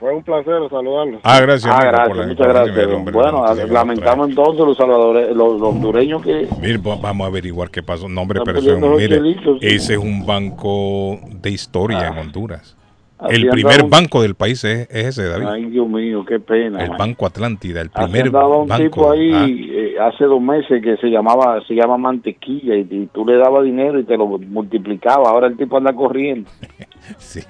Fue 0.00 0.14
un 0.14 0.22
placer 0.22 0.54
saludarlos. 0.70 1.20
Ah, 1.22 1.40
gracias. 1.40 1.70
Ah, 1.72 1.76
amigo, 1.76 1.92
gracias, 1.92 2.08
por 2.08 2.16
la 2.16 2.26
muchas 2.26 2.46
gracias. 2.48 2.86
Hombre, 2.94 3.14
bueno, 3.14 3.44
lamentamos 3.68 4.28
entonces 4.30 4.64
los 4.66 4.76
salvadores, 4.78 5.36
los, 5.36 5.60
los 5.60 5.62
hondureños 5.74 6.22
que 6.22 6.48
Mire, 6.60 6.78
vamos 6.78 7.20
a 7.22 7.26
averiguar 7.28 7.70
qué 7.70 7.82
pasó. 7.82 8.08
No, 8.08 8.22
hombre, 8.22 8.38
Están 8.38 8.54
pero 8.56 8.66
eso 8.78 8.96
mire, 8.96 9.20
ese 9.60 9.92
es 9.92 9.98
un 10.00 10.24
banco 10.24 11.20
de 11.30 11.50
historia 11.50 12.08
en 12.08 12.16
Honduras. 12.18 12.76
Así 13.18 13.34
El 13.34 13.48
primer 13.50 13.84
un- 13.84 13.90
banco 13.90 14.22
del 14.22 14.34
país 14.34 14.64
es, 14.64 14.88
es 14.90 15.08
ese, 15.08 15.24
David. 15.28 15.46
Ay, 15.46 15.66
Dios 15.66 15.86
mío, 15.86 16.24
qué 16.26 16.40
pena. 16.40 16.82
el 16.82 16.88
man. 16.88 16.98
Banco 16.98 17.26
Atlántida, 17.26 17.82
el 17.82 17.90
primer 17.90 18.28
andaba 18.28 18.56
un 18.56 18.66
banco. 18.68 18.82
tipo 18.82 19.10
ahí 19.10 19.32
Ah, 19.34 19.46
eh, 19.46 19.94
hace 20.00 20.24
dos 20.24 20.40
meses 20.40 20.82
que 20.82 20.96
se 20.96 21.08
llamaba 21.08 21.60
se 21.68 21.74
llama 21.74 21.98
mantequilla 21.98 22.74
y, 22.76 22.86
y 22.90 23.08
tú 23.12 23.26
le 23.26 23.36
dabas 23.36 23.64
dinero 23.64 23.98
y 24.00 24.04
te 24.04 24.16
lo 24.16 24.26
multiplicaba. 24.26 25.28
Ahora 25.28 25.48
el 25.48 25.58
tipo 25.58 25.76
anda 25.76 25.92
corriendo. 25.92 26.48
sí. 27.18 27.42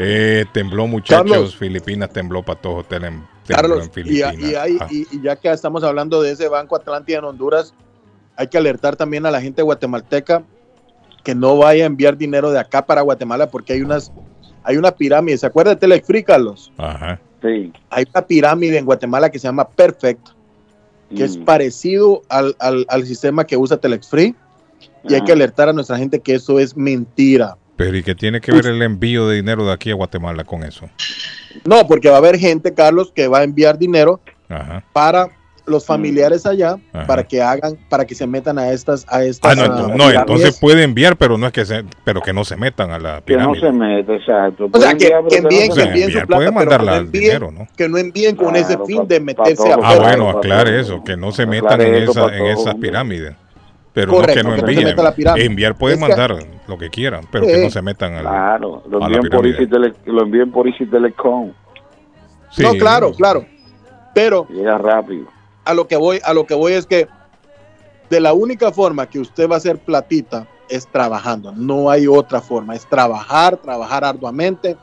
Eh, 0.00 0.44
tembló, 0.52 0.86
muchachos. 0.86 1.30
Carlos. 1.30 1.56
Filipinas 1.56 2.10
tembló 2.10 2.42
para 2.42 2.60
todos 2.60 2.84
hoteles. 2.84 3.10
en- 3.10 3.26
tembló 3.46 3.56
Carlos, 3.68 3.84
en 3.86 3.92
Filipinas. 3.92 4.34
y 4.38 4.54
hay- 4.54 4.78
Ah, 4.80 4.86
y- 4.90 5.06
y 5.10 5.22
ya 5.22 5.36
que 5.36 5.50
estamos 5.50 5.82
hablando 5.82 6.22
de 6.22 6.32
ese 6.32 6.48
Banco 6.48 6.76
Atlántida 6.76 7.18
en 7.18 7.24
Honduras, 7.24 7.74
hay 8.36 8.46
que 8.48 8.58
alertar 8.58 8.94
también 8.96 9.26
a 9.26 9.30
la 9.30 9.40
gente 9.40 9.62
guatemalteca 9.62 10.44
que 11.24 11.34
no 11.34 11.56
vaya 11.56 11.82
a 11.84 11.86
enviar 11.86 12.16
dinero 12.16 12.50
de 12.52 12.58
acá 12.60 12.86
para 12.86 13.00
Guatemala 13.02 13.48
porque 13.50 13.72
hay 13.72 13.82
unas 13.82 14.12
hay 14.64 14.76
una 14.76 14.90
pirámide. 14.92 15.38
¿Se 15.38 15.46
acuerda 15.46 15.70
de 15.70 15.76
Telefree, 15.80 16.22
Carlos? 16.22 16.70
Ajá. 16.76 17.18
Sí. 17.42 17.72
Hay 17.90 18.04
una 18.14 18.26
pirámide 18.26 18.76
en 18.76 18.84
Guatemala 18.84 19.30
que 19.30 19.38
se 19.38 19.48
llama 19.48 19.66
Perfect, 19.66 20.28
que 21.16 21.24
es 21.24 21.38
Mm. 21.38 21.44
parecido 21.44 22.20
al, 22.28 22.54
al- 22.58 22.84
al 22.88 23.06
sistema 23.06 23.44
que 23.46 23.56
usa 23.56 23.78
Telefree. 23.78 24.34
Y 25.04 25.14
hay 25.14 25.22
que 25.22 25.32
alertar 25.32 25.70
a 25.70 25.72
nuestra 25.72 25.96
gente 25.96 26.20
que 26.20 26.34
eso 26.34 26.58
es 26.58 26.76
mentira. 26.76 27.56
Pero 27.78 27.96
¿y 27.96 28.02
qué 28.02 28.14
tiene 28.14 28.40
que 28.42 28.52
ver 28.52 28.66
el 28.66 28.82
envío 28.82 29.26
de 29.28 29.36
dinero 29.36 29.64
de 29.64 29.72
aquí 29.72 29.90
a 29.90 29.94
Guatemala 29.94 30.44
con 30.44 30.64
eso? 30.64 30.90
No, 31.64 31.86
porque 31.86 32.08
va 32.10 32.16
a 32.16 32.18
haber 32.18 32.36
gente, 32.38 32.74
Carlos, 32.74 33.10
que 33.14 33.28
va 33.28 33.38
a 33.38 33.44
enviar 33.44 33.78
dinero 33.78 34.20
Ajá. 34.50 34.84
para 34.92 35.28
los 35.64 35.84
familiares 35.84 36.46
allá 36.46 36.76
Ajá. 36.94 37.06
para 37.06 37.24
que 37.24 37.42
hagan, 37.42 37.76
para 37.90 38.06
que 38.06 38.14
se 38.14 38.26
metan 38.26 38.58
a 38.58 38.72
estas, 38.72 39.04
a 39.06 39.22
estas 39.22 39.52
Ah, 39.52 39.54
no, 39.54 39.64
entonces, 39.66 39.86
no, 39.88 39.94
pirámides. 40.08 40.20
entonces 40.20 40.58
puede 40.58 40.82
enviar, 40.82 41.16
pero 41.18 41.36
no 41.38 41.46
es 41.46 41.52
que 41.52 41.64
se, 41.66 41.84
pero 42.04 42.20
que 42.22 42.32
no 42.32 42.42
se 42.44 42.56
metan 42.56 42.90
a 42.90 42.98
la 42.98 43.20
Que 43.24 43.36
no 43.36 43.52
pirámide. 43.52 43.60
se 43.60 43.72
mete, 43.72 44.16
exacto. 44.16 44.70
O 44.72 44.80
sea, 44.80 44.94
que, 44.94 45.04
enviar, 45.08 45.24
que 45.28 45.36
envíen, 45.36 45.68
no 45.68 45.74
que 45.74 45.80
se 45.82 45.86
envíen 45.86 46.04
enviar, 46.06 46.22
su 46.22 46.26
plata, 46.26 46.36
pueden 46.38 46.54
pero 46.54 46.60
que 46.60 46.64
mandarla 46.70 46.90
no 46.90 46.96
al 46.96 47.04
envíen, 47.04 47.22
dinero, 47.24 47.50
¿no? 47.52 47.68
que 47.76 47.88
no 47.88 47.98
envíen 47.98 48.34
con 48.36 48.56
ese 48.56 48.78
fin 48.86 48.96
pa- 48.96 49.04
de 49.04 49.20
pa 49.20 49.24
meterse 49.44 49.72
a. 49.72 49.76
Ah, 49.82 49.96
bueno, 49.98 50.30
aclare 50.30 50.80
eso, 50.80 51.04
que 51.04 51.16
no 51.18 51.30
se 51.32 51.44
metan 51.46 51.80
en, 51.82 51.94
esa, 51.96 52.26
esas 52.34 52.58
hombre. 52.72 52.74
pirámides. 52.88 53.34
Pero 53.92 54.12
Correcto, 54.12 54.42
no 54.42 54.50
que 54.54 54.60
no 54.60 54.66
que 54.66 54.74
no 54.74 55.12
se 55.12 55.22
envíen. 55.22 55.46
Enviar 55.50 55.76
pueden 55.76 55.98
Es 55.98 56.04
que- 56.04 56.08
mandar 56.08 56.36
lo 56.66 56.78
que 56.78 56.90
quieran, 56.90 57.24
pero 57.32 57.44
Sí. 57.46 57.52
que 57.52 57.64
no 57.64 57.70
se 57.70 57.82
metan 57.82 58.14
al, 58.14 58.22
Claro, 58.22 58.82
lo 58.88 58.98
a 58.98 59.08
la 59.08 59.16
envíen 59.16 59.30
por. 59.32 59.46
Easy 59.46 59.66
Tele- 59.66 59.94
lo 60.06 60.22
envíen 60.22 60.52
por 60.52 60.68
Easy 60.68 60.86
Telecom. 60.86 61.52
Sí. 62.50 62.62
No, 62.62 62.72
claro, 62.74 63.12
claro. 63.12 63.44
Pero 64.14 64.46
Llega 64.48 64.78
rápido. 64.78 65.26
a 65.64 65.74
lo 65.74 65.86
que 65.88 65.96
voy, 65.96 66.20
a 66.24 66.32
lo 66.34 66.46
que 66.46 66.54
voy 66.54 66.72
es 66.72 66.86
que 66.86 67.08
de 68.10 68.20
la 68.20 68.32
única 68.32 68.72
forma 68.72 69.06
que 69.06 69.18
usted 69.20 69.48
va 69.48 69.54
a 69.54 69.58
hacer 69.58 69.78
platita 69.78 70.46
es 70.68 70.86
trabajando. 70.86 71.52
No 71.52 71.90
hay 71.90 72.06
otra 72.06 72.40
forma. 72.40 72.74
Es 72.74 72.86
trabajar, 72.86 73.56
trabajar 73.56 74.04
arduamente. 74.04 74.76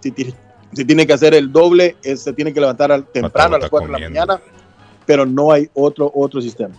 Si 0.00 0.10
tiene, 0.10 0.34
si 0.72 0.84
tiene 0.84 1.06
que 1.06 1.12
hacer 1.12 1.34
el 1.34 1.50
doble, 1.52 1.96
es- 2.02 2.22
se 2.22 2.32
tiene 2.32 2.52
que 2.52 2.60
levantar 2.60 2.90
al- 2.92 3.06
temprano 3.06 3.56
a 3.56 3.58
las 3.58 3.70
4 3.70 3.92
de 3.92 4.00
la 4.00 4.08
mañana. 4.08 4.40
Pero 5.04 5.24
no 5.24 5.52
hay 5.52 5.68
otro, 5.74 6.10
otro 6.14 6.40
sistema. 6.40 6.74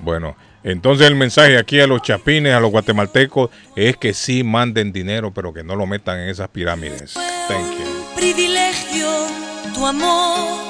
Bueno, 0.00 0.34
entonces 0.64 1.06
el 1.06 1.14
mensaje 1.14 1.58
aquí 1.58 1.80
a 1.80 1.86
los 1.86 2.02
chapines, 2.02 2.54
a 2.54 2.60
los 2.60 2.70
guatemaltecos, 2.70 3.50
es 3.76 3.96
que 3.96 4.14
sí 4.14 4.44
manden 4.44 4.92
dinero, 4.92 5.32
pero 5.32 5.52
que 5.52 5.64
no 5.64 5.76
lo 5.76 5.86
metan 5.86 6.20
en 6.20 6.28
esas 6.28 6.48
pirámides. 6.48 7.14
Thank 7.48 7.78
you. 7.78 7.92
privilegio 8.22 9.10
tu 9.74 9.84
amor. 9.84 10.62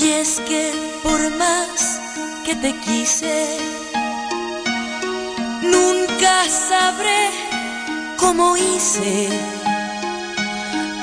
Y 0.00 0.10
es 0.10 0.40
que 0.48 0.72
por 1.02 1.20
más 1.36 2.00
que 2.44 2.56
te 2.56 2.74
quise, 2.84 3.56
nunca 5.62 6.48
sabré 6.48 7.30
cómo 8.16 8.56
hice 8.56 9.28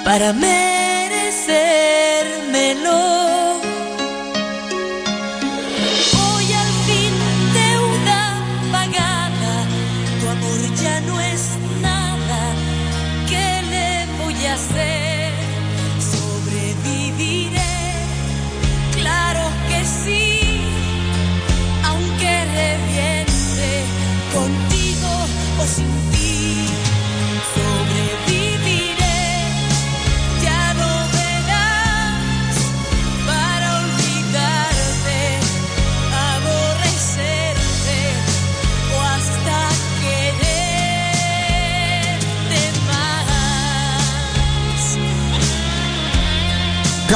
para 0.04 0.34
merecérmelo. 0.34 3.25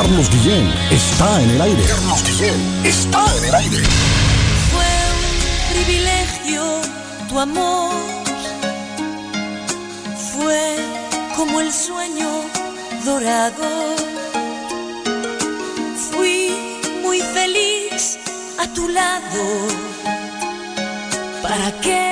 Carlos 0.02 0.30
Guillén 0.30 0.66
está 0.92 1.42
en 1.42 1.50
el 1.50 1.62
aire. 1.62 1.84
Carlos 1.84 2.24
Guillén 2.24 2.86
está 2.86 3.22
en 3.38 3.44
el 3.44 3.56
aire. 3.56 3.84
Fue 4.72 4.92
un 5.18 5.74
privilegio 5.74 6.64
tu 7.28 7.38
amor. 7.38 7.92
Fue 10.32 10.78
como 11.36 11.60
el 11.60 11.74
sueño 11.74 12.30
dorado. 13.04 13.96
Fui 16.12 16.54
muy 17.04 17.20
feliz 17.20 18.20
a 18.58 18.68
tu 18.68 18.88
lado. 18.88 19.44
¿Para 21.44 21.72
qué 21.82 22.09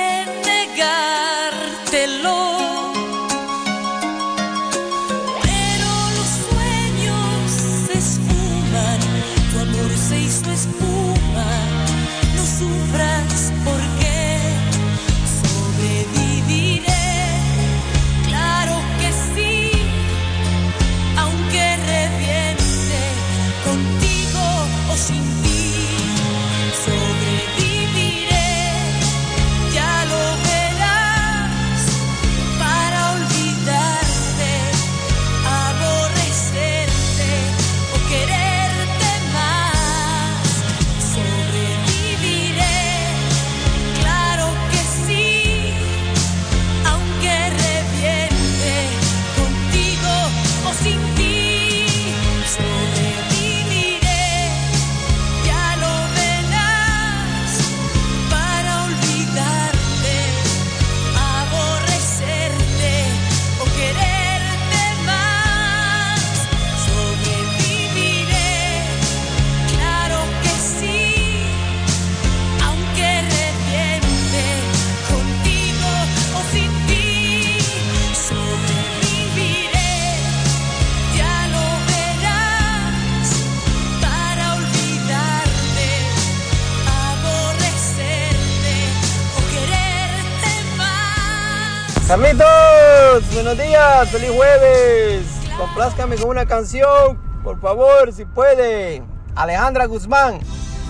buenos 93.48 93.66
días, 93.66 94.10
feliz 94.10 94.30
jueves. 94.30 95.26
Complázcame 95.56 96.16
con 96.16 96.28
una 96.28 96.44
canción, 96.44 97.16
por 97.42 97.58
favor, 97.58 98.12
si 98.12 98.26
puede. 98.26 99.02
Alejandra 99.34 99.86
Guzmán, 99.86 100.38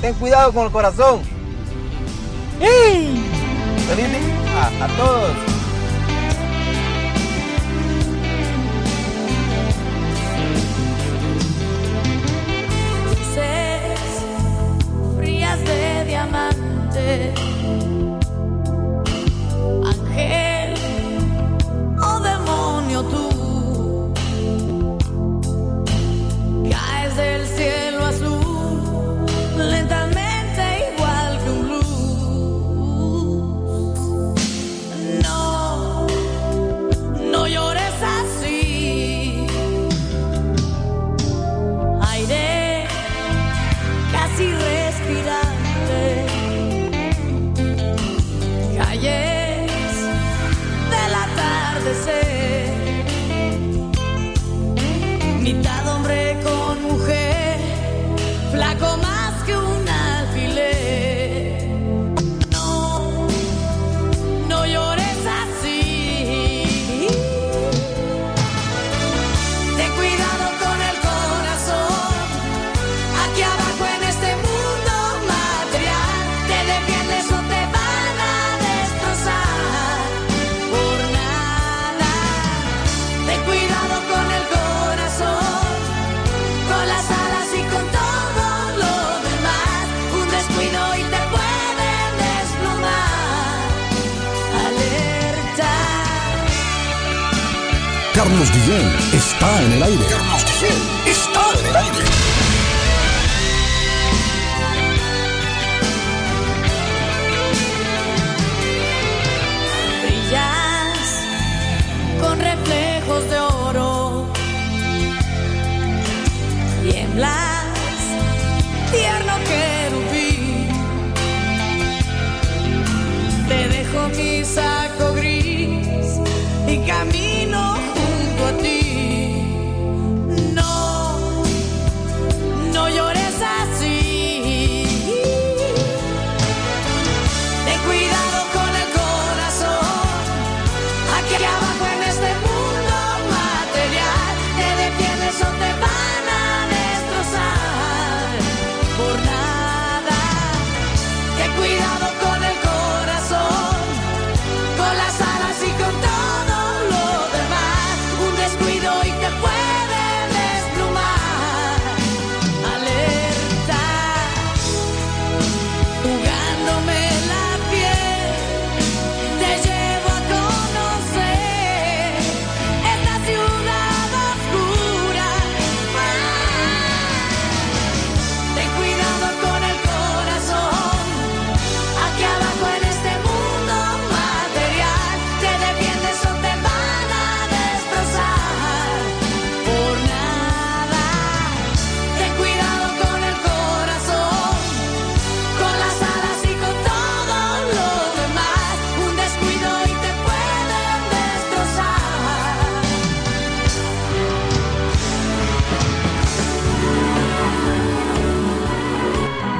ten 0.00 0.12
cuidado 0.14 0.52
con 0.52 0.66
el 0.66 0.72
corazón. 0.72 1.22
Feliz 2.58 4.10
día 4.10 4.80
a, 4.80 4.84
a 4.84 4.88
todos. 4.96 5.47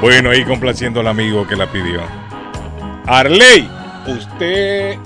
Bueno, 0.09 0.31
ahí 0.31 0.43
complaciendo 0.43 1.01
al 1.01 1.07
amigo 1.07 1.45
que 1.45 1.55
la 1.55 1.67
pidió. 1.71 2.01
Arley, 3.05 3.69
usted. 4.07 4.97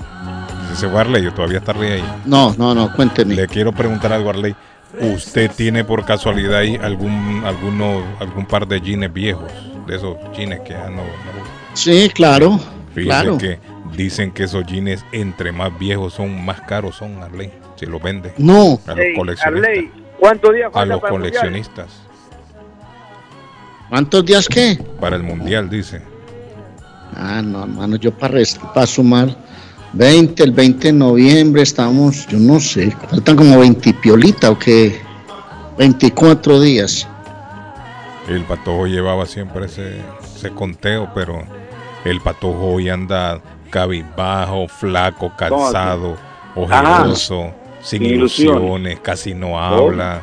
Se 0.74 0.88
fue 0.88 0.98
Arley, 0.98 1.26
o 1.26 1.34
todavía 1.34 1.58
está 1.58 1.72
Arley 1.72 1.92
ahí. 1.92 2.04
No, 2.24 2.54
no, 2.56 2.74
no, 2.74 2.90
cuénteme. 2.90 3.34
Le 3.34 3.46
quiero 3.46 3.70
preguntar 3.70 4.14
algo, 4.14 4.30
Arley. 4.30 4.56
¿Usted 4.98 5.50
tiene 5.50 5.84
por 5.84 6.06
casualidad 6.06 6.56
ahí 6.56 6.76
algún, 6.82 7.42
alguno, 7.44 8.02
algún 8.18 8.46
par 8.46 8.66
de 8.66 8.80
jeans 8.80 9.12
viejos? 9.12 9.52
De 9.86 9.96
esos 9.96 10.16
jeans 10.34 10.58
que 10.60 10.70
ya 10.72 10.88
no. 10.88 11.02
no- 11.02 11.04
Sí, 11.74 12.10
claro. 12.14 12.58
Fíjese 12.94 13.04
claro. 13.04 13.36
que 13.36 13.58
dicen 13.94 14.30
que 14.30 14.44
esos 14.44 14.64
jeans, 14.64 15.04
entre 15.12 15.52
más 15.52 15.78
viejos 15.78 16.14
son, 16.14 16.42
más 16.46 16.62
caros 16.62 16.96
son, 16.96 17.22
Arley. 17.22 17.52
Si 17.76 17.84
los 17.84 18.00
vende. 18.02 18.32
No. 18.38 18.80
A 18.86 18.94
los 18.94 19.04
coleccionistas. 19.16 19.68
Arley, 19.68 19.90
¿cuántos 20.18 20.54
días 20.54 20.70
A 20.72 20.84
los 20.86 21.00
coleccionistas. 21.02 21.88
¿Cuántos 23.94 24.24
días 24.24 24.48
qué? 24.48 24.76
Para 24.98 25.14
el 25.14 25.22
mundial, 25.22 25.70
dice. 25.70 26.02
Ah, 27.14 27.40
no, 27.40 27.62
hermano, 27.62 27.94
yo 27.94 28.10
para, 28.10 28.40
para 28.74 28.88
sumar 28.88 29.36
20, 29.92 30.42
el 30.42 30.50
20 30.50 30.88
de 30.88 30.92
noviembre 30.92 31.62
estamos, 31.62 32.26
yo 32.26 32.36
no 32.40 32.58
sé, 32.58 32.90
faltan 33.08 33.36
como 33.36 33.56
20 33.56 33.90
y 33.90 33.92
piolita 33.92 34.50
o 34.50 34.58
qué, 34.58 35.00
24 35.78 36.60
días. 36.60 37.06
El 38.28 38.42
patojo 38.42 38.88
llevaba 38.88 39.26
siempre 39.26 39.66
ese, 39.66 40.00
ese 40.24 40.50
conteo, 40.50 41.12
pero 41.14 41.44
el 42.04 42.20
patojo 42.20 42.72
hoy 42.72 42.88
anda 42.88 43.40
cabizbajo, 43.70 44.66
flaco, 44.66 45.32
cansado, 45.36 46.16
ojeroso, 46.56 47.52
sin 47.80 48.00
Sin 48.00 48.02
ilusiones. 48.02 48.56
ilusiones, 48.60 48.98
casi 48.98 49.34
no 49.34 49.56
habla. 49.56 50.20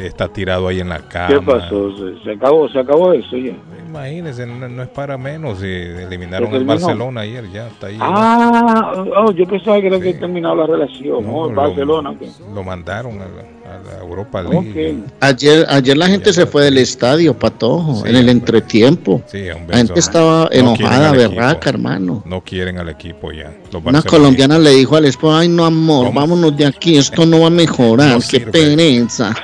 Está 0.00 0.28
tirado 0.28 0.68
ahí 0.68 0.80
en 0.80 0.88
la 0.88 0.98
cama. 1.00 1.28
¿Qué 1.28 1.40
pasó? 1.40 1.90
¿Se, 1.96 2.22
se 2.24 2.32
acabó, 2.32 2.68
se 2.68 2.78
acabó 2.78 3.12
eso 3.12 3.36
ya. 3.36 3.52
Imagínense, 3.88 4.46
no, 4.46 4.68
no 4.68 4.82
es 4.84 4.88
para 4.88 5.18
menos. 5.18 5.60
eliminaron 5.62 6.50
¿Se 6.50 6.56
el? 6.58 6.64
Barcelona 6.64 7.22
ayer, 7.22 7.50
ya 7.50 7.66
está 7.66 7.88
ahí. 7.88 7.96
Ah, 8.00 9.04
oh, 9.16 9.32
yo 9.32 9.46
pensaba 9.46 9.80
que 9.80 9.88
era 9.88 9.98
que 9.98 10.14
terminado 10.14 10.54
la 10.54 10.66
relación. 10.66 11.24
No, 11.26 11.32
No, 11.32 11.48
en 11.48 11.54
lo- 11.56 11.62
Barcelona. 11.62 12.14
Lo 12.54 12.62
mandaron 12.62 13.14
a 13.20 13.24
la, 13.26 13.40
a 13.74 13.96
la 13.98 14.04
Europa 14.04 14.42
League. 14.42 14.98
Ok. 15.04 15.12
Ayer, 15.20 15.66
ayer 15.68 15.96
la 15.96 16.06
gente 16.06 16.32
se 16.32 16.46
fue 16.46 16.62
del 16.64 16.78
estadio, 16.78 17.36
Patojo, 17.36 18.06
en 18.06 18.14
el 18.14 18.28
entretiempo. 18.28 19.22
Sí, 19.26 19.48
hombre, 19.50 19.70
la 19.72 19.76
gente 19.78 19.92
eso- 19.94 20.08
estaba 20.08 20.42
no 20.42 20.48
quieren 20.50 20.66
enojada, 20.66 21.10
al 21.10 21.20
equipo. 21.20 21.30
berraca, 21.40 21.70
hermano. 21.70 22.22
No 22.26 22.40
quieren 22.42 22.78
al 22.78 22.88
equipo 22.90 23.32
ya. 23.32 23.52
Los 23.72 23.84
Una 23.84 24.02
colombiana 24.02 24.58
le 24.58 24.70
dijo 24.70 24.94
al 24.96 25.04
esposo, 25.06 25.34
ay 25.36 25.48
no 25.48 25.64
amor, 25.64 26.12
vámonos 26.14 26.56
de 26.56 26.66
aquí, 26.66 26.96
esto 26.96 27.26
no 27.26 27.40
va 27.40 27.46
a 27.48 27.50
mejorar, 27.50 28.18
No 28.18 28.20
qué 28.30 28.40
pereza. 28.40 29.34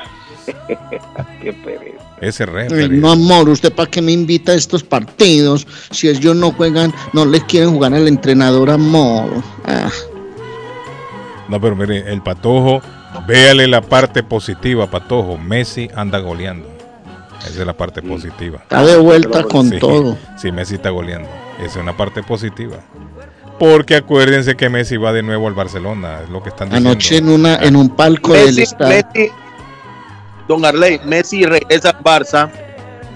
Qué 1.43 1.53
pereza. 1.53 1.97
Ese 2.21 2.47
re. 2.47 2.69
Ay, 2.71 2.89
no 2.89 3.11
amor, 3.13 3.49
¿usted 3.49 3.73
para 3.73 3.91
qué 3.91 4.01
me 4.01 4.13
invita 4.13 4.53
a 4.53 4.55
estos 4.55 4.83
partidos? 4.83 5.67
Si 5.91 6.09
ellos 6.09 6.35
no 6.35 6.53
juegan, 6.53 6.93
no 7.13 7.25
le 7.27 7.41
quieren 7.43 7.73
jugar 7.73 7.93
al 7.95 8.09
entrenador 8.09 8.71
amor. 8.71 9.29
Ah, 9.67 9.91
No, 11.49 11.61
pero 11.61 11.77
mire, 11.77 12.11
el 12.13 12.23
Patojo, 12.23 12.81
véale 13.27 13.67
la 13.67 13.83
parte 13.83 14.23
positiva, 14.23 14.91
Patojo. 14.91 15.37
Messi 15.39 15.89
anda 15.95 16.19
goleando. 16.19 16.69
Esa 17.41 17.61
es 17.61 17.67
la 17.67 17.75
parte 17.77 18.03
positiva. 18.03 18.59
Está 18.63 18.83
de 18.85 18.97
vuelta 18.97 19.45
con 19.45 19.69
Sí, 19.71 19.79
todo. 19.79 20.17
Sí, 20.37 20.51
Messi 20.51 20.77
está 20.77 20.91
goleando. 20.91 21.29
Esa 21.59 21.67
es 21.67 21.77
una 21.77 21.97
parte 21.97 22.23
positiva. 22.23 22.79
Porque 23.59 23.95
acuérdense 23.97 24.57
que 24.57 24.69
Messi 24.69 24.97
va 24.97 25.13
de 25.13 25.23
nuevo 25.23 25.47
al 25.49 25.55
Barcelona, 25.55 26.21
es 26.25 26.29
lo 26.31 26.43
que 26.43 26.49
están 26.51 26.69
diciendo. 26.69 26.91
Anoche 26.91 27.17
en 27.19 27.29
una 27.29 27.57
en 27.57 27.77
un 27.77 27.91
palco 27.91 28.33
del 28.33 28.47
Messi, 28.47 28.63
estadio. 28.63 29.03
Messi- 29.15 29.31
Don 30.49 30.65
Arley, 30.65 31.01
Messi 31.05 31.45
regresa 31.45 31.91
al 31.91 32.03
Barça. 32.03 32.51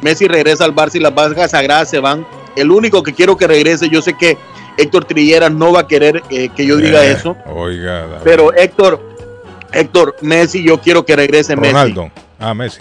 Messi 0.02 0.26
regresa 0.26 0.64
al 0.64 0.74
Barça 0.74 0.94
y 0.96 1.00
las 1.00 1.14
vacas 1.14 1.50
sagradas 1.52 1.90
se 1.90 1.98
van. 1.98 2.26
El 2.56 2.70
único 2.70 3.02
que 3.02 3.12
quiero 3.14 3.36
que 3.36 3.46
regrese, 3.46 3.88
yo 3.88 4.02
sé 4.02 4.14
que 4.14 4.36
Héctor 4.76 5.04
Trilleras 5.04 5.52
no 5.52 5.72
va 5.72 5.80
a 5.80 5.86
querer 5.86 6.22
eh, 6.30 6.48
que 6.48 6.66
yo 6.66 6.76
diga 6.76 7.04
Eh, 7.04 7.12
eso, 7.12 7.36
Oiga, 7.46 8.06
David. 8.06 8.22
pero 8.24 8.52
Héctor, 8.54 9.00
Héctor, 9.72 10.16
Messi, 10.22 10.62
yo 10.62 10.80
quiero 10.80 11.04
que 11.04 11.14
regrese 11.14 11.54
Ronaldo. 11.54 12.10
Ah, 12.38 12.54
Messi. 12.54 12.80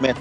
Messi. 0.00 0.20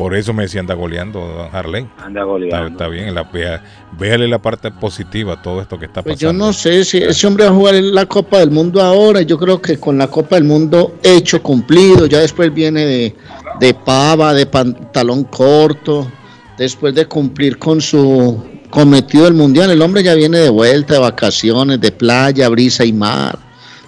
Por 0.00 0.14
eso 0.16 0.32
Messi 0.32 0.56
anda 0.58 0.72
goleando, 0.74 1.20
don 1.20 1.48
Harley. 1.54 1.86
Anda 1.98 2.20
Está, 2.20 2.24
goleando. 2.24 2.68
está 2.68 2.88
bien, 2.88 3.14
la, 3.14 3.24
vea- 3.24 3.62
véale 3.98 4.26
la 4.28 4.38
parte 4.38 4.70
positiva 4.70 5.34
a 5.34 5.42
todo 5.42 5.60
esto 5.60 5.78
que 5.78 5.84
está 5.84 6.02
Pues 6.02 6.18
yo 6.18 6.28
pasando. 6.28 6.46
no 6.46 6.52
sé 6.54 6.84
si 6.86 6.96
ese 6.98 7.26
hombre 7.26 7.44
va 7.44 7.50
a 7.50 7.54
jugar 7.54 7.74
en 7.74 7.94
la 7.94 8.06
Copa 8.06 8.38
del 8.38 8.50
Mundo 8.50 8.80
ahora. 8.80 9.20
Yo 9.20 9.36
creo 9.38 9.60
que 9.60 9.78
con 9.78 9.98
la 9.98 10.06
Copa 10.08 10.36
del 10.36 10.44
Mundo 10.44 10.94
hecho, 11.02 11.42
cumplido, 11.42 12.06
ya 12.06 12.20
después 12.20 12.52
viene 12.54 12.86
de, 12.86 13.16
de 13.60 13.74
pava, 13.74 14.32
de 14.32 14.46
pantalón 14.46 15.24
corto, 15.24 16.10
después 16.56 16.94
de 16.94 17.04
cumplir 17.04 17.58
con 17.58 17.82
su 17.82 18.42
cometido 18.70 19.24
del 19.24 19.34
Mundial. 19.34 19.70
El 19.70 19.82
hombre 19.82 20.02
ya 20.02 20.14
viene 20.14 20.38
de 20.38 20.48
vuelta, 20.48 20.94
de 20.94 21.00
vacaciones, 21.00 21.78
de 21.78 21.92
playa, 21.92 22.48
brisa 22.48 22.86
y 22.86 22.92
mar. 22.94 23.38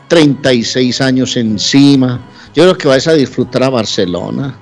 36 0.08 1.00
años 1.00 1.36
encima. 1.38 2.20
Yo 2.54 2.64
creo 2.64 2.76
que 2.76 2.86
vas 2.88 3.08
a 3.08 3.14
disfrutar 3.14 3.62
a 3.62 3.70
Barcelona 3.70 4.58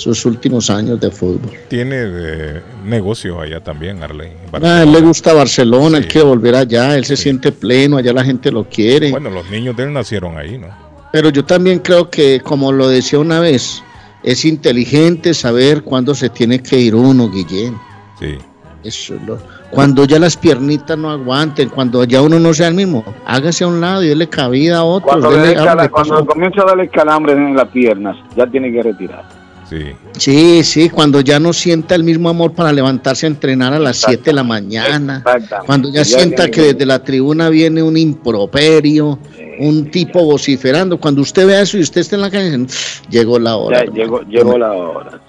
sus 0.00 0.24
últimos 0.24 0.70
años 0.70 0.98
de 1.00 1.10
fútbol. 1.10 1.50
Tiene 1.68 1.96
eh, 1.98 2.62
negocios 2.84 3.38
allá 3.40 3.60
también, 3.62 4.02
Harley. 4.02 4.32
Ah, 4.52 4.78
a 4.78 4.82
él 4.82 4.92
le 4.92 5.00
gusta 5.00 5.32
Barcelona, 5.34 5.98
él 5.98 6.08
quiere 6.08 6.26
volver 6.26 6.54
allá, 6.56 6.96
él 6.96 7.04
se 7.04 7.16
siente 7.16 7.52
pleno, 7.52 7.98
allá 7.98 8.12
la 8.12 8.24
gente 8.24 8.50
lo 8.50 8.64
quiere. 8.64 9.10
Bueno, 9.10 9.30
los 9.30 9.48
niños 9.50 9.76
de 9.76 9.84
él 9.84 9.92
nacieron 9.92 10.36
ahí, 10.38 10.56
¿no? 10.58 10.68
Pero 11.12 11.28
yo 11.30 11.44
también 11.44 11.80
creo 11.80 12.08
que, 12.08 12.40
como 12.40 12.72
lo 12.72 12.88
decía 12.88 13.18
una 13.18 13.40
vez, 13.40 13.82
es 14.22 14.44
inteligente 14.44 15.34
saber 15.34 15.82
cuándo 15.82 16.14
se 16.14 16.28
tiene 16.28 16.60
que 16.62 16.78
ir 16.78 16.94
uno, 16.94 17.28
Guillén. 17.30 17.76
Sí. 18.18 18.38
Eso 18.82 19.14
es 19.14 19.22
lo- 19.26 19.38
cuando 19.70 20.04
ya 20.04 20.18
las 20.18 20.36
piernitas 20.36 20.96
no 20.98 21.10
aguanten, 21.10 21.68
cuando 21.68 22.02
ya 22.04 22.22
uno 22.22 22.40
no 22.40 22.52
sea 22.54 22.68
el 22.68 22.74
mismo, 22.74 23.04
hágase 23.26 23.62
a 23.64 23.66
un 23.68 23.80
lado 23.80 24.02
y 24.02 24.08
dele 24.08 24.28
cabida 24.28 24.78
a 24.78 24.84
otros. 24.84 25.10
Cuando, 25.20 25.30
le 25.30 25.54
cala- 25.54 25.72
hable 25.72 25.90
cuando 25.90 26.24
comienza 26.26 26.62
a 26.62 26.64
darle 26.64 26.88
calambres 26.88 27.36
en 27.36 27.54
las 27.54 27.68
piernas, 27.68 28.16
ya 28.36 28.46
tiene 28.46 28.72
que 28.72 28.82
retirar. 28.82 29.39
Sí. 29.70 29.94
Sí, 30.18 30.64
sí, 30.64 30.90
cuando 30.90 31.20
ya 31.20 31.38
no 31.38 31.52
sienta 31.52 31.94
el 31.94 32.02
mismo 32.02 32.28
amor 32.28 32.52
para 32.52 32.72
levantarse 32.72 33.26
a 33.26 33.28
entrenar 33.28 33.72
a 33.72 33.78
las 33.78 33.98
7 33.98 34.24
de 34.24 34.32
la 34.32 34.42
mañana. 34.42 35.22
Cuando 35.64 35.88
ya, 35.88 36.02
Ya 36.02 36.04
sienta 36.04 36.50
que 36.50 36.72
desde 36.72 36.84
la 36.84 37.04
tribuna 37.04 37.48
viene 37.50 37.80
un 37.80 37.96
improperio, 37.96 39.20
un 39.60 39.88
tipo 39.88 40.24
vociferando. 40.24 40.98
Cuando 40.98 41.22
usted 41.22 41.46
vea 41.46 41.62
eso 41.62 41.78
y 41.78 41.82
usted 41.82 42.00
esté 42.00 42.16
en 42.16 42.22
la 42.22 42.30
calle, 42.30 42.66
llegó 43.08 43.38
la 43.38 43.56
hora. 43.56 43.84
Llegó, 43.84 44.22
llegó 44.22 44.58
la 44.58 44.72
hora. 44.72 45.20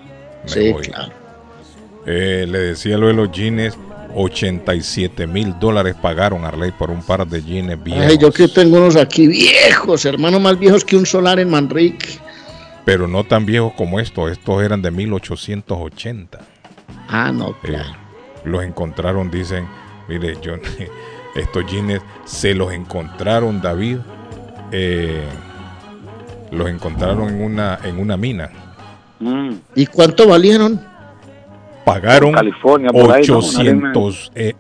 Sí, 0.45 0.71
voy. 0.71 0.87
claro. 0.87 1.13
Eh, 2.07 2.47
le 2.49 2.57
decía 2.57 2.97
lo 2.97 3.07
de 3.07 3.13
los 3.13 3.31
jeans, 3.31 3.77
87 4.15 5.27
mil 5.27 5.53
dólares 5.59 5.95
pagaron 6.01 6.45
Arley 6.45 6.71
por 6.71 6.89
un 6.89 7.03
par 7.03 7.27
de 7.27 7.43
jeans 7.43 7.81
viejos. 7.83 8.05
Ay, 8.07 8.17
yo 8.17 8.31
que 8.31 8.47
tengo 8.47 8.77
unos 8.77 8.95
aquí 8.95 9.27
viejos, 9.27 10.03
hermano, 10.05 10.39
más 10.39 10.57
viejos 10.57 10.83
que 10.83 10.95
un 10.95 11.05
solar 11.05 11.39
en 11.39 11.49
Manrique. 11.51 12.19
Pero 12.85 13.07
no 13.07 13.23
tan 13.23 13.45
viejos 13.45 13.73
como 13.73 13.99
estos, 13.99 14.31
estos 14.31 14.63
eran 14.63 14.81
de 14.81 14.91
1880. 14.91 16.39
Ah, 17.09 17.31
no, 17.31 17.49
Eh, 17.49 17.55
claro. 17.61 17.89
los 18.45 18.63
encontraron, 18.63 19.29
dicen, 19.29 19.67
mire, 20.07 20.37
yo, 20.41 20.55
estos 21.35 21.65
jeans 21.71 22.01
se 22.25 22.55
los 22.55 22.71
encontraron, 22.73 23.61
David, 23.61 23.97
eh, 24.71 25.23
los 26.51 26.69
encontraron 26.69 27.29
en 27.29 27.41
una, 27.43 27.79
en 27.83 27.99
una 27.99 28.17
mina. 28.17 28.49
Mm. 29.19 29.51
¿Y 29.75 29.85
cuánto 29.85 30.27
valieron? 30.27 30.81
Pagaron 31.85 32.33
California, 32.33 32.89
por 32.91 33.11
ahí, 33.11 33.25
¿no? 33.27 33.39
Una 33.39 33.47
800, 33.47 34.31
eh, 34.35 34.53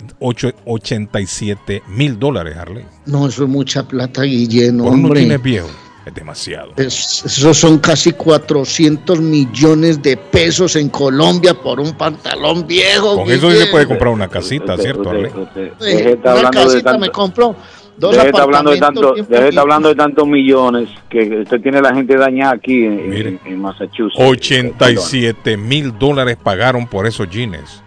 87 0.65 1.83
mil 1.89 2.17
dólares, 2.19 2.57
Harley. 2.57 2.85
No, 3.05 3.27
eso 3.27 3.43
es 3.43 3.49
mucha 3.49 3.87
plata, 3.87 4.21
unos 4.21 4.87
hombre. 4.87 5.25
jeans 5.25 5.41
viejos, 5.43 5.71
es 6.05 6.13
demasiado. 6.13 6.71
Es- 6.77 7.23
esos 7.25 7.57
son 7.57 7.77
casi 7.79 8.11
400 8.13 9.19
millones 9.19 10.01
de 10.01 10.17
pesos 10.17 10.75
en 10.75 10.89
Colombia 10.89 11.53
por 11.53 11.79
un 11.79 11.93
pantalón 11.93 12.65
viejo. 12.65 13.17
Con 13.17 13.29
eso 13.31 13.51
sí 13.51 13.57
se 13.57 13.67
puede 13.67 13.85
comprar 13.87 14.11
una 14.13 14.27
casita, 14.27 14.77
¿cierto, 14.77 15.09
Harley? 15.09 15.31
Eh, 15.55 15.71
Deje 15.79 16.03
de 16.03 16.11
estar 16.13 16.31
una 16.37 16.47
hablando 16.47 16.59
de 16.61 16.65
casita 16.65 16.91
tanto- 16.91 16.99
me 17.05 17.09
compro 17.11 17.55
dos 17.97 18.11
Deje 18.11 18.23
de 18.23 18.29
estar 18.29 18.41
hablando 18.43 18.71
de 18.71 18.79
tanto, 18.79 19.09
bonitos. 19.11 19.57
hablando 19.57 19.89
de 19.89 19.95
tantos 19.95 20.27
millones 20.27 20.89
que 21.07 21.41
usted 21.43 21.61
tiene 21.61 21.81
la 21.81 21.93
gente 21.93 22.17
dañada 22.17 22.53
aquí 22.53 22.83
en, 22.85 23.13
en- 23.13 23.39
en 23.45 23.59
Massachusetts. 23.61 24.19
87 24.19 25.55
mil 25.57 25.97
dólares 25.99 26.37
pagaron 26.41 26.87
por 26.87 27.05
esos 27.05 27.29
jeans. 27.29 27.83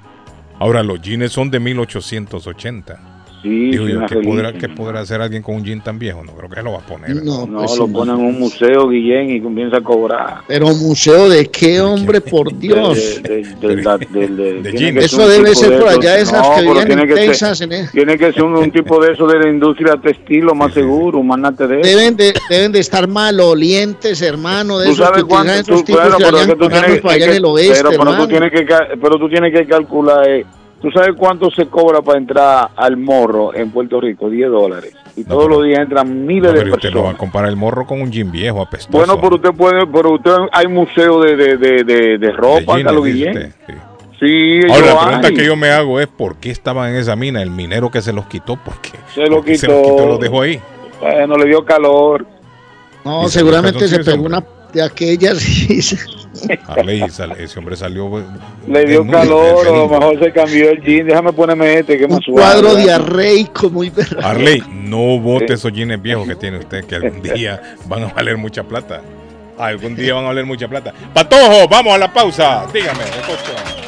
Ahora, 0.60 0.84
los 0.84 1.00
jeans 1.02 1.32
son 1.32 1.50
de 1.50 1.58
1880. 1.58 3.13
Sí, 3.44 3.70
Digo 3.72 3.86
yo, 3.86 4.06
¿qué 4.06 4.16
podrá, 4.20 4.52
qué 4.54 4.70
podrá 4.70 5.00
hacer 5.00 5.20
alguien 5.20 5.42
con 5.42 5.56
un 5.56 5.64
jean 5.64 5.84
tan 5.84 5.98
viejo? 5.98 6.24
No 6.24 6.32
creo 6.32 6.48
que 6.48 6.62
lo 6.62 6.72
va 6.72 6.78
a 6.78 6.86
poner. 6.86 7.14
No, 7.22 7.46
No, 7.46 7.58
pues, 7.58 7.76
lo 7.76 7.86
ponen 7.88 8.14
en 8.18 8.24
un 8.24 8.38
museo, 8.38 8.88
Guillén, 8.88 9.28
y 9.32 9.40
comienza 9.42 9.76
a 9.76 9.80
cobrar. 9.82 10.38
Pero 10.48 10.68
museo 10.68 11.28
de 11.28 11.44
qué, 11.50 11.78
hombre, 11.82 12.22
por 12.22 12.56
Dios. 12.58 13.20
De, 13.22 13.42
de- 13.60 13.76
de- 13.76 13.82
la- 13.82 13.98
de- 13.98 14.06
de- 14.28 14.70
tiene 14.70 14.78
jeans. 14.78 14.98
que 14.98 15.04
Eso 15.04 15.28
debe 15.28 15.54
ser 15.54 15.70
de 15.72 15.78
por 15.78 15.88
allá 15.90 16.14
de 16.14 16.22
esas 16.22 16.42
no, 16.42 16.54
que 16.54 16.60
en 16.80 16.88
que 17.00 17.06
ser- 17.06 17.14
Texas, 17.14 17.60
en 17.60 17.72
el- 17.72 17.90
Tiene 17.90 18.16
que 18.16 18.32
ser 18.32 18.42
un, 18.44 18.56
un 18.56 18.70
tipo 18.72 18.98
de 19.04 19.12
eso 19.12 19.26
de 19.26 19.38
la 19.38 19.48
industria 19.50 19.96
textil, 20.02 20.44
lo 20.46 20.54
más 20.54 20.72
seguro, 20.72 21.22
mándate 21.22 21.66
de 21.66 21.80
eso. 21.82 21.88
Deben 21.98 22.16
de, 22.16 22.32
deben 22.48 22.72
de 22.72 22.78
estar 22.78 23.06
malolientes, 23.06 24.22
hermano, 24.22 24.78
de 24.78 24.86
Tú 24.86 24.92
esos 24.92 25.06
sabes 25.06 25.24
cuánto, 25.24 25.62
tú, 25.64 25.82
tipos 25.82 26.00
bueno, 26.00 26.16
que 26.16 26.24
pero 26.24 26.38
que 26.38 26.56
tú 26.56 26.68
tienes, 26.70 27.00
por 27.02 27.10
allá 27.10 27.26
en 27.26 27.32
el 27.34 27.44
oeste, 27.44 27.74
pero, 27.76 27.88
pero 27.90 28.00
tú 28.04 28.08
hermano. 28.08 28.28
tienes 28.28 28.50
que, 28.52 28.64
ca- 28.64 28.88
pero 29.00 29.18
tú 29.18 29.28
tienes 29.28 29.52
que 29.52 29.66
calcular, 29.66 30.26
eh, 30.28 30.46
tú 30.84 30.90
sabes 30.90 31.14
cuánto 31.16 31.50
se 31.50 31.66
cobra 31.66 32.02
para 32.02 32.18
entrar 32.18 32.68
al 32.76 32.96
morro 32.98 33.54
en 33.54 33.70
Puerto 33.70 34.00
Rico, 34.02 34.28
10 34.28 34.50
dólares. 34.50 34.94
Y 35.16 35.24
todos 35.24 35.48
los 35.48 35.64
días 35.64 35.78
entran 35.80 36.26
miles 36.26 36.52
No, 36.52 36.58
de 36.58 36.64
pero 36.64 36.74
usted 36.74 36.90
no 36.90 36.96
va 36.96 37.00
a 37.00 37.02
personas. 37.12 37.18
comparar 37.20 37.48
el 37.48 37.56
morro 37.56 37.86
con 37.86 38.02
un 38.02 38.10
jean 38.12 38.30
viejo 38.30 38.60
apestoso. 38.60 38.98
Bueno, 38.98 39.18
pero 39.18 39.36
usted 39.36 39.50
puede, 39.52 39.86
pero 39.86 40.12
usted 40.14 40.32
hay 40.52 40.66
museo 40.68 41.20
de, 41.22 41.36
de, 41.36 41.56
de, 41.56 41.84
de, 41.84 42.18
de 42.18 42.32
ropa, 42.32 42.74
jeans, 42.74 42.84
Carlos 42.84 43.04
dice 43.04 43.16
Guillén. 43.18 43.36
usted, 43.36 43.52
sí. 43.66 43.74
Sí, 44.20 44.60
Ahora, 44.70 44.86
la 44.94 45.00
pregunta 45.06 45.28
hay. 45.28 45.34
que 45.34 45.44
yo 45.46 45.56
me 45.56 45.70
hago 45.70 46.00
es 46.00 46.06
¿por 46.06 46.36
qué 46.36 46.50
estaban 46.50 46.90
en 46.90 46.96
esa 46.96 47.16
mina? 47.16 47.42
El 47.42 47.50
minero 47.50 47.90
que 47.90 48.00
se 48.02 48.12
los 48.12 48.26
quitó, 48.26 48.56
¿por 48.56 48.74
qué? 48.80 48.90
se 49.14 49.22
lo 49.26 49.36
¿Por 49.36 49.44
qué 49.46 49.52
quitó. 49.54 49.60
se 49.66 49.72
los 49.72 49.82
quitó 49.90 50.06
los 50.06 50.20
dejó 50.20 50.42
ahí? 50.42 50.60
Bueno, 51.00 51.36
le 51.36 51.46
dio 51.46 51.64
calor. 51.64 52.26
No, 53.04 53.24
se 53.24 53.38
seguramente 53.40 53.86
se 53.88 54.02
pegó 54.02 54.24
una 54.24 54.42
de 54.74 54.82
aquellas. 54.82 55.42
y 55.48 55.80
se- 55.80 55.98
Arley, 56.66 57.08
sal- 57.10 57.36
ese 57.38 57.58
hombre 57.58 57.76
salió. 57.76 58.18
eh, 58.18 58.24
Le 58.66 58.84
dio 58.84 59.06
calor, 59.06 59.66
a 59.66 59.70
lo 59.70 59.88
mejor 59.88 60.18
se 60.18 60.32
cambió 60.32 60.70
el 60.70 60.82
jean. 60.82 61.06
Déjame 61.06 61.32
ponerme 61.32 61.78
este, 61.78 61.96
que 61.96 62.04
es 62.04 62.08
un 62.10 62.16
más 62.16 62.24
suave. 62.24 62.40
cuadro 62.42 62.68
¿verdad? 62.74 62.82
diarreico 62.84 63.70
muy 63.70 63.88
berraco. 63.90 64.26
Arley, 64.26 64.62
no 64.70 65.18
bote 65.20 65.54
esos 65.54 65.72
jeans 65.72 66.02
viejos 66.02 66.26
que 66.26 66.34
tiene 66.34 66.58
usted, 66.58 66.84
que 66.84 66.96
algún 66.96 67.22
día 67.22 67.76
van 67.86 68.04
a 68.04 68.06
valer 68.12 68.36
mucha 68.36 68.62
plata. 68.64 69.00
Algún 69.56 69.94
día 69.94 70.14
van 70.14 70.24
a 70.24 70.28
valer 70.28 70.44
mucha 70.44 70.66
plata. 70.66 70.92
Patojo, 71.14 71.68
vamos 71.68 71.94
a 71.94 71.98
la 71.98 72.12
pausa. 72.12 72.66
Dígame, 72.74 73.04
cocho. 73.26 73.83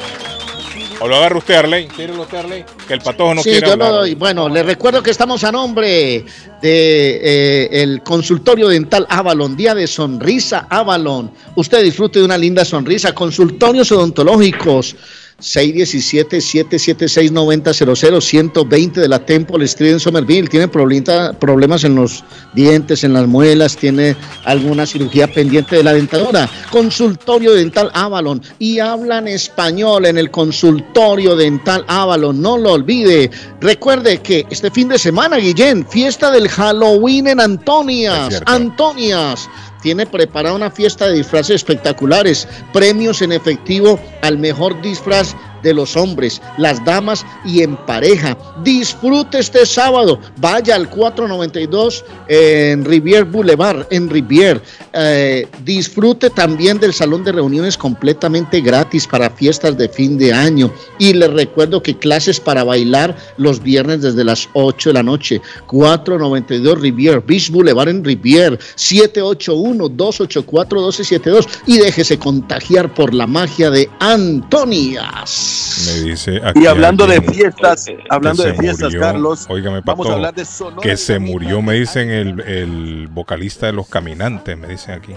O 0.98 1.06
lo 1.09 1.16
agarra 1.16 1.36
usted, 1.39 1.55
Arley. 1.55 1.89
Tírelo 1.89 2.23
usted, 2.23 2.39
Arley. 2.39 2.64
Que 2.89 2.94
el 2.94 3.01
patojo 3.01 3.35
no 3.35 3.43
Sí, 3.43 3.51
quiere 3.51 3.66
yo 3.66 3.73
hablar. 3.74 3.90
lo 3.90 3.97
doy. 3.98 4.14
Bueno, 4.14 4.48
les 4.48 4.64
recuerdo 4.64 5.02
que 5.02 5.10
estamos 5.10 5.44
a 5.44 5.52
nombre 5.52 6.24
de 6.62 7.20
eh, 7.23 7.68
el 7.82 8.02
consultorio 8.02 8.68
dental 8.68 9.06
Avalon, 9.10 9.55
día 9.56 9.74
de 9.74 9.86
sonrisa 9.86 10.66
Avalon. 10.70 11.31
Usted 11.55 11.82
disfrute 11.82 12.18
de 12.20 12.24
una 12.24 12.39
linda 12.39 12.64
sonrisa. 12.64 13.14
Consultorios 13.14 13.93
odontológicos. 13.93 14.97
617-776-9000, 15.40 18.20
120 18.20 19.00
de 19.00 19.08
la 19.08 19.18
Temple 19.18 19.64
Street 19.66 19.92
en 19.92 20.00
Somerville. 20.00 20.48
Tiene 20.48 20.68
problemas 20.68 21.84
en 21.84 21.94
los 21.94 22.24
dientes, 22.54 23.04
en 23.04 23.12
las 23.12 23.26
muelas, 23.26 23.76
tiene 23.76 24.16
alguna 24.44 24.86
cirugía 24.86 25.26
pendiente 25.26 25.76
de 25.76 25.82
la 25.82 25.92
dentadura. 25.92 26.48
Consultorio 26.70 27.52
Dental 27.52 27.90
Avalon. 27.92 28.40
Y 28.58 28.78
hablan 28.78 29.28
español 29.28 30.06
en 30.06 30.16
el 30.16 30.30
consultorio 30.30 31.36
dental 31.36 31.84
Avalon. 31.86 32.40
No 32.40 32.56
lo 32.56 32.72
olvide. 32.72 33.30
Recuerde 33.60 34.16
que 34.18 34.46
este 34.50 34.70
fin 34.70 34.88
de 34.88 34.98
semana, 34.98 35.36
Guillén, 35.36 35.86
fiesta 35.86 36.30
del 36.30 36.48
Halloween 36.48 37.26
en 37.26 37.40
Antonias. 37.40 38.42
Antonias 38.46 39.46
tiene 39.86 40.04
preparada 40.04 40.56
una 40.56 40.72
fiesta 40.72 41.06
de 41.06 41.14
disfraces 41.14 41.54
espectaculares, 41.54 42.48
premios 42.72 43.22
en 43.22 43.30
efectivo 43.30 44.00
al 44.20 44.36
mejor 44.36 44.82
disfraz 44.82 45.36
de 45.62 45.74
los 45.74 45.96
hombres, 45.96 46.40
las 46.58 46.84
damas 46.84 47.24
y 47.44 47.62
en 47.62 47.76
pareja. 47.76 48.36
Disfrute 48.62 49.38
este 49.38 49.66
sábado. 49.66 50.18
Vaya 50.38 50.74
al 50.74 50.88
492 50.88 52.04
en 52.28 52.84
Rivier 52.84 53.24
Boulevard, 53.24 53.86
en 53.90 54.10
Rivier. 54.10 54.60
Eh, 54.92 55.46
disfrute 55.64 56.30
también 56.30 56.78
del 56.78 56.92
salón 56.92 57.24
de 57.24 57.32
reuniones 57.32 57.76
completamente 57.76 58.60
gratis 58.60 59.06
para 59.06 59.30
fiestas 59.30 59.76
de 59.76 59.88
fin 59.88 60.18
de 60.18 60.32
año. 60.32 60.72
Y 60.98 61.12
les 61.12 61.32
recuerdo 61.32 61.82
que 61.82 61.96
clases 61.96 62.40
para 62.40 62.64
bailar 62.64 63.16
los 63.36 63.62
viernes 63.62 64.02
desde 64.02 64.24
las 64.24 64.48
8 64.54 64.90
de 64.90 64.94
la 64.94 65.02
noche. 65.02 65.40
492 65.66 66.80
Rivier, 66.80 67.20
Beach 67.20 67.50
Boulevard 67.50 67.88
en 67.88 68.04
Rivier, 68.04 68.58
781-284-1272. 68.58 71.46
Y 71.66 71.78
déjese 71.78 72.18
contagiar 72.18 72.92
por 72.94 73.14
la 73.14 73.26
magia 73.26 73.70
de 73.70 73.88
Antonias. 74.00 75.55
Me 75.86 76.10
dice 76.10 76.40
aquí 76.44 76.60
Y 76.62 76.66
hablando 76.66 77.06
de 77.06 77.20
fiestas, 77.22 77.86
hablando 78.10 78.42
de 78.42 78.54
fiestas, 78.54 78.84
murió. 78.88 79.00
Carlos, 79.00 79.46
Óigame, 79.48 79.80
vamos 79.84 80.08
a 80.08 80.12
hablar 80.14 80.34
de 80.34 80.44
Sonora 80.44 80.82
Que 80.82 80.96
se 80.96 81.18
murió, 81.18 81.62
me 81.62 81.74
dicen, 81.74 82.10
el, 82.10 82.40
el 82.40 83.08
vocalista 83.08 83.66
de 83.66 83.72
Los 83.72 83.88
Caminantes, 83.88 84.56
me 84.56 84.68
dicen 84.68 84.94
aquí. 84.94 85.12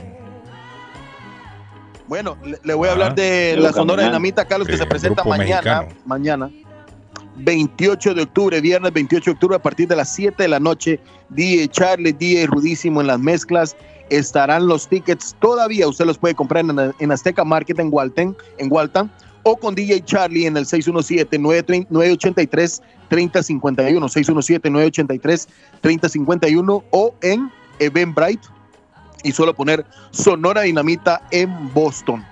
Bueno, 2.07 2.37
le, 2.43 2.57
le 2.63 2.73
voy 2.73 2.87
a 2.87 2.91
Ah, 2.91 2.93
hablar 2.93 3.15
de 3.15 3.53
Los 3.55 3.65
la 3.65 3.73
Sonora. 3.73 4.03
Dinamita, 4.03 4.45
Carlos, 4.45 4.67
que 4.67 4.77
se 4.77 4.85
presenta 4.85 5.23
mañana. 5.23 5.47
mexicano. 5.53 5.87
Mañana. 6.05 6.49
28 7.37 8.15
de 8.15 8.23
octubre, 8.23 8.59
viernes 8.59 8.91
28 8.91 9.25
de 9.25 9.31
octubre, 9.31 9.55
a 9.55 9.61
partir 9.61 9.87
de 9.87 9.95
las 9.95 10.13
7 10.13 10.43
de 10.43 10.49
la 10.49 10.59
noche. 10.59 10.99
DJ 11.29 11.67
Charlie, 11.69 12.11
DJ 12.13 12.47
Rudísimo 12.47 13.01
en 13.01 13.07
las 13.07 13.19
mezclas. 13.19 13.75
Estarán 14.09 14.67
los 14.67 14.87
tickets 14.89 15.35
todavía. 15.39 15.87
Usted 15.87 16.05
los 16.05 16.17
puede 16.17 16.33
comprar 16.33 16.65
en, 16.65 16.93
en 16.99 17.11
Azteca 17.11 17.43
Market 17.43 17.79
en 17.79 17.89
Walton, 17.91 18.35
en 18.57 18.71
Walton, 18.71 19.11
o 19.49 19.57
con 19.57 19.73
DJ 19.73 20.05
Charlie 20.05 20.45
en 20.45 20.55
el 20.57 20.65
617-983-3051. 20.65 22.81
617-983-3051 25.81 26.83
o 26.91 27.15
en 27.21 27.51
Eventbrite 27.79 28.47
y 29.23 29.31
solo 29.31 29.55
poner 29.55 29.83
Sonora 30.11 30.61
Dinamita 30.61 31.19
en 31.31 31.73
Boston. 31.73 32.23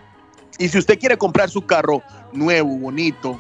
Y 0.60 0.70
si 0.70 0.78
usted 0.78 1.00
quiere 1.00 1.18
comprar 1.18 1.50
su 1.50 1.66
carro 1.66 2.04
nuevo, 2.34 2.78
bonito, 2.78 3.40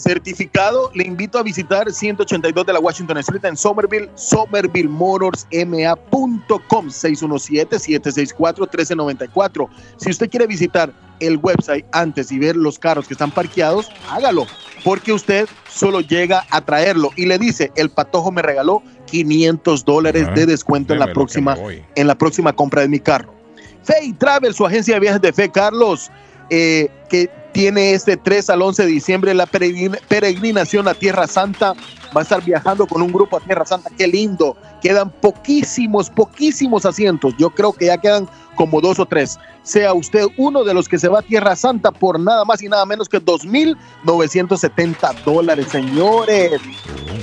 certificado, 0.00 0.90
le 0.94 1.04
invito 1.04 1.38
a 1.38 1.42
visitar 1.42 1.92
182 1.92 2.64
de 2.66 2.72
la 2.72 2.80
Washington 2.80 3.18
Street 3.18 3.44
en 3.44 3.54
Somerville, 3.56 4.08
somervillemotorsma.com 4.14 6.86
617-764-1394. 6.88 9.68
Si 9.96 10.10
usted 10.10 10.30
quiere 10.30 10.46
visitar 10.46 10.92
el 11.20 11.36
website 11.36 11.84
antes 11.92 12.32
y 12.32 12.38
ver 12.38 12.56
los 12.56 12.78
carros 12.78 13.06
que 13.06 13.12
están 13.14 13.30
parqueados, 13.30 13.90
hágalo, 14.08 14.46
porque 14.84 15.12
usted 15.12 15.46
solo 15.68 16.00
llega 16.00 16.46
a 16.50 16.62
traerlo 16.62 17.10
y 17.16 17.26
le 17.26 17.38
dice, 17.38 17.70
el 17.76 17.90
patojo 17.90 18.32
me 18.32 18.40
regaló 18.42 18.82
500 19.06 19.84
dólares 19.84 20.26
Ah, 20.28 20.32
de 20.32 20.46
descuento 20.46 20.94
en 20.94 21.00
la 21.00 21.12
próxima 21.12 21.56
en 21.94 22.06
la 22.06 22.16
próxima 22.16 22.54
compra 22.54 22.80
de 22.82 22.88
mi 22.88 23.00
carro. 23.00 23.34
Fay 23.82 24.12
Travel, 24.14 24.54
su 24.54 24.64
agencia 24.64 24.94
de 24.94 25.00
viajes 25.00 25.20
de 25.20 25.32
fe, 25.32 25.50
Carlos, 25.50 26.10
eh, 26.50 26.88
que 27.08 27.28
tiene 27.60 27.92
este 27.92 28.16
3 28.16 28.48
al 28.48 28.62
11 28.62 28.84
de 28.84 28.88
diciembre 28.88 29.34
la 29.34 29.46
peregrin- 29.46 30.00
peregrinación 30.08 30.88
a 30.88 30.94
Tierra 30.94 31.26
Santa. 31.26 31.74
Va 32.16 32.20
a 32.20 32.22
estar 32.22 32.42
viajando 32.42 32.86
con 32.86 33.02
un 33.02 33.12
grupo 33.12 33.36
a 33.36 33.40
Tierra 33.40 33.66
Santa. 33.66 33.90
Qué 33.98 34.06
lindo. 34.06 34.56
Quedan 34.80 35.10
poquísimos, 35.10 36.08
poquísimos 36.08 36.86
asientos. 36.86 37.34
Yo 37.38 37.50
creo 37.50 37.74
que 37.74 37.84
ya 37.86 37.98
quedan 37.98 38.26
como 38.54 38.80
dos 38.80 38.98
o 38.98 39.04
tres. 39.04 39.38
Sea 39.62 39.92
usted 39.92 40.24
uno 40.38 40.64
de 40.64 40.72
los 40.72 40.88
que 40.88 40.98
se 40.98 41.08
va 41.08 41.18
a 41.18 41.22
Tierra 41.22 41.54
Santa 41.54 41.92
por 41.92 42.18
nada 42.18 42.46
más 42.46 42.62
y 42.62 42.68
nada 42.70 42.86
menos 42.86 43.10
que 43.10 43.20
2.970 43.22 45.22
dólares, 45.24 45.66
señores. 45.70 46.52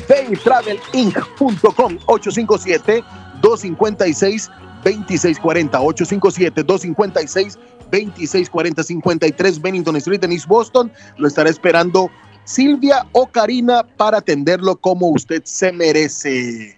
FayTravelInc.com 0.08 1.98
857 2.06 3.04
256 3.42 4.52
2640 4.84 5.82
857 5.82 6.64
256 6.64 7.58
2640 7.92 8.84
53 8.84 9.62
Bennington 9.62 9.96
Street 9.98 10.24
en 10.24 10.38
Boston. 10.48 10.92
Lo 11.18 11.28
estará 11.28 11.50
esperando 11.50 12.10
Silvia 12.44 13.06
o 13.12 13.28
Karina 13.28 13.84
para 13.84 14.20
atenderlo 14.20 14.76
como 14.78 15.10
usted 15.10 15.44
se 15.46 15.72
merece. 15.72 16.78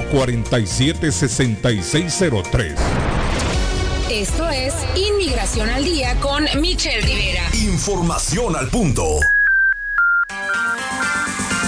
617-447-6603. 0.11 2.75
Esto 4.09 4.49
es 4.49 4.73
Inmigración 4.95 5.69
al 5.69 5.85
Día 5.85 6.19
con 6.19 6.45
Michelle 6.59 7.01
Rivera. 7.01 7.43
Información 7.53 8.55
al 8.55 8.67
punto. 8.69 9.19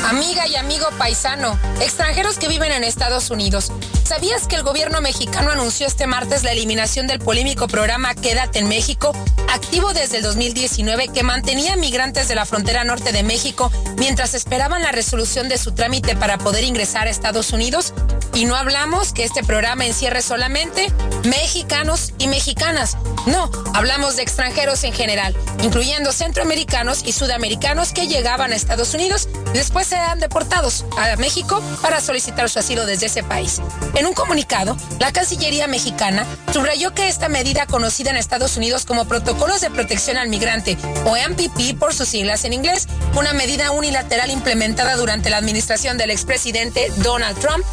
Amiga 0.09 0.47
y 0.47 0.55
amigo 0.57 0.87
paisano, 0.97 1.57
extranjeros 1.81 2.37
que 2.37 2.47
viven 2.47 2.71
en 2.71 2.83
Estados 2.83 3.31
Unidos, 3.31 3.71
¿sabías 4.05 4.47
que 4.47 4.55
el 4.55 4.63
gobierno 4.63 5.01
mexicano 5.01 5.51
anunció 5.51 5.87
este 5.87 6.07
martes 6.07 6.43
la 6.43 6.51
eliminación 6.51 7.07
del 7.07 7.19
polémico 7.19 7.67
programa 7.67 8.13
Quédate 8.15 8.59
en 8.59 8.67
México, 8.67 9.13
activo 9.51 9.93
desde 9.93 10.17
el 10.17 10.23
2019 10.23 11.09
que 11.09 11.23
mantenía 11.23 11.75
migrantes 11.75 12.27
de 12.27 12.35
la 12.35 12.45
frontera 12.45 12.83
norte 12.83 13.11
de 13.11 13.23
México 13.23 13.71
mientras 13.97 14.33
esperaban 14.33 14.81
la 14.81 14.91
resolución 14.91 15.49
de 15.49 15.57
su 15.57 15.73
trámite 15.73 16.15
para 16.15 16.37
poder 16.37 16.63
ingresar 16.63 17.07
a 17.07 17.09
Estados 17.09 17.51
Unidos? 17.53 17.93
Y 18.33 18.45
no 18.45 18.55
hablamos 18.55 19.13
que 19.13 19.23
este 19.23 19.43
programa 19.43 19.85
encierre 19.85 20.21
solamente 20.21 20.91
mexicanos 21.23 22.13
y 22.17 22.27
mexicanas. 22.27 22.97
No, 23.27 23.49
hablamos 23.73 24.15
de 24.15 24.23
extranjeros 24.23 24.83
en 24.83 24.93
general, 24.93 25.35
incluyendo 25.61 26.11
centroamericanos 26.11 27.03
y 27.05 27.13
sudamericanos 27.13 27.93
que 27.93 28.07
llegaban 28.07 28.51
a 28.51 28.55
Estados 28.55 28.93
Unidos 28.93 29.29
y 29.53 29.57
después 29.57 29.87
serán 29.87 30.19
deportados 30.19 30.83
a 30.97 31.15
México 31.17 31.61
para 31.81 32.01
solicitar 32.01 32.49
su 32.49 32.59
asilo 32.59 32.85
desde 32.85 33.05
ese 33.05 33.23
país. 33.23 33.61
Un 34.05 34.13
comunicado, 34.13 34.77
la 34.99 35.11
Cancillería 35.11 35.67
mexicana 35.67 36.25
subrayó 36.51 36.93
que 36.93 37.07
esta 37.07 37.29
medida 37.29 37.65
conocida 37.65 38.09
en 38.09 38.17
Estados 38.17 38.57
Unidos 38.57 38.85
como 38.85 39.05
Protocolos 39.05 39.61
de 39.61 39.69
Protección 39.69 40.17
al 40.17 40.29
Migrante, 40.29 40.77
o 41.05 41.15
MPP 41.15 41.77
por 41.79 41.93
sus 41.93 42.07
siglas 42.09 42.45
en 42.45 42.53
inglés, 42.53 42.87
una 43.15 43.33
medida 43.33 43.71
unilateral 43.71 44.31
implementada 44.31 44.95
durante 44.95 45.29
la 45.29 45.37
administración 45.37 45.97
del 45.97 46.11
expresidente 46.11 46.91
Donald 46.97 47.39
Trump, 47.39 47.65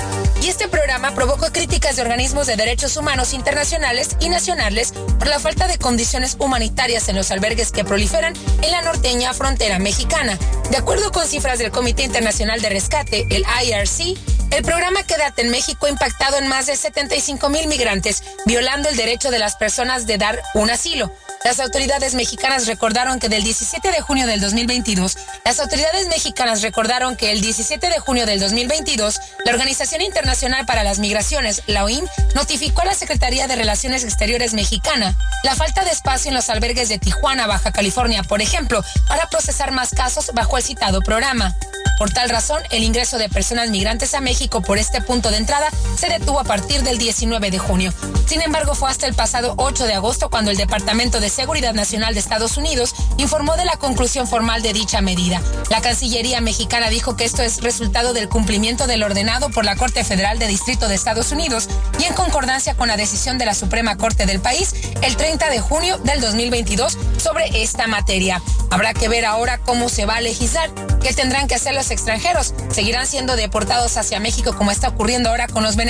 y 0.43 0.49
este 0.49 0.69
programa 0.69 1.15
provocó 1.15 1.53
críticas 1.53 1.97
de 1.97 2.03
organismos 2.03 2.47
de 2.47 2.57
derechos 2.57 2.97
humanos 2.97 3.35
internacionales 3.35 4.17
y 4.21 4.29
nacionales 4.29 4.93
por 5.19 5.29
la 5.29 5.39
falta 5.39 5.67
de 5.67 5.79
condiciones 5.79 6.37
humanitarias 6.39 7.09
en 7.09 7.17
los 7.17 7.31
albergues 7.31 7.73
que 7.73 7.85
proliferan 7.85 8.35
en 8.63 8.71
la 8.71 8.83
norteña 8.83 9.35
frontera 9.35 9.79
mexicana. 9.79 10.39
De 10.71 10.77
acuerdo 10.77 11.13
con 11.13 11.27
cifras 11.27 11.59
del 11.59 11.71
Comité 11.71 12.05
Internacional 12.05 12.61
de 12.61 12.71
Rescate, 12.71 13.27
el 13.31 13.45
IRC, 13.65 14.19
El 14.51 14.65
programa 14.65 15.05
Quédate 15.05 15.43
en 15.43 15.51
México 15.51 15.87
ha 15.87 15.91
impactado 16.11 16.39
en 16.39 16.49
más 16.49 16.67
de 16.67 16.77
75 16.77 17.49
mil 17.51 17.69
migrantes, 17.69 18.25
violando 18.45 18.89
el 18.89 18.97
derecho 18.97 19.31
de 19.31 19.39
las 19.39 19.55
personas 19.55 20.07
de 20.07 20.19
dar 20.19 20.43
un 20.55 20.69
asilo. 20.69 21.15
Las 21.45 21.61
autoridades 21.61 22.15
mexicanas 22.15 22.67
recordaron 22.67 23.21
que 23.21 23.29
del 23.29 23.45
17 23.45 23.93
de 23.93 24.01
junio 24.01 24.27
del 24.27 24.41
2022, 24.41 25.17
las 25.45 25.61
autoridades 25.61 26.09
mexicanas 26.09 26.63
recordaron 26.63 27.17
que 27.17 27.31
el 27.31 27.41
17 27.41 27.89
de 27.89 27.99
junio 28.01 28.27
del 28.27 28.41
2022, 28.41 29.21
la 29.47 29.53
Organización 29.53 30.03
Internacional 30.03 30.67
para 30.67 30.83
las 30.83 30.99
Migraciones, 30.99 31.63
la 31.67 31.85
OIM, 31.85 32.05
notificó 32.35 32.83
a 32.83 32.87
la 32.87 32.95
Secretaría 32.95 33.47
de 33.47 33.57
Relaciones 33.57 34.03
Exteriores 34.05 34.53
mexicana 34.53 35.17
la 35.45 35.55
falta 35.55 35.85
de 35.85 35.91
espacio 35.91 36.29
en 36.29 36.35
los 36.35 36.51
albergues 36.51 36.89
de 36.89 36.99
Tijuana, 36.99 37.47
Baja 37.47 37.73
California, 37.73 38.23
por 38.25 38.43
ejemplo, 38.43 38.83
para 39.09 39.29
procesar 39.29 39.71
más 39.71 39.91
casos 39.91 40.33
bajo 40.35 40.59
el 40.59 40.65
citado 40.65 41.01
programa. 41.01 41.55
Por 42.01 42.11
tal 42.11 42.31
razón, 42.31 42.63
el 42.71 42.83
ingreso 42.83 43.19
de 43.19 43.29
personas 43.29 43.69
migrantes 43.69 44.15
a 44.15 44.23
México 44.23 44.63
por 44.63 44.79
este 44.79 45.03
punto 45.03 45.31
de 45.31 45.37
entrada 45.37 45.69
se 46.01 46.09
detuvo 46.09 46.41
a 46.41 46.45
partir 46.45 46.83
del 46.83 46.97
19 46.97 47.51
de 47.51 47.59
junio. 47.59 47.93
Sin 48.27 48.41
embargo, 48.41 48.75
fue 48.75 48.91
hasta 48.91 49.07
el 49.07 49.13
pasado 49.13 49.53
8 49.59 49.85
de 49.85 49.93
agosto 49.93 50.31
cuando 50.31 50.51
el 50.51 50.57
Departamento 50.57 51.21
de 51.21 51.29
Seguridad 51.29 51.75
Nacional 51.75 52.15
de 52.15 52.21
Estados 52.21 52.57
Unidos 52.57 52.95
informó 53.19 53.57
de 53.57 53.67
la 53.67 53.77
conclusión 53.77 54.27
formal 54.27 54.63
de 54.63 54.73
dicha 54.73 55.03
medida. 55.03 55.43
La 55.69 55.83
Cancillería 55.83 56.41
mexicana 56.41 56.89
dijo 56.89 57.17
que 57.17 57.27
esto 57.27 57.43
es 57.43 57.61
resultado 57.61 58.15
del 58.15 58.31
cumplimiento 58.31 58.87
del 58.87 59.03
ordenado 59.03 59.51
por 59.51 59.67
la 59.67 59.77
Corte 59.77 60.03
Federal 60.03 60.39
de 60.39 60.47
Distrito 60.47 60.89
de 60.89 60.95
Estados 60.95 61.33
Unidos 61.33 61.69
y 61.99 62.05
en 62.05 62.15
concordancia 62.15 62.75
con 62.75 62.89
la 62.89 62.97
decisión 62.97 63.37
de 63.37 63.45
la 63.45 63.55
Suprema 63.55 63.99
Corte 63.99 64.25
del 64.25 64.41
país 64.41 64.75
el 65.03 65.17
30 65.17 65.51
de 65.51 65.61
junio 65.61 65.99
del 65.99 66.23
2022 66.23 66.97
sobre 67.19 67.63
esta 67.63 67.87
materia. 67.89 68.41
Habrá 68.71 68.95
que 68.95 69.09
ver 69.09 69.27
ahora 69.27 69.59
cómo 69.59 69.91
se 69.91 70.07
va 70.07 70.17
a 70.17 70.21
legislar, 70.23 70.71
qué 71.03 71.13
tendrán 71.13 71.47
que 71.47 71.57
hacer 71.57 71.75
los 71.75 71.91
extranjeros. 71.91 72.55
¿Seguirán 72.71 73.07
siendo 73.07 73.37
deportados 73.37 73.99
hacia 73.99 74.19
México 74.19 74.55
como 74.57 74.71
está 74.71 74.89
ocurriendo 74.89 75.29
ahora 75.29 75.47
con 75.47 75.63
los 75.63 75.77
venezolanos? 75.77 75.90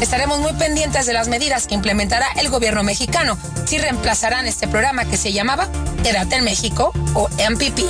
Estaremos 0.00 0.38
muy 0.38 0.52
pendientes 0.52 1.06
de 1.06 1.12
las 1.12 1.28
medidas 1.28 1.66
que 1.66 1.74
implementará 1.74 2.26
el 2.36 2.48
gobierno 2.48 2.82
mexicano, 2.82 3.36
si 3.64 3.78
reemplazarán 3.78 4.46
este 4.46 4.68
programa 4.68 5.04
que 5.04 5.16
se 5.16 5.32
llamaba 5.32 5.68
Quédate 6.02 6.36
en 6.36 6.44
México 6.44 6.92
o 7.14 7.28
MPP. 7.50 7.80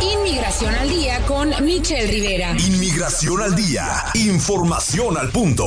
Inmigración 0.00 0.74
al 0.74 0.88
día 0.88 1.20
con 1.26 1.52
Michelle 1.64 2.06
Rivera. 2.06 2.52
Inmigración 2.58 3.42
al 3.42 3.54
día. 3.54 3.86
Información 4.14 5.18
al 5.18 5.30
punto. 5.30 5.66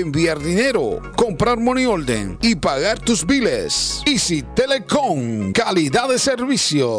enviar 0.00 0.42
dinero, 0.42 1.00
comprar 1.16 1.58
money 1.58 1.86
order 1.86 2.36
y 2.42 2.56
pagar 2.56 2.98
tus 2.98 3.26
biles. 3.26 4.02
Easy 4.06 4.44
Telecom, 4.54 5.52
calidad 5.52 6.08
de 6.08 6.18
servicio. 6.18 6.96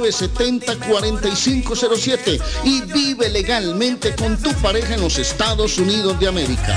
617-970-4507 0.00 2.40
y 2.64 2.80
vive 2.82 3.28
legalmente 3.28 4.14
con 4.14 4.36
tu 4.36 4.52
pareja 4.54 4.94
en 4.94 5.00
los 5.00 5.18
Estados 5.18 5.78
Unidos 5.78 6.18
de 6.20 6.28
América. 6.28 6.76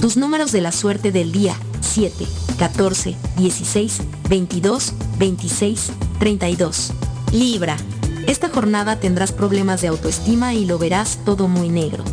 Tus 0.00 0.16
números 0.16 0.50
de 0.50 0.60
la 0.60 0.72
suerte 0.72 1.12
del 1.12 1.30
día, 1.30 1.54
7, 1.80 2.26
14, 2.60 3.16
16, 3.38 4.02
22, 4.28 4.92
26, 5.18 5.92
32. 6.18 6.92
Libra. 7.32 7.78
Esta 8.26 8.50
jornada 8.50 9.00
tendrás 9.00 9.32
problemas 9.32 9.80
de 9.80 9.88
autoestima 9.88 10.52
y 10.52 10.66
lo 10.66 10.78
verás 10.78 11.20
todo 11.24 11.48
muy 11.48 11.70
negro. 11.70 12.04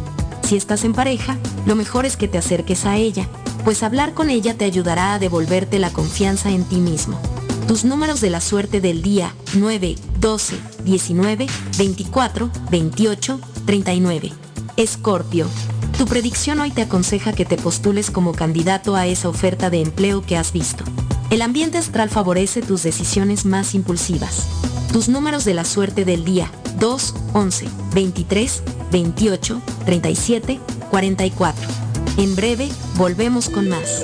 Si 0.44 0.56
estás 0.56 0.86
en 0.86 0.94
pareja, 0.94 1.38
lo 1.66 1.76
mejor 1.76 2.06
es 2.06 2.16
que 2.16 2.30
te 2.30 2.38
acerques 2.38 2.86
a 2.86 2.96
ella, 2.96 3.28
pues 3.66 3.84
hablar 3.84 4.14
con 4.14 4.30
ella 4.30 4.54
te 4.54 4.64
ayudará 4.64 5.16
a 5.16 5.20
devolverte 5.20 5.80
la 5.80 5.92
confianza 5.92 6.50
en 6.50 6.64
ti 6.64 6.78
mismo. 6.78 7.20
Tus 7.68 7.84
números 7.84 8.22
de 8.22 8.30
la 8.30 8.40
suerte 8.40 8.80
del 8.80 9.02
día 9.02 9.36
9, 9.54 9.98
12, 10.22 10.56
19, 10.86 11.48
24, 11.78 12.50
28, 12.72 13.40
39. 13.66 14.32
Escorpio. 14.78 15.46
Tu 15.98 16.06
predicción 16.06 16.60
hoy 16.60 16.70
te 16.70 16.84
aconseja 16.84 17.34
que 17.34 17.44
te 17.44 17.58
postules 17.58 18.12
como 18.12 18.34
candidato 18.34 18.96
a 18.96 19.08
esa 19.08 19.30
oferta 19.30 19.72
de 19.72 19.82
empleo 19.82 20.22
que 20.22 20.38
has 20.38 20.54
visto. 20.54 20.84
El 21.32 21.42
ambiente 21.42 21.80
astral 21.80 22.12
favorece 22.12 22.62
tus 22.62 22.84
decisiones 22.84 23.46
más 23.46 23.74
impulsivas. 23.74 24.48
Tus 24.94 25.10
números 25.10 25.44
de 25.44 25.56
la 25.56 25.66
suerte 25.66 26.06
del 26.06 26.24
día 26.24 26.52
2, 26.80 27.16
11, 27.34 27.68
23, 27.96 28.64
28, 28.92 29.62
37, 29.86 30.60
44. 30.92 31.68
En 32.18 32.36
breve, 32.36 32.70
volvemos 32.96 33.50
con 33.50 33.68
más. 33.68 34.04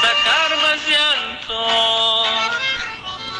sacar 0.00 0.50
más 0.62 0.80
llanto. 0.88 1.58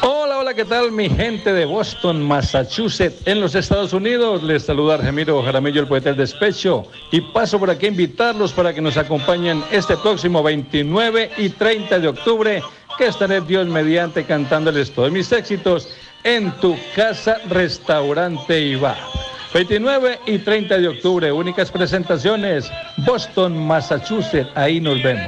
Hola, 0.03 0.39
hola, 0.39 0.53
¿qué 0.53 0.65
tal 0.65 0.91
mi 0.91 1.09
gente 1.09 1.53
de 1.53 1.65
Boston, 1.65 2.21
Massachusetts, 2.23 3.21
en 3.25 3.39
los 3.39 3.55
Estados 3.55 3.93
Unidos? 3.93 4.43
Les 4.43 4.63
saluda 4.63 4.95
Argemiro 4.95 5.41
Jaramillo, 5.43 5.81
el 5.81 5.87
poeta 5.87 6.09
del 6.09 6.17
despecho, 6.17 6.83
y 7.11 7.21
paso 7.21 7.59
por 7.59 7.69
aquí 7.69 7.85
a 7.85 7.89
invitarlos 7.89 8.51
para 8.53 8.73
que 8.73 8.81
nos 8.81 8.97
acompañen 8.97 9.63
este 9.71 9.95
próximo 9.97 10.41
29 10.43 11.31
y 11.37 11.49
30 11.49 11.99
de 11.99 12.07
octubre, 12.07 12.63
que 12.97 13.05
estaré 13.07 13.41
Dios 13.41 13.67
mediante 13.67 14.25
cantándoles 14.25 14.91
todos 14.91 15.11
mis 15.11 15.31
éxitos 15.31 15.87
en 16.23 16.51
tu 16.59 16.77
casa, 16.95 17.37
restaurante 17.47 18.59
y 18.59 18.75
bar. 18.75 18.97
29 19.53 20.19
y 20.27 20.39
30 20.39 20.77
de 20.77 20.87
octubre, 20.87 21.31
únicas 21.31 21.71
presentaciones, 21.71 22.71
Boston, 22.97 23.67
Massachusetts, 23.67 24.49
ahí 24.55 24.79
nos 24.79 25.01
vemos. 25.03 25.27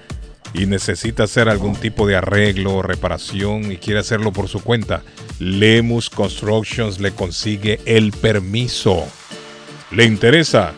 y 0.54 0.66
necesita 0.66 1.24
hacer 1.24 1.48
algún 1.48 1.76
tipo 1.76 2.06
de 2.06 2.16
arreglo 2.16 2.76
o 2.76 2.82
reparación 2.82 3.72
y 3.72 3.76
quiere 3.76 4.00
hacerlo 4.00 4.32
por 4.32 4.48
su 4.48 4.62
cuenta, 4.62 5.02
Lemus 5.40 6.10
Constructions 6.10 7.00
le 7.00 7.10
consigue 7.10 7.80
el 7.86 8.12
permiso. 8.12 9.04
¿Le 9.90 10.04
interesa? 10.04 10.72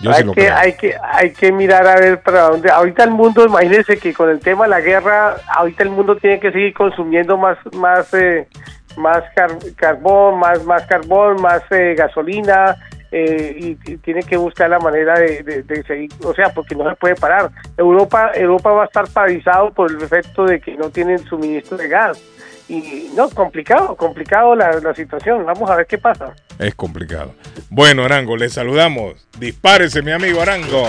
Yo 0.01 0.13
sí 0.13 0.19
hay, 0.21 0.25
lo 0.27 0.33
que, 0.33 0.41
creo. 0.47 0.57
hay, 0.57 0.73
que, 0.75 0.95
hay 1.03 1.33
que 1.33 1.53
mirar 1.53 1.87
a 1.87 1.97
ver 1.97 2.21
para 2.23 2.43
dónde. 2.49 2.71
Ahorita 2.71 3.05
el 3.05 3.11
mundo, 3.11 3.45
imagínense 3.45 3.99
que 3.99 4.15
con 4.15 4.31
el 4.31 4.41
tema 4.41 4.65
de 4.65 4.71
la 4.71 4.81
guerra, 4.81 5.37
ahorita 5.57 5.83
el 5.83 5.91
mundo 5.91 6.17
tiene 6.17 6.41
que 6.41 6.51
seguir 6.53 6.73
consumiendo 6.75 7.37
más 7.37 7.59
más 7.75 8.13
eh, 8.15 8.49
más 8.97 9.23
car- 9.37 9.59
carbón, 9.77 10.39
más 10.39 10.65
más 10.65 10.87
carbón, 10.87 11.41
más 11.43 11.63
eh, 11.71 11.95
gasolina. 11.97 12.77
eh, 13.13 13.57
y, 13.59 13.71
y 13.93 13.97
tiene 13.97 14.23
que 14.23 14.37
buscar 14.37 14.71
la 14.71 14.79
manera 14.79 15.19
de, 15.19 15.43
de- 15.43 15.63
de 15.65 15.83
seguir, 15.83 16.11
o 16.25 16.33
sea, 16.33 16.49
porque 16.55 16.77
no 16.77 16.89
se 16.89 16.95
puede 16.95 17.17
parar. 17.17 17.51
Europa 17.77 18.31
Europa 18.35 18.71
va 18.71 18.83
a 18.83 18.87
estar 18.87 19.09
paralizado 19.09 19.73
por 19.73 19.91
el 19.91 20.01
efecto 20.01 20.45
de 20.47 20.61
que 20.61 20.77
no 20.77 20.91
tienen 20.91 21.19
suministro 21.19 21.77
de 21.77 21.89
gas. 21.89 22.23
Y 22.71 23.11
no, 23.17 23.29
complicado, 23.31 23.97
complicado 23.97 24.55
la, 24.55 24.71
la 24.81 24.95
situación. 24.95 25.45
Vamos 25.45 25.69
a 25.69 25.75
ver 25.77 25.87
qué 25.87 25.99
pasa. 25.99 26.35
Es 26.59 26.75
complicado. 26.77 27.35
Bueno, 27.69 28.05
Arango, 28.05 28.37
le 28.37 28.49
saludamos. 28.49 29.27
Dispárese, 29.39 30.03
mi 30.03 30.13
amigo 30.13 30.41
Arango. 30.41 30.85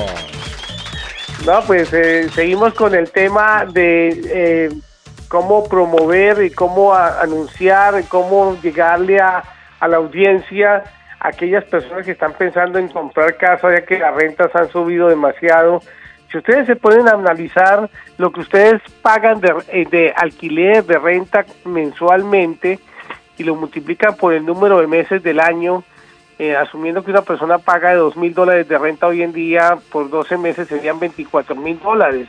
No, 1.45 1.61
pues 1.65 1.91
eh, 1.93 2.29
seguimos 2.35 2.73
con 2.75 2.93
el 2.93 3.09
tema 3.09 3.65
de 3.65 4.09
eh, 4.25 4.69
cómo 5.27 5.63
promover 5.67 6.43
y 6.43 6.51
cómo 6.51 6.93
a- 6.93 7.19
anunciar, 7.21 7.99
y 7.99 8.03
cómo 8.03 8.55
llegarle 8.61 9.19
a, 9.19 9.41
a 9.79 9.87
la 9.87 9.97
audiencia 9.97 10.83
a 11.19 11.29
aquellas 11.29 11.63
personas 11.65 12.05
que 12.05 12.11
están 12.11 12.33
pensando 12.33 12.77
en 12.77 12.89
comprar 12.89 13.37
casa 13.37 13.71
ya 13.71 13.83
que 13.85 13.97
las 13.97 14.13
rentas 14.13 14.51
han 14.55 14.69
subido 14.71 15.07
demasiado. 15.07 15.81
Si 16.31 16.37
ustedes 16.37 16.65
se 16.65 16.75
pueden 16.77 17.07
analizar 17.09 17.89
lo 18.17 18.31
que 18.31 18.39
ustedes 18.39 18.81
pagan 19.01 19.41
de, 19.41 19.53
eh, 19.69 19.85
de 19.89 20.13
alquiler, 20.15 20.83
de 20.85 20.97
renta 20.97 21.45
mensualmente 21.65 22.79
y 23.37 23.43
lo 23.43 23.55
multiplican 23.55 24.15
por 24.15 24.33
el 24.33 24.45
número 24.45 24.79
de 24.79 24.87
meses 24.87 25.21
del 25.23 25.39
año, 25.39 25.83
eh, 26.39 26.55
asumiendo 26.55 27.03
que 27.03 27.11
una 27.11 27.21
persona 27.21 27.57
paga 27.57 27.89
de 27.89 27.95
dos 27.97 28.15
mil 28.15 28.33
dólares 28.33 28.67
de 28.67 28.77
renta 28.77 29.07
hoy 29.07 29.21
en 29.23 29.33
día 29.33 29.77
por 29.91 30.09
12 30.09 30.37
meses 30.37 30.67
serían 30.67 30.99
24 30.99 31.55
mil 31.55 31.79
dólares. 31.79 32.27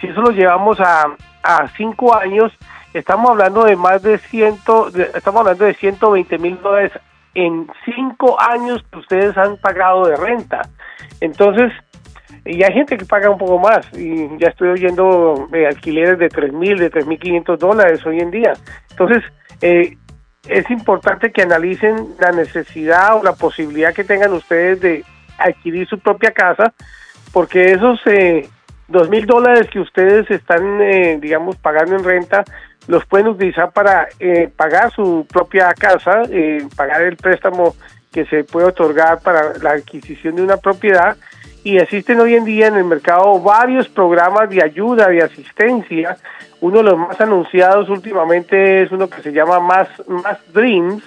Si 0.00 0.06
eso 0.06 0.20
lo 0.22 0.30
llevamos 0.30 0.78
a, 0.80 1.06
a 1.42 1.68
cinco 1.76 2.14
años, 2.14 2.52
estamos 2.94 3.30
hablando 3.30 3.64
de 3.64 3.76
más 3.76 4.00
de 4.02 4.18
ciento, 4.18 4.90
de- 4.90 5.10
estamos 5.14 5.40
hablando 5.40 5.64
de 5.64 5.74
120 5.74 6.38
mil 6.38 6.60
dólares 6.62 6.92
en 7.34 7.68
cinco 7.84 8.40
años 8.40 8.82
que 8.90 8.98
ustedes 8.98 9.36
han 9.36 9.56
pagado 9.58 10.06
de 10.06 10.16
renta. 10.16 10.62
Entonces, 11.20 11.72
y 12.44 12.62
hay 12.62 12.72
gente 12.72 12.96
que 12.96 13.04
paga 13.04 13.30
un 13.30 13.38
poco 13.38 13.58
más 13.58 13.86
y 13.92 14.28
ya 14.38 14.48
estoy 14.48 14.68
oyendo 14.68 15.48
eh, 15.52 15.66
alquileres 15.66 16.18
de 16.18 16.28
tres 16.28 16.52
mil, 16.52 16.78
de 16.78 16.90
tres 16.90 17.06
mil 17.06 17.18
quinientos 17.18 17.58
dólares 17.58 18.04
hoy 18.06 18.20
en 18.20 18.30
día. 18.30 18.52
Entonces, 18.90 19.22
eh, 19.62 19.96
es 20.48 20.70
importante 20.70 21.30
que 21.32 21.42
analicen 21.42 22.14
la 22.18 22.32
necesidad 22.32 23.18
o 23.18 23.22
la 23.22 23.32
posibilidad 23.32 23.92
que 23.92 24.04
tengan 24.04 24.32
ustedes 24.32 24.80
de 24.80 25.04
adquirir 25.38 25.86
su 25.86 25.98
propia 25.98 26.32
casa, 26.32 26.72
porque 27.32 27.72
esos 27.72 28.00
eh, 28.06 28.48
dos 28.88 29.08
mil 29.08 29.26
dólares 29.26 29.68
que 29.70 29.80
ustedes 29.80 30.30
están, 30.30 30.80
eh, 30.80 31.18
digamos, 31.20 31.56
pagando 31.56 31.96
en 31.96 32.04
renta, 32.04 32.44
los 32.88 33.04
pueden 33.06 33.28
utilizar 33.28 33.70
para 33.70 34.08
eh, 34.18 34.48
pagar 34.56 34.90
su 34.90 35.26
propia 35.28 35.72
casa, 35.74 36.22
eh, 36.30 36.66
pagar 36.74 37.02
el 37.02 37.16
préstamo 37.16 37.74
que 38.12 38.24
se 38.26 38.42
puede 38.44 38.66
otorgar 38.66 39.20
para 39.20 39.56
la 39.62 39.72
adquisición 39.72 40.34
de 40.34 40.42
una 40.42 40.56
propiedad. 40.56 41.16
Y 41.62 41.76
existen 41.76 42.18
hoy 42.20 42.34
en 42.34 42.44
día 42.44 42.68
en 42.68 42.76
el 42.76 42.84
mercado 42.84 43.38
varios 43.40 43.88
programas 43.88 44.48
de 44.48 44.62
ayuda, 44.62 45.08
de 45.08 45.22
asistencia. 45.22 46.16
Uno 46.60 46.78
de 46.78 46.84
los 46.84 46.98
más 46.98 47.20
anunciados 47.20 47.88
últimamente 47.90 48.82
es 48.82 48.92
uno 48.92 49.08
que 49.08 49.20
se 49.22 49.32
llama 49.32 49.60
Más, 49.60 49.88
Dreams, 50.52 51.02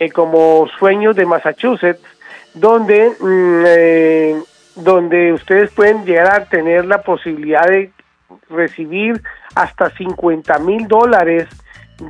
eh, 0.00 0.10
como 0.10 0.66
Sueños 0.78 1.14
de 1.14 1.26
Massachusetts, 1.26 2.02
donde, 2.54 3.10
mm, 3.20 3.64
eh, 3.66 4.42
donde 4.76 5.32
ustedes 5.32 5.70
pueden 5.70 6.04
llegar 6.04 6.42
a 6.42 6.44
tener 6.46 6.84
la 6.86 7.02
posibilidad 7.02 7.64
de 7.66 7.92
recibir 8.50 9.22
hasta 9.54 9.90
50 9.90 10.58
mil 10.58 10.88
dólares 10.88 11.46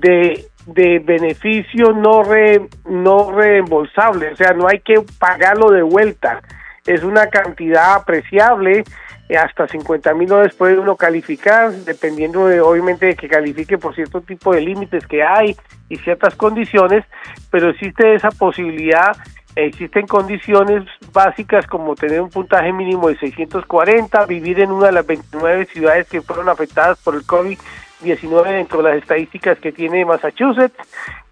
de, 0.00 0.46
de 0.66 0.98
beneficio 1.00 1.92
no, 1.92 2.22
re, 2.22 2.66
no 2.88 3.30
reembolsable, 3.30 4.32
o 4.32 4.36
sea, 4.36 4.54
no 4.54 4.66
hay 4.66 4.80
que 4.80 5.02
pagarlo 5.18 5.70
de 5.70 5.82
vuelta. 5.82 6.40
Es 6.86 7.02
una 7.02 7.26
cantidad 7.28 7.94
apreciable, 7.94 8.84
eh, 9.28 9.36
hasta 9.36 9.66
50 9.66 10.12
mil 10.14 10.28
dólares 10.28 10.54
puede 10.54 10.78
uno 10.78 10.96
calificar, 10.96 11.72
dependiendo 11.72 12.46
de, 12.46 12.60
obviamente, 12.60 13.06
de 13.06 13.16
que 13.16 13.28
califique 13.28 13.78
por 13.78 13.94
cierto 13.94 14.20
tipo 14.20 14.54
de 14.54 14.60
límites 14.60 15.06
que 15.06 15.22
hay 15.22 15.56
y 15.88 15.96
ciertas 15.96 16.34
condiciones, 16.34 17.04
pero 17.50 17.70
existe 17.70 18.14
esa 18.14 18.30
posibilidad 18.30 19.16
Existen 19.56 20.08
condiciones 20.08 20.82
básicas 21.12 21.64
como 21.68 21.94
tener 21.94 22.20
un 22.20 22.28
puntaje 22.28 22.72
mínimo 22.72 23.08
de 23.08 23.16
640, 23.18 24.26
vivir 24.26 24.58
en 24.58 24.72
una 24.72 24.86
de 24.86 24.92
las 24.92 25.06
29 25.06 25.66
ciudades 25.66 26.08
que 26.08 26.22
fueron 26.22 26.48
afectadas 26.48 26.98
por 26.98 27.14
el 27.14 27.22
COVID-19 27.22 28.50
dentro 28.50 28.82
de 28.82 28.90
las 28.90 28.98
estadísticas 28.98 29.56
que 29.60 29.70
tiene 29.70 30.04
Massachusetts 30.04 30.76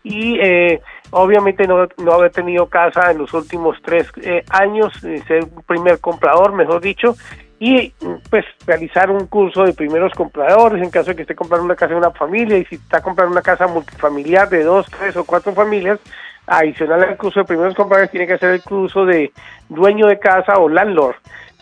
y 0.05 0.39
eh, 0.39 0.81
obviamente 1.13 1.67
no, 1.67 1.87
no 1.99 2.13
haber 2.13 2.33
tenido 2.33 2.67
casa 2.67 3.11
en 3.11 3.19
los 3.19 3.33
últimos 3.33 3.77
tres 3.85 4.09
eh, 4.23 4.45
años, 4.51 4.93
eh, 5.05 5.23
ser 5.29 5.45
un 5.45 5.63
primer 5.63 6.01
comprador, 6.01 6.53
mejor 6.53 6.81
dicho, 6.81 7.15
y 7.61 7.93
pues 8.29 8.45
realizar 8.67 9.09
un 9.11 9.29
curso 9.29 9.63
de 9.63 9.73
primeros 9.73 10.13
compradores 10.15 10.83
en 10.83 10.91
caso 10.91 11.11
de 11.11 11.17
que 11.17 11.23
esté 11.23 11.37
comprando 11.37 11.65
una 11.65 11.77
casa 11.77 11.93
de 11.93 11.99
una 11.99 12.11
familia 12.11 12.59
y 12.59 12.65
si 12.65 12.75
está 12.75 13.01
comprando 13.01 13.31
una 13.33 13.43
casa 13.43 13.69
multifamiliar 13.69 14.49
de 14.49 14.65
dos, 14.65 14.87
tres 14.91 15.17
o 15.17 15.25
cuatro 15.25 15.53
familias, 15.53 16.01
adicional 16.47 17.05
al 17.05 17.17
curso 17.17 17.39
de 17.41 17.47
primeros 17.47 17.75
compradores 17.77 18.11
tiene 18.11 18.27
que 18.27 18.33
hacer 18.33 18.51
el 18.51 18.63
curso 18.63 19.05
de 19.05 19.33
dueño 19.69 20.09
de 20.09 20.19
casa 20.19 20.55
o 20.59 20.69
landlord 20.69 21.15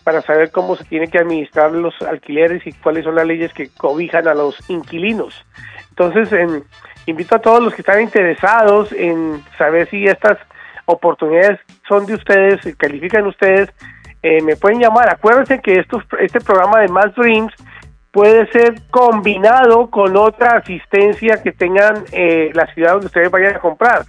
para 0.03 0.23
saber 0.23 0.49
cómo 0.49 0.75
se 0.75 0.85
tiene 0.85 1.07
que 1.07 1.19
administrar 1.19 1.71
los 1.71 1.93
alquileres 2.01 2.65
y 2.65 2.71
cuáles 2.71 3.03
son 3.03 3.13
las 3.13 3.27
leyes 3.27 3.53
que 3.53 3.69
cobijan 3.69 4.27
a 4.27 4.33
los 4.33 4.57
inquilinos. 4.71 5.45
Entonces, 5.89 6.31
en- 6.33 6.63
invito 7.05 7.35
a 7.35 7.39
todos 7.39 7.63
los 7.63 7.73
que 7.73 7.81
están 7.81 8.01
interesados 8.01 8.91
en 8.91 9.43
saber 9.57 9.89
si 9.89 10.05
estas 10.05 10.37
oportunidades 10.85 11.59
son 11.87 12.05
de 12.05 12.15
ustedes, 12.15 12.61
si 12.61 12.73
califican 12.73 13.25
ustedes, 13.27 13.69
eh, 14.23 14.41
me 14.41 14.55
pueden 14.55 14.79
llamar. 14.79 15.09
Acuérdense 15.09 15.59
que 15.59 15.79
estos, 15.79 16.03
este 16.19 16.39
programa 16.41 16.79
de 16.81 16.87
Más 16.87 17.13
Dreams 17.15 17.53
puede 18.11 18.45
ser 18.51 18.75
combinado 18.91 19.89
con 19.89 20.15
otra 20.17 20.57
asistencia 20.57 21.41
que 21.41 21.51
tengan 21.51 22.03
eh, 22.11 22.51
la 22.53 22.67
ciudad 22.73 22.93
donde 22.93 23.07
ustedes 23.07 23.31
vayan 23.31 23.55
a 23.55 23.59
comprar. 23.59 24.03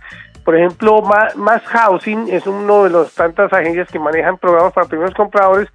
Por 0.45 0.57
ejemplo, 0.57 1.03
Más 1.37 1.63
Housing 1.63 2.29
es 2.29 2.47
uno 2.49 2.85
de 2.85 2.91
las 2.91 3.15
tantas 3.15 3.53
agencias 3.53 3.89
que 3.91 4.01
manejan 4.01 4.39
programas 4.39 4.73
para 4.73 4.89
primeros 4.89 5.15
compradores. 5.15 5.69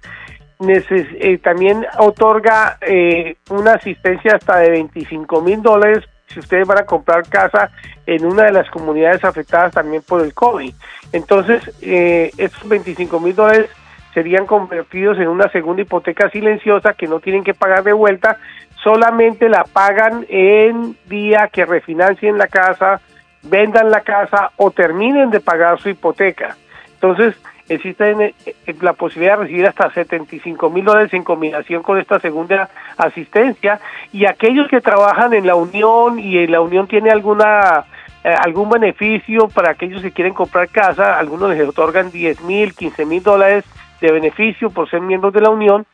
Neces- 0.58 1.16
eh, 1.20 1.38
también 1.38 1.86
otorga 1.98 2.76
eh, 2.82 3.36
una 3.48 3.74
asistencia 3.74 4.34
hasta 4.34 4.58
de 4.58 4.70
25 4.70 5.40
mil 5.40 5.62
dólares 5.62 6.04
si 6.28 6.40
ustedes 6.40 6.66
van 6.66 6.78
a 6.78 6.86
comprar 6.86 7.28
casa 7.28 7.70
en 8.06 8.24
una 8.24 8.44
de 8.44 8.52
las 8.52 8.70
comunidades 8.70 9.24
afectadas 9.24 9.72
también 9.72 10.02
por 10.02 10.22
el 10.22 10.34
COVID. 10.34 10.72
Entonces, 11.12 11.62
eh, 11.82 12.30
esos 12.36 12.68
25 12.68 13.20
mil 13.20 13.34
dólares 13.34 13.70
serían 14.14 14.46
convertidos 14.46 15.18
en 15.18 15.28
una 15.28 15.48
segunda 15.50 15.82
hipoteca 15.82 16.30
silenciosa 16.30 16.94
que 16.94 17.06
no 17.06 17.20
tienen 17.20 17.44
que 17.44 17.54
pagar 17.54 17.84
de 17.84 17.92
vuelta, 17.92 18.38
solamente 18.82 19.48
la 19.48 19.64
pagan 19.64 20.26
en 20.28 20.96
día 21.06 21.48
que 21.52 21.66
refinancien 21.66 22.38
la 22.38 22.46
casa, 22.46 23.00
vendan 23.42 23.90
la 23.90 24.00
casa 24.00 24.50
o 24.56 24.70
terminen 24.70 25.30
de 25.30 25.40
pagar 25.40 25.80
su 25.80 25.88
hipoteca. 25.88 26.56
Entonces, 26.94 27.34
existe 27.68 28.10
en 28.10 28.32
la 28.80 28.92
posibilidad 28.94 29.36
de 29.36 29.44
recibir 29.44 29.66
hasta 29.66 29.92
75 29.92 30.70
mil 30.70 30.84
dólares 30.84 31.12
en 31.12 31.22
combinación 31.22 31.82
con 31.82 31.98
esta 31.98 32.18
segunda 32.18 32.70
asistencia 32.96 33.80
y 34.12 34.26
aquellos 34.26 34.68
que 34.68 34.80
trabajan 34.80 35.34
en 35.34 35.46
la 35.46 35.54
unión 35.54 36.18
y 36.18 36.38
en 36.38 36.52
la 36.52 36.60
unión 36.60 36.86
tiene 36.86 37.10
alguna 37.10 37.84
eh, 38.24 38.34
algún 38.44 38.68
beneficio 38.68 39.48
para 39.48 39.70
aquellos 39.70 40.02
que 40.02 40.10
quieren 40.10 40.34
comprar 40.34 40.68
casa, 40.68 41.18
algunos 41.18 41.50
les 41.50 41.68
otorgan 41.68 42.10
10 42.10 42.42
mil, 42.42 42.74
15 42.74 43.06
mil 43.06 43.22
dólares 43.22 43.64
de 44.00 44.10
beneficio 44.10 44.70
por 44.70 44.90
ser 44.90 45.00
miembros 45.00 45.32
de 45.32 45.40
la 45.40 45.50
unión. 45.50 45.86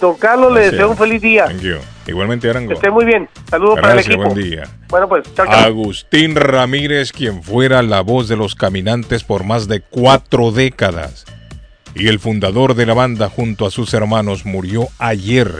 Don 0.00 0.16
Carlos, 0.16 0.52
le 0.52 0.70
deseo 0.70 0.90
un 0.90 0.96
feliz 0.96 1.22
día. 1.22 1.46
Thank 1.46 1.62
you. 1.62 1.76
Igualmente, 2.06 2.48
Arango. 2.50 2.68
Que 2.68 2.74
esté 2.74 2.90
muy 2.90 3.06
bien. 3.06 3.28
Saludos 3.48 3.76
para 3.76 3.94
el 3.94 3.94
Gracias, 3.94 4.14
equipo. 4.14 4.30
buen 4.30 4.50
día. 4.50 4.64
Bueno, 4.88 5.08
pues, 5.08 5.24
chao, 5.34 5.46
chao. 5.46 5.64
Agustín 5.64 6.36
Ramírez, 6.36 7.12
quien 7.12 7.42
fuera 7.42 7.82
la 7.82 8.02
voz 8.02 8.28
de 8.28 8.36
los 8.36 8.54
caminantes 8.54 9.24
por 9.24 9.44
más 9.44 9.68
de 9.68 9.80
cuatro 9.80 10.52
décadas 10.52 11.24
y 11.94 12.08
el 12.08 12.18
fundador 12.18 12.74
de 12.74 12.84
la 12.84 12.92
banda 12.92 13.30
junto 13.30 13.64
a 13.66 13.70
sus 13.70 13.94
hermanos, 13.94 14.44
murió 14.44 14.88
ayer, 14.98 15.50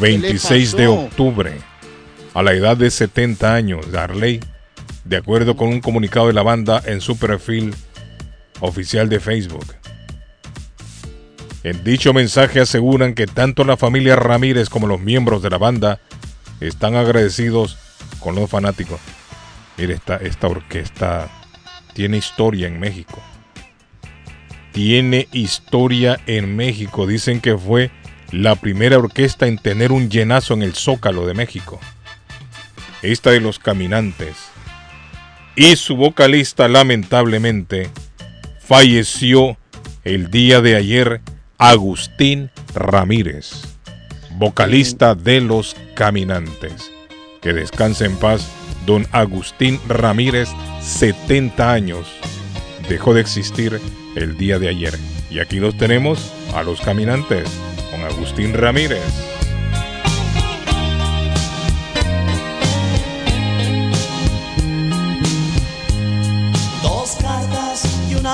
26 0.00 0.76
de 0.76 0.86
octubre, 0.86 1.52
a 2.34 2.42
la 2.44 2.52
edad 2.52 2.76
de 2.76 2.90
70 2.90 3.52
años. 3.52 3.90
Darley, 3.90 4.38
de 5.04 5.16
acuerdo 5.16 5.56
con 5.56 5.66
un 5.68 5.80
comunicado 5.80 6.28
de 6.28 6.32
la 6.32 6.44
banda 6.44 6.80
en 6.86 7.00
su 7.00 7.18
perfil 7.18 7.74
oficial 8.62 9.08
de 9.08 9.20
Facebook. 9.20 9.66
En 11.64 11.84
dicho 11.84 12.14
mensaje 12.14 12.60
aseguran 12.60 13.14
que 13.14 13.26
tanto 13.26 13.64
la 13.64 13.76
familia 13.76 14.16
Ramírez 14.16 14.68
como 14.68 14.86
los 14.86 15.00
miembros 15.00 15.42
de 15.42 15.50
la 15.50 15.58
banda 15.58 16.00
están 16.60 16.94
agradecidos 16.96 17.76
con 18.20 18.34
los 18.34 18.48
fanáticos. 18.48 19.00
Mire, 19.76 19.94
esta, 19.94 20.16
esta 20.16 20.46
orquesta 20.46 21.28
tiene 21.92 22.16
historia 22.16 22.68
en 22.68 22.80
México. 22.80 23.20
Tiene 24.72 25.28
historia 25.32 26.20
en 26.26 26.56
México. 26.56 27.06
Dicen 27.06 27.40
que 27.40 27.58
fue 27.58 27.90
la 28.30 28.54
primera 28.56 28.98
orquesta 28.98 29.46
en 29.46 29.58
tener 29.58 29.92
un 29.92 30.08
llenazo 30.08 30.54
en 30.54 30.62
el 30.62 30.74
Zócalo 30.74 31.26
de 31.26 31.34
México. 31.34 31.80
Esta 33.02 33.30
de 33.30 33.40
los 33.40 33.58
caminantes. 33.58 34.36
Y 35.54 35.76
su 35.76 35.96
vocalista 35.96 36.66
lamentablemente 36.68 37.90
falleció 38.64 39.56
el 40.04 40.30
día 40.30 40.60
de 40.60 40.76
ayer, 40.76 41.20
Agustín 41.58 42.50
Ramírez, 42.74 43.62
vocalista 44.36 45.14
de 45.14 45.40
Los 45.40 45.76
Caminantes. 45.94 46.90
Que 47.40 47.52
descanse 47.52 48.04
en 48.04 48.16
paz, 48.16 48.48
don 48.86 49.06
Agustín 49.12 49.80
Ramírez, 49.88 50.48
70 50.80 51.72
años. 51.72 52.06
Dejó 52.88 53.14
de 53.14 53.20
existir 53.20 53.80
el 54.14 54.36
día 54.36 54.58
de 54.58 54.68
ayer. 54.68 54.98
Y 55.30 55.40
aquí 55.40 55.58
los 55.58 55.76
tenemos 55.76 56.32
a 56.54 56.62
Los 56.62 56.80
Caminantes, 56.80 57.48
con 57.90 58.02
Agustín 58.04 58.54
Ramírez. 58.54 59.31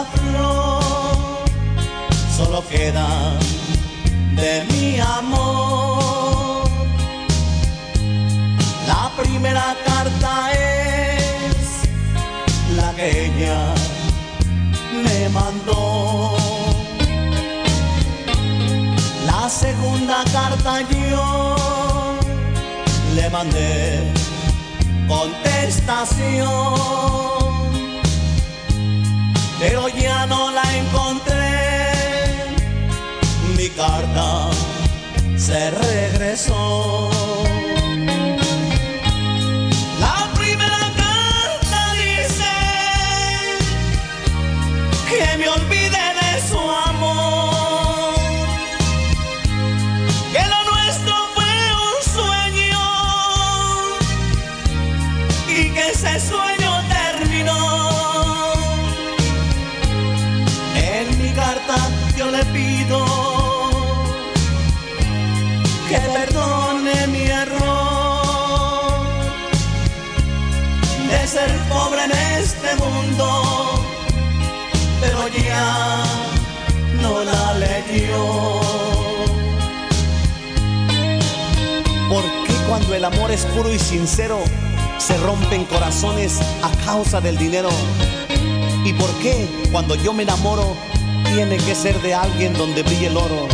Flor 0.05 0.83
solo 2.37 2.63
quedan 2.69 3.39
de 4.37 4.65
mi 4.71 5.01
amor. 5.01 6.69
La 8.87 9.11
primera 9.21 9.75
carta 9.85 10.53
es 10.53 11.83
la 12.77 12.95
que 12.95 13.27
ella 13.27 13.75
me 15.05 15.29
mandó. 15.31 16.37
La 19.27 19.49
segunda 19.49 20.23
carta 20.33 20.83
yo 20.91 22.07
le 23.15 23.31
mandé 23.31 24.13
contestación 25.09 27.58
pero 29.59 29.89
ya 29.89 30.27
no 30.27 30.51
la 30.51 30.63
encontré. 30.77 31.37
Mi 33.57 33.69
carta 33.71 34.51
se 35.37 35.71
regresó. 35.71 37.11
No 77.03 77.25
la 77.25 77.55
leyó. 77.55 78.61
¿Por 82.09 82.23
qué 82.47 82.55
cuando 82.69 82.95
el 82.95 83.05
amor 83.05 83.31
es 83.31 83.45
puro 83.47 83.73
y 83.73 83.79
sincero 83.79 84.39
se 84.99 85.17
rompen 85.19 85.65
corazones 85.65 86.39
a 86.63 86.71
causa 86.85 87.21
del 87.21 87.37
dinero? 87.37 87.71
¿Y 88.85 88.93
por 88.95 89.11
qué 89.19 89.49
cuando 89.71 89.95
yo 89.95 90.13
me 90.13 90.23
enamoro 90.23 90.77
tiene 91.35 91.57
que 91.59 91.75
ser 91.75 92.01
de 92.03 92.15
alguien 92.15 92.55
donde 92.55 92.83
brille 92.83 93.09
el 93.09 93.17
oro? 93.17 93.49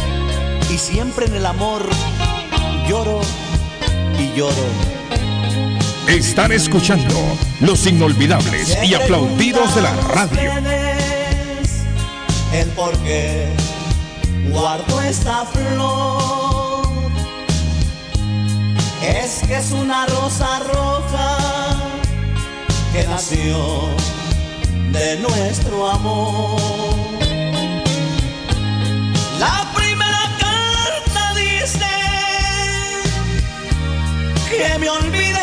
Y 0.71 0.79
siempre 0.79 1.27
en 1.27 1.35
el 1.35 1.47
amor 1.47 1.89
lloro 2.89 3.21
y 4.19 4.37
lloro. 4.37 4.65
Están 6.09 6.53
escuchando 6.53 7.15
los 7.61 7.87
inolvidables 7.87 8.77
y 8.85 8.95
aplaudidos 8.95 9.75
de 9.75 9.83
la 9.83 9.97
radio. 9.97 10.94
El 12.55 12.69
por 12.71 12.97
qué 12.99 13.49
guardo 14.49 15.03
esta 15.03 15.45
flor 15.45 16.87
es 19.03 19.43
que 19.45 19.57
es 19.57 19.73
una 19.73 20.07
rosa 20.07 20.61
roja 20.61 21.39
que 22.93 23.03
nació 23.09 23.89
de 24.93 25.17
nuestro 25.17 25.91
amor. 25.91 26.61
La 29.41 29.73
primera 29.75 30.23
carta 30.39 31.35
dice 31.35 31.91
que 34.49 34.79
me 34.79 34.89
olvide 34.91 35.34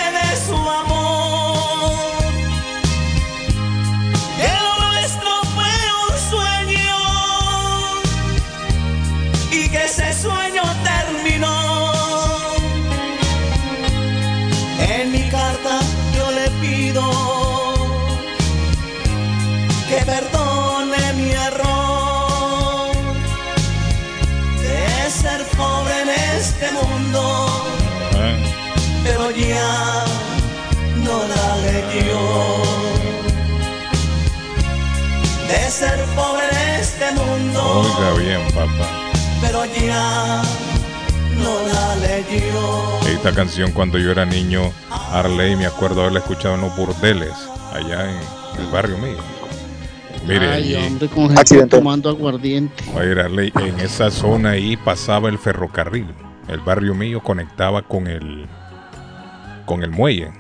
Oiga 38.02 38.14
bien, 38.20 38.42
papá. 38.56 38.90
pero 39.42 39.64
ya 39.66 40.42
no 41.38 41.68
la 41.68 41.96
leyó. 41.98 43.00
Esta 43.08 43.32
canción 43.32 43.72
cuando 43.74 44.00
yo 44.00 44.10
era 44.12 44.26
niño, 44.26 44.72
Arley, 45.12 45.56
me 45.56 45.68
acuerdo 45.68 46.02
haberla 46.02 46.20
escuchado 46.20 46.56
en 46.56 46.62
los 46.62 46.76
burdeles, 46.76 47.34
allá 47.72 48.10
en 48.10 48.60
el 48.60 48.72
barrio 48.72 48.98
mío. 48.98 49.18
Mire, 50.28 50.48
Ay, 50.50 50.76
hombre, 50.76 51.10
con 51.10 51.36
gente 51.36 51.68
tomando 51.68 52.10
aguardiente. 52.10 52.84
Oye, 52.96 53.20
Arley, 53.22 53.54
en 53.60 53.80
esa 53.80 54.10
zona 54.10 54.52
ahí 54.52 54.78
pasaba 54.78 55.30
el 55.30 55.38
ferrocarril. 55.38 56.08
El 56.48 56.60
barrio 56.62 56.96
mío 56.96 57.22
conectaba 57.22 57.84
con 57.84 58.08
el 58.08 58.48
con 59.66 59.84
el 59.84 59.92
muelle, 59.92 60.32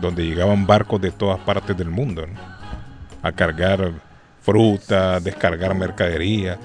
donde 0.00 0.24
llegaban 0.24 0.66
barcos 0.68 1.00
de 1.00 1.10
todas 1.10 1.40
partes 1.40 1.76
del 1.76 1.90
mundo 1.90 2.24
¿no? 2.26 2.40
a 3.22 3.32
cargar 3.32 3.92
fruta, 4.40 5.18
descargar 5.18 5.74
mercadería 5.74 6.58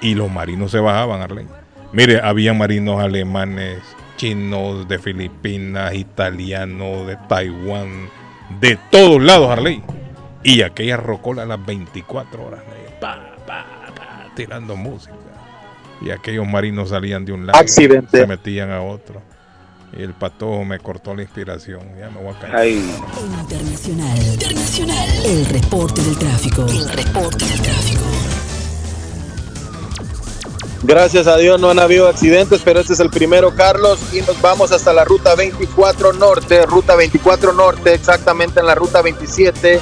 y 0.00 0.14
los 0.14 0.30
marinos 0.30 0.70
se 0.70 0.80
bajaban, 0.80 1.20
Arley. 1.20 1.46
Mire, 1.92 2.20
había 2.22 2.52
marinos 2.52 3.00
alemanes, 3.00 3.78
chinos, 4.16 4.88
de 4.88 4.98
Filipinas, 4.98 5.94
italianos, 5.94 7.06
de 7.06 7.16
Taiwán, 7.28 8.08
de 8.60 8.78
todos 8.90 9.22
lados, 9.22 9.50
Arley. 9.50 9.82
Y 10.42 10.62
aquella 10.62 10.96
rocola 10.96 11.42
a 11.42 11.46
las 11.46 11.64
24 11.64 12.46
horas, 12.46 12.60
pa, 13.00 13.34
pa, 13.46 13.66
pa, 13.94 14.26
tirando 14.34 14.76
música. 14.76 15.14
Y 16.00 16.10
aquellos 16.10 16.46
marinos 16.46 16.90
salían 16.90 17.24
de 17.24 17.32
un 17.32 17.46
lado. 17.46 17.58
Accidente. 17.58 18.20
Se 18.20 18.26
metían 18.26 18.70
a 18.70 18.80
otro. 18.82 19.20
Y 19.96 20.02
el 20.02 20.14
patojo 20.14 20.64
me 20.64 20.78
cortó 20.78 21.14
la 21.14 21.22
inspiración. 21.22 21.80
Ya 21.98 22.08
me 22.10 22.22
voy 22.22 22.34
a 22.34 22.38
caer. 22.38 22.78
Internacional. 23.40 24.18
Internacional. 24.18 25.08
El 25.26 25.46
reporte 25.46 26.00
del 26.02 26.16
tráfico. 26.16 26.64
El 26.66 26.88
reporte 26.88 27.44
del 27.44 27.60
tráfico. 27.60 28.09
Gracias 30.82 31.26
a 31.26 31.36
Dios 31.36 31.60
no 31.60 31.68
han 31.70 31.78
habido 31.78 32.08
accidentes, 32.08 32.62
pero 32.64 32.80
este 32.80 32.94
es 32.94 33.00
el 33.00 33.10
primero, 33.10 33.54
Carlos, 33.54 33.98
y 34.14 34.22
nos 34.22 34.40
vamos 34.40 34.72
hasta 34.72 34.94
la 34.94 35.04
ruta 35.04 35.34
24 35.34 36.14
Norte, 36.14 36.64
ruta 36.64 36.96
24 36.96 37.52
Norte, 37.52 37.92
exactamente 37.92 38.60
en 38.60 38.66
la 38.66 38.74
ruta 38.74 39.02
27, 39.02 39.78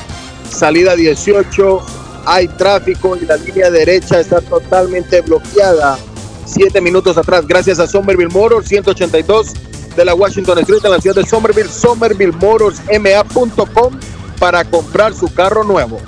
salida 0.51 0.97
18. 0.97 1.87
Hay 2.27 2.49
tráfico 2.49 3.17
y 3.17 3.21
la 3.21 3.37
línea 3.37 3.71
derecha 3.71 4.19
está 4.19 4.41
totalmente 4.41 5.21
bloqueada. 5.21 5.97
Siete 6.45 6.81
minutos 6.81 7.17
atrás, 7.17 7.47
gracias 7.47 7.79
a 7.79 7.87
Somerville 7.87 8.33
Motors, 8.33 8.67
182 8.67 9.53
de 9.97 10.05
la 10.05 10.17
Washington 10.17 10.59
Street 10.59 10.85
en 10.85 10.91
la 10.91 11.01
ciudad 11.01 11.17
de 11.17 11.25
Somerville, 11.27 11.71
somervillemotorsma.com 11.71 14.01
para 14.41 14.65
comprar 14.65 15.15
su 15.15 15.33
carro 15.33 15.63
nuevo. 15.63 16.01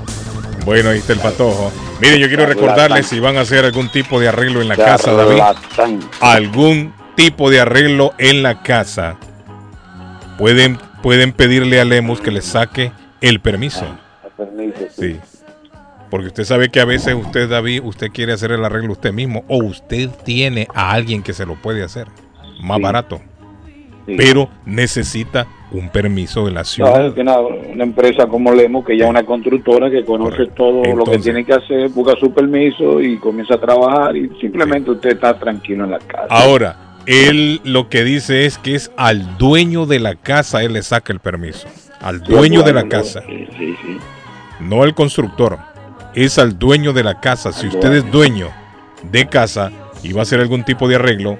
Bueno, 0.64 0.90
ahí 0.90 0.98
está 0.98 1.12
el 1.12 1.20
patojo. 1.20 1.70
Miren, 2.00 2.18
yo 2.18 2.28
quiero 2.28 2.46
recordarles 2.46 3.06
si 3.06 3.20
van 3.20 3.36
a 3.36 3.40
hacer 3.40 3.64
algún 3.64 3.88
tipo 3.90 4.20
de 4.20 4.28
arreglo 4.28 4.62
en 4.62 4.68
la 4.68 4.76
casa, 4.76 5.12
David. 5.12 5.40
Algún 6.20 6.94
tipo 7.14 7.50
de 7.50 7.60
arreglo 7.60 8.14
en 8.18 8.42
la 8.42 8.62
casa. 8.62 9.16
Pueden, 10.38 10.78
pueden 11.02 11.32
pedirle 11.32 11.80
a 11.80 11.84
Lemus 11.84 12.20
que 12.20 12.30
le 12.30 12.40
saque 12.40 12.92
el 13.20 13.40
permiso. 13.40 13.84
Sí. 14.96 15.18
Porque 16.10 16.28
usted 16.28 16.44
sabe 16.44 16.70
que 16.70 16.80
a 16.80 16.84
veces 16.84 17.14
usted, 17.14 17.48
David, 17.48 17.82
usted 17.84 18.10
quiere 18.10 18.32
hacer 18.32 18.50
el 18.52 18.64
arreglo 18.64 18.92
usted 18.92 19.12
mismo 19.12 19.44
o 19.48 19.58
usted 19.58 20.08
tiene 20.24 20.66
a 20.74 20.92
alguien 20.92 21.22
que 21.22 21.32
se 21.32 21.46
lo 21.46 21.54
puede 21.54 21.84
hacer 21.84 22.08
más 22.60 22.78
Sí. 22.78 22.82
barato. 22.82 23.20
Sí. 24.06 24.14
Pero 24.16 24.48
necesita 24.66 25.46
un 25.72 25.88
permiso 25.88 26.44
de 26.46 26.52
la 26.52 26.64
ciudad. 26.64 27.16
una, 27.16 27.38
una 27.38 27.84
empresa 27.84 28.26
como 28.26 28.52
Lemo, 28.52 28.84
que 28.84 28.96
ya 28.98 29.04
es 29.04 29.10
una 29.10 29.24
constructora 29.24 29.90
que 29.90 30.04
conoce 30.04 30.46
todo 30.56 30.82
lo 30.96 31.04
que 31.04 31.18
tiene 31.18 31.44
que 31.44 31.52
hacer, 31.52 31.88
busca 31.90 32.18
su 32.18 32.32
permiso 32.32 33.00
y 33.00 33.18
comienza 33.18 33.54
a 33.54 33.60
trabajar 33.60 34.16
y 34.16 34.28
simplemente 34.40 34.90
usted 34.90 35.10
está 35.10 35.38
tranquilo 35.38 35.84
en 35.84 35.92
la 35.92 35.98
casa. 36.00 36.26
Ahora, 36.28 36.76
él 37.06 37.60
lo 37.64 37.88
que 37.88 38.02
dice 38.04 38.46
es 38.46 38.58
que 38.58 38.74
es 38.74 38.90
al 38.96 39.38
dueño 39.38 39.86
de 39.86 40.00
la 40.00 40.16
casa 40.16 40.62
él 40.62 40.72
le 40.72 40.82
saca 40.82 41.12
el 41.12 41.20
permiso. 41.20 41.68
Al 42.00 42.24
Sí, 42.24 42.32
dueño 42.32 42.62
de 42.62 42.72
la 42.72 42.88
casa. 42.88 43.22
Sí. 43.26 43.46
No 44.60 44.82
al 44.82 44.94
constructor. 44.94 45.58
Es 46.14 46.38
al 46.38 46.58
dueño 46.58 46.92
de 46.92 47.04
la 47.04 47.20
casa. 47.20 47.52
Si 47.52 47.68
usted 47.68 47.92
es 47.92 48.10
dueño 48.10 48.48
de 49.10 49.28
casa 49.28 49.70
y 50.02 50.12
va 50.12 50.20
a 50.20 50.22
hacer 50.22 50.40
algún 50.40 50.64
tipo 50.64 50.88
de 50.88 50.96
arreglo, 50.96 51.38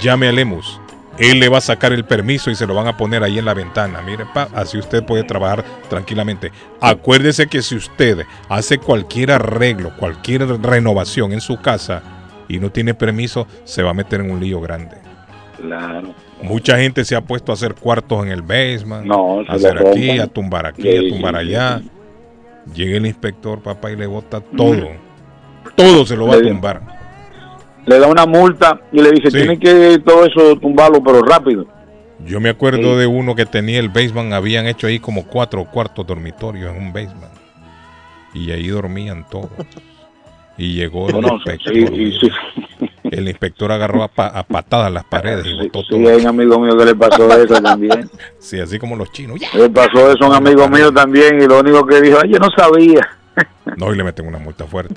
llame 0.00 0.28
a 0.28 0.32
Lemus. 0.32 0.80
Él 1.18 1.40
le 1.40 1.48
va 1.48 1.58
a 1.58 1.62
sacar 1.62 1.92
el 1.92 2.04
permiso 2.04 2.50
y 2.50 2.54
se 2.54 2.66
lo 2.66 2.74
van 2.74 2.86
a 2.86 2.96
poner 2.96 3.22
ahí 3.22 3.38
en 3.38 3.44
la 3.44 3.54
ventana. 3.54 4.02
Mire, 4.02 4.26
pa, 4.32 4.48
así 4.54 4.78
usted 4.78 5.04
puede 5.04 5.24
trabajar 5.24 5.64
tranquilamente. 5.88 6.52
Acuérdese 6.80 7.46
que 7.46 7.62
si 7.62 7.76
usted 7.76 8.26
hace 8.48 8.78
cualquier 8.78 9.32
arreglo, 9.32 9.96
cualquier 9.96 10.46
renovación 10.62 11.32
en 11.32 11.40
su 11.40 11.60
casa 11.60 12.02
y 12.48 12.58
no 12.58 12.70
tiene 12.70 12.94
permiso, 12.94 13.46
se 13.64 13.82
va 13.82 13.90
a 13.90 13.94
meter 13.94 14.20
en 14.20 14.30
un 14.30 14.40
lío 14.40 14.60
grande. 14.60 14.98
Claro. 15.56 16.14
Mucha 16.42 16.78
gente 16.78 17.04
se 17.04 17.16
ha 17.16 17.22
puesto 17.22 17.50
a 17.50 17.54
hacer 17.54 17.74
cuartos 17.74 18.24
en 18.24 18.30
el 18.30 18.42
basement, 18.42 19.06
No, 19.06 19.40
a 19.40 19.54
hacer 19.54 19.78
aquí, 19.86 20.18
a 20.18 20.26
tumbar 20.26 20.66
aquí, 20.66 20.96
a 20.96 21.08
tumbar 21.08 21.36
allá. 21.36 21.80
Llega 22.74 22.96
el 22.96 23.06
inspector, 23.06 23.62
papá, 23.62 23.90
y 23.90 23.96
le 23.96 24.06
bota 24.06 24.40
todo. 24.40 24.88
Todo 25.74 26.04
se 26.04 26.16
lo 26.16 26.26
va 26.26 26.34
a 26.34 26.42
tumbar. 26.42 26.95
Le 27.86 27.98
da 27.98 28.06
una 28.08 28.26
multa 28.26 28.80
y 28.92 29.00
le 29.00 29.10
dice, 29.12 29.30
Sí. 29.30 29.36
tiene 29.38 29.58
que 29.58 29.98
todo 30.04 30.26
eso 30.26 30.56
tumbarlo, 30.58 31.02
pero 31.02 31.22
rápido. 31.22 31.66
Yo 32.24 32.40
me 32.40 32.48
acuerdo 32.48 32.94
Sí. 32.94 33.00
de 33.00 33.06
uno 33.06 33.34
que 33.34 33.46
tenía 33.46 33.78
el 33.78 33.88
basement, 33.88 34.32
habían 34.32 34.66
hecho 34.66 34.86
ahí 34.88 34.98
como 34.98 35.26
cuatro 35.26 35.64
cuartos 35.66 36.06
dormitorios 36.06 36.74
en 36.74 36.82
un 36.82 36.92
basement. 36.92 37.32
Y 38.34 38.50
ahí 38.50 38.68
dormían 38.68 39.24
todos. 39.30 39.50
Y 40.58 40.74
llegó 40.74 41.08
el 41.10 41.16
inspector. 41.24 41.72
sí. 41.74 42.18
El 43.04 43.28
inspector 43.28 43.70
agarró 43.70 44.02
a, 44.02 44.08
pa- 44.08 44.26
a 44.26 44.42
patadas 44.42 44.90
las 44.92 45.04
paredes 45.04 45.46
y 45.46 45.54
botó 45.68 45.82
Sí, 45.82 45.90
todo. 45.90 46.08
hay 46.08 46.16
un 46.22 46.26
amigo 46.26 46.58
mío 46.58 46.76
que 46.76 46.84
le 46.86 46.94
pasó 46.96 47.30
eso 47.40 47.62
también. 47.62 48.10
Sí, 48.40 48.58
así 48.58 48.78
como 48.80 48.96
los 48.96 49.12
chinos. 49.12 49.38
Le 49.54 49.70
pasó 49.70 50.10
eso 50.10 50.24
a 50.24 50.28
un 50.28 50.34
amigo 50.34 50.68
mío 50.68 50.92
también 50.92 51.40
y 51.40 51.46
lo 51.46 51.60
único 51.60 51.86
que 51.86 52.00
dijo, 52.00 52.18
ay, 52.22 52.30
yo 52.32 52.38
no 52.40 52.48
sabía. 52.56 53.00
No, 53.76 53.92
y 53.92 53.96
le 53.96 54.04
meten 54.04 54.26
una 54.26 54.38
multa 54.38 54.64
fuerte. 54.64 54.94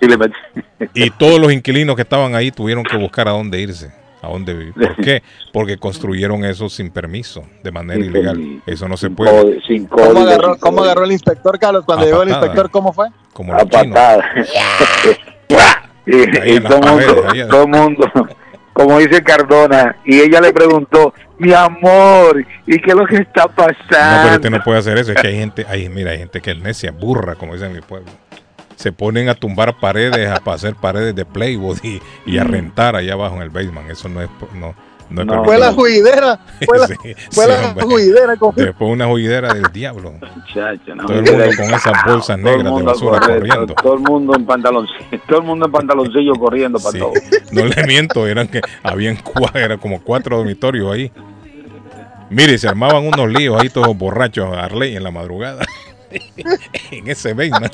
Sí, 0.00 0.06
le 0.08 0.16
metí. 0.16 0.34
Y 0.94 1.10
todos 1.10 1.38
los 1.38 1.52
inquilinos 1.52 1.94
que 1.96 2.02
estaban 2.02 2.34
ahí 2.34 2.50
tuvieron 2.50 2.82
que 2.84 2.96
buscar 2.96 3.28
a 3.28 3.32
dónde 3.32 3.60
irse, 3.60 3.92
a 4.22 4.28
dónde 4.28 4.54
vivir. 4.54 4.72
¿Por 4.74 4.96
qué? 4.96 5.22
Porque 5.52 5.76
construyeron 5.76 6.42
eso 6.44 6.70
sin 6.70 6.90
permiso, 6.90 7.44
de 7.62 7.70
manera 7.70 8.00
Sin 8.00 8.10
ilegal. 8.10 8.36
permiso, 8.36 8.62
Eso 8.66 8.88
no 8.88 8.96
se 8.96 9.10
puede. 9.10 9.30
código, 9.30 9.60
sin 9.66 9.86
¿Cómo 9.86 10.04
código, 10.04 10.20
agarró, 10.20 10.52
sin 10.54 10.60
cómo 10.60 10.82
agarró 10.82 11.04
el 11.04 11.12
inspector, 11.12 11.58
Carlos? 11.58 11.84
Cuando 11.84 12.04
A 12.04 12.08
llegó 12.08 12.22
el 12.22 12.28
inspector, 12.30 12.70
¿cómo 12.70 12.92
fue? 12.94 13.08
Como 13.34 13.52
a 13.52 13.58
patada. 13.58 14.24
y 16.06 16.14
y 16.56 16.60
todo 16.60 16.78
el 16.78 16.90
mundo, 16.90 17.24
todo 17.50 17.62
el 17.64 17.68
mundo, 17.68 18.10
como 18.72 18.98
dice 18.98 19.22
Cardona, 19.22 19.96
y 20.04 20.20
ella 20.20 20.40
le 20.40 20.52
preguntó, 20.52 21.12
mi 21.38 21.52
amor, 21.52 22.44
¿y 22.66 22.78
qué 22.78 22.90
es 22.90 22.94
lo 22.96 23.06
que 23.06 23.16
está 23.16 23.44
No, 23.46 23.52
pero 23.56 23.74
pasando? 23.88 24.34
usted 24.36 24.50
no 24.50 24.62
puede 24.62 24.78
hacer 24.78 24.98
eso. 24.98 25.12
Es 25.12 25.20
que 25.20 25.28
hay 25.28 25.36
gente, 25.36 25.66
hay, 25.68 25.88
mira, 25.88 26.12
hay 26.12 26.18
gente 26.18 26.40
que 26.40 26.52
es 26.52 26.58
necia, 26.58 26.90
burra, 26.92 27.34
como 27.34 27.54
dicen 27.54 27.70
en 27.70 27.76
mi 27.76 27.80
pueblo. 27.82 28.10
Se 28.76 28.92
ponen 28.92 29.28
a 29.28 29.34
tumbar 29.34 29.78
paredes, 29.78 30.28
a 30.28 30.36
hacer 30.52 30.74
paredes 30.74 31.14
de 31.14 31.24
Playboy 31.24 31.76
y, 31.82 32.00
y 32.26 32.38
a 32.38 32.44
rentar 32.44 32.96
allá 32.96 33.12
abajo 33.14 33.36
en 33.36 33.42
el 33.42 33.50
basement. 33.50 33.88
Eso 33.90 34.08
no 34.08 34.20
es, 34.20 34.28
no, 34.54 34.74
no 35.10 35.22
es 35.22 35.44
Fue 35.46 35.58
la 35.58 35.72
juidera. 35.72 36.40
Fue 36.66 36.78
la, 36.78 36.86
Sí, 36.88 36.94
fue 37.30 37.44
sí, 37.44 37.50
la 37.76 37.82
juidera. 37.82 38.36
con- 38.36 38.54
Después 38.54 38.90
una 38.90 39.06
juidera 39.06 39.52
del 39.54 39.70
diablo. 39.72 40.12
No, 40.20 41.06
Todo 41.06 41.18
el 41.18 41.22
mundo 41.24 41.44
con 41.56 41.74
esas 41.74 42.04
bolsas 42.06 42.38
negras 42.38 42.74
de 42.74 42.80
a 42.80 42.84
basura 42.84 43.20
correr, 43.20 43.38
corriendo. 43.40 43.66
Todo, 43.74 43.82
todo 43.82 43.94
el 43.94 44.00
mundo 44.00 44.36
en 44.36 44.46
pantaloncillo, 44.46 45.20
todo 45.28 45.38
el 45.38 45.44
mundo 45.44 45.66
en 45.66 45.72
pantaloncillo 45.72 46.34
corriendo 46.34 46.78
para 46.78 46.92
Sí, 46.92 46.98
todo. 46.98 47.12
no 47.52 47.64
le 47.66 47.84
miento, 47.86 48.26
eran 48.26 48.48
que 48.48 48.60
habían 48.82 49.16
cuatro, 49.16 49.60
era 49.60 49.76
como 49.78 50.00
cuatro 50.02 50.36
dormitorios 50.38 50.92
ahí. 50.92 51.12
Mire, 52.30 52.56
se 52.58 52.66
armaban 52.68 53.06
unos 53.06 53.28
líos 53.28 53.60
ahí 53.60 53.68
todos 53.68 53.96
borrachos, 53.96 54.56
Arley 54.56 54.96
en 54.96 55.04
la 55.04 55.10
madrugada. 55.10 55.64
en 56.90 57.08
ese 57.08 57.34
basement. 57.34 57.72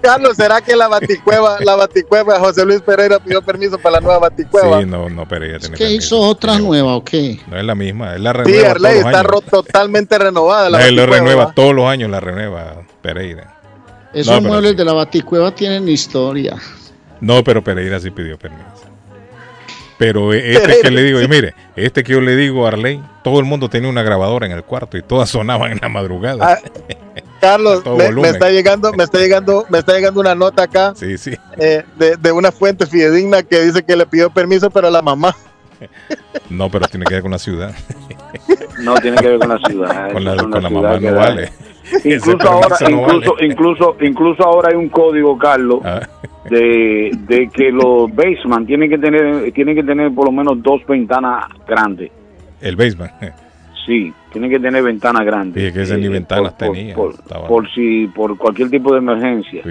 Carlos, 0.00 0.36
¿será 0.36 0.60
que 0.60 0.74
la 0.76 0.88
baticueva, 0.88 1.58
la 1.60 1.76
baticueva, 1.76 2.38
José 2.38 2.64
Luis 2.64 2.80
Pereira 2.80 3.18
pidió 3.18 3.42
permiso 3.42 3.78
para 3.78 3.94
la 3.96 4.00
nueva 4.00 4.18
baticueva? 4.20 4.80
Sí, 4.80 4.86
no, 4.86 5.08
no, 5.08 5.26
pero 5.28 5.44
ella 5.44 5.58
tiene 5.58 5.76
¿Qué 5.76 5.84
permiso. 5.84 6.16
hizo 6.16 6.20
otra 6.20 6.58
nueva 6.58 6.96
o 6.96 7.04
qué? 7.04 7.40
No 7.48 7.58
es 7.58 7.64
la 7.64 7.74
misma, 7.74 8.14
es 8.14 8.20
la 8.20 8.32
Sí, 8.32 8.38
renueva 8.52 8.70
Arley 8.70 8.94
los 9.02 9.06
está 9.06 9.22
totalmente 9.50 10.18
renovada. 10.18 10.70
La 10.70 10.86
Él 10.86 10.96
lo 10.96 11.06
renueva 11.06 11.52
todos 11.52 11.74
los 11.74 11.86
años, 11.88 12.10
la 12.10 12.20
renueva 12.20 12.82
Pereira. 13.02 13.54
Esos 14.12 14.40
No, 14.42 14.48
muebles 14.48 14.70
sí. 14.72 14.76
de 14.76 14.84
la 14.84 14.92
baticueva 14.92 15.54
tienen 15.54 15.88
historia. 15.88 16.56
No, 17.20 17.42
pero 17.42 17.62
Pereira 17.64 17.98
sí 18.00 18.10
pidió 18.10 18.38
permiso. 18.38 18.83
Pero 19.98 20.32
e- 20.32 20.52
este 20.56 20.80
que 20.82 20.90
le 20.90 21.02
digo, 21.02 21.20
y 21.20 21.28
mire, 21.28 21.54
este 21.76 22.02
que 22.02 22.12
yo 22.12 22.20
le 22.20 22.36
digo 22.36 22.64
a 22.64 22.68
Arley, 22.68 23.02
todo 23.22 23.38
el 23.38 23.44
mundo 23.44 23.68
tenía 23.68 23.88
una 23.88 24.02
grabadora 24.02 24.46
en 24.46 24.52
el 24.52 24.64
cuarto 24.64 24.96
y 24.96 25.02
todas 25.02 25.28
sonaban 25.30 25.72
en 25.72 25.78
la 25.80 25.88
madrugada. 25.88 26.54
Ah, 26.54 26.58
Carlos, 27.40 27.84
me, 27.86 28.28
está 28.30 28.48
llegando, 28.50 28.92
me 28.94 29.04
está 29.04 29.18
llegando, 29.18 29.66
me 29.68 29.78
está 29.78 29.92
llegando 29.92 30.18
una 30.20 30.34
nota 30.34 30.62
acá 30.62 30.94
Sí, 30.96 31.18
sí. 31.18 31.36
eh, 31.58 31.84
de, 31.96 32.16
de 32.16 32.32
una 32.32 32.50
fuente 32.50 32.86
fidedigna 32.86 33.42
que 33.42 33.60
dice 33.60 33.82
que 33.82 33.96
le 33.96 34.06
pidió 34.06 34.30
permiso, 34.30 34.70
pero 34.70 34.88
a 34.88 34.90
la 34.90 35.02
mamá. 35.02 35.36
No, 36.48 36.70
pero 36.70 36.88
tiene 36.88 37.04
que 37.04 37.14
ver 37.14 37.22
con 37.22 37.32
la 37.32 37.38
ciudad. 37.38 37.74
No 38.80 38.94
tiene 38.94 39.18
que 39.18 39.28
ver 39.28 39.38
con 39.38 39.48
la 39.50 39.58
ciudad. 39.68 40.10
Con 40.12 40.24
la, 40.24 40.32
eso 40.34 40.46
es 40.46 40.50
con 40.50 40.62
la 40.62 40.68
ciudad 40.70 40.82
mamá 40.82 41.00
no 41.00 41.14
vale. 41.16 41.52
Incluso 42.04 42.48
ahora, 42.48 42.76
no 42.80 42.90
incluso, 42.90 43.34
vale. 43.34 43.46
incluso, 43.46 43.96
incluso 44.00 44.42
ahora 44.44 44.68
hay 44.70 44.76
un 44.76 44.88
código, 44.88 45.36
Carlos, 45.38 45.80
Ah. 45.84 46.00
de, 46.48 47.10
de 47.26 47.48
que 47.48 47.70
los 47.70 48.14
basement 48.14 48.66
tienen 48.66 48.88
que 48.90 48.98
tener, 48.98 49.52
tienen 49.52 49.74
que 49.76 49.82
tener 49.82 50.12
por 50.12 50.26
lo 50.26 50.32
menos 50.32 50.62
dos 50.62 50.84
ventanas 50.86 51.44
grandes. 51.66 52.10
El 52.60 52.76
basement. 52.76 53.12
Sí, 53.86 54.12
tienen 54.32 54.50
que 54.50 54.58
tener 54.58 54.82
ventanas 54.82 55.24
grandes. 55.26 55.54
Dije 55.62 55.72
que 55.74 55.82
ese 55.82 55.98
ni 55.98 56.06
Eh, 56.06 56.08
ventanas 56.10 56.52
por, 56.54 56.72
tenía. 56.72 56.94
Por, 56.94 57.14
por 57.46 57.70
si, 57.74 58.06
por 58.14 58.36
cualquier 58.38 58.70
tipo 58.70 58.92
de 58.92 58.98
emergencia. 58.98 59.62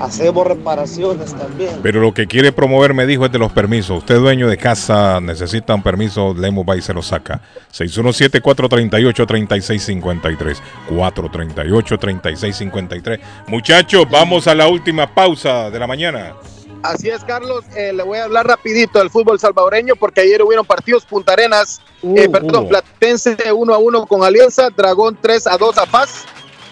Hacemos 0.01 0.47
reparaciones 0.47 1.35
también. 1.35 1.79
Pero 1.83 2.01
lo 2.01 2.11
que 2.13 2.25
quiere 2.25 2.51
promover, 2.51 2.95
me 2.95 3.05
dijo, 3.05 3.25
es 3.25 3.31
de 3.31 3.37
los 3.37 3.51
permisos. 3.51 3.99
Usted, 3.99 4.15
dueño 4.15 4.47
de 4.47 4.57
casa, 4.57 5.19
necesita 5.21 5.75
un 5.75 5.83
permiso, 5.83 6.33
Lemus 6.33 6.65
va 6.67 6.75
y 6.75 6.81
se 6.81 6.91
lo 6.93 7.03
saca. 7.03 7.41
617-438-3653. 7.71 10.57
438-3653. 10.89 13.19
Muchachos, 13.47 14.07
vamos 14.09 14.47
a 14.47 14.55
la 14.55 14.67
última 14.67 15.13
pausa 15.13 15.69
de 15.69 15.77
la 15.77 15.85
mañana. 15.85 16.33
Así 16.83 17.09
es, 17.09 17.23
Carlos. 17.23 17.63
Eh, 17.75 17.93
le 17.93 18.03
voy 18.03 18.17
a 18.17 18.23
hablar 18.23 18.47
rapidito 18.47 18.97
del 18.97 19.11
fútbol 19.11 19.39
salvadoreño 19.39 19.95
porque 19.95 20.21
ayer 20.21 20.41
hubieron 20.41 20.65
partidos 20.65 21.05
Punta 21.05 21.33
Arenas, 21.33 21.79
eh, 22.01 22.27
perdón, 22.27 22.65
uh. 22.65 22.69
Platense 22.69 23.37
1 23.53 23.73
a 23.73 23.77
1 23.77 24.07
con 24.07 24.23
Alianza, 24.23 24.69
Dragón 24.75 25.15
3 25.21 25.45
a 25.47 25.57
2 25.57 25.77
a 25.77 25.85
Paz, 25.85 26.25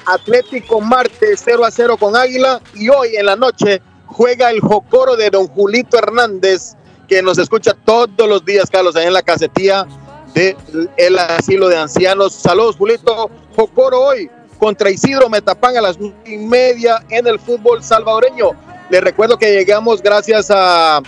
Atlético 0.10 0.82
Marte 0.82 1.36
0 1.36 1.66
a 1.66 1.72
0 1.72 1.98
con 1.98 2.16
Águila 2.16 2.60
y 2.74 2.90
hoy 2.90 3.16
en 3.16 3.28
la 3.28 3.36
noche 3.36 3.82
juega 4.08 4.50
el 4.50 4.60
Jocoro 4.60 5.16
de 5.16 5.30
Don 5.30 5.48
Julito 5.48 5.98
Hernández 5.98 6.76
que 7.08 7.22
nos 7.22 7.38
escucha 7.38 7.76
todos 7.86 8.28
los 8.28 8.44
días, 8.44 8.70
Carlos, 8.70 8.96
en 8.96 9.14
la 9.14 9.22
casetía 9.22 9.88
del 10.34 10.56
el 10.98 11.18
asilo 11.18 11.70
de 11.70 11.78
ancianos. 11.78 12.34
Saludos, 12.34 12.76
Julito. 12.78 13.30
Jocoro 13.56 14.02
hoy 14.02 14.30
contra 14.58 14.90
Isidro 14.90 15.30
Metapán 15.30 15.78
a 15.78 15.82
las 15.82 15.98
y 16.26 16.38
media 16.38 17.04
en 17.10 17.28
el 17.28 17.40
fútbol 17.40 17.84
salvadoreño. 17.84 18.52
Les 18.90 19.02
recuerdo 19.02 19.38
que 19.38 19.52
llegamos 19.52 20.02
gracias 20.02 20.50
a 20.50 21.02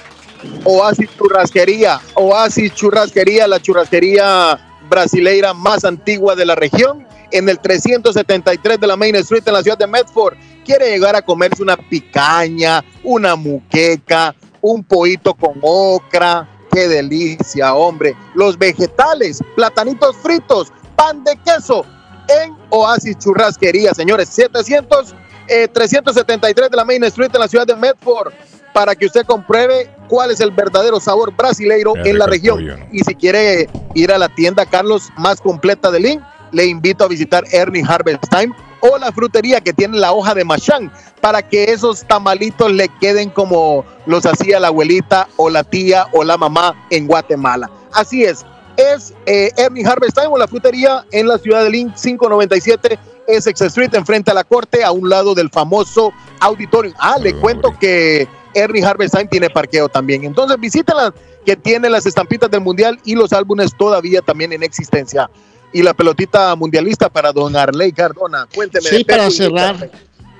Oasis 0.63 1.09
Churrasquería. 1.17 1.99
Oasis 2.15 2.73
Churrasquería, 2.75 3.47
la 3.47 3.59
churrasquería 3.59 4.59
brasileira 4.89 5.53
más 5.53 5.85
antigua 5.85 6.35
de 6.35 6.45
la 6.45 6.55
región, 6.55 7.07
en 7.31 7.49
el 7.49 7.59
373 7.59 8.79
de 8.79 8.87
la 8.87 8.95
Main 8.95 9.15
Street 9.15 9.43
en 9.45 9.53
la 9.53 9.63
ciudad 9.63 9.77
de 9.77 9.87
Medford. 9.87 10.35
Quiere 10.65 10.89
llegar 10.89 11.15
a 11.15 11.21
comerse 11.21 11.61
una 11.61 11.77
picaña, 11.77 12.83
una 13.03 13.35
muqueca, 13.35 14.35
un 14.61 14.83
pollito 14.83 15.33
con 15.33 15.59
ocra. 15.61 16.47
Qué 16.71 16.87
delicia, 16.87 17.73
hombre. 17.73 18.15
Los 18.33 18.57
vegetales, 18.57 19.39
platanitos 19.55 20.15
fritos, 20.17 20.71
pan 20.95 21.23
de 21.23 21.37
queso 21.37 21.85
en 22.27 22.55
Oasis 22.69 23.17
Churrasquería, 23.17 23.93
señores. 23.93 24.29
700 24.29 25.15
eh, 25.47 25.67
373 25.67 26.69
de 26.69 26.77
la 26.77 26.85
Main 26.85 27.03
Street 27.05 27.31
en 27.33 27.41
la 27.41 27.47
ciudad 27.47 27.67
de 27.67 27.75
Medford 27.75 28.31
para 28.73 28.95
que 28.95 29.05
usted 29.05 29.25
compruebe 29.25 29.89
cuál 30.07 30.31
es 30.31 30.39
el 30.39 30.51
verdadero 30.51 30.99
sabor 30.99 31.35
brasileiro 31.35 31.93
Qué 31.93 32.09
en 32.09 32.19
la 32.19 32.25
región. 32.25 32.87
Y 32.91 32.99
si 32.99 33.15
quiere 33.15 33.69
ir 33.93 34.11
a 34.11 34.17
la 34.17 34.29
tienda 34.29 34.65
Carlos 34.65 35.09
más 35.17 35.41
completa 35.41 35.91
de 35.91 35.99
Link, 35.99 36.21
le 36.51 36.65
invito 36.65 37.03
a 37.03 37.07
visitar 37.07 37.43
Ernie 37.51 37.83
Harvest 37.87 38.23
Time 38.29 38.53
o 38.81 38.97
la 38.97 39.11
frutería 39.11 39.61
que 39.61 39.73
tiene 39.73 39.97
la 39.97 40.11
hoja 40.11 40.33
de 40.33 40.43
machán 40.43 40.91
para 41.21 41.47
que 41.47 41.65
esos 41.65 42.05
tamalitos 42.07 42.71
le 42.71 42.89
queden 42.99 43.29
como 43.29 43.85
los 44.05 44.25
hacía 44.25 44.59
la 44.59 44.67
abuelita 44.67 45.27
o 45.37 45.49
la 45.49 45.63
tía 45.63 46.07
o 46.13 46.23
la 46.23 46.37
mamá 46.37 46.75
en 46.89 47.07
Guatemala. 47.07 47.69
Así 47.93 48.23
es, 48.23 48.45
es 48.77 49.13
eh, 49.25 49.51
Ernie 49.57 49.85
Harvest 49.85 50.15
Time 50.15 50.29
o 50.29 50.37
la 50.37 50.47
frutería 50.47 51.05
en 51.11 51.27
la 51.27 51.37
ciudad 51.37 51.63
de 51.63 51.69
Link 51.69 51.93
597 51.93 52.99
Essex 53.27 53.61
Street, 53.61 53.93
enfrente 53.93 54.31
a 54.31 54.33
la 54.33 54.43
corte, 54.43 54.83
a 54.83 54.91
un 54.91 55.09
lado 55.09 55.35
del 55.35 55.49
famoso 55.49 56.11
auditorium. 56.39 56.93
Ah, 56.99 57.17
le 57.21 57.33
cuento 57.35 57.73
que 57.79 58.27
Ernie 58.53 58.83
Harvest 58.83 59.13
Time 59.13 59.27
tiene 59.27 59.49
parqueo 59.49 59.87
también. 59.89 60.23
Entonces 60.23 60.59
visítenla, 60.59 61.13
que 61.45 61.55
tiene 61.55 61.89
las 61.89 62.05
estampitas 62.05 62.49
del 62.51 62.61
mundial 62.61 62.99
y 63.03 63.15
los 63.15 63.33
álbumes 63.33 63.75
todavía 63.77 64.21
también 64.21 64.53
en 64.53 64.63
existencia. 64.63 65.29
Y 65.73 65.81
la 65.81 65.93
pelotita 65.93 66.55
mundialista 66.55 67.09
para 67.09 67.31
don 67.31 67.55
Arley 67.55 67.91
Cardona. 67.91 68.47
Cuénteme. 68.53 68.89
Sí, 68.89 69.03
para 69.03 69.31
cerrar, 69.31 69.89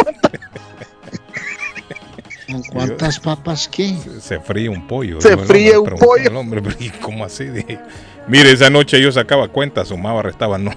¿Con 2.52 2.62
cuántas 2.64 3.20
papas 3.20 3.68
qué? 3.68 3.96
Se 4.20 4.40
fríe 4.40 4.70
un 4.70 4.86
pollo. 4.88 5.20
Se 5.22 5.36
fríe 5.38 5.78
un 5.78 5.90
pollo. 5.90 6.30
el 6.30 6.36
hombre, 6.36 6.62
pero 6.64 6.76
¿y 6.80 6.90
¿cómo 6.90 7.26
así? 7.26 7.46
Dije, 7.46 7.80
Mire, 8.28 8.52
esa 8.52 8.72
noche 8.72 9.00
yo 9.00 9.12
sacaba 9.12 9.48
cuentas, 9.50 9.90
sumaba, 9.90 10.24
restaba, 10.24 10.58
no, 10.58 10.72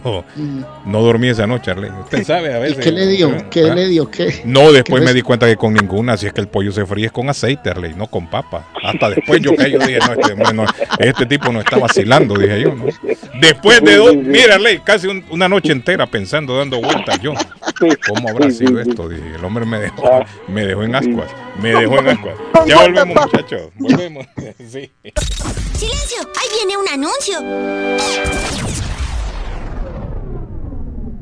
no 0.84 1.00
dormí 1.00 1.28
esa 1.28 1.46
noche, 1.46 1.70
Arley. 1.70 1.90
Usted 2.02 2.22
sabe 2.22 2.52
a 2.52 2.58
¿Y 2.58 2.62
veces. 2.62 2.84
qué 2.84 2.92
le 2.92 3.06
dio? 3.06 3.34
¿Qué 3.48 3.70
¿Ah? 3.70 3.74
le 3.74 3.88
dio? 3.88 4.10
¿Qué? 4.10 4.42
No, 4.44 4.70
después 4.70 5.00
¿Qué 5.00 5.06
me 5.06 5.14
di 5.14 5.22
cuenta 5.22 5.46
que 5.46 5.56
con 5.56 5.72
ninguna, 5.72 6.18
si 6.18 6.26
es 6.26 6.34
que 6.34 6.42
el 6.42 6.48
pollo 6.48 6.72
se 6.72 6.84
fríe 6.84 7.06
es 7.06 7.12
con 7.12 7.30
aceite, 7.30 7.70
Arley, 7.70 7.94
no 7.94 8.06
con 8.06 8.28
papa. 8.28 8.68
Hasta 8.84 9.08
después 9.08 9.40
yo 9.40 9.56
caí, 9.56 9.72
yo 9.72 9.78
dije, 9.78 9.98
no, 9.98 10.12
este, 10.12 10.32
hombre 10.34 10.52
no, 10.52 10.64
este 10.98 11.24
tipo 11.24 11.50
no 11.50 11.60
está 11.60 11.78
vacilando, 11.78 12.34
dije 12.34 12.60
yo, 12.60 12.74
¿no? 12.74 12.84
Después 13.40 13.80
de 13.82 13.96
dos, 13.96 14.14
mira, 14.14 14.56
Arley, 14.56 14.80
casi 14.80 15.06
un- 15.06 15.24
una 15.30 15.48
noche 15.48 15.72
entera 15.72 16.06
pensando, 16.06 16.58
dando 16.58 16.82
vueltas 16.82 17.18
yo. 17.22 17.32
¿Cómo 18.08 18.28
habrá 18.28 18.50
sido 18.50 18.78
esto? 18.78 19.08
Dije, 19.08 19.36
el 19.36 19.44
hombre 19.44 19.64
me 19.64 19.78
dejó, 19.78 20.22
me 20.48 20.66
dejó 20.66 20.82
en 20.82 20.94
ascuas, 20.96 21.30
me 21.58 21.70
dejó 21.70 21.98
en 21.98 22.08
ascuas. 22.08 22.34
Ya 22.66 22.82
volvemos, 22.82 23.16
muchachos, 23.16 23.70
volvemos. 23.76 24.26
Sí. 24.58 24.90
¡Silencio! 25.74 26.18
¡Ahí 26.36 26.48
viene 26.56 26.76
un 26.76 26.88
anuncio! 26.88 27.38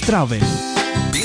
Travel. 0.00 0.40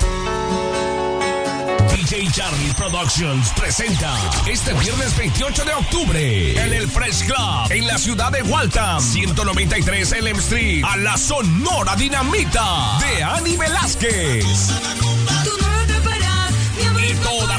DJ 2.01 2.31
Charlie 2.31 2.73
Productions 2.73 3.53
presenta 3.55 4.11
este 4.47 4.73
viernes 4.73 5.15
28 5.15 5.65
de 5.65 5.73
octubre 5.73 6.59
en 6.59 6.73
el 6.73 6.89
Fresh 6.89 7.25
Club 7.25 7.69
en 7.69 7.85
la 7.85 7.99
ciudad 7.99 8.31
de 8.31 8.41
Waltham, 8.41 8.99
193 8.99 10.11
Elm 10.13 10.39
Street, 10.39 10.83
a 10.83 10.97
la 10.97 11.15
Sonora 11.15 11.95
Dinamita 11.95 12.97
de 12.99 13.23
Ani 13.23 13.55
Velázquez. 13.55 14.45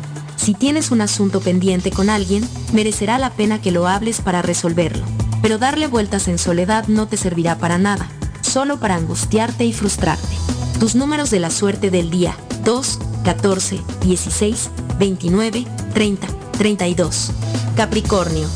Si 0.46 0.54
tienes 0.54 0.92
un 0.92 1.02
asunto 1.02 1.42
pendiente 1.42 1.90
con 1.90 2.08
alguien, 2.08 2.48
merecerá 2.72 3.18
la 3.18 3.32
pena 3.32 3.60
que 3.64 3.72
lo 3.72 3.88
hables 3.88 4.22
para 4.22 4.44
resolverlo. 4.44 5.04
Pero 5.42 5.58
darle 5.58 5.88
vueltas 5.88 6.28
en 6.28 6.38
soledad 6.38 6.86
no 6.88 7.08
te 7.08 7.18
servirá 7.18 7.58
para 7.58 7.80
nada, 7.80 8.08
solo 8.42 8.80
para 8.80 8.94
angustiarte 8.94 9.66
y 9.66 9.74
frustrarte. 9.74 10.36
Tus 10.80 10.94
números 10.94 11.32
de 11.32 11.40
la 11.40 11.50
suerte 11.50 11.90
del 11.90 12.12
día, 12.12 12.38
2, 12.64 13.00
14, 13.24 13.80
16, 14.02 14.70
29, 15.00 15.66
30, 15.96 16.28
32. 16.60 17.32
Capricornio. 17.76 18.48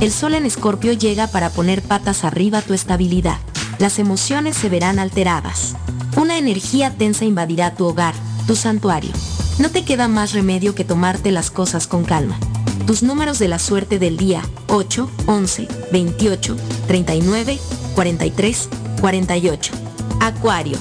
El 0.00 0.10
sol 0.10 0.34
en 0.34 0.46
Escorpio 0.46 0.94
llega 0.94 1.28
para 1.28 1.50
poner 1.50 1.80
patas 1.80 2.24
arriba 2.24 2.60
tu 2.60 2.74
estabilidad. 2.74 3.38
Las 3.78 4.00
emociones 4.00 4.56
se 4.56 4.68
verán 4.68 4.98
alteradas. 4.98 5.76
Una 6.16 6.38
energía 6.38 6.90
tensa 6.90 7.24
invadirá 7.24 7.72
tu 7.76 7.84
hogar, 7.84 8.16
tu 8.48 8.56
santuario. 8.56 9.12
No 9.58 9.70
te 9.70 9.86
queda 9.86 10.06
más 10.06 10.32
remedio 10.34 10.74
que 10.74 10.84
tomarte 10.84 11.30
las 11.32 11.50
cosas 11.50 11.86
con 11.86 12.04
calma. 12.04 12.38
Tus 12.86 13.02
números 13.02 13.38
de 13.38 13.48
la 13.48 13.58
suerte 13.58 13.98
del 13.98 14.18
día 14.18 14.42
8, 14.66 15.10
11, 15.26 15.68
28, 15.92 16.56
39, 16.86 17.58
43, 17.94 18.68
48. 19.00 19.72
Acuario. 20.20 20.76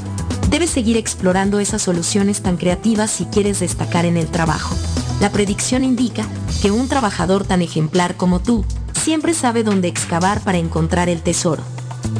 Debes 0.49 0.71
seguir 0.71 0.97
explorando 0.97 1.59
esas 1.59 1.83
soluciones 1.83 2.41
tan 2.41 2.57
creativas 2.57 3.11
si 3.11 3.23
quieres 3.25 3.61
destacar 3.61 4.05
en 4.05 4.17
el 4.17 4.27
trabajo. 4.27 4.75
La 5.21 5.31
predicción 5.31 5.85
indica 5.85 6.25
que 6.61 6.71
un 6.71 6.89
trabajador 6.89 7.45
tan 7.45 7.61
ejemplar 7.61 8.17
como 8.17 8.41
tú 8.41 8.65
siempre 8.93 9.33
sabe 9.33 9.63
dónde 9.63 9.87
excavar 9.87 10.41
para 10.41 10.57
encontrar 10.57 11.07
el 11.07 11.21
tesoro. 11.21 11.63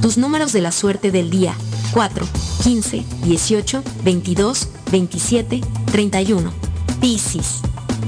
Tus 0.02 0.18
números 0.18 0.54
de 0.54 0.62
la 0.62 0.72
suerte 0.72 1.12
del 1.12 1.30
día 1.30 1.54
4, 1.92 2.26
15, 2.64 3.06
18, 3.24 3.84
22, 4.04 4.68
27, 4.92 5.62
31. 5.92 6.52
Piscis. 7.00 7.62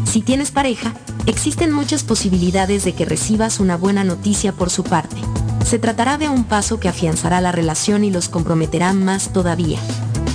Si 0.05 0.21
tienes 0.21 0.51
pareja, 0.51 0.93
existen 1.25 1.71
muchas 1.71 2.03
posibilidades 2.03 2.83
de 2.83 2.93
que 2.93 3.05
recibas 3.05 3.59
una 3.59 3.77
buena 3.77 4.03
noticia 4.03 4.53
por 4.53 4.69
su 4.69 4.83
parte. 4.83 5.17
Se 5.65 5.79
tratará 5.79 6.17
de 6.17 6.29
un 6.29 6.45
paso 6.45 6.79
que 6.79 6.87
afianzará 6.87 7.41
la 7.41 7.51
relación 7.51 8.03
y 8.03 8.11
los 8.11 8.29
comprometerá 8.29 8.93
más 8.93 9.33
todavía. 9.33 9.79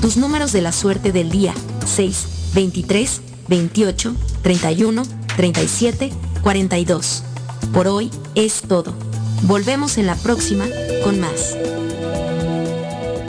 Tus 0.01 0.17
números 0.17 0.53
de 0.53 0.63
la 0.63 0.73
suerte 0.73 1.13
del 1.13 1.31
día 1.31 1.55
6, 1.87 2.53
23, 2.55 3.21
28, 3.49 4.15
31, 4.43 5.03
37, 5.37 6.13
42. 6.43 7.23
Por 7.73 7.89
hoy 7.89 8.11
es 8.35 8.63
todo. 8.63 8.95
Volvemos 9.43 9.99
en 9.99 10.07
la 10.07 10.17
próxima 10.17 10.67
con 11.03 11.19
más. 11.19 11.57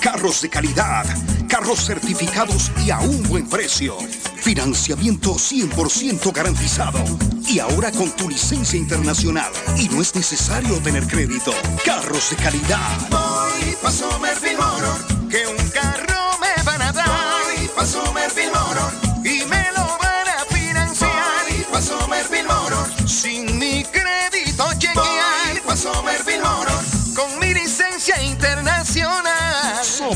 carros 0.00 0.40
de 0.42 0.48
calidad, 0.48 1.04
carros 1.48 1.84
certificados 1.84 2.70
y 2.84 2.90
a 2.90 2.98
un 2.98 3.22
buen 3.24 3.48
precio. 3.48 3.96
Financiamiento 4.36 5.34
100% 5.34 6.32
garantizado. 6.32 7.00
Y 7.46 7.58
ahora 7.58 7.90
con 7.92 8.10
tu 8.12 8.28
licencia 8.28 8.78
internacional. 8.78 9.50
Y 9.76 9.88
no 9.88 10.00
es 10.00 10.14
necesario 10.14 10.78
tener 10.80 11.06
crédito. 11.06 11.52
Carros 11.84 12.30
de 12.30 12.36
calidad. 12.36 12.96
Voy 13.10 13.76
pa' 13.82 13.90
Somerville 13.90 14.56
Motor, 14.56 15.07
que 15.28 15.46
un 15.46 15.87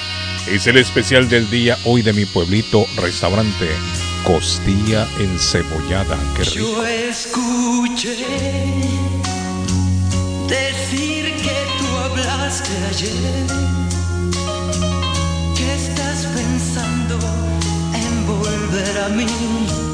Es 0.49 0.65
el 0.65 0.77
especial 0.77 1.27
del 1.27 1.49
día 1.49 1.77
hoy 1.83 2.03
de 2.03 2.13
mi 2.13 2.23
pueblito 2.23 2.85
restaurante. 2.95 3.67
Costilla 4.23 5.09
encebollada. 5.19 6.17
Qué 6.37 6.45
rico. 6.45 6.55
Yo 6.55 6.85
escuché 6.85 8.15
decir 10.47 11.25
que 11.43 11.57
tú 11.79 11.87
hablaste 11.97 12.71
ayer, 12.91 13.47
que 15.57 15.73
estás 15.73 16.27
pensando 16.27 17.19
en 17.93 18.25
volver 18.25 18.97
a 18.99 19.09
mí 19.09 19.92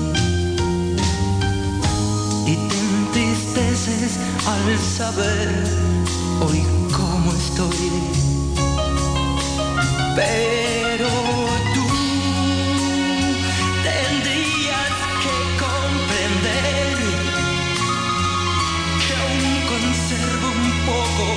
al 3.88 4.78
saber 4.78 5.48
hoy 6.42 6.62
cómo 6.92 7.32
estoy. 7.32 7.92
Pero 10.18 11.08
tú 11.74 11.86
tendrías 13.82 14.96
que 15.24 15.36
comprender 15.64 16.98
que 19.06 19.14
aún 19.24 19.48
conservo 19.72 20.48
un 20.60 20.72
poco 20.92 21.28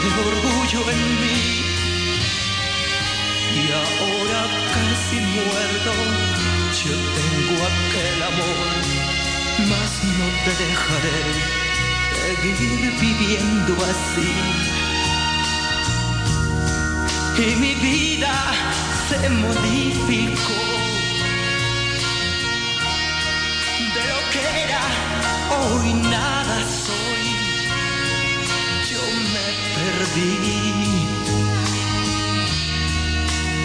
de 0.00 0.08
orgullo 0.30 0.80
en 0.90 1.02
mí. 1.20 1.40
Y 3.52 3.64
ahora 3.70 4.40
casi 4.74 5.16
muerto, 5.20 5.92
yo 6.84 6.94
tengo 7.18 7.54
aquel 7.70 8.18
amor, 8.30 8.99
no 10.20 10.26
te 10.44 10.52
dejaré 10.64 11.60
seguir 12.20 12.92
viviendo 13.00 13.72
así. 13.92 14.32
Y 17.38 17.56
mi 17.56 17.74
vida 17.76 18.34
se 19.08 19.28
modificó 19.30 20.60
de 23.96 24.02
lo 24.12 24.20
que 24.32 24.42
era, 24.66 24.82
hoy 25.58 25.88
nada 26.16 26.56
soy. 26.86 27.26
Yo 28.90 29.02
me 29.34 29.46
perdí 29.76 30.34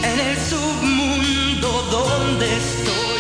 en 0.10 0.18
el 0.28 0.36
submundo 0.50 1.70
donde 1.92 2.46
estoy. 2.58 3.15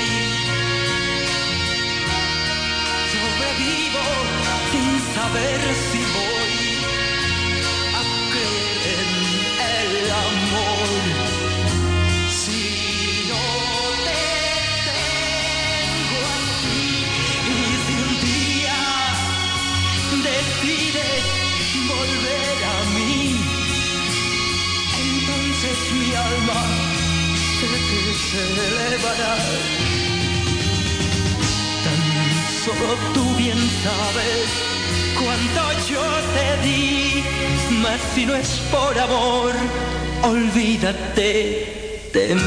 Saber 5.15 5.61
si 5.89 6.01
voy 6.17 6.55
a 7.99 8.01
creer 8.31 9.07
el 9.75 10.11
amor. 10.27 11.01
Si 12.41 12.63
no 13.31 13.45
te 14.07 14.25
tengo 14.89 16.19
a 16.33 16.39
ti 16.61 16.83
y 17.51 17.63
si 17.83 17.93
un 18.05 18.13
día 18.29 18.81
decides 20.29 21.25
volver 21.93 22.57
a 22.75 22.79
mí, 22.95 23.17
entonces 25.07 25.77
mi 25.99 26.09
alma 26.29 26.61
sé 27.57 27.71
que 27.89 28.01
se 28.27 28.41
elevará. 28.67 29.35
Tan 31.85 32.01
solo 32.63 32.87
tú 33.13 33.23
bien 33.35 33.61
sabes 33.83 34.74
cuánto 35.19 35.61
yo 35.89 36.03
te 36.35 36.47
di, 36.67 37.23
mas 37.81 37.99
si 38.13 38.25
no 38.25 38.35
es 38.35 38.49
por 38.71 38.97
amor, 38.97 39.53
olvídate 40.23 42.07
de 42.13 42.35
mí. 42.35 42.41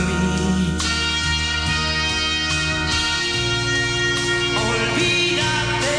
Olvídate 4.71 5.95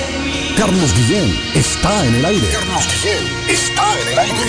de 0.00 0.18
mí. 0.24 0.54
Carlos 0.56 0.90
Guillén 0.96 1.30
está 1.54 2.06
en 2.06 2.14
el 2.16 2.24
aire. 2.24 2.48
Carlos 2.52 2.86
Guillén 2.92 3.24
está 3.48 4.00
en 4.00 4.08
el 4.08 4.18
aire. 4.18 4.44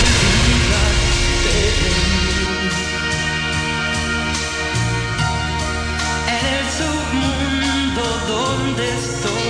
En 6.36 6.46
el 6.58 6.66
submundo 6.80 8.04
donde 8.28 8.84
estoy, 8.90 9.47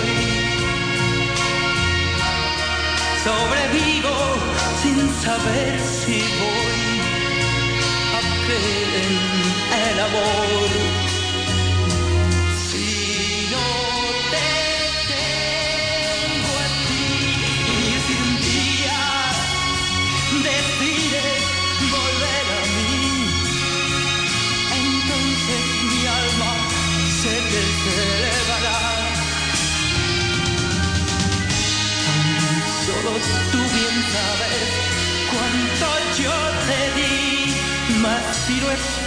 sobrevivo 3.27 4.15
sin 4.81 4.99
saber 5.23 5.79
si 5.79 6.19
voy 6.41 6.83
a 8.17 8.21
creer 8.45 9.91
el 9.91 9.99
amor. 9.99 11.06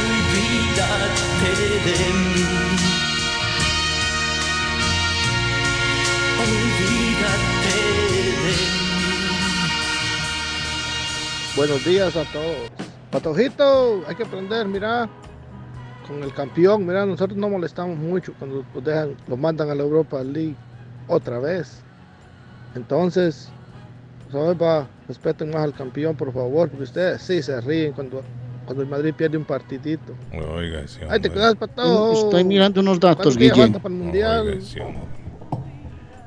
Olvídate 0.00 1.50
de 1.86 1.98
mí. 2.34 2.46
Olvídate 6.40 7.76
de 8.12 8.32
mí. 8.42 8.56
Buenos 11.56 11.84
días 11.84 12.16
a 12.16 12.24
todos. 12.24 12.70
Patojito, 13.10 14.02
hay 14.06 14.14
que 14.14 14.22
aprender, 14.22 14.66
mira, 14.68 15.08
con 16.10 16.22
el 16.24 16.34
campeón, 16.34 16.84
mira, 16.84 17.06
nosotros 17.06 17.38
no 17.38 17.48
molestamos 17.48 17.96
mucho 17.96 18.34
cuando 18.38 18.64
lo 18.74 18.80
dejan, 18.80 19.16
lo 19.28 19.36
mandan 19.36 19.70
a 19.70 19.74
la 19.76 19.84
Europa 19.84 20.22
League 20.24 20.56
otra 21.06 21.38
vez. 21.38 21.80
Entonces, 22.74 23.48
¿sabes? 24.32 24.60
Va, 24.60 24.88
respeten 25.06 25.50
más 25.50 25.62
al 25.62 25.72
campeón, 25.72 26.16
por 26.16 26.32
favor, 26.32 26.68
porque 26.68 26.82
ustedes 26.84 27.22
sí 27.22 27.40
se 27.42 27.60
ríen 27.60 27.92
cuando, 27.92 28.22
cuando 28.64 28.82
el 28.82 28.88
Madrid 28.88 29.14
pierde 29.14 29.36
un 29.38 29.44
partidito. 29.44 30.14
Oiga, 30.52 30.86
sí, 30.88 30.98
Ay, 31.08 31.20
te 31.20 31.30
quedas 31.30 31.54
patado. 31.54 32.12
Estoy 32.12 32.42
mirando 32.42 32.80
unos 32.80 32.98
datos, 32.98 33.36
¿Cuánto 33.36 33.40
queda 33.40 33.54
Guillén. 33.54 33.72
falta 33.72 33.78
para 33.78 33.94
el 33.94 34.00
mundial? 34.00 34.48
Oiga, 34.48 34.60
sí, 34.60 34.80
hombre. 34.80 35.00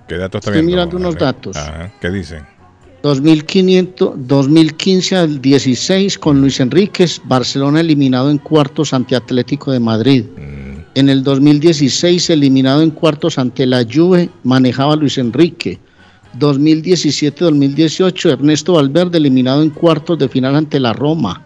¿Qué 0.08 0.18
datos 0.18 0.40
está 0.40 0.52
Estoy 0.52 0.62
viendo? 0.66 0.76
mirando 0.76 0.98
unos 0.98 1.16
datos. 1.18 1.58
Ajá, 1.58 1.92
¿Qué 2.00 2.10
dicen? 2.10 2.53
2500, 3.04 4.16
2015 4.16 5.16
al 5.18 5.42
16 5.42 6.18
con 6.18 6.40
Luis 6.40 6.62
Enríquez, 6.62 7.22
Barcelona 7.26 7.82
eliminado 7.82 8.32
en 8.32 8.38
cuartos 8.38 8.94
ante 8.94 9.18
Atlético 9.18 9.74
de 9.74 9.82
Madrid. 9.82 10.24
En 10.96 11.10
el 11.10 11.22
2016 11.22 12.30
eliminado 12.30 12.82
en 12.82 12.92
cuartos 12.92 13.38
ante 13.38 13.66
la 13.66 13.84
Juve, 13.84 14.30
manejaba 14.44 14.96
Luis 14.96 15.18
Enrique. 15.18 15.82
2017-2018 16.40 18.32
Ernesto 18.32 18.76
Valverde 18.76 19.18
eliminado 19.18 19.62
en 19.62 19.72
cuartos 19.72 20.18
de 20.18 20.30
final 20.30 20.56
ante 20.56 20.80
la 20.80 20.94
Roma. 20.94 21.46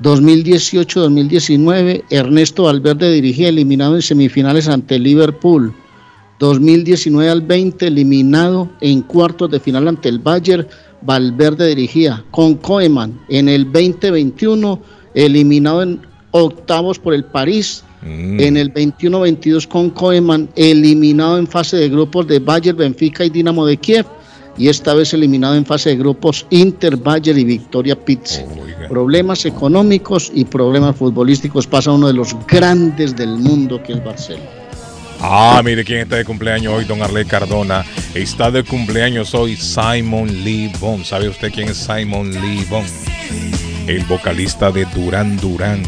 2018-2019 0.00 2.04
Ernesto 2.08 2.62
Valverde 2.62 3.12
dirigía 3.12 3.50
eliminado 3.50 3.96
en 3.96 4.02
semifinales 4.02 4.68
ante 4.68 4.98
Liverpool. 4.98 5.74
2019 6.38 7.30
al 7.30 7.42
20 7.42 7.86
eliminado 7.86 8.70
en 8.80 9.02
cuartos 9.02 9.50
de 9.50 9.60
final 9.60 9.86
ante 9.86 10.08
el 10.08 10.18
Bayern, 10.18 10.66
Valverde 11.04 11.68
dirigía 11.68 12.24
con 12.30 12.54
Koeman 12.54 13.20
en 13.28 13.48
el 13.48 13.64
2021 13.70 14.80
eliminado 15.14 15.82
en 15.82 16.00
octavos 16.30 16.98
por 16.98 17.14
el 17.14 17.24
París, 17.24 17.84
en 18.02 18.56
el 18.56 18.72
21-22 18.74 19.66
con 19.68 19.90
Koeman 19.90 20.48
eliminado 20.56 21.38
en 21.38 21.46
fase 21.46 21.76
de 21.76 21.88
grupos 21.88 22.26
de 22.26 22.38
Bayern, 22.38 22.76
Benfica 22.76 23.24
y 23.24 23.30
Dinamo 23.30 23.64
de 23.64 23.76
Kiev. 23.76 24.06
Y 24.56 24.68
esta 24.68 24.94
vez 24.94 25.12
eliminado 25.12 25.56
en 25.56 25.66
fase 25.66 25.90
de 25.90 25.96
grupos 25.96 26.46
Inter, 26.50 26.96
Bayern 26.96 27.38
y 27.38 27.44
Victoria 27.44 27.96
Pizzi. 27.96 28.42
Problemas 28.88 29.46
económicos 29.46 30.30
y 30.34 30.44
problemas 30.44 30.96
futbolísticos. 30.96 31.66
Pasa 31.66 31.92
uno 31.92 32.06
de 32.06 32.12
los 32.12 32.36
grandes 32.46 33.16
del 33.16 33.36
mundo 33.36 33.82
que 33.82 33.94
es 33.94 34.04
Barcelona. 34.04 34.44
Ah, 35.26 35.62
mire 35.64 35.84
quién 35.84 36.00
está 36.00 36.16
de 36.16 36.24
cumpleaños 36.26 36.74
hoy, 36.74 36.84
don 36.84 37.02
Arley 37.02 37.24
Cardona. 37.24 37.82
Está 38.14 38.50
de 38.50 38.62
cumpleaños 38.62 39.34
hoy 39.34 39.56
Simon 39.56 40.44
Lee 40.44 40.70
Bond. 40.78 41.06
¿Sabe 41.06 41.28
usted 41.28 41.50
quién 41.50 41.70
es 41.70 41.78
Simon 41.78 42.30
Lee 42.30 42.66
Bond? 42.68 42.86
El 43.86 44.04
vocalista 44.04 44.70
de 44.70 44.84
Duran 44.84 45.38
Duran. 45.38 45.82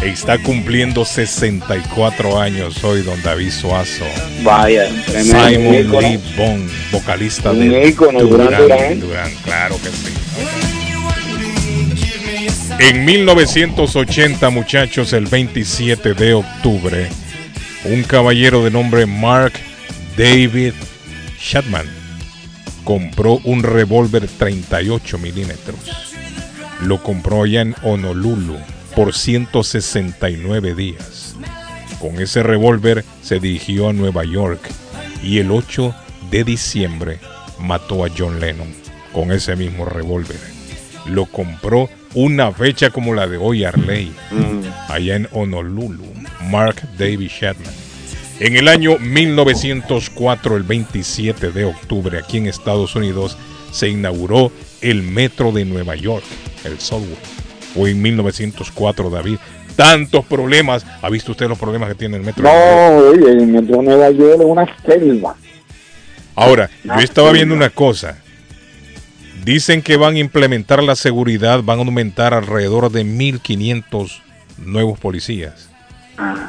Está 0.00 0.38
cumpliendo 0.38 1.04
64 1.04 2.40
años 2.40 2.84
hoy, 2.84 3.02
don 3.02 3.20
David 3.20 3.50
Suazo. 3.50 4.04
Vaya, 4.44 4.88
tremendo 5.06 5.48
Simon. 5.48 6.02
Lee 6.02 6.20
Bond, 6.36 6.70
vocalista 6.92 7.52
de 7.52 7.90
Duran 7.90 8.16
Duran. 8.16 9.00
Duran, 9.00 9.30
claro 9.42 9.76
que 9.82 9.88
sí. 9.88 10.14
En 12.78 13.04
1980, 13.04 14.50
muchachos, 14.50 15.12
el 15.12 15.26
27 15.26 16.14
de 16.14 16.34
octubre, 16.34 17.08
un 17.86 18.02
caballero 18.02 18.64
de 18.64 18.70
nombre 18.70 19.06
Mark 19.06 19.52
David 20.16 20.72
Shatman 21.38 21.86
compró 22.84 23.40
un 23.44 23.62
revólver 23.62 24.26
38 24.26 25.18
milímetros. 25.18 25.78
Lo 26.82 27.02
compró 27.02 27.44
allá 27.44 27.62
en 27.62 27.74
Honolulu 27.82 28.56
por 28.94 29.14
169 29.14 30.74
días. 30.74 31.36
Con 32.00 32.20
ese 32.20 32.42
revólver 32.42 33.04
se 33.22 33.38
dirigió 33.38 33.88
a 33.88 33.92
Nueva 33.92 34.24
York 34.24 34.60
y 35.22 35.38
el 35.38 35.50
8 35.50 35.94
de 36.30 36.44
diciembre 36.44 37.18
mató 37.58 38.04
a 38.04 38.08
John 38.16 38.40
Lennon 38.40 38.72
con 39.12 39.32
ese 39.32 39.56
mismo 39.56 39.84
revólver. 39.84 40.38
Lo 41.06 41.26
compró 41.26 41.88
una 42.16 42.50
fecha 42.50 42.88
como 42.88 43.14
la 43.14 43.26
de 43.26 43.36
hoy, 43.36 43.64
Arley, 43.64 44.10
allá 44.88 45.16
en 45.16 45.28
Honolulu. 45.32 46.02
Mark 46.50 46.76
David 46.98 47.28
Shatman. 47.28 47.74
En 48.40 48.56
el 48.56 48.68
año 48.68 48.98
1904, 48.98 50.56
el 50.56 50.62
27 50.62 51.50
de 51.50 51.64
octubre, 51.66 52.18
aquí 52.18 52.38
en 52.38 52.46
Estados 52.46 52.96
Unidos, 52.96 53.36
se 53.70 53.88
inauguró 53.88 54.50
el 54.80 55.02
metro 55.02 55.52
de 55.52 55.66
Nueva 55.66 55.94
York, 55.94 56.24
el 56.64 56.80
Subway. 56.80 57.16
Fue 57.74 57.90
en 57.90 58.00
1904, 58.00 59.10
David. 59.10 59.36
Tantos 59.76 60.24
problemas. 60.24 60.86
¿Ha 61.02 61.10
visto 61.10 61.32
usted 61.32 61.48
los 61.48 61.58
problemas 61.58 61.90
que 61.90 61.96
tiene 61.96 62.16
el 62.16 62.22
metro? 62.22 62.44
de 62.44 62.48
Nueva 62.48 62.90
York? 62.90 63.20
No, 63.20 63.26
oye, 63.26 63.32
el 63.32 63.46
metro 63.46 63.76
de 63.76 63.82
Nueva 63.82 64.10
York 64.10 64.40
es 64.40 64.46
una 64.46 64.76
selva. 64.86 65.36
Ahora, 66.34 66.70
yo 66.82 67.00
estaba 67.00 67.32
viendo 67.32 67.54
una 67.54 67.68
cosa. 67.68 68.22
Dicen 69.46 69.80
que 69.80 69.96
van 69.96 70.16
a 70.16 70.18
implementar 70.18 70.82
la 70.82 70.96
seguridad, 70.96 71.62
van 71.62 71.78
a 71.78 71.82
aumentar 71.82 72.34
alrededor 72.34 72.90
de 72.90 73.04
1500 73.04 74.20
nuevos 74.58 74.98
policías. 74.98 75.70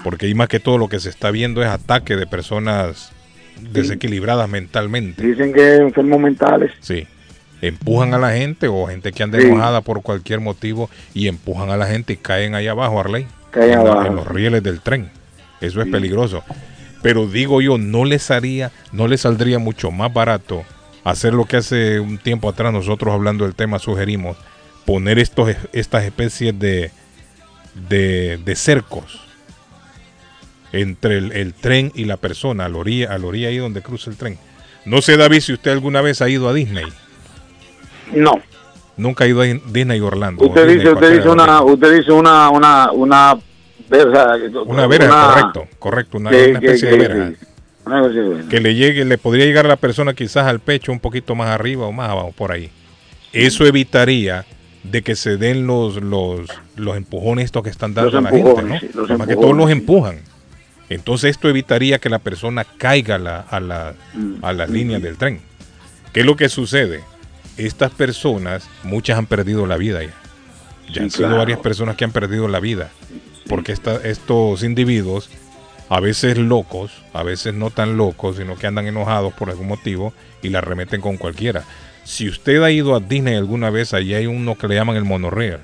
Porque 0.04 0.26
ahí 0.26 0.34
más 0.34 0.48
que 0.48 0.60
todo 0.60 0.80
lo 0.80 0.90
que 0.90 1.00
se 1.00 1.10
está 1.10 1.30
viendo 1.30 1.62
es 1.62 1.68
ataque 1.68 2.16
de 2.16 2.26
personas 2.26 3.12
desequilibradas 3.72 4.50
mentalmente. 4.50 5.22
Dicen 5.22 5.54
que 5.54 5.76
enfermos 5.76 6.20
mentales. 6.20 6.72
Sí. 6.80 7.06
Empujan 7.62 8.16
a 8.16 8.18
la 8.18 8.32
gente 8.32 8.68
o 8.68 8.88
gente 8.88 9.12
que 9.12 9.22
anda 9.22 9.40
Sí. 9.40 9.46
enojada 9.46 9.82
por 9.82 10.02
cualquier 10.02 10.40
motivo 10.40 10.90
y 11.14 11.28
empujan 11.28 11.70
a 11.70 11.78
la 11.78 11.86
gente 11.86 12.14
y 12.14 12.18
caen 12.18 12.56
ahí 12.56 12.68
abajo, 12.68 13.00
Arley. 13.00 13.28
Caen 13.52 13.78
abajo. 13.78 14.08
en 14.08 14.16
los 14.16 14.28
rieles 14.28 14.64
del 14.64 14.82
tren. 14.82 15.12
Eso 15.62 15.84
es 15.84 15.88
peligroso. 15.88 16.44
Pero 17.04 17.28
digo 17.28 17.62
yo, 17.62 17.78
no 17.78 18.06
les 18.06 18.32
haría, 18.32 18.72
no 18.92 19.08
les 19.08 19.22
saldría 19.22 19.60
mucho 19.60 19.92
más 19.92 20.12
barato 20.12 20.64
hacer 21.04 21.34
lo 21.34 21.46
que 21.46 21.58
hace 21.58 22.00
un 22.00 22.18
tiempo 22.18 22.50
atrás 22.50 22.72
nosotros 22.74 23.14
hablando 23.14 23.46
del 23.46 23.56
tema 23.56 23.80
sugerimos, 23.80 24.38
poner 24.86 25.20
estos, 25.20 25.50
estas 25.74 26.04
especies 26.04 26.58
de, 26.58 26.92
de, 27.90 28.38
de 28.44 28.56
cercos 28.56 29.22
entre 30.74 31.18
el, 31.18 31.32
el 31.32 31.54
tren 31.54 31.92
y 31.96 32.06
la 32.06 32.18
persona, 32.18 32.66
a 32.66 32.70
la 32.70 32.78
orilla, 32.78 33.14
a 33.14 33.18
la 33.18 33.26
orilla 33.26 33.48
ahí 33.50 33.58
donde 33.58 33.82
cruza 33.82 34.10
el 34.10 34.18
tren. 34.18 34.38
No 34.86 35.02
sé, 35.02 35.18
David, 35.18 35.40
si 35.42 35.54
usted 35.54 35.72
alguna 35.72 36.02
vez 36.02 36.22
ha 36.22 36.30
ido 36.30 36.48
a 36.50 36.54
Disney. 36.54 36.86
No. 38.14 38.34
Nunca 38.96 39.24
ha 39.24 39.28
ido 39.28 39.42
a 39.42 39.46
Disney 39.46 40.00
Orlando. 40.00 40.46
Usted 40.46 40.62
Disney 40.68 40.78
dice, 40.80 40.94
usted 40.94 41.16
dice 41.18 41.30
una, 41.30 41.62
usted 41.62 41.98
dice 42.00 42.12
una, 42.12 42.50
una, 42.50 42.92
una 42.92 43.38
verja. 43.90 44.36
Una 44.66 44.88
verga, 44.88 45.28
correcto, 45.34 45.68
correcto, 45.80 46.18
una, 46.18 46.30
que- 46.32 46.50
una 46.50 46.60
especie 46.60 46.90
que- 46.90 46.98
de 46.98 47.08
verga. 47.08 47.32
Que 48.50 48.60
le 48.62 48.76
llegue, 48.76 49.06
le 49.06 49.18
podría 49.18 49.46
llegar 49.46 49.66
a 49.66 49.70
la 49.70 49.76
persona 49.76 50.14
quizás 50.14 50.46
al 50.48 50.60
pecho 50.60 50.92
un 50.92 51.00
poquito 51.00 51.36
más 51.36 51.50
arriba 51.50 51.86
o 51.86 51.92
más 51.92 52.10
abajo, 52.10 52.32
por 52.32 52.52
ahí. 52.52 52.70
Eso 53.34 53.66
evitaría 53.66 54.46
de 54.84 55.02
que 55.02 55.16
se 55.16 55.38
den 55.38 55.68
los, 55.68 56.02
los, 56.02 56.50
los 56.76 56.96
empujones 56.98 57.46
estos 57.46 57.64
que 57.64 57.70
están 57.70 57.94
dando 57.94 58.18
a 58.18 58.22
la 58.22 58.30
gente, 58.30 58.64
¿no? 58.64 58.80
sí, 58.80 58.90
los 58.94 59.10
Más 59.18 59.28
que 59.28 59.36
todos 59.36 59.56
los 59.56 59.70
empujan. 59.70 60.20
Entonces 60.90 61.32
esto 61.32 61.50
evitaría 61.50 62.00
que 62.00 62.10
la 62.10 62.20
persona 62.20 62.64
caiga 62.64 63.16
a, 63.16 63.20
la, 63.20 63.40
a, 63.42 63.60
la, 63.60 63.94
a 64.42 64.54
las 64.54 64.70
líneas 64.70 65.02
del 65.02 65.18
tren. 65.18 65.42
¿Qué 66.14 66.22
es 66.22 66.26
lo 66.26 66.38
que 66.38 66.48
sucede? 66.48 67.02
Estas 67.58 67.92
personas, 67.92 68.70
muchas 68.84 69.18
han 69.18 69.26
perdido 69.26 69.66
la 69.66 69.76
vida 69.78 70.02
ya. 70.04 70.14
Ya 70.88 70.94
Sí, 70.94 71.00
han 71.02 71.12
sido 71.12 71.28
claro. 71.28 71.38
varias 71.40 71.60
personas 71.60 71.98
que 71.98 72.06
han 72.06 72.12
perdido 72.12 72.48
la 72.48 72.62
vida. 72.62 72.90
Porque 73.50 73.74
esta- 73.74 73.98
estos 74.08 74.64
individuos, 74.64 75.30
a 75.90 76.00
veces 76.00 76.38
locos, 76.38 76.92
a 77.14 77.24
veces 77.24 77.54
no 77.54 77.70
tan 77.70 77.98
locos, 77.98 78.38
sino 78.38 78.56
que 78.56 78.68
andan 78.68 78.88
enojados 78.88 79.34
por 79.34 79.50
algún 79.50 79.68
motivo 79.68 80.14
y 80.42 80.50
la 80.50 80.62
remeten 80.62 81.02
con 81.02 81.18
cualquiera. 81.18 81.64
Si 82.04 82.28
usted 82.30 82.62
ha 82.64 82.72
ido 82.72 82.96
a 82.96 83.00
Disney 83.00 83.36
alguna 83.36 83.70
vez, 83.70 83.94
allí 83.94 84.14
hay 84.14 84.28
uno 84.28 84.56
que 84.56 84.68
le 84.68 84.76
llaman 84.76 84.96
el 84.96 85.04
monorail. 85.04 85.58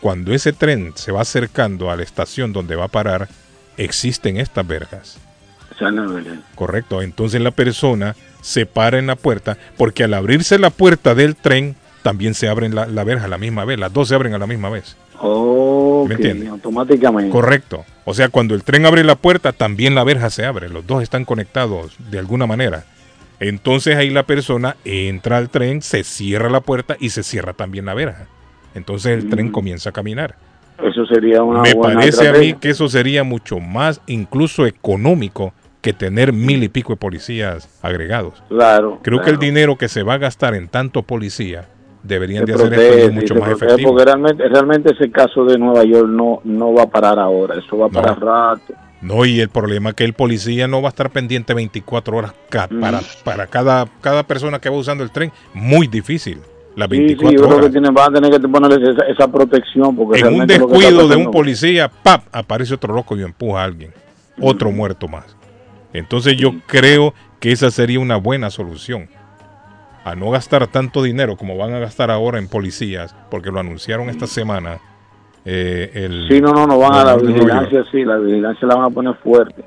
Cuando 0.00 0.32
ese 0.32 0.52
tren 0.52 0.92
se 0.94 1.12
va 1.12 1.22
acercando 1.22 1.90
a 1.90 1.96
la 1.96 2.02
estación 2.02 2.52
donde 2.52 2.76
va 2.76 2.84
a 2.84 2.88
parar, 2.88 3.28
existen 3.76 4.38
estas 4.38 4.66
verdad. 4.66 5.02
Correcto. 6.54 7.02
Entonces 7.02 7.40
la 7.40 7.50
persona 7.50 8.16
se 8.40 8.66
para 8.66 8.98
en 8.98 9.06
la 9.06 9.16
puerta, 9.16 9.58
porque 9.76 10.04
al 10.04 10.14
abrirse 10.14 10.58
la 10.58 10.70
puerta 10.70 11.14
del 11.14 11.36
tren, 11.36 11.76
también 12.02 12.34
se 12.34 12.48
abren 12.48 12.74
la, 12.74 12.86
la 12.86 13.04
verja 13.04 13.26
a 13.26 13.28
la 13.28 13.38
misma 13.38 13.64
vez. 13.64 13.78
Las 13.78 13.92
dos 13.92 14.08
se 14.08 14.14
abren 14.14 14.34
a 14.34 14.38
la 14.38 14.46
misma 14.46 14.70
vez. 14.70 14.96
Oh, 15.20 16.06
¿Me 16.08 16.48
automáticamente. 16.48 17.30
Correcto. 17.30 17.84
O 18.10 18.14
sea, 18.14 18.30
cuando 18.30 18.54
el 18.54 18.64
tren 18.64 18.86
abre 18.86 19.04
la 19.04 19.16
puerta, 19.16 19.52
también 19.52 19.94
la 19.94 20.02
verja 20.02 20.30
se 20.30 20.46
abre. 20.46 20.70
Los 20.70 20.86
dos 20.86 21.02
están 21.02 21.26
conectados 21.26 21.94
de 22.10 22.18
alguna 22.18 22.46
manera. 22.46 22.84
Entonces 23.38 23.96
ahí 23.96 24.08
la 24.08 24.22
persona 24.22 24.76
entra 24.86 25.36
al 25.36 25.50
tren, 25.50 25.82
se 25.82 26.04
cierra 26.04 26.48
la 26.48 26.60
puerta 26.60 26.96
y 26.98 27.10
se 27.10 27.22
cierra 27.22 27.52
también 27.52 27.84
la 27.84 27.92
verja. 27.92 28.26
Entonces 28.74 29.12
el 29.12 29.28
tren 29.28 29.52
comienza 29.52 29.90
a 29.90 29.92
caminar. 29.92 30.36
Eso 30.82 31.04
sería 31.04 31.42
una 31.42 31.60
Me 31.60 31.74
buena 31.74 32.00
parece 32.00 32.28
a 32.28 32.32
mí 32.32 32.54
que 32.54 32.70
eso 32.70 32.88
sería 32.88 33.24
mucho 33.24 33.60
más 33.60 34.00
incluso 34.06 34.64
económico 34.64 35.52
que 35.82 35.92
tener 35.92 36.32
mil 36.32 36.62
y 36.64 36.70
pico 36.70 36.94
de 36.94 36.96
policías 36.96 37.68
agregados. 37.82 38.42
Claro. 38.48 39.00
Creo 39.02 39.20
que 39.20 39.28
el 39.28 39.38
dinero 39.38 39.76
que 39.76 39.88
se 39.88 40.02
va 40.02 40.14
a 40.14 40.18
gastar 40.18 40.54
en 40.54 40.68
tanto 40.68 41.02
policía 41.02 41.68
deberían 42.02 42.44
de 42.44 42.54
hacer 42.54 42.72
esto 42.72 43.12
mucho 43.12 43.34
más 43.36 43.50
efectivo. 43.50 43.90
Porque 43.90 44.04
realmente, 44.04 44.48
realmente 44.48 44.92
ese 44.94 45.10
caso 45.10 45.44
de 45.44 45.58
Nueva 45.58 45.84
York 45.84 46.08
no, 46.08 46.40
no 46.44 46.72
va 46.72 46.82
a 46.84 46.86
parar 46.90 47.18
ahora, 47.18 47.56
eso 47.58 47.76
va 47.78 47.86
a 47.86 47.88
No. 47.88 47.94
parar 47.94 48.20
rato. 48.20 48.74
No, 49.00 49.24
y 49.24 49.40
el 49.40 49.48
problema 49.48 49.90
es 49.90 49.94
que 49.94 50.04
el 50.04 50.12
policía 50.12 50.66
no 50.66 50.82
va 50.82 50.88
a 50.88 50.90
estar 50.90 51.10
pendiente 51.10 51.54
24 51.54 52.16
horas 52.16 52.32
ca- 52.48 52.68
para, 52.80 53.00
para 53.22 53.46
cada, 53.46 53.86
cada 54.00 54.24
persona 54.24 54.58
que 54.58 54.68
va 54.68 54.76
usando 54.76 55.04
el 55.04 55.10
tren. 55.12 55.30
Muy 55.54 55.86
difícil. 55.86 56.38
Las 56.74 56.88
Sí, 56.90 56.96
sí, 56.96 57.00
24 57.06 57.30
yo 57.32 57.38
creo 57.44 57.48
que 57.48 57.54
horas. 57.62 57.70
tienen, 57.72 57.94
van 57.94 58.10
a 58.16 58.20
tener 58.20 58.40
que 58.40 58.48
ponerles 58.48 58.88
esa, 58.96 59.04
esa 59.06 59.28
protección. 59.30 59.94
Porque 59.94 60.18
En 60.20 60.26
un 60.26 60.30
realmente 60.34 60.54
descuido 60.58 61.06
de 61.08 61.16
un 61.16 61.30
policía, 61.30 61.88
¡pap! 61.88 62.22
aparece 62.32 62.74
otro 62.74 62.92
loco 62.94 63.16
y 63.16 63.22
empuja 63.22 63.60
a 63.60 63.64
alguien. 63.64 63.92
Otro 64.40 64.70
muerto 64.72 65.06
más. 65.08 65.36
Entonces 65.92 66.36
yo 66.36 66.52
creo 66.66 67.14
que 67.40 67.52
esa 67.52 67.70
sería 67.70 68.00
una 68.00 68.16
buena 68.16 68.50
solución. 68.50 69.08
A 70.10 70.14
no 70.14 70.30
gastar 70.30 70.66
tanto 70.68 71.02
dinero 71.02 71.36
como 71.36 71.56
van 71.56 71.74
a 71.74 71.78
gastar 71.78 72.10
ahora 72.10 72.38
en 72.38 72.48
policías, 72.48 73.14
porque 73.30 73.50
lo 73.50 73.60
anunciaron 73.60 74.08
esta 74.10 74.26
semana. 74.26 74.78
eh, 75.44 75.90
el 75.94 76.26
Sí, 76.28 76.40
no, 76.40 76.52
no, 76.52 76.66
no 76.66 76.78
van 76.78 76.94
a 76.94 77.04
la 77.04 77.16
vigilancia, 77.16 77.84
sí, 77.90 78.04
la 78.04 78.16
vigilancia 78.18 78.66
la 78.68 78.74
van 78.76 78.84
a 78.86 78.90
poner 78.90 79.14
fuerte. 79.16 79.64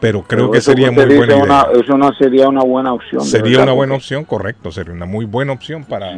Pero 0.00 0.22
creo 0.22 0.40
Pero 0.42 0.50
que 0.52 0.60
sería 0.60 0.90
muy 0.90 1.04
buena 1.06 1.36
idea. 1.36 1.66
eso 1.74 1.96
no 1.96 2.12
sería 2.14 2.48
una 2.48 2.62
buena 2.62 2.92
opción. 2.92 3.22
Sería 3.22 3.58
verdad, 3.58 3.62
una 3.64 3.72
buena 3.72 3.92
porque- 3.94 4.04
opción, 4.04 4.24
correcto. 4.24 4.70
Sería 4.72 4.92
una 4.92 5.06
muy 5.06 5.24
buena 5.24 5.52
opción 5.52 5.84
para, 5.84 6.16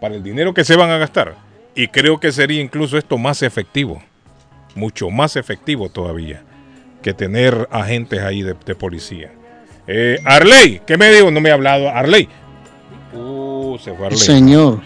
para 0.00 0.14
el 0.14 0.22
dinero 0.22 0.52
que 0.52 0.62
se 0.64 0.76
van 0.76 0.90
a 0.90 0.98
gastar. 0.98 1.34
Y 1.74 1.88
creo 1.88 2.20
que 2.20 2.32
sería 2.32 2.60
incluso 2.60 2.98
esto 2.98 3.16
más 3.18 3.42
efectivo. 3.42 4.02
Mucho 4.74 5.08
más 5.10 5.36
efectivo 5.36 5.88
todavía. 5.88 6.42
Que 7.02 7.14
tener 7.14 7.66
agentes 7.70 8.20
ahí 8.20 8.42
de, 8.42 8.54
de 8.66 8.74
policía. 8.74 9.32
Eh, 9.86 10.18
Arley, 10.24 10.80
¿qué 10.86 10.96
me 10.98 11.08
dijo? 11.10 11.30
No 11.30 11.40
me 11.40 11.50
ha 11.50 11.54
hablado. 11.54 11.88
Arley. 11.88 12.28
Uh, 13.14 13.78
se 13.82 13.92
fue 13.94 14.06
Arley. 14.06 14.18
Señor. 14.18 14.80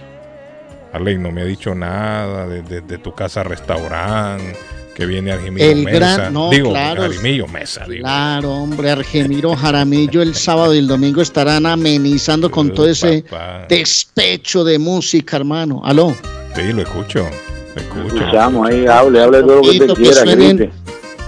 Arley 0.93 1.19
no 1.19 1.31
me 1.31 1.43
ha 1.43 1.45
dicho 1.45 1.75
nada 1.75 2.47
de, 2.47 2.63
de- 2.63 2.81
de 2.81 2.99
tu 2.99 3.15
casa 3.15 3.43
restaurante. 3.43 4.57
Que 4.95 5.05
viene 5.05 5.31
Argemiro 5.31 5.67
El 5.67 5.85
Mesa. 5.85 5.99
gran- 6.17 6.33
no, 6.33 6.49
digo, 6.49 6.71
claro. 6.71 7.03
Argemiro 7.03 7.47
Mesa. 7.49 7.85
Digo. 7.87 8.01
Claro, 8.03 8.55
hombre, 8.55 8.91
Argemiro 8.91 9.55
Jaramillo 9.55 10.23
el 10.23 10.35
sábado 10.35 10.75
y 10.75 10.79
el 10.79 10.87
domingo 10.89 11.21
estarán 11.21 11.67
amenizando 11.67 12.51
con 12.51 12.73
todo 12.73 12.89
ese 12.89 13.23
papá. 13.25 13.67
despecho 13.69 14.65
de 14.65 14.79
música, 14.79 15.37
hermano. 15.37 15.83
Aló. 15.85 16.17
Sí, 16.55 16.73
lo 16.73 16.81
escucho. 16.81 17.29
Lo 17.75 17.83
escucho. 17.83 18.17
Escuchamos 18.17 18.71
ahí, 18.71 18.87
hable, 18.87 19.23
hable 19.23 19.41
todo 19.43 19.57
lo 19.57 19.63
que 19.71 19.79
que 19.81 19.87
quiera, 19.95 20.23
suenen- 20.25 20.57
grite. 20.57 20.71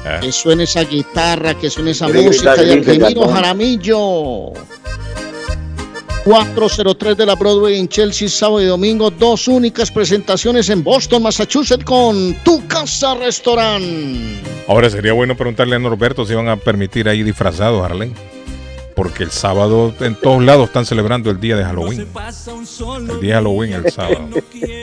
Ah. 0.07 0.19
Que 0.23 0.33
suene 0.33 0.63
esa 0.63 0.85
guitarra, 0.85 1.53
que 1.53 1.69
suene 1.69 1.91
esa 1.91 2.09
música 2.09 2.55
gritar, 2.55 2.87
de 2.87 2.93
Argemiro. 3.05 3.29
Jaramillo. 3.29 4.53
403 6.29 7.17
de 7.17 7.25
la 7.25 7.37
Broadway 7.37 7.79
en 7.79 7.89
Chelsea, 7.89 8.29
sábado 8.29 8.61
y 8.61 8.67
domingo. 8.67 9.11
Dos 9.11 9.49
únicas 9.49 9.91
presentaciones 9.91 10.69
en 10.69 10.85
Boston, 10.85 11.23
Massachusetts 11.23 11.83
con 11.83 12.35
Tu 12.45 12.69
Casa 12.69 13.15
Restaurant. 13.15 13.83
Ahora 14.69 14.91
sería 14.91 15.15
bueno 15.15 15.35
preguntarle 15.39 15.77
a 15.77 15.79
Norberto 15.79 16.27
si 16.27 16.35
van 16.35 16.49
a 16.49 16.57
permitir 16.57 17.09
ahí 17.09 17.23
disfrazados, 17.23 17.83
Arlen. 17.83 18.13
Porque 18.95 19.23
el 19.23 19.31
sábado 19.31 19.95
en 20.01 20.17
todos 20.17 20.43
lados 20.43 20.67
están 20.67 20.85
celebrando 20.85 21.31
el 21.31 21.41
día 21.41 21.57
de 21.57 21.65
Halloween. 21.65 22.07
El 23.09 23.21
día 23.23 23.31
de 23.31 23.35
Halloween 23.37 23.73
el 23.73 23.91
sábado. 23.91 24.29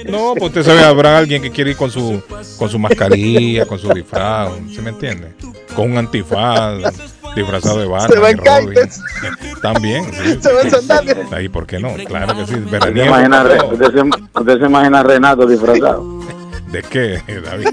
No, 0.09 0.33
pues 0.33 0.45
usted 0.45 0.63
sabe, 0.63 0.83
habrá 0.83 1.15
alguien 1.15 1.43
que 1.43 1.51
quiere 1.51 1.71
ir 1.71 1.77
con 1.77 1.91
su, 1.91 2.23
con 2.57 2.69
su 2.71 2.79
mascarilla, 2.79 3.67
con 3.67 3.77
su 3.77 3.93
disfraz, 3.93 4.51
¿se 4.73 4.81
me 4.81 4.89
entiende? 4.89 5.35
Con 5.75 5.91
un 5.91 5.97
antifaz, 5.99 6.91
disfrazado 7.35 7.79
de 7.79 7.85
Batman. 7.87 8.11
Se 8.11 8.19
va 8.19 8.29
en 8.29 8.37
Robin. 8.37 8.69
kites. 8.69 9.01
También. 9.61 10.05
sí. 10.13 10.39
Se 10.41 10.53
va 10.53 10.61
en 10.61 10.71
sandalias. 10.71 11.17
Ahí, 11.31 11.49
¿por 11.49 11.65
qué 11.67 11.79
no? 11.79 11.93
Claro 12.05 12.35
que 12.35 12.45
sí. 12.47 12.55
¿Usted 12.55 12.79
se 12.81 12.89
imagina, 13.05 13.43
usted 13.71 13.91
se- 13.93 14.39
usted 14.39 14.59
se 14.59 14.65
imagina 14.65 14.99
a 14.99 15.03
Renato 15.03 15.45
disfrazado? 15.47 16.19
¿De 16.71 16.81
qué, 16.83 17.21
David? 17.45 17.67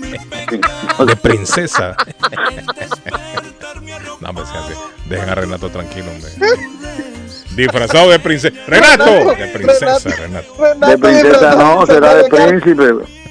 De 1.06 1.16
princesa. 1.16 1.96
No, 4.20 4.32
se 4.46 4.56
hace. 4.56 4.74
Dejen 5.08 5.28
a 5.28 5.34
Renato 5.34 5.68
tranquilo, 5.70 6.06
hombre. 6.10 6.30
Disfrazado 7.56 8.10
de 8.10 8.18
princesa. 8.20 8.54
¡Renato! 8.66 9.04
De 9.34 9.46
princesa, 9.48 9.98
Renato. 10.16 10.54
De 10.86 10.98
princesa 10.98 11.54
no, 11.56 11.86
será 11.86 12.14
de 12.14 12.24
príncipe. 12.28 13.21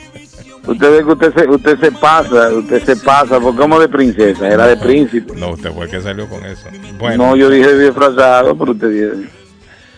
Usted 0.71 0.91
ve 0.91 0.97
que 1.05 1.11
usted 1.11 1.33
se, 1.33 1.49
usted 1.49 1.79
se 1.79 1.91
pasa, 1.91 2.49
usted 2.49 2.83
se 2.83 2.95
pasa, 2.97 3.39
porque 3.39 3.59
como 3.59 3.79
de 3.79 3.87
princesa, 3.89 4.47
era 4.47 4.67
de 4.67 4.77
príncipe. 4.77 5.33
No, 5.35 5.51
usted 5.51 5.71
fue 5.71 5.85
el 5.85 5.91
que 5.91 6.01
salió 6.01 6.27
con 6.29 6.45
eso. 6.45 6.67
Bueno, 6.99 7.27
No, 7.27 7.35
yo 7.35 7.49
dije 7.49 7.77
disfrazado, 7.77 8.55
pero 8.57 8.71
usted 8.71 8.89
dice. 8.89 9.29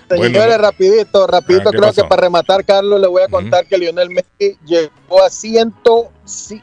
Bueno. 0.10 0.24
Señores, 0.26 0.58
rapidito, 0.60 1.26
rapidito, 1.28 1.70
Ah, 1.70 1.72
¿qué 1.72 1.78
creo 1.78 1.90
pasó? 1.90 2.02
que 2.04 2.08
para 2.08 2.22
rematar, 2.22 2.64
Carlos, 2.66 3.00
le 3.02 3.08
voy 3.08 3.24
a 3.24 3.28
contar 3.30 3.66
que 3.66 3.78
Lionel 3.78 4.10
Messi 4.10 4.58
llegó 4.66 5.24
a 5.26 5.30
ciento, 5.30 6.10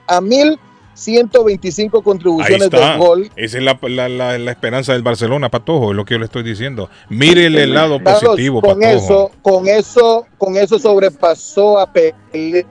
a 0.06 0.20
mil 0.20 0.58
125 0.94 1.97
ahí 1.98 2.02
contribuciones 2.05 2.70
de 2.70 2.97
gol. 2.98 3.30
Esa 3.36 3.58
es 3.58 3.64
la, 3.64 3.78
la- 3.82 4.08
la- 4.08 4.39
la 4.39 4.50
esperanza 4.50 4.92
del 4.92 5.02
Barcelona, 5.02 5.48
Patojo, 5.48 5.90
es 5.90 5.97
lo 5.97 6.05
que 6.05 6.14
yo 6.14 6.18
le 6.18 6.26
estoy 6.26 6.42
diciendo. 6.42 6.90
Mire 7.08 7.47
el 7.47 7.74
lado 7.74 7.98
Carlos, 8.02 8.22
positivo, 8.22 8.60
con 8.60 8.78
Patojo. 8.78 8.97
eso, 9.05 9.30
con 9.42 9.66
eso, 9.68 10.26
con 10.39 10.56
eso 10.56 10.78
sobrepasó 10.78 11.78
a 11.78 11.90
Pelé, 11.92 12.66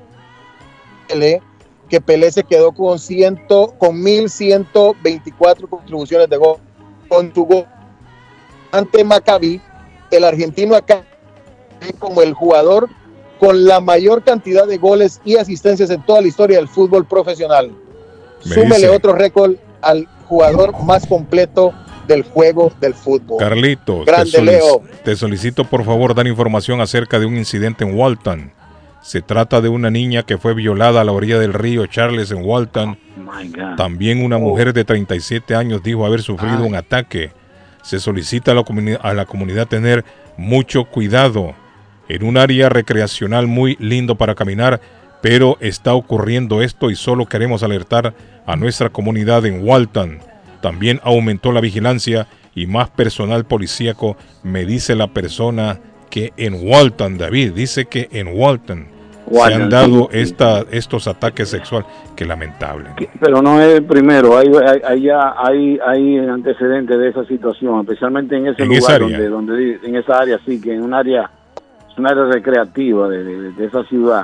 Pelé, 1.10 1.42
que 1.90 2.00
Pelé 2.00 2.32
se 2.32 2.44
quedó 2.44 2.72
con 2.72 3.00
ciento, 3.00 3.74
con 3.80 4.02
1124 4.02 5.68
contribuciones 5.68 6.30
de 6.30 6.38
gol. 6.38 6.58
Con 7.08 7.34
su 7.34 7.44
gol 7.46 7.66
ante 8.72 9.04
Maccabi, 9.04 9.60
el 10.12 10.24
argentino 10.24 10.76
acá 10.76 11.04
como 11.98 12.22
el 12.22 12.34
jugador 12.34 12.88
con 13.40 13.66
la 13.66 13.80
mayor 13.80 14.24
cantidad 14.24 14.68
de 14.68 14.78
goles 14.78 15.20
y 15.26 15.38
asistencias 15.38 15.90
en 15.90 16.06
toda 16.06 16.22
la 16.22 16.28
historia 16.28 16.58
del 16.58 16.68
fútbol 16.68 17.06
profesional. 17.06 17.72
Me 18.46 18.54
Súmele 18.54 18.76
dice- 18.76 18.90
otro 18.90 19.14
récord 19.14 19.56
al 19.82 20.08
jugador 20.28 20.78
más 20.84 21.08
completo 21.08 21.74
del 22.08 22.24
juego 22.24 22.72
del 22.80 22.94
fútbol. 22.94 23.40
Carlitos, 23.40 24.06
te, 24.06 24.12
Grande 24.12 24.32
solic- 24.40 24.44
Leo. 24.46 24.82
te 25.04 25.16
solicito 25.16 25.64
por 25.64 25.84
favor 25.86 26.14
dar 26.14 26.28
información 26.28 26.82
acerca 26.82 27.18
de 27.18 27.26
un 27.26 27.38
incidente 27.38 27.84
en 27.86 27.98
Walton. 27.98 28.52
Se 29.10 29.24
trata 29.24 29.60
de 29.60 29.70
una 29.70 29.90
niña 29.90 30.22
que 30.22 30.38
fue 30.38 30.54
violada 30.54 31.02
a 31.02 31.04
la 31.04 31.12
orilla 31.12 31.40
del 31.40 31.52
río 31.52 31.88
Charles 31.88 32.30
en 32.30 32.46
Walton. 32.46 32.96
También 33.76 34.24
una 34.24 34.38
mujer 34.38 34.72
de 34.72 34.86
37 34.86 35.56
años 35.56 35.82
dijo 35.82 36.06
haber 36.06 36.22
sufrido 36.22 36.64
un 36.64 36.76
ataque. 36.76 37.32
Se 37.82 38.00
solicita 38.00 38.52
a 38.52 38.54
la, 38.54 38.64
a 39.02 39.14
la 39.16 39.26
comunidad 39.26 39.68
tener 39.68 40.06
mucho 40.38 40.86
cuidado. 40.86 41.56
En 42.08 42.24
un 42.24 42.38
área 42.38 42.70
recreacional 42.70 43.48
muy 43.48 43.78
lindo 43.80 44.14
para 44.14 44.36
caminar, 44.36 44.80
pero 45.24 45.58
está 45.60 45.96
ocurriendo 45.96 46.62
esto 46.62 46.92
y 46.92 46.96
solo 46.96 47.26
queremos 47.26 47.64
alertar 47.64 48.14
a 48.46 48.56
nuestra 48.58 48.92
comunidad 48.92 49.44
en 49.48 49.68
Walton. 49.68 50.20
También 50.62 51.02
aumentó 51.04 51.52
la 51.52 51.62
vigilancia 51.62 52.28
y 52.54 52.68
más 52.68 52.92
personal 52.92 53.46
policíaco, 53.46 54.18
me 54.44 54.66
dice 54.66 54.94
la 54.94 55.08
persona 55.08 55.80
que 56.12 56.32
en 56.38 56.54
Walton, 56.62 57.18
David, 57.18 57.54
dice 57.54 57.86
que 57.86 58.08
en 58.12 58.28
Walton, 58.28 58.99
se 59.32 59.54
han 59.54 59.70
dado 59.70 60.10
sí, 60.12 60.20
esta, 60.20 60.62
estos 60.72 61.08
ataques 61.08 61.50
sexuales. 61.50 61.88
Qué 62.16 62.26
lamentable. 62.26 62.90
Pero 63.20 63.42
no 63.42 63.62
es 63.62 63.76
el 63.76 63.86
primero, 63.86 64.38
hay, 64.38 64.48
hay, 64.48 64.82
hay 64.88 65.02
ya 65.04 65.34
hay, 65.38 65.80
hay 65.86 66.18
antecedentes 66.20 66.98
de 66.98 67.10
esa 67.10 67.26
situación, 67.26 67.80
especialmente 67.82 68.36
en 68.38 68.48
ese 68.48 68.62
En 68.64 68.70
lugar 68.70 68.82
esa 68.84 68.94
área. 68.96 69.08
donde, 69.08 69.30
donde 69.30 69.80
en 69.84 69.96
esa 69.96 70.18
área 70.20 70.40
sí, 70.46 70.60
que 70.60 70.74
en 70.74 70.82
un 70.84 70.94
área, 70.94 71.30
es 71.92 71.98
un 71.98 72.08
área 72.08 72.26
recreativa 72.26 73.08
de, 73.10 73.24
de- 73.24 73.52
de 73.54 73.66
esa 73.66 73.84
ciudad 73.86 74.24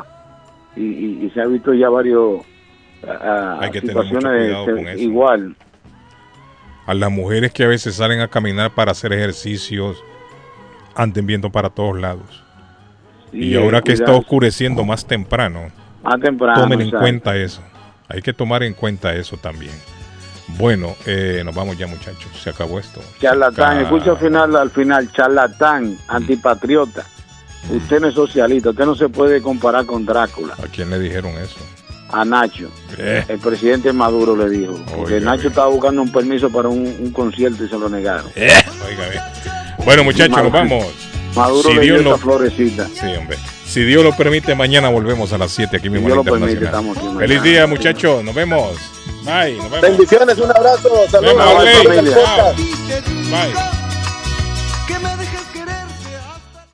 y, 0.76 0.82
y- 0.84 1.26
y 1.26 1.30
se 1.32 1.42
ha 1.42 1.46
visto 1.46 1.74
ya 1.74 1.90
varios 1.90 2.42
Hay 3.60 3.72
que 3.72 3.82
tener 3.82 3.96
mucho 3.96 4.08
situaciones 4.08 4.32
de- 4.42 4.48
cuidado 4.48 4.66
con 4.66 4.76
de- 4.86 4.92
eso. 4.94 5.02
igual. 5.02 5.56
A 6.88 6.94
las 6.94 7.12
mujeres 7.12 7.52
que 7.52 7.64
a 7.64 7.68
veces 7.68 7.96
salen 7.96 8.20
a 8.22 8.28
caminar 8.28 8.72
para 8.72 8.92
hacer 8.92 9.12
ejercicios, 9.14 10.04
anden 10.96 11.26
viendo 11.26 11.50
para 11.52 11.70
todos 11.70 12.00
lados. 12.00 12.45
Y 13.34 13.56
ahora 13.56 13.82
que 13.82 13.94
está 13.94 14.14
oscureciendo 14.14 14.84
más 14.86 15.06
temprano, 15.06 15.72
Más 16.04 16.20
temprano. 16.20 16.62
tomen 16.62 16.82
en 16.82 16.92
cuenta 16.92 17.36
eso. 17.36 17.62
Hay 18.08 18.22
que 18.22 18.34
tomar 18.34 18.64
en 18.64 18.74
cuenta 18.74 19.14
eso 19.16 19.38
también. 19.38 19.74
Bueno, 20.58 20.96
eh, 21.06 21.42
nos 21.44 21.56
vamos 21.56 21.78
ya 21.78 21.88
muchachos, 21.88 22.32
se 22.42 22.52
acabó 22.52 22.80
esto. 22.80 23.02
Charlatán, 23.20 23.80
escucha 23.82 24.12
al 24.12 24.18
final, 24.18 24.56
al 24.56 24.70
final, 24.70 25.12
charlatán, 25.12 25.98
antipatriota. 26.08 27.04
Usted 27.70 28.00
no 28.00 28.08
es 28.08 28.14
socialista, 28.14 28.70
usted 28.70 28.86
no 28.86 28.94
se 28.96 29.10
puede 29.10 29.42
comparar 29.42 29.86
con 29.86 30.06
Drácula. 30.06 30.54
¿A 30.64 30.68
quién 30.68 30.90
le 30.92 31.00
dijeron 31.00 31.32
eso? 31.38 31.58
a 32.12 32.24
Nacho. 32.24 32.70
Eh. 32.98 33.26
El 33.28 33.40
presidente 33.40 33.92
Maduro 33.92 34.36
le 34.38 34.48
dijo. 34.50 34.80
Porque 34.96 35.20
Nacho 35.20 35.48
estaba 35.50 35.68
buscando 35.68 36.02
un 36.04 36.12
permiso 36.12 36.50
para 36.52 36.70
un, 36.70 36.86
un 37.00 37.12
concierto 37.12 37.66
y 37.66 37.68
se 37.68 37.78
lo 37.78 37.90
negaron. 37.90 38.28
Eh, 38.36 38.52
oiga, 38.88 39.10
bien. 39.10 39.24
Bueno, 39.84 40.04
muchachos, 40.04 40.38
nos 40.44 40.52
vamos. 40.52 40.86
Maduro 41.36 41.70
Si 41.70 41.76
le 41.76 41.82
dio 41.82 41.94
Dios 41.96 41.98
esta 42.06 42.10
lo- 42.12 42.18
florecita. 42.18 42.88
Sí, 42.94 43.06
hombre. 43.18 43.38
Si 43.66 43.84
Dios 43.84 44.04
lo 44.04 44.16
permite, 44.16 44.56
mañana 44.56 44.90
volvemos 44.90 45.34
a 45.34 45.38
las 45.38 45.52
7 45.52 45.78
aquí 45.78 45.90
mismo 45.90 46.08
en 46.10 46.16
lo 46.16 46.24
permite, 46.24 46.54
Internacional. 46.54 46.92
estamos 46.96 46.98
aquí 47.14 47.18
Feliz 47.20 47.44
día, 47.44 47.68
muchachos. 47.68 48.24
Nos 48.24 48.34
vemos. 48.36 48.78
Bye. 49.24 49.54
Nos 49.58 49.72
vemos. 49.72 49.82
Bendiciones, 49.82 50.38
un 50.38 50.52
abrazo, 50.52 50.90
saludos. 51.10 51.36
Bye. 51.64 52.54
Bye. 53.32 53.85